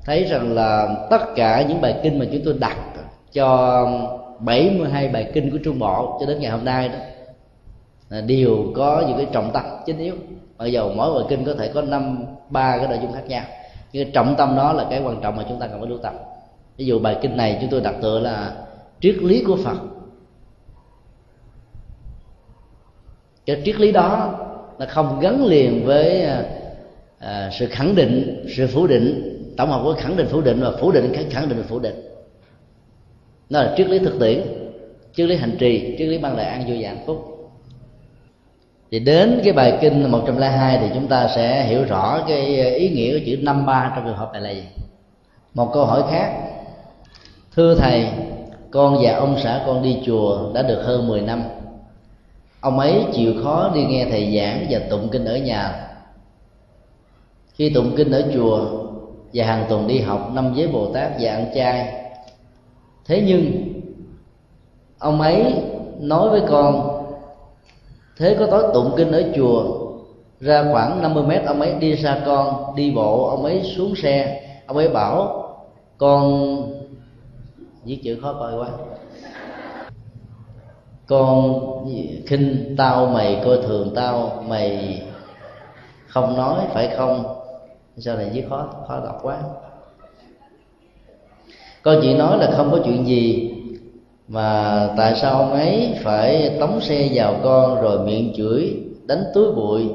thấy 0.05 0.23
rằng 0.23 0.53
là 0.53 0.95
tất 1.09 1.21
cả 1.35 1.65
những 1.69 1.81
bài 1.81 1.99
kinh 2.03 2.19
mà 2.19 2.25
chúng 2.31 2.41
tôi 2.45 2.55
đặt 2.59 2.77
cho 3.33 3.87
72 4.39 5.07
bài 5.07 5.31
kinh 5.33 5.51
của 5.51 5.57
Trung 5.63 5.79
Bộ 5.79 6.17
cho 6.19 6.25
đến 6.25 6.39
ngày 6.39 6.51
hôm 6.51 6.65
nay 6.65 6.89
đó 6.89 6.97
là 8.09 8.21
đều 8.21 8.71
có 8.75 9.03
những 9.07 9.17
cái 9.17 9.27
trọng 9.31 9.51
tâm 9.53 9.63
chính 9.85 9.97
yếu. 9.97 10.15
Mặc 10.57 10.65
dù 10.65 10.89
mỗi 10.95 11.13
bài 11.13 11.23
kinh 11.29 11.45
có 11.45 11.53
thể 11.53 11.71
có 11.73 11.81
năm 11.81 12.25
ba 12.49 12.77
cái 12.77 12.87
nội 12.87 12.99
dung 13.01 13.13
khác 13.13 13.23
nhau. 13.27 13.43
Nhưng 13.93 14.03
cái 14.03 14.11
trọng 14.13 14.35
tâm 14.37 14.55
đó 14.55 14.73
là 14.73 14.87
cái 14.89 15.01
quan 15.01 15.21
trọng 15.21 15.35
mà 15.35 15.43
chúng 15.49 15.59
ta 15.59 15.67
cần 15.67 15.79
phải 15.79 15.89
lưu 15.89 15.97
tâm. 15.97 16.15
Ví 16.77 16.85
dụ 16.85 16.99
bài 16.99 17.17
kinh 17.21 17.37
này 17.37 17.57
chúng 17.61 17.69
tôi 17.69 17.81
đặt 17.81 17.95
tựa 18.01 18.19
là 18.19 18.55
triết 19.01 19.15
lý 19.15 19.43
của 19.43 19.57
phật. 19.63 19.77
Cái 23.45 23.61
triết 23.65 23.79
lý 23.79 23.91
đó 23.91 24.35
nó 24.79 24.85
không 24.89 25.19
gắn 25.19 25.45
liền 25.45 25.85
với 25.85 26.23
à, 26.23 26.43
à, 27.19 27.49
sự 27.59 27.67
khẳng 27.71 27.95
định 27.95 28.45
sự 28.57 28.67
phủ 28.67 28.87
định 28.87 29.33
tổng 29.57 29.69
hợp 29.69 29.81
của 29.83 29.95
khẳng 29.97 30.17
định 30.17 30.27
phủ 30.27 30.41
định 30.41 30.59
và 30.61 30.71
phủ 30.79 30.91
định 30.91 31.13
khẳng 31.29 31.49
định 31.49 31.63
phủ 31.63 31.79
định 31.79 32.16
nó 33.49 33.63
là 33.63 33.73
triết 33.77 33.87
lý 33.87 33.99
thực 33.99 34.19
tiễn, 34.19 34.41
triết 35.15 35.29
lý 35.29 35.35
hành 35.35 35.57
trì, 35.59 35.95
triết 35.97 36.07
lý 36.07 36.17
mang 36.17 36.35
lại 36.35 36.45
an 36.45 36.63
vui 36.67 36.77
và 36.81 36.89
hạnh 36.89 37.03
phúc. 37.05 37.33
Thì 38.91 38.99
đến 38.99 39.41
cái 39.43 39.53
bài 39.53 39.77
kinh 39.81 40.11
102 40.11 40.77
thì 40.77 40.87
chúng 40.93 41.07
ta 41.07 41.27
sẽ 41.35 41.63
hiểu 41.63 41.83
rõ 41.83 42.23
cái 42.27 42.71
ý 42.71 42.89
nghĩa 42.89 43.19
của 43.19 43.25
chữ 43.25 43.37
năm 43.41 43.65
ba 43.65 43.91
trong 43.95 44.05
trường 44.05 44.17
hợp 44.17 44.29
này 44.33 44.41
là 44.41 44.49
gì. 44.49 44.63
Một 45.53 45.71
câu 45.73 45.85
hỏi 45.85 46.03
khác. 46.11 46.31
Thưa 47.55 47.75
thầy, 47.75 48.07
con 48.71 48.97
và 49.01 49.15
ông 49.15 49.35
xã 49.43 49.63
con 49.65 49.83
đi 49.83 49.97
chùa 50.05 50.53
đã 50.53 50.61
được 50.61 50.81
hơn 50.83 51.07
10 51.07 51.21
năm. 51.21 51.43
Ông 52.61 52.79
ấy 52.79 53.03
chịu 53.13 53.33
khó 53.43 53.71
đi 53.75 53.83
nghe 53.83 54.07
thầy 54.11 54.37
giảng 54.37 54.65
và 54.69 54.79
tụng 54.89 55.09
kinh 55.11 55.25
ở 55.25 55.37
nhà. 55.37 55.87
Khi 57.53 57.69
tụng 57.69 57.93
kinh 57.97 58.11
ở 58.11 58.23
chùa 58.33 58.65
và 59.33 59.45
hàng 59.45 59.65
tuần 59.69 59.87
đi 59.87 59.99
học, 59.99 60.31
năm 60.33 60.53
giới 60.55 60.67
bồ 60.67 60.93
tát 60.93 61.11
và 61.19 61.31
ăn 61.31 61.45
chay 61.55 61.93
thế 63.07 63.23
nhưng, 63.27 63.73
ông 64.99 65.21
ấy 65.21 65.63
nói 65.99 66.29
với 66.29 66.41
con, 66.49 67.03
thế 68.17 68.35
có 68.39 68.47
tối 68.51 68.63
tụng 68.73 68.93
kinh 68.97 69.11
ở 69.11 69.23
chùa, 69.35 69.87
ra 70.39 70.65
khoảng 70.71 71.01
50 71.01 71.23
mét 71.23 71.45
ông 71.45 71.61
ấy 71.61 71.73
đi 71.73 71.95
xa 71.95 72.21
con, 72.25 72.75
đi 72.75 72.91
bộ 72.91 73.27
ông 73.27 73.43
ấy 73.43 73.63
xuống 73.75 73.95
xe. 73.95 74.43
Ông 74.67 74.77
ấy 74.77 74.87
bảo, 74.87 75.43
con 75.97 76.57
viết 77.83 77.99
chữ 78.03 78.19
khó 78.21 78.33
coi 78.33 78.57
quá. 78.57 78.69
Con 81.07 81.59
khinh 82.25 82.75
tao 82.77 83.05
mày, 83.05 83.41
coi 83.45 83.57
thường 83.57 83.91
tao 83.95 84.43
mày. 84.47 85.01
Không 86.07 86.37
nói, 86.37 86.61
phải 86.73 86.95
không? 86.97 87.23
Sao 87.97 88.15
này 88.15 88.29
viết 88.33 88.45
khó 88.49 88.67
khó 88.87 88.99
đọc 89.05 89.19
quá 89.21 89.39
con 91.87 91.99
chỉ 92.01 92.13
nói 92.13 92.37
là 92.37 92.51
không 92.51 92.71
có 92.71 92.79
chuyện 92.85 93.07
gì 93.07 93.51
mà 94.27 94.89
tại 94.97 95.15
sao 95.21 95.33
ông 95.33 95.53
ấy 95.53 95.93
phải 96.03 96.57
tống 96.59 96.81
xe 96.81 97.09
vào 97.13 97.35
con 97.43 97.81
rồi 97.81 97.99
miệng 97.99 98.33
chửi 98.37 98.75
đánh 99.05 99.23
túi 99.33 99.51
bụi? 99.51 99.89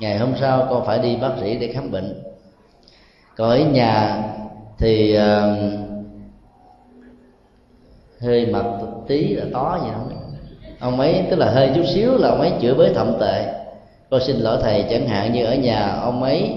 Ngày 0.00 0.18
hôm 0.18 0.32
sau 0.40 0.66
con 0.70 0.86
phải 0.86 0.98
đi 0.98 1.16
bác 1.16 1.30
sĩ 1.40 1.56
để 1.56 1.72
khám 1.72 1.90
bệnh. 1.90 2.22
Còn 3.36 3.50
ở 3.50 3.58
nhà 3.58 4.22
thì 4.78 5.18
uh, 5.18 5.22
hơi 8.20 8.46
mặt 8.46 8.64
tí 9.08 9.34
là 9.34 9.44
tó 9.52 9.78
gì 9.84 9.90
không 9.94 10.10
ông 10.80 11.00
ấy 11.00 11.22
tức 11.30 11.36
là 11.36 11.50
hơi 11.50 11.70
chút 11.74 11.84
xíu 11.94 12.16
là 12.16 12.28
ông 12.28 12.40
ấy 12.40 12.52
chửi 12.62 12.74
bới 12.74 12.94
thậm 12.94 13.16
tệ. 13.20 13.44
Con 14.10 14.20
xin 14.26 14.36
lỗi 14.36 14.58
thầy 14.62 14.84
chẳng 14.90 15.08
hạn 15.08 15.32
như 15.32 15.44
ở 15.44 15.54
nhà 15.54 16.00
ông 16.02 16.22
ấy 16.22 16.50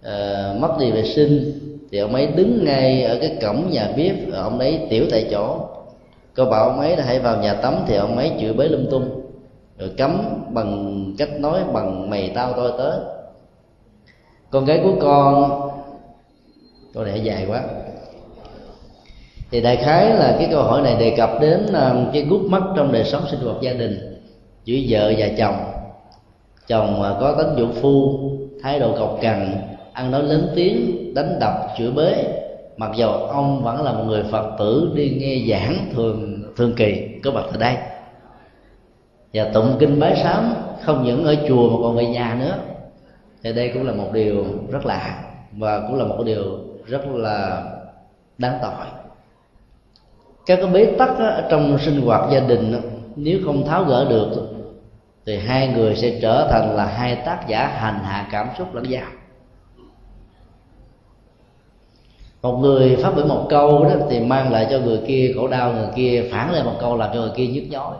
uh, 0.00 0.60
mất 0.60 0.76
đi 0.80 0.90
vệ 0.90 1.04
sinh 1.04 1.67
thì 1.90 1.98
ông 1.98 2.14
ấy 2.14 2.26
đứng 2.26 2.64
ngay 2.64 3.02
ở 3.02 3.18
cái 3.20 3.38
cổng 3.42 3.70
nhà 3.70 3.88
bếp 3.96 4.14
ông 4.32 4.58
ấy 4.58 4.80
tiểu 4.90 5.04
tại 5.10 5.28
chỗ. 5.30 5.60
Cô 6.36 6.44
bảo 6.44 6.64
ông 6.64 6.80
ấy 6.80 6.96
là 6.96 7.04
hãy 7.04 7.18
vào 7.18 7.36
nhà 7.36 7.54
tắm, 7.54 7.74
thì 7.86 7.96
ông 7.96 8.16
ấy 8.16 8.32
chửi 8.40 8.52
bới 8.52 8.68
lung 8.68 8.86
tung. 8.90 9.20
Rồi 9.78 9.90
cấm 9.98 10.22
bằng 10.48 11.04
cách 11.18 11.28
nói 11.40 11.60
bằng 11.72 12.10
mày 12.10 12.32
tao 12.34 12.52
tôi 12.52 12.72
tới. 12.78 12.98
Con 14.50 14.64
gái 14.64 14.80
của 14.82 14.94
con, 15.00 15.60
câu 16.94 17.04
này 17.04 17.20
dài 17.20 17.46
quá. 17.48 17.62
Thì 19.50 19.60
đại 19.60 19.76
khái 19.76 20.14
là 20.14 20.36
cái 20.38 20.48
câu 20.50 20.62
hỏi 20.62 20.82
này 20.82 20.96
đề 20.98 21.14
cập 21.16 21.30
đến 21.40 21.66
à, 21.72 21.94
cái 22.12 22.22
gút 22.22 22.40
mắt 22.40 22.62
trong 22.76 22.92
đời 22.92 23.04
sống 23.04 23.22
sinh 23.30 23.40
hoạt 23.40 23.56
gia 23.60 23.72
đình 23.72 24.22
giữa 24.64 24.76
vợ 24.88 25.12
và 25.18 25.28
chồng. 25.38 25.56
Chồng 26.66 27.02
à, 27.02 27.14
có 27.20 27.32
tính 27.32 27.56
dụng 27.56 27.72
phu, 27.80 28.18
thái 28.62 28.78
độ 28.78 28.96
cọc 28.98 29.18
cằn 29.20 29.67
ăn 29.98 30.10
nói 30.10 30.22
lớn 30.22 30.52
tiếng, 30.54 31.14
đánh 31.14 31.38
đập 31.40 31.54
chửi 31.78 31.90
bới 31.90 32.24
mặc 32.76 32.90
dầu 32.96 33.12
ông 33.12 33.62
vẫn 33.62 33.82
là 33.82 33.92
một 33.92 34.04
người 34.06 34.22
phật 34.30 34.56
tử 34.58 34.92
đi 34.94 35.10
nghe 35.20 35.50
giảng 35.50 35.90
thường 35.94 36.42
thường 36.56 36.72
kỳ, 36.76 37.08
có 37.24 37.30
mặt 37.30 37.44
ở 37.52 37.56
đây. 37.58 37.76
Và 39.34 39.44
tụng 39.44 39.76
kinh 39.78 40.00
bái 40.00 40.16
sám, 40.22 40.54
không 40.82 41.04
những 41.04 41.24
ở 41.24 41.36
chùa 41.48 41.70
mà 41.70 41.76
còn 41.82 41.96
về 41.96 42.06
nhà 42.06 42.36
nữa. 42.40 42.54
Thì 43.42 43.52
đây 43.52 43.70
cũng 43.74 43.86
là 43.86 43.92
một 43.92 44.12
điều 44.12 44.44
rất 44.70 44.86
lạ, 44.86 45.22
và 45.52 45.80
cũng 45.80 45.98
là 45.98 46.04
một 46.04 46.22
điều 46.26 46.58
rất 46.86 47.06
là 47.06 47.62
đáng 48.38 48.58
tội. 48.62 48.86
Các 50.46 50.58
cái 50.62 50.70
bế 50.70 50.84
tắc 50.98 51.10
trong 51.50 51.78
sinh 51.78 52.00
hoạt 52.00 52.30
gia 52.32 52.40
đình 52.40 52.80
nếu 53.16 53.38
không 53.44 53.66
tháo 53.66 53.84
gỡ 53.84 54.06
được, 54.10 54.30
thì 55.26 55.38
hai 55.38 55.68
người 55.68 55.96
sẽ 55.96 56.18
trở 56.22 56.48
thành 56.50 56.76
là 56.76 56.84
hai 56.84 57.16
tác 57.16 57.48
giả 57.48 57.66
hành 57.66 57.98
hạ 58.04 58.28
cảm 58.32 58.48
xúc 58.58 58.74
lẫn 58.74 58.84
nhau 58.90 59.06
một 62.42 62.56
người 62.56 62.96
phát 62.96 63.12
biểu 63.16 63.26
một 63.26 63.46
câu 63.50 63.84
đó 63.84 63.90
thì 64.10 64.20
mang 64.20 64.52
lại 64.52 64.66
cho 64.70 64.78
người 64.78 65.00
kia 65.06 65.32
khổ 65.36 65.48
đau, 65.48 65.72
người 65.72 65.88
kia 65.96 66.28
phản 66.32 66.52
lại 66.52 66.64
một 66.64 66.74
câu 66.80 66.96
làm 66.96 67.10
cho 67.14 67.20
người 67.20 67.32
kia 67.36 67.46
nhức 67.46 67.64
nhói. 67.70 67.96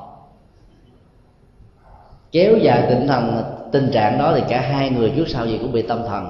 Kéo 2.33 2.57
dài 2.57 2.87
tinh 2.89 3.07
thần, 3.07 3.43
tình 3.73 3.91
trạng 3.93 4.19
đó 4.19 4.33
thì 4.37 4.43
cả 4.49 4.61
hai 4.61 4.91
người 4.91 5.13
trước 5.17 5.29
sau 5.29 5.47
gì 5.47 5.59
cũng 5.59 5.73
bị 5.73 5.83
tâm 5.83 6.03
thần. 6.07 6.27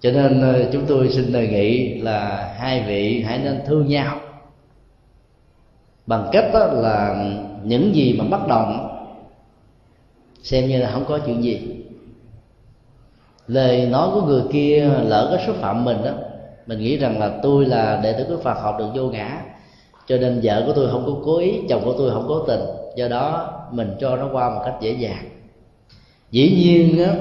Cho 0.00 0.10
nên 0.10 0.40
ờ, 0.40 0.70
chúng 0.72 0.86
tôi 0.86 1.08
xin 1.08 1.32
đề 1.32 1.48
nghị 1.48 1.94
là 2.00 2.52
hai 2.58 2.82
vị 2.82 3.22
hãy 3.22 3.38
nên 3.38 3.60
thương 3.66 3.88
nhau. 3.88 4.20
Bằng 6.06 6.28
cách 6.32 6.44
đó 6.52 6.66
là 6.66 7.24
những 7.64 7.94
gì 7.94 8.16
mà 8.18 8.24
bất 8.30 8.48
đồng, 8.48 8.96
xem 10.42 10.68
như 10.68 10.78
là 10.78 10.90
không 10.90 11.04
có 11.08 11.18
chuyện 11.26 11.44
gì 11.44 11.84
lời 13.46 13.86
nói 13.86 14.08
của 14.14 14.22
người 14.22 14.42
kia 14.52 14.90
lỡ 15.02 15.28
có 15.30 15.46
xúc 15.46 15.56
phạm 15.56 15.84
mình 15.84 15.96
đó, 16.04 16.10
mình 16.66 16.78
nghĩ 16.78 16.96
rằng 16.96 17.20
là 17.20 17.30
tôi 17.42 17.66
là 17.66 18.00
đệ 18.02 18.12
tử 18.12 18.24
của 18.28 18.42
Phật, 18.42 18.54
học 18.54 18.76
được 18.78 18.88
vô 18.94 19.02
ngã. 19.02 19.42
Cho 20.06 20.16
nên 20.16 20.40
vợ 20.42 20.62
của 20.66 20.72
tôi 20.72 20.90
không 20.90 21.06
có 21.06 21.12
cố 21.24 21.38
ý, 21.38 21.60
chồng 21.68 21.82
của 21.84 21.94
tôi 21.98 22.10
không 22.10 22.24
cố 22.28 22.38
tình. 22.38 22.60
Do 22.96 23.08
đó, 23.08 23.52
mình 23.70 23.96
cho 24.00 24.16
nó 24.16 24.28
qua 24.32 24.50
một 24.50 24.62
cách 24.64 24.74
dễ 24.80 24.90
dàng. 24.92 25.24
Dĩ 26.30 26.54
nhiên 26.58 27.04
á, 27.04 27.14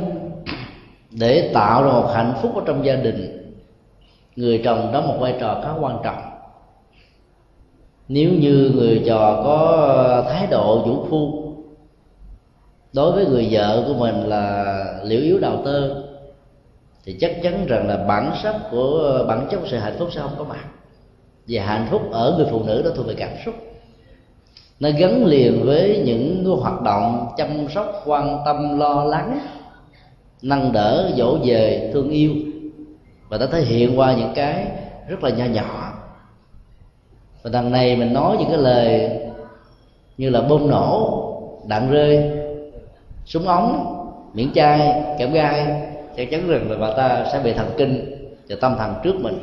để 1.12 1.52
tạo 1.54 1.84
ra 1.84 1.92
một 1.92 2.10
hạnh 2.14 2.34
phúc 2.42 2.52
ở 2.56 2.62
trong 2.66 2.86
gia 2.86 2.96
đình, 2.96 3.54
người 4.36 4.62
chồng 4.64 4.90
đóng 4.94 5.08
một 5.08 5.18
vai 5.20 5.36
trò 5.40 5.62
khá 5.64 5.70
quan 5.82 5.98
trọng. 6.04 6.22
Nếu 8.08 8.30
như 8.30 8.72
người 8.76 9.04
trò 9.06 9.42
có 9.44 10.24
thái 10.30 10.48
độ 10.48 10.80
vũ 10.80 11.06
phu, 11.10 11.54
đối 12.94 13.12
với 13.12 13.26
người 13.26 13.48
vợ 13.52 13.84
của 13.88 13.94
mình 13.94 14.30
là 14.30 14.76
liễu 15.04 15.22
yếu 15.22 15.40
đào 15.40 15.62
tơ 15.66 16.09
thì 17.10 17.16
chắc 17.20 17.32
chắn 17.44 17.66
rằng 17.68 17.88
là 17.88 17.98
bản 17.98 18.32
sắc 18.44 18.56
của 18.72 19.26
bản 19.28 19.48
chất 19.52 19.58
của 19.58 19.68
sự 19.68 19.78
hạnh 19.78 19.96
phúc 20.00 20.10
sẽ 20.12 20.22
không 20.22 20.36
có 20.38 20.44
mặt. 20.44 20.66
Và 21.48 21.64
hạnh 21.64 21.88
phúc 21.92 22.02
ở 22.12 22.36
người 22.38 22.48
phụ 22.52 22.64
nữ 22.64 22.82
đó 22.82 22.90
thuộc 22.96 23.08
về 23.08 23.14
cảm 23.18 23.30
xúc. 23.46 23.56
Nó 24.80 24.90
gắn 24.98 25.26
liền 25.26 25.66
với 25.66 26.02
những 26.06 26.46
hoạt 26.62 26.82
động 26.82 27.28
chăm 27.38 27.68
sóc, 27.76 28.02
quan 28.06 28.40
tâm, 28.46 28.80
lo 28.80 29.04
lắng, 29.04 29.40
nâng 30.42 30.72
đỡ, 30.72 31.12
dỗ 31.18 31.38
về 31.44 31.90
thương 31.94 32.10
yêu. 32.10 32.32
Và 33.30 33.38
nó 33.38 33.46
thể 33.46 33.62
hiện 33.62 34.00
qua 34.00 34.14
những 34.14 34.32
cái 34.36 34.66
rất 35.08 35.24
là 35.24 35.30
nho 35.30 35.46
nhỏ. 35.46 35.94
Và 37.44 37.50
đằng 37.54 37.72
này 37.72 37.96
mình 37.96 38.14
nói 38.14 38.38
những 38.40 38.50
cái 38.50 38.58
lời 38.58 39.12
như 40.18 40.30
là 40.30 40.42
bom 40.42 40.70
nổ, 40.70 41.26
đạn 41.68 41.92
rơi, 41.92 42.32
súng 43.26 43.48
ống 43.48 43.96
miệng 44.34 44.52
chai, 44.56 45.04
kẹo 45.20 45.30
gai 45.30 45.86
chắc 46.20 46.32
chắn 46.32 46.50
rằng 46.50 46.72
là 46.72 46.78
bà 46.78 46.94
ta 46.98 47.26
sẽ 47.34 47.40
bị 47.44 47.54
thần 47.54 47.68
kinh 47.78 48.16
và 48.50 48.56
tâm 48.62 48.76
thần 48.78 48.94
trước 49.04 49.16
mình. 49.22 49.38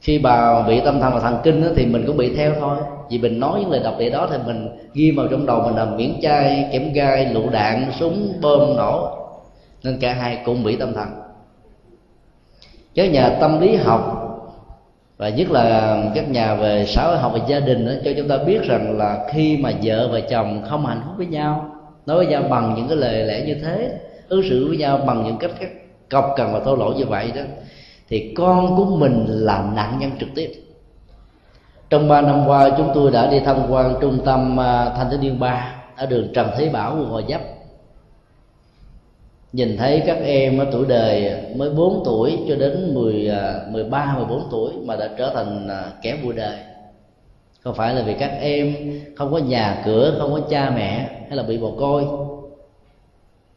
Khi 0.00 0.18
bà 0.18 0.62
bị 0.62 0.80
tâm 0.80 1.00
thần 1.00 1.14
và 1.14 1.20
thần 1.20 1.36
kinh 1.42 1.62
đó, 1.62 1.68
thì 1.76 1.86
mình 1.86 2.04
cũng 2.06 2.16
bị 2.16 2.36
theo 2.36 2.52
thôi. 2.60 2.76
Vì 3.10 3.18
mình 3.18 3.40
nói 3.40 3.60
những 3.60 3.70
lời 3.70 3.80
độc 3.84 3.98
địa 3.98 4.10
đó 4.10 4.28
thì 4.30 4.36
mình 4.46 4.68
ghi 4.94 5.10
vào 5.10 5.26
trong 5.30 5.46
đầu 5.46 5.60
mình 5.60 5.76
là 5.76 5.84
miễn 5.84 6.12
chai 6.22 6.68
kẽm 6.72 6.92
gai 6.92 7.26
lựu 7.26 7.50
đạn 7.50 7.90
súng 7.98 8.32
bom 8.42 8.76
nổ. 8.76 9.10
Nên 9.84 9.98
cả 10.00 10.12
hai 10.12 10.38
cũng 10.44 10.64
bị 10.64 10.76
tâm 10.76 10.94
thần. 10.94 11.08
Các 12.94 13.12
nhà 13.12 13.36
tâm 13.40 13.60
lý 13.60 13.76
học 13.76 14.14
và 15.16 15.28
nhất 15.28 15.50
là 15.50 15.98
các 16.14 16.30
nhà 16.30 16.54
về 16.54 16.84
xã 16.86 17.04
hội 17.06 17.18
học 17.18 17.32
và 17.34 17.40
gia 17.46 17.60
đình 17.60 17.86
đó, 17.86 17.92
cho 18.04 18.10
chúng 18.16 18.28
ta 18.28 18.36
biết 18.36 18.62
rằng 18.62 18.98
là 18.98 19.26
khi 19.32 19.56
mà 19.56 19.72
vợ 19.82 20.08
và 20.12 20.20
chồng 20.20 20.62
không 20.68 20.86
hạnh 20.86 21.00
phúc 21.04 21.14
với 21.16 21.26
nhau 21.26 21.70
nói 22.06 22.16
với 22.16 22.26
nhau 22.26 22.42
bằng 22.50 22.74
những 22.76 22.88
cái 22.88 22.96
lời 22.96 23.24
lẽ 23.24 23.42
như 23.46 23.54
thế 23.54 23.98
ứng 24.28 24.42
xử 24.48 24.68
với 24.68 24.76
nhau 24.76 24.98
bằng 25.06 25.24
những 25.24 25.38
cách 25.38 25.50
khác. 25.58 25.68
Cọc 26.10 26.34
cần 26.36 26.52
và 26.52 26.60
thô 26.60 26.76
lỗ 26.76 26.92
như 26.92 27.04
vậy 27.04 27.32
đó. 27.34 27.42
Thì 28.08 28.34
con 28.36 28.76
của 28.76 28.84
mình 28.84 29.24
là 29.28 29.70
nạn 29.74 29.98
nhân 30.00 30.10
trực 30.20 30.28
tiếp. 30.34 30.50
Trong 31.90 32.08
ba 32.08 32.20
năm 32.20 32.44
qua 32.46 32.70
chúng 32.76 32.90
tôi 32.94 33.10
đã 33.10 33.30
đi 33.30 33.40
tham 33.40 33.56
quan 33.70 33.94
trung 34.00 34.18
tâm 34.24 34.60
à, 34.60 34.90
thanh 34.96 35.10
thiếu 35.10 35.18
niên 35.22 35.40
ba 35.40 35.74
ở 35.96 36.06
đường 36.06 36.28
trần 36.34 36.48
thế 36.56 36.68
bảo 36.68 36.96
quận 36.96 37.10
gò 37.10 37.20
vấp. 37.28 37.40
Nhìn 39.52 39.76
thấy 39.76 40.02
các 40.06 40.18
em 40.24 40.58
ở 40.58 40.66
tuổi 40.72 40.86
đời 40.88 41.36
mới 41.56 41.70
4 41.70 42.02
tuổi 42.04 42.38
cho 42.48 42.56
đến 42.56 42.94
10, 42.94 43.30
13, 43.70 44.14
14 44.16 44.48
tuổi 44.50 44.72
mà 44.84 44.96
đã 44.96 45.08
trở 45.18 45.32
thành 45.34 45.68
à, 45.68 45.92
kẻ 46.02 46.16
bụi 46.24 46.34
đời. 46.34 46.56
Không 47.60 47.74
phải 47.74 47.94
là 47.94 48.02
vì 48.02 48.14
các 48.14 48.32
em 48.40 48.76
không 49.16 49.32
có 49.32 49.38
nhà 49.38 49.82
cửa 49.84 50.16
không 50.18 50.32
có 50.32 50.40
cha 50.50 50.72
mẹ 50.76 51.10
hay 51.28 51.36
là 51.36 51.42
bị 51.42 51.58
bồ 51.58 51.70
côi 51.70 52.04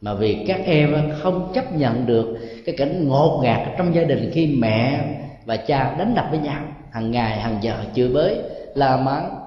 mà 0.02 0.14
vì 0.14 0.44
các 0.48 0.62
em 0.66 1.12
không 1.22 1.52
chấp 1.54 1.76
nhận 1.76 2.06
được 2.06 2.38
cái 2.66 2.76
cảnh 2.78 3.08
ngột 3.08 3.40
ngạt 3.44 3.68
trong 3.78 3.96
gia 3.96 4.04
đình 4.04 4.32
khi 4.34 4.48
mẹ 4.48 5.06
và 5.46 5.58
cha 5.58 5.96
đánh 5.98 6.16
đập 6.16 6.28
với 6.30 6.40
nhau. 6.40 6.62
Hàng 6.92 7.12
ngày 7.12 7.40
hàng 7.40 7.58
giờ 7.62 7.74
chửi 7.96 8.10
bới 8.10 8.38
la 8.76 8.98
mắng 8.98 9.40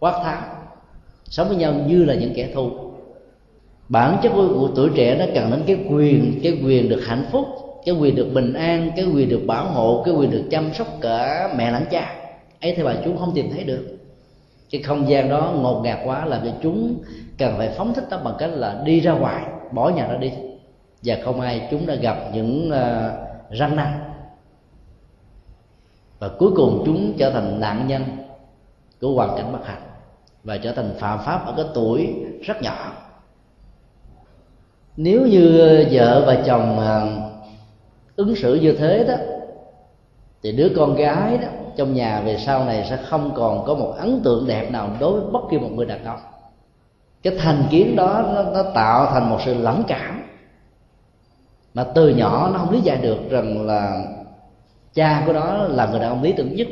quát 0.00 0.20
tháo. 0.24 0.42
Sống 1.24 1.48
với 1.48 1.56
nhau 1.56 1.72
như 1.86 2.04
là 2.04 2.14
những 2.14 2.32
kẻ 2.34 2.48
thù. 2.54 2.70
Bản 3.88 4.16
chất 4.22 4.32
của, 4.34 4.48
của 4.48 4.68
tuổi 4.76 4.90
trẻ 4.94 5.16
nó 5.18 5.24
cần 5.34 5.50
đến 5.50 5.62
cái 5.66 5.76
quyền 5.90 6.40
cái 6.42 6.58
quyền 6.64 6.88
được 6.88 7.00
hạnh 7.06 7.24
phúc 7.30 7.46
cái 7.84 7.94
quyền 7.94 8.14
được 8.14 8.30
bình 8.34 8.52
an 8.52 8.90
cái 8.96 9.04
quyền 9.14 9.28
được 9.28 9.42
bảo 9.46 9.66
hộ 9.66 10.02
cái 10.04 10.14
quyền 10.14 10.30
được 10.30 10.42
chăm 10.50 10.74
sóc 10.74 10.86
cả 11.00 11.48
mẹ 11.56 11.70
lẫn 11.70 11.84
cha. 11.90 12.14
Ấy 12.60 12.74
thì 12.76 12.82
bà 12.82 12.94
chúng 13.04 13.16
không 13.16 13.32
tìm 13.34 13.50
thấy 13.52 13.64
được. 13.64 13.98
Cái 14.70 14.82
không 14.82 15.08
gian 15.08 15.28
đó 15.28 15.54
ngột 15.56 15.80
ngạt 15.84 15.98
quá 16.04 16.26
làm 16.26 16.40
cho 16.44 16.50
chúng 16.62 16.94
cần 17.38 17.54
phải 17.58 17.68
phóng 17.68 17.94
thích 17.94 18.04
nó 18.10 18.18
bằng 18.18 18.34
cách 18.38 18.50
là 18.52 18.82
đi 18.84 19.00
ra 19.00 19.12
ngoài 19.12 19.44
bỏ 19.74 19.88
nhà 19.88 20.06
nó 20.06 20.18
đi. 20.18 20.32
Và 21.04 21.16
không 21.24 21.40
ai 21.40 21.68
chúng 21.70 21.86
đã 21.86 21.94
gặp 21.94 22.16
những 22.32 22.68
uh, 22.68 23.54
răng 23.58 23.76
nanh. 23.76 24.04
Và 26.18 26.30
cuối 26.38 26.50
cùng 26.56 26.82
chúng 26.86 27.12
trở 27.18 27.30
thành 27.30 27.60
nạn 27.60 27.86
nhân 27.86 28.02
của 29.00 29.12
hoàn 29.14 29.36
cảnh 29.36 29.52
bất 29.52 29.66
hạnh 29.66 29.82
và 30.44 30.56
trở 30.56 30.72
thành 30.72 30.94
phạm 30.98 31.18
pháp 31.24 31.46
ở 31.46 31.54
cái 31.56 31.66
tuổi 31.74 32.14
rất 32.42 32.62
nhỏ. 32.62 32.92
Nếu 34.96 35.26
như 35.26 35.86
vợ 35.90 36.24
và 36.26 36.42
chồng 36.46 36.78
ờ, 36.78 37.08
ứng 38.16 38.36
xử 38.36 38.54
như 38.54 38.72
thế 38.72 39.04
đó 39.08 39.14
thì 40.42 40.52
đứa 40.52 40.68
con 40.76 40.94
gái 40.94 41.38
đó 41.38 41.48
trong 41.76 41.94
nhà 41.94 42.20
về 42.20 42.36
sau 42.46 42.64
này 42.64 42.86
sẽ 42.90 42.96
không 42.96 43.32
còn 43.34 43.64
có 43.66 43.74
một 43.74 43.94
ấn 43.98 44.20
tượng 44.24 44.46
đẹp 44.46 44.70
nào 44.70 44.90
đối 45.00 45.20
với 45.20 45.30
bất 45.30 45.40
kỳ 45.50 45.58
một 45.58 45.70
người 45.72 45.86
đàn 45.86 46.04
ông 46.04 46.18
cái 47.24 47.34
thành 47.38 47.64
kiến 47.70 47.96
đó 47.96 48.24
nó, 48.34 48.42
nó 48.42 48.62
tạo 48.62 49.06
thành 49.06 49.30
một 49.30 49.38
sự 49.44 49.54
lẫn 49.54 49.82
cảm. 49.88 50.22
Mà 51.74 51.84
từ 51.84 52.08
nhỏ 52.08 52.50
nó 52.52 52.58
không 52.58 52.70
lý 52.70 52.80
giải 52.80 52.96
được 52.96 53.18
rằng 53.30 53.66
là 53.66 54.04
cha 54.94 55.22
của 55.26 55.32
nó 55.32 55.56
là 55.56 55.86
người 55.86 56.00
đàn 56.00 56.10
ông 56.10 56.22
lý 56.22 56.32
tưởng 56.32 56.56
nhất. 56.56 56.68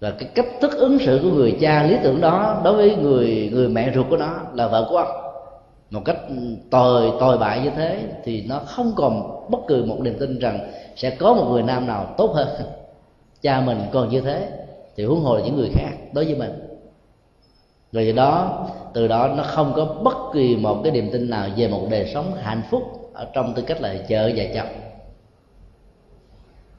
Và 0.00 0.10
cái 0.10 0.28
cách 0.34 0.46
thức 0.60 0.72
ứng 0.72 0.98
xử 0.98 1.20
của 1.22 1.30
người 1.30 1.56
cha 1.60 1.82
lý 1.82 1.96
tưởng 2.02 2.20
đó 2.20 2.60
đối 2.64 2.74
với 2.74 2.96
người 2.96 3.50
người 3.52 3.68
mẹ 3.68 3.92
ruột 3.94 4.06
của 4.10 4.16
nó 4.16 4.40
là 4.54 4.68
vợ 4.68 4.86
của 4.90 4.96
ông. 4.96 5.24
Một 5.90 6.02
cách 6.04 6.18
tồi 6.70 7.12
tồi 7.20 7.38
bại 7.38 7.60
như 7.64 7.70
thế 7.70 8.02
thì 8.24 8.44
nó 8.48 8.58
không 8.58 8.92
còn 8.96 9.44
bất 9.50 9.60
cứ 9.68 9.84
một 9.84 9.96
niềm 10.00 10.16
tin 10.20 10.38
rằng 10.38 10.72
sẽ 10.96 11.10
có 11.10 11.34
một 11.34 11.44
người 11.50 11.62
nam 11.62 11.86
nào 11.86 12.14
tốt 12.16 12.32
hơn. 12.34 12.48
Cha 13.42 13.60
mình 13.60 13.78
còn 13.92 14.08
như 14.08 14.20
thế 14.20 14.48
thì 14.96 15.04
huống 15.04 15.20
hồ 15.20 15.36
là 15.36 15.44
những 15.44 15.56
người 15.56 15.70
khác 15.74 15.90
đối 16.12 16.24
với 16.24 16.34
mình 16.34 16.67
rồi 17.92 18.06
do 18.06 18.12
đó, 18.12 18.66
từ 18.94 19.08
đó 19.08 19.28
nó 19.36 19.42
không 19.42 19.72
có 19.76 19.84
bất 19.84 20.16
kỳ 20.32 20.56
một 20.56 20.80
cái 20.82 20.92
niềm 20.92 21.10
tin 21.12 21.30
nào 21.30 21.48
về 21.56 21.68
một 21.68 21.86
đời 21.90 22.10
sống 22.14 22.34
hạnh 22.34 22.62
phúc 22.70 23.10
ở 23.14 23.26
trong 23.32 23.54
tư 23.54 23.62
cách 23.62 23.80
là 23.80 23.94
vợ 24.08 24.30
và 24.36 24.44
chồng. 24.54 24.68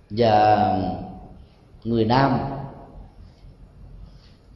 Và 0.09 0.79
người 1.83 2.05
nam, 2.05 2.39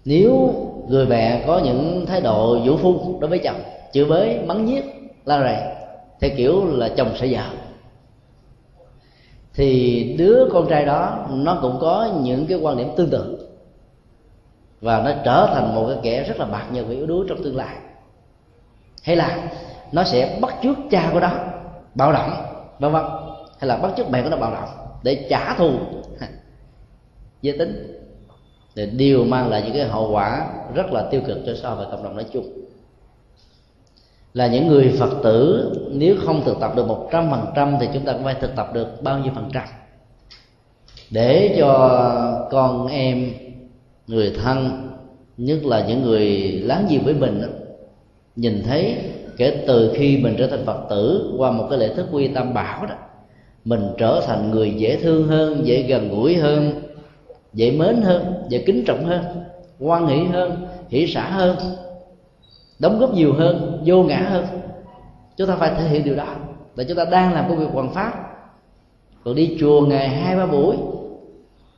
nếu 0.05 0.53
người 0.87 1.05
mẹ 1.05 1.43
có 1.47 1.61
những 1.63 2.05
thái 2.05 2.21
độ 2.21 2.59
vũ 2.59 2.77
phu 2.77 3.19
đối 3.19 3.29
với 3.29 3.39
chồng, 3.39 3.61
chửi 3.91 4.05
bới, 4.05 4.39
mắng 4.45 4.65
nhiếc, 4.65 4.83
la 5.25 5.41
rầy, 5.41 5.57
theo 6.19 6.31
kiểu 6.37 6.65
là 6.65 6.89
chồng 6.97 7.11
sẽ 7.19 7.25
giàu, 7.25 7.51
thì 9.53 10.03
đứa 10.17 10.49
con 10.53 10.67
trai 10.69 10.85
đó 10.85 11.27
nó 11.29 11.59
cũng 11.61 11.77
có 11.81 12.09
những 12.21 12.45
cái 12.45 12.57
quan 12.57 12.77
điểm 12.77 12.89
tương 12.95 13.09
tự 13.09 13.42
và 14.83 15.01
nó 15.01 15.11
trở 15.25 15.49
thành 15.53 15.75
một 15.75 15.85
cái 15.87 15.97
kẻ 16.03 16.23
rất 16.23 16.39
là 16.39 16.45
bạc 16.45 16.65
nhược 16.73 16.87
và 16.87 16.93
yếu 16.93 17.05
đuối 17.05 17.25
trong 17.29 17.43
tương 17.43 17.55
lai. 17.55 17.75
Hay 19.03 19.15
là 19.15 19.37
nó 19.91 20.03
sẽ 20.03 20.37
bắt 20.41 20.55
chước 20.63 20.77
cha 20.91 21.09
của 21.13 21.19
nó, 21.19 21.31
bạo 21.95 22.11
động, 22.11 22.31
vân 22.79 22.91
vân. 22.91 23.03
Hay 23.59 23.67
là 23.67 23.77
bắt 23.77 23.91
chước 23.97 24.09
mẹ 24.09 24.23
của 24.23 24.29
nó 24.29 24.37
bạo 24.37 24.51
động 24.51 24.69
để 25.03 25.27
trả 25.29 25.53
thù. 25.53 25.71
Giới 27.41 27.57
tính. 27.57 27.99
Để 28.75 28.85
điều 28.85 29.25
mang 29.25 29.49
lại 29.49 29.61
những 29.65 29.73
cái 29.73 29.87
hậu 29.87 30.11
quả 30.11 30.47
rất 30.73 30.91
là 30.91 31.07
tiêu 31.11 31.21
cực 31.27 31.37
cho 31.45 31.53
xã 31.61 31.69
hội 31.69 31.85
và 31.85 31.91
cộng 31.91 32.03
đồng 32.03 32.15
nói 32.15 32.25
chung. 32.33 32.45
Là 34.33 34.47
những 34.47 34.67
người 34.67 34.95
phật 34.99 35.11
tử, 35.23 35.71
nếu 35.91 36.15
không 36.25 36.43
thực 36.45 36.59
tập 36.59 36.75
được 36.75 36.87
một 36.87 37.09
trăm 37.11 37.31
phần 37.31 37.45
trăm 37.55 37.77
thì 37.79 37.87
chúng 37.93 38.05
ta 38.05 38.13
cũng 38.13 38.23
phải 38.23 38.35
thực 38.41 38.55
tập 38.55 38.73
được 38.73 39.03
bao 39.03 39.19
nhiêu 39.19 39.31
phần 39.35 39.49
trăm. 39.53 39.63
Để 41.09 41.55
cho 41.59 42.47
con 42.51 42.87
em 42.87 43.31
người 44.13 44.33
thân, 44.43 44.89
nhất 45.37 45.65
là 45.65 45.85
những 45.87 46.01
người 46.01 46.27
láng 46.65 46.85
giềng 46.89 47.03
với 47.03 47.13
mình 47.13 47.41
nhìn 48.35 48.63
thấy 48.65 48.97
kể 49.37 49.63
từ 49.67 49.93
khi 49.95 50.17
mình 50.17 50.35
trở 50.37 50.47
thành 50.47 50.65
phật 50.65 50.85
tử 50.89 51.33
qua 51.37 51.51
một 51.51 51.67
cái 51.69 51.79
lễ 51.79 51.93
thức 51.95 52.07
quy 52.11 52.27
tam 52.27 52.53
bảo 52.53 52.85
đó, 52.85 52.95
mình 53.65 53.81
trở 53.97 54.21
thành 54.27 54.51
người 54.51 54.73
dễ 54.77 54.95
thương 54.95 55.27
hơn, 55.27 55.61
dễ 55.63 55.81
gần 55.81 56.09
gũi 56.09 56.35
hơn, 56.35 56.81
dễ 57.53 57.71
mến 57.71 58.01
hơn, 58.01 58.33
dễ 58.49 58.63
kính 58.65 58.83
trọng 58.85 59.05
hơn 59.05 59.21
quan 59.79 60.07
hỷ 60.07 60.23
hơn, 60.23 60.67
hỷ 60.89 61.07
xã 61.07 61.29
hơn, 61.29 61.57
đóng 62.79 62.99
góp 62.99 63.13
nhiều 63.13 63.33
hơn, 63.33 63.81
vô 63.85 64.03
ngã 64.03 64.17
hơn. 64.29 64.45
Chúng 65.37 65.47
ta 65.47 65.55
phải 65.55 65.71
thể 65.77 65.89
hiện 65.89 66.03
điều 66.03 66.15
đó, 66.15 66.35
là 66.75 66.83
chúng 66.83 66.97
ta 66.97 67.05
đang 67.05 67.33
làm 67.33 67.49
công 67.49 67.59
việc 67.59 67.69
hoàn 67.73 67.93
pháp. 67.93 68.13
Còn 69.23 69.35
đi 69.35 69.57
chùa 69.59 69.81
ngày 69.81 70.09
hai 70.09 70.35
ba 70.35 70.45
buổi 70.45 70.75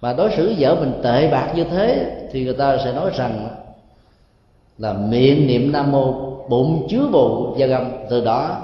mà 0.05 0.13
đối 0.13 0.31
xử 0.31 0.53
vợ 0.57 0.75
mình 0.75 0.93
tệ 1.03 1.31
bạc 1.31 1.51
như 1.55 1.63
thế 1.63 2.11
thì 2.31 2.43
người 2.43 2.53
ta 2.53 2.77
sẽ 2.83 2.93
nói 2.93 3.11
rằng 3.15 3.47
là 4.77 4.93
miệng 4.93 5.47
niệm 5.47 5.71
nam 5.71 5.91
mô, 5.91 6.13
bụng 6.49 6.87
chứa 6.89 7.07
bù 7.11 7.55
gia 7.57 7.65
gầm 7.65 7.91
từ 8.09 8.25
đó, 8.25 8.57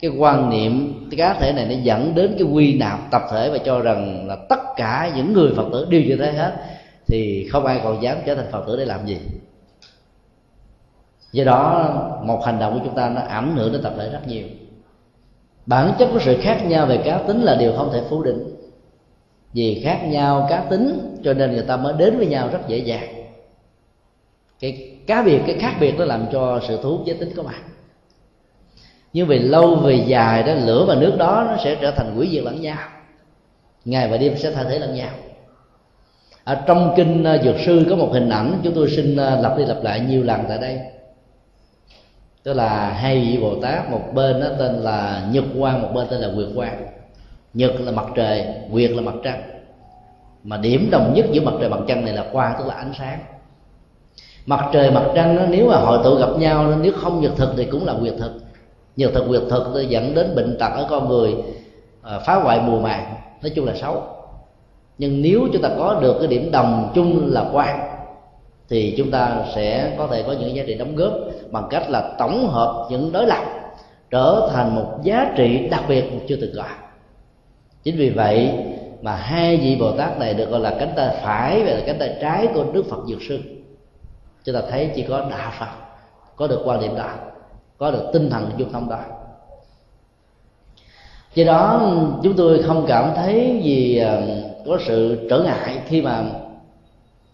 cái 0.00 0.10
quan 0.18 0.50
niệm, 0.50 1.06
cái 1.10 1.18
cá 1.18 1.34
thể 1.40 1.52
này 1.52 1.66
nó 1.66 1.74
dẫn 1.82 2.14
đến 2.14 2.34
cái 2.38 2.42
quy 2.42 2.78
nạp 2.78 3.10
tập 3.10 3.22
thể 3.30 3.50
và 3.50 3.58
cho 3.58 3.80
rằng 3.80 4.28
là 4.28 4.36
tất 4.48 4.60
cả 4.76 5.10
những 5.16 5.32
người 5.32 5.52
phật 5.56 5.66
tử 5.72 5.86
đều 5.90 6.02
như 6.02 6.16
thế 6.16 6.32
hết, 6.32 6.52
thì 7.06 7.48
không 7.48 7.66
ai 7.66 7.80
còn 7.84 8.02
dám 8.02 8.16
trở 8.26 8.34
thành 8.34 8.50
phật 8.50 8.64
tử 8.66 8.76
để 8.76 8.84
làm 8.84 9.06
gì. 9.06 9.18
Do 11.32 11.44
đó, 11.44 11.94
một 12.22 12.44
hành 12.44 12.58
động 12.58 12.74
của 12.74 12.80
chúng 12.84 12.94
ta 12.94 13.08
nó 13.08 13.20
ảnh 13.20 13.56
hưởng 13.56 13.72
đến 13.72 13.82
tập 13.82 13.92
thể 13.98 14.10
rất 14.10 14.28
nhiều. 14.28 14.46
Bản 15.66 15.92
chất 15.98 16.08
của 16.12 16.20
sự 16.20 16.36
khác 16.42 16.66
nhau 16.66 16.86
về 16.86 16.96
cá 16.96 17.18
tính 17.18 17.42
là 17.42 17.54
điều 17.54 17.72
không 17.76 17.90
thể 17.92 18.02
phủ 18.10 18.22
định 18.22 18.55
vì 19.56 19.80
khác 19.84 20.00
nhau 20.04 20.46
cá 20.50 20.60
tính, 20.60 21.16
cho 21.24 21.34
nên 21.34 21.52
người 21.52 21.62
ta 21.62 21.76
mới 21.76 21.94
đến 21.98 22.18
với 22.18 22.26
nhau 22.26 22.48
rất 22.52 22.68
dễ 22.68 22.78
dàng. 22.78 23.08
Cái 24.60 24.98
cá 25.06 25.22
biệt, 25.22 25.40
cái 25.46 25.56
khác 25.58 25.76
biệt 25.80 25.94
nó 25.98 26.04
làm 26.04 26.26
cho 26.32 26.60
sự 26.68 26.78
thu 26.82 26.90
hút 26.90 27.06
giới 27.06 27.16
tính 27.16 27.30
có 27.36 27.42
mặt 27.42 27.62
nhưng 29.12 29.26
về 29.26 29.38
lâu 29.38 29.74
về 29.74 29.94
dài 30.06 30.42
đó, 30.42 30.54
lửa 30.54 30.84
và 30.88 30.94
nước 30.94 31.14
đó 31.18 31.46
nó 31.50 31.56
sẽ 31.64 31.76
trở 31.80 31.90
thành 31.90 32.14
quỷ 32.18 32.28
diệt 32.32 32.44
lẫn 32.44 32.60
nhau. 32.60 32.78
Ngày 33.84 34.08
và 34.08 34.16
đêm 34.16 34.38
sẽ 34.38 34.50
thay 34.50 34.64
thế 34.68 34.78
lẫn 34.78 34.94
nhau. 34.94 35.10
Ở 36.44 36.62
trong 36.66 36.92
kinh 36.96 37.24
ờ, 37.24 37.38
dược 37.44 37.56
sư 37.66 37.86
có 37.90 37.96
một 37.96 38.10
hình 38.12 38.28
ảnh, 38.28 38.60
chúng 38.64 38.74
tôi 38.74 38.90
xin 38.90 39.16
ờ, 39.16 39.40
lặp 39.40 39.58
đi 39.58 39.64
lặp 39.64 39.82
lại 39.82 40.00
nhiều 40.00 40.22
lần 40.22 40.44
tại 40.48 40.58
đây. 40.58 40.80
Tức 42.42 42.52
là 42.52 42.90
hai 42.90 43.20
vị 43.20 43.38
bồ 43.42 43.60
tát, 43.62 43.90
một 43.90 44.02
bên 44.14 44.40
đó 44.40 44.46
tên 44.58 44.74
là 44.74 45.26
nhật 45.32 45.44
quan 45.58 45.82
một 45.82 45.88
bên 45.94 46.06
tên 46.10 46.20
là 46.20 46.28
nguyệt 46.28 46.48
quan 46.54 46.95
nhật 47.56 47.72
là 47.80 47.92
mặt 47.92 48.06
trời 48.14 48.46
nguyệt 48.70 48.90
là 48.90 49.02
mặt 49.02 49.14
trăng. 49.24 49.42
Mà 50.44 50.56
điểm 50.56 50.88
đồng 50.90 51.14
nhất 51.14 51.26
giữa 51.32 51.40
mặt 51.40 51.52
trời 51.60 51.68
mặt 51.68 51.80
trăng 51.88 52.04
này 52.04 52.14
là 52.14 52.26
quang 52.32 52.54
tức 52.58 52.66
là 52.66 52.74
ánh 52.74 52.92
sáng. 52.98 53.18
Mặt 54.46 54.68
trời 54.72 54.90
mặt 54.90 55.04
trăng 55.14 55.36
đó, 55.36 55.42
nếu 55.48 55.68
mà 55.68 55.76
hội 55.76 55.98
tụ 56.04 56.14
gặp 56.14 56.28
nhau 56.38 56.74
nếu 56.82 56.92
không 56.96 57.20
nhật 57.20 57.32
thực 57.36 57.52
thì 57.56 57.64
cũng 57.64 57.86
là 57.86 57.92
nguyệt 57.92 58.14
thực. 58.18 58.32
Nhật 58.96 59.10
thực 59.14 59.28
nguyệt 59.28 59.42
thực 59.50 59.88
dẫn 59.88 60.14
đến 60.14 60.34
bệnh 60.34 60.56
tật 60.58 60.70
ở 60.74 60.86
con 60.90 61.08
người 61.08 61.34
à, 62.02 62.18
phá 62.26 62.34
hoại 62.34 62.60
mùa 62.60 62.80
màng 62.80 63.14
nói 63.42 63.52
chung 63.54 63.66
là 63.66 63.74
xấu. 63.74 64.02
Nhưng 64.98 65.22
nếu 65.22 65.48
chúng 65.52 65.62
ta 65.62 65.68
có 65.78 65.98
được 66.02 66.16
cái 66.18 66.28
điểm 66.28 66.50
đồng 66.50 66.92
chung 66.94 67.32
là 67.32 67.44
quan 67.52 67.78
thì 68.68 68.94
chúng 68.98 69.10
ta 69.10 69.44
sẽ 69.54 69.94
có 69.98 70.06
thể 70.06 70.22
có 70.22 70.32
những 70.32 70.56
giá 70.56 70.62
trị 70.66 70.74
đóng 70.74 70.96
góp 70.96 71.12
bằng 71.50 71.66
cách 71.70 71.90
là 71.90 72.14
tổng 72.18 72.48
hợp 72.48 72.88
những 72.90 73.12
đối 73.12 73.26
lập 73.26 73.44
trở 74.10 74.50
thành 74.52 74.74
một 74.74 74.98
giá 75.02 75.32
trị 75.36 75.68
đặc 75.70 75.84
biệt 75.88 76.04
chưa 76.28 76.36
từng 76.36 76.54
có 76.54 76.85
chính 77.86 77.96
vì 77.96 78.10
vậy 78.10 78.52
mà 79.02 79.16
hai 79.16 79.56
vị 79.56 79.76
bồ 79.80 79.92
tát 79.92 80.18
này 80.18 80.34
được 80.34 80.50
gọi 80.50 80.60
là 80.60 80.76
cánh 80.78 80.92
tay 80.96 81.16
phải 81.22 81.62
và 81.64 81.70
là 81.70 81.80
cánh 81.86 81.98
tay 81.98 82.16
trái 82.20 82.48
của 82.54 82.64
đức 82.72 82.84
phật 82.90 82.98
dược 83.08 83.22
sư. 83.28 83.38
Chúng 84.44 84.54
ta 84.54 84.60
thấy 84.70 84.90
chỉ 84.94 85.02
có 85.02 85.26
đạo 85.30 85.52
phật, 85.58 85.66
có 86.36 86.46
được 86.46 86.62
quan 86.64 86.80
điểm 86.80 86.96
đó 86.96 87.10
có 87.78 87.90
được 87.90 88.10
tinh 88.12 88.30
thần 88.30 88.50
dung 88.56 88.72
thông 88.72 88.88
đó 88.88 89.00
do 91.34 91.44
đó, 91.44 91.92
chúng 92.22 92.36
tôi 92.36 92.62
không 92.62 92.84
cảm 92.88 93.12
thấy 93.16 93.60
gì 93.62 93.98
ờ, 93.98 94.22
có 94.66 94.78
sự 94.86 95.26
trở 95.30 95.38
ngại 95.38 95.78
khi 95.86 96.02
mà 96.02 96.24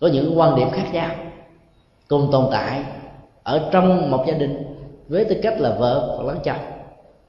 có 0.01 0.07
những 0.07 0.39
quan 0.39 0.57
điểm 0.57 0.71
khác 0.71 0.85
nhau, 0.93 1.11
cùng 2.09 2.29
tồn 2.33 2.45
tại 2.51 2.83
ở 3.43 3.69
trong 3.73 4.11
một 4.11 4.25
gia 4.29 4.35
đình 4.35 4.77
với 5.09 5.25
tư 5.25 5.37
cách 5.43 5.61
là 5.61 5.77
vợ 5.79 6.15
hoặc 6.17 6.35
là 6.35 6.41
chồng 6.45 6.73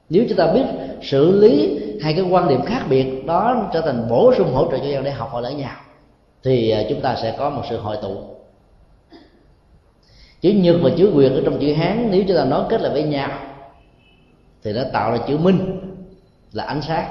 nếu 0.08 0.24
chúng 0.28 0.38
ta 0.38 0.52
biết 0.52 0.64
xử 1.02 1.40
lý 1.40 1.83
hai 2.02 2.12
cái 2.12 2.22
quan 2.22 2.48
điểm 2.48 2.62
khác 2.62 2.82
biệt, 2.88 3.26
đó 3.26 3.70
trở 3.72 3.80
thành 3.80 4.08
bổ 4.08 4.34
sung 4.34 4.52
hỗ 4.54 4.70
trợ 4.70 4.78
cho 4.78 4.84
nhau 4.84 5.02
để 5.02 5.10
học 5.10 5.30
hỏi 5.30 5.42
lẫn 5.42 5.56
nhau. 5.56 5.76
Thì 6.42 6.70
à, 6.70 6.82
chúng 6.88 7.00
ta 7.00 7.16
sẽ 7.22 7.34
có 7.38 7.50
một 7.50 7.62
sự 7.70 7.78
hội 7.78 7.96
tụ. 8.02 8.16
Chữ 10.40 10.52
nhược 10.52 10.76
và 10.82 10.90
chữ 10.96 11.12
quyền 11.14 11.34
ở 11.34 11.42
trong 11.44 11.60
chữ 11.60 11.74
hán, 11.74 12.08
nếu 12.10 12.24
chúng 12.28 12.36
ta 12.36 12.44
nói 12.44 12.64
kết 12.68 12.80
lại 12.80 12.92
với 12.92 13.02
nhau, 13.02 13.30
thì 14.62 14.72
nó 14.72 14.82
tạo 14.92 15.10
ra 15.10 15.18
chữ 15.28 15.38
minh, 15.38 15.80
là 16.52 16.64
ánh 16.64 16.82
sáng. 16.82 17.08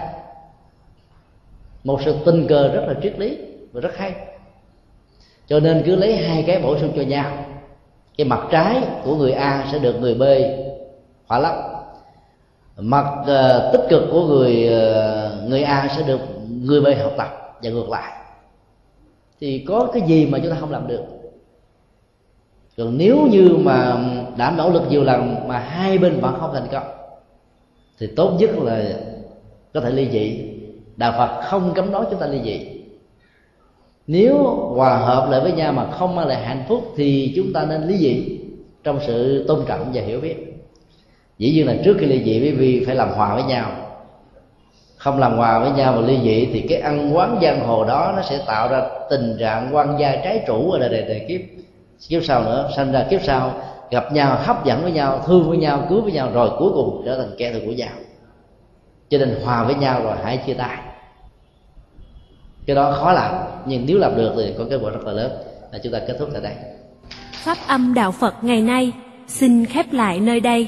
Một 1.84 2.00
sự 2.06 2.16
tình 2.26 2.48
cờ 2.48 2.68
rất 2.74 2.86
là 2.88 2.94
triết 3.04 3.20
lý 3.20 3.38
và 3.72 3.82
rất 3.82 3.98
hay. 3.98 4.14
Cho 5.48 5.60
nên 5.60 5.84
cứ 5.86 5.96
lấy 5.96 6.16
hai 6.16 6.44
cái 6.48 6.62
bổ 6.62 6.78
sung 6.78 6.94
cho 6.96 7.02
nhau. 7.02 7.46
Cái 8.18 8.26
mặt 8.28 8.48
trái 8.52 8.82
của 9.04 9.16
người 9.16 9.32
a 9.32 9.68
sẽ 9.72 9.80
được 9.80 9.96
người 10.00 10.16
b 10.16 10.24
khỏa 11.28 11.40
lấp 11.40 11.73
mặt 12.78 13.06
uh, 13.22 13.74
tích 13.74 13.86
cực 13.90 14.04
của 14.12 14.28
người 14.28 14.70
uh, 14.70 15.50
người 15.50 15.64
a 15.64 15.88
sẽ 15.98 16.04
được 16.04 16.20
người 16.62 16.82
b 16.82 16.88
học 17.04 17.14
tập 17.18 17.60
và 17.64 17.70
ngược 17.70 17.90
lại. 17.90 18.14
Thì 19.40 19.66
có 19.68 19.90
cái 19.94 20.02
gì 20.02 20.26
mà 20.26 20.40
chúng 20.40 20.52
ta 20.52 20.58
không 20.60 20.72
làm 20.72 20.88
được? 20.88 21.04
Còn 22.78 22.98
nếu 22.98 23.28
như 23.32 23.58
mà 23.64 23.98
đã 24.38 24.54
nỗ 24.58 24.70
lực 24.70 24.84
nhiều 24.90 25.04
lần 25.04 25.48
mà 25.48 25.60
hai 25.60 25.98
bên 25.98 26.20
vẫn 26.20 26.36
không 26.40 26.54
thành 26.54 26.68
công 26.72 26.84
thì 28.00 28.08
tốt 28.08 28.32
nhất 28.40 28.50
là 28.62 28.84
có 29.74 29.82
thể 29.82 29.92
ly 29.92 30.10
dị. 30.12 30.50
Đạo 30.96 31.14
phật 31.18 31.42
không 31.46 31.74
cấm 31.76 31.92
nói 31.92 32.06
chúng 32.12 32.20
ta 32.20 32.28
ly 32.28 32.42
dị. 32.44 32.68
Nếu 34.08 34.38
hòa 34.76 34.98
hợp 34.98 35.30
lại 35.32 35.42
với 35.42 35.52
nhau 35.52 35.74
mà 35.74 35.92
không 35.92 36.16
mang 36.16 36.28
lại 36.28 36.46
hạnh 36.46 36.64
phúc 36.68 36.94
thì 36.96 37.34
chúng 37.36 37.54
ta 37.54 37.66
nên 37.66 37.84
ly 37.84 37.98
dị 37.98 38.40
trong 38.84 39.00
sự 39.08 39.46
tôn 39.48 39.60
trọng 39.68 39.92
và 39.94 40.02
hiểu 40.02 40.22
biết 40.22 40.53
dĩ 41.44 41.52
nhiên 41.52 41.68
là 41.68 41.76
trước 41.84 41.98
khi 42.00 42.06
ly 42.06 42.24
dị 42.24 42.40
với 42.40 42.52
vi 42.52 42.84
phải 42.86 42.96
làm 42.96 43.10
hòa 43.10 43.36
với 43.36 43.44
nhau. 43.44 43.72
Không 44.98 45.20
làm 45.20 45.38
hòa 45.38 45.60
với 45.60 45.72
nhau 45.72 45.94
và 45.96 46.02
ly 46.02 46.20
dị 46.24 46.50
thì 46.54 46.66
cái 46.70 46.80
ăn 46.80 47.16
quán 47.16 47.40
giang 47.42 47.68
hồ 47.68 47.86
đó 47.86 48.14
nó 48.16 48.22
sẽ 48.22 48.40
tạo 48.48 48.68
ra 48.68 48.82
tình 49.10 49.38
trạng 49.40 49.76
quan 49.76 49.98
gia 50.00 50.16
trái 50.16 50.44
chủ 50.48 50.72
ở 50.72 50.80
đời 50.80 50.90
đời, 50.90 51.02
đời 51.02 51.26
kiếp. 51.28 51.42
Kiếp 52.10 52.24
sau 52.24 52.44
nữa 52.44 52.70
sanh 52.76 52.92
ra 52.92 53.06
kiếp 53.10 53.24
sau 53.24 53.54
gặp 53.92 54.14
nhau 54.14 54.38
hấp 54.42 54.66
dẫn 54.66 54.82
với 54.84 54.92
nhau 54.92 55.22
thương 55.26 55.50
với 55.50 55.58
nhau 55.58 55.86
cứu 55.90 56.02
với 56.02 56.12
nhau 56.12 56.30
rồi 56.34 56.50
cuối 56.60 56.72
cùng 56.74 57.02
trở 57.06 57.18
thành 57.18 57.32
kẻ 57.38 57.54
thù 57.54 57.60
của 57.66 57.72
nhau. 57.72 57.94
Cho 59.10 59.18
nên 59.18 59.36
hòa 59.44 59.64
với 59.64 59.76
nhau 59.76 60.04
rồi 60.04 60.16
hãy 60.24 60.38
chia 60.38 60.54
tay. 60.54 60.78
Cái 62.66 62.76
đó 62.76 62.92
khó 62.92 63.12
làm 63.12 63.36
nhưng 63.66 63.86
nếu 63.88 63.98
làm 63.98 64.16
được 64.16 64.34
thì 64.36 64.54
có 64.58 64.66
kết 64.70 64.80
quả 64.84 64.92
rất 64.92 65.06
là 65.06 65.12
lớn. 65.12 65.32
Là 65.72 65.80
chúng 65.84 65.94
ta 65.94 66.00
kết 66.08 66.16
thúc 66.20 66.30
tại 66.34 66.42
đây. 66.42 66.54
Pháp 67.34 67.58
âm 67.68 67.94
đạo 67.94 68.12
phật 68.12 68.34
ngày 68.42 68.62
nay 68.62 68.92
xin 69.28 69.66
khép 69.66 69.86
lại 69.94 70.20
nơi 70.20 70.40
đây 70.40 70.68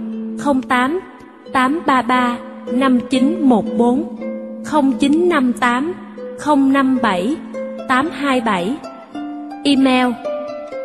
08 0.37 1.01
833 1.53 2.37
5914 2.71 4.21
0958 4.63 5.93
057 6.39 7.37
827 7.89 8.77
Email 9.63 10.13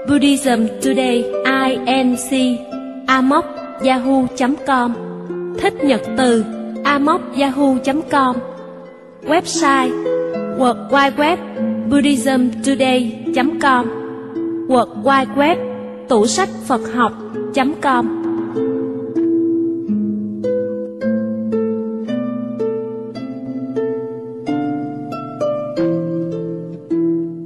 Buddhism 0.08 0.66
Today 0.82 1.24
inc 1.44 2.30
amok 3.06 3.44
yahoo.com 3.82 4.92
Thích 5.58 5.74
nhật 5.84 6.00
từ 6.16 6.44
amok 6.84 7.20
yahoo.com 7.36 8.36
Website 9.26 9.90
World 10.58 10.78
Wide 10.90 11.16
Web 11.16 11.38
buddhismtoday.com 11.90 13.86
World 14.68 14.92
Wide 15.04 15.34
Web 15.36 15.58
tủ 16.08 16.26
sách 16.26 16.48
Phật 16.68 16.80
học.com 16.94 18.25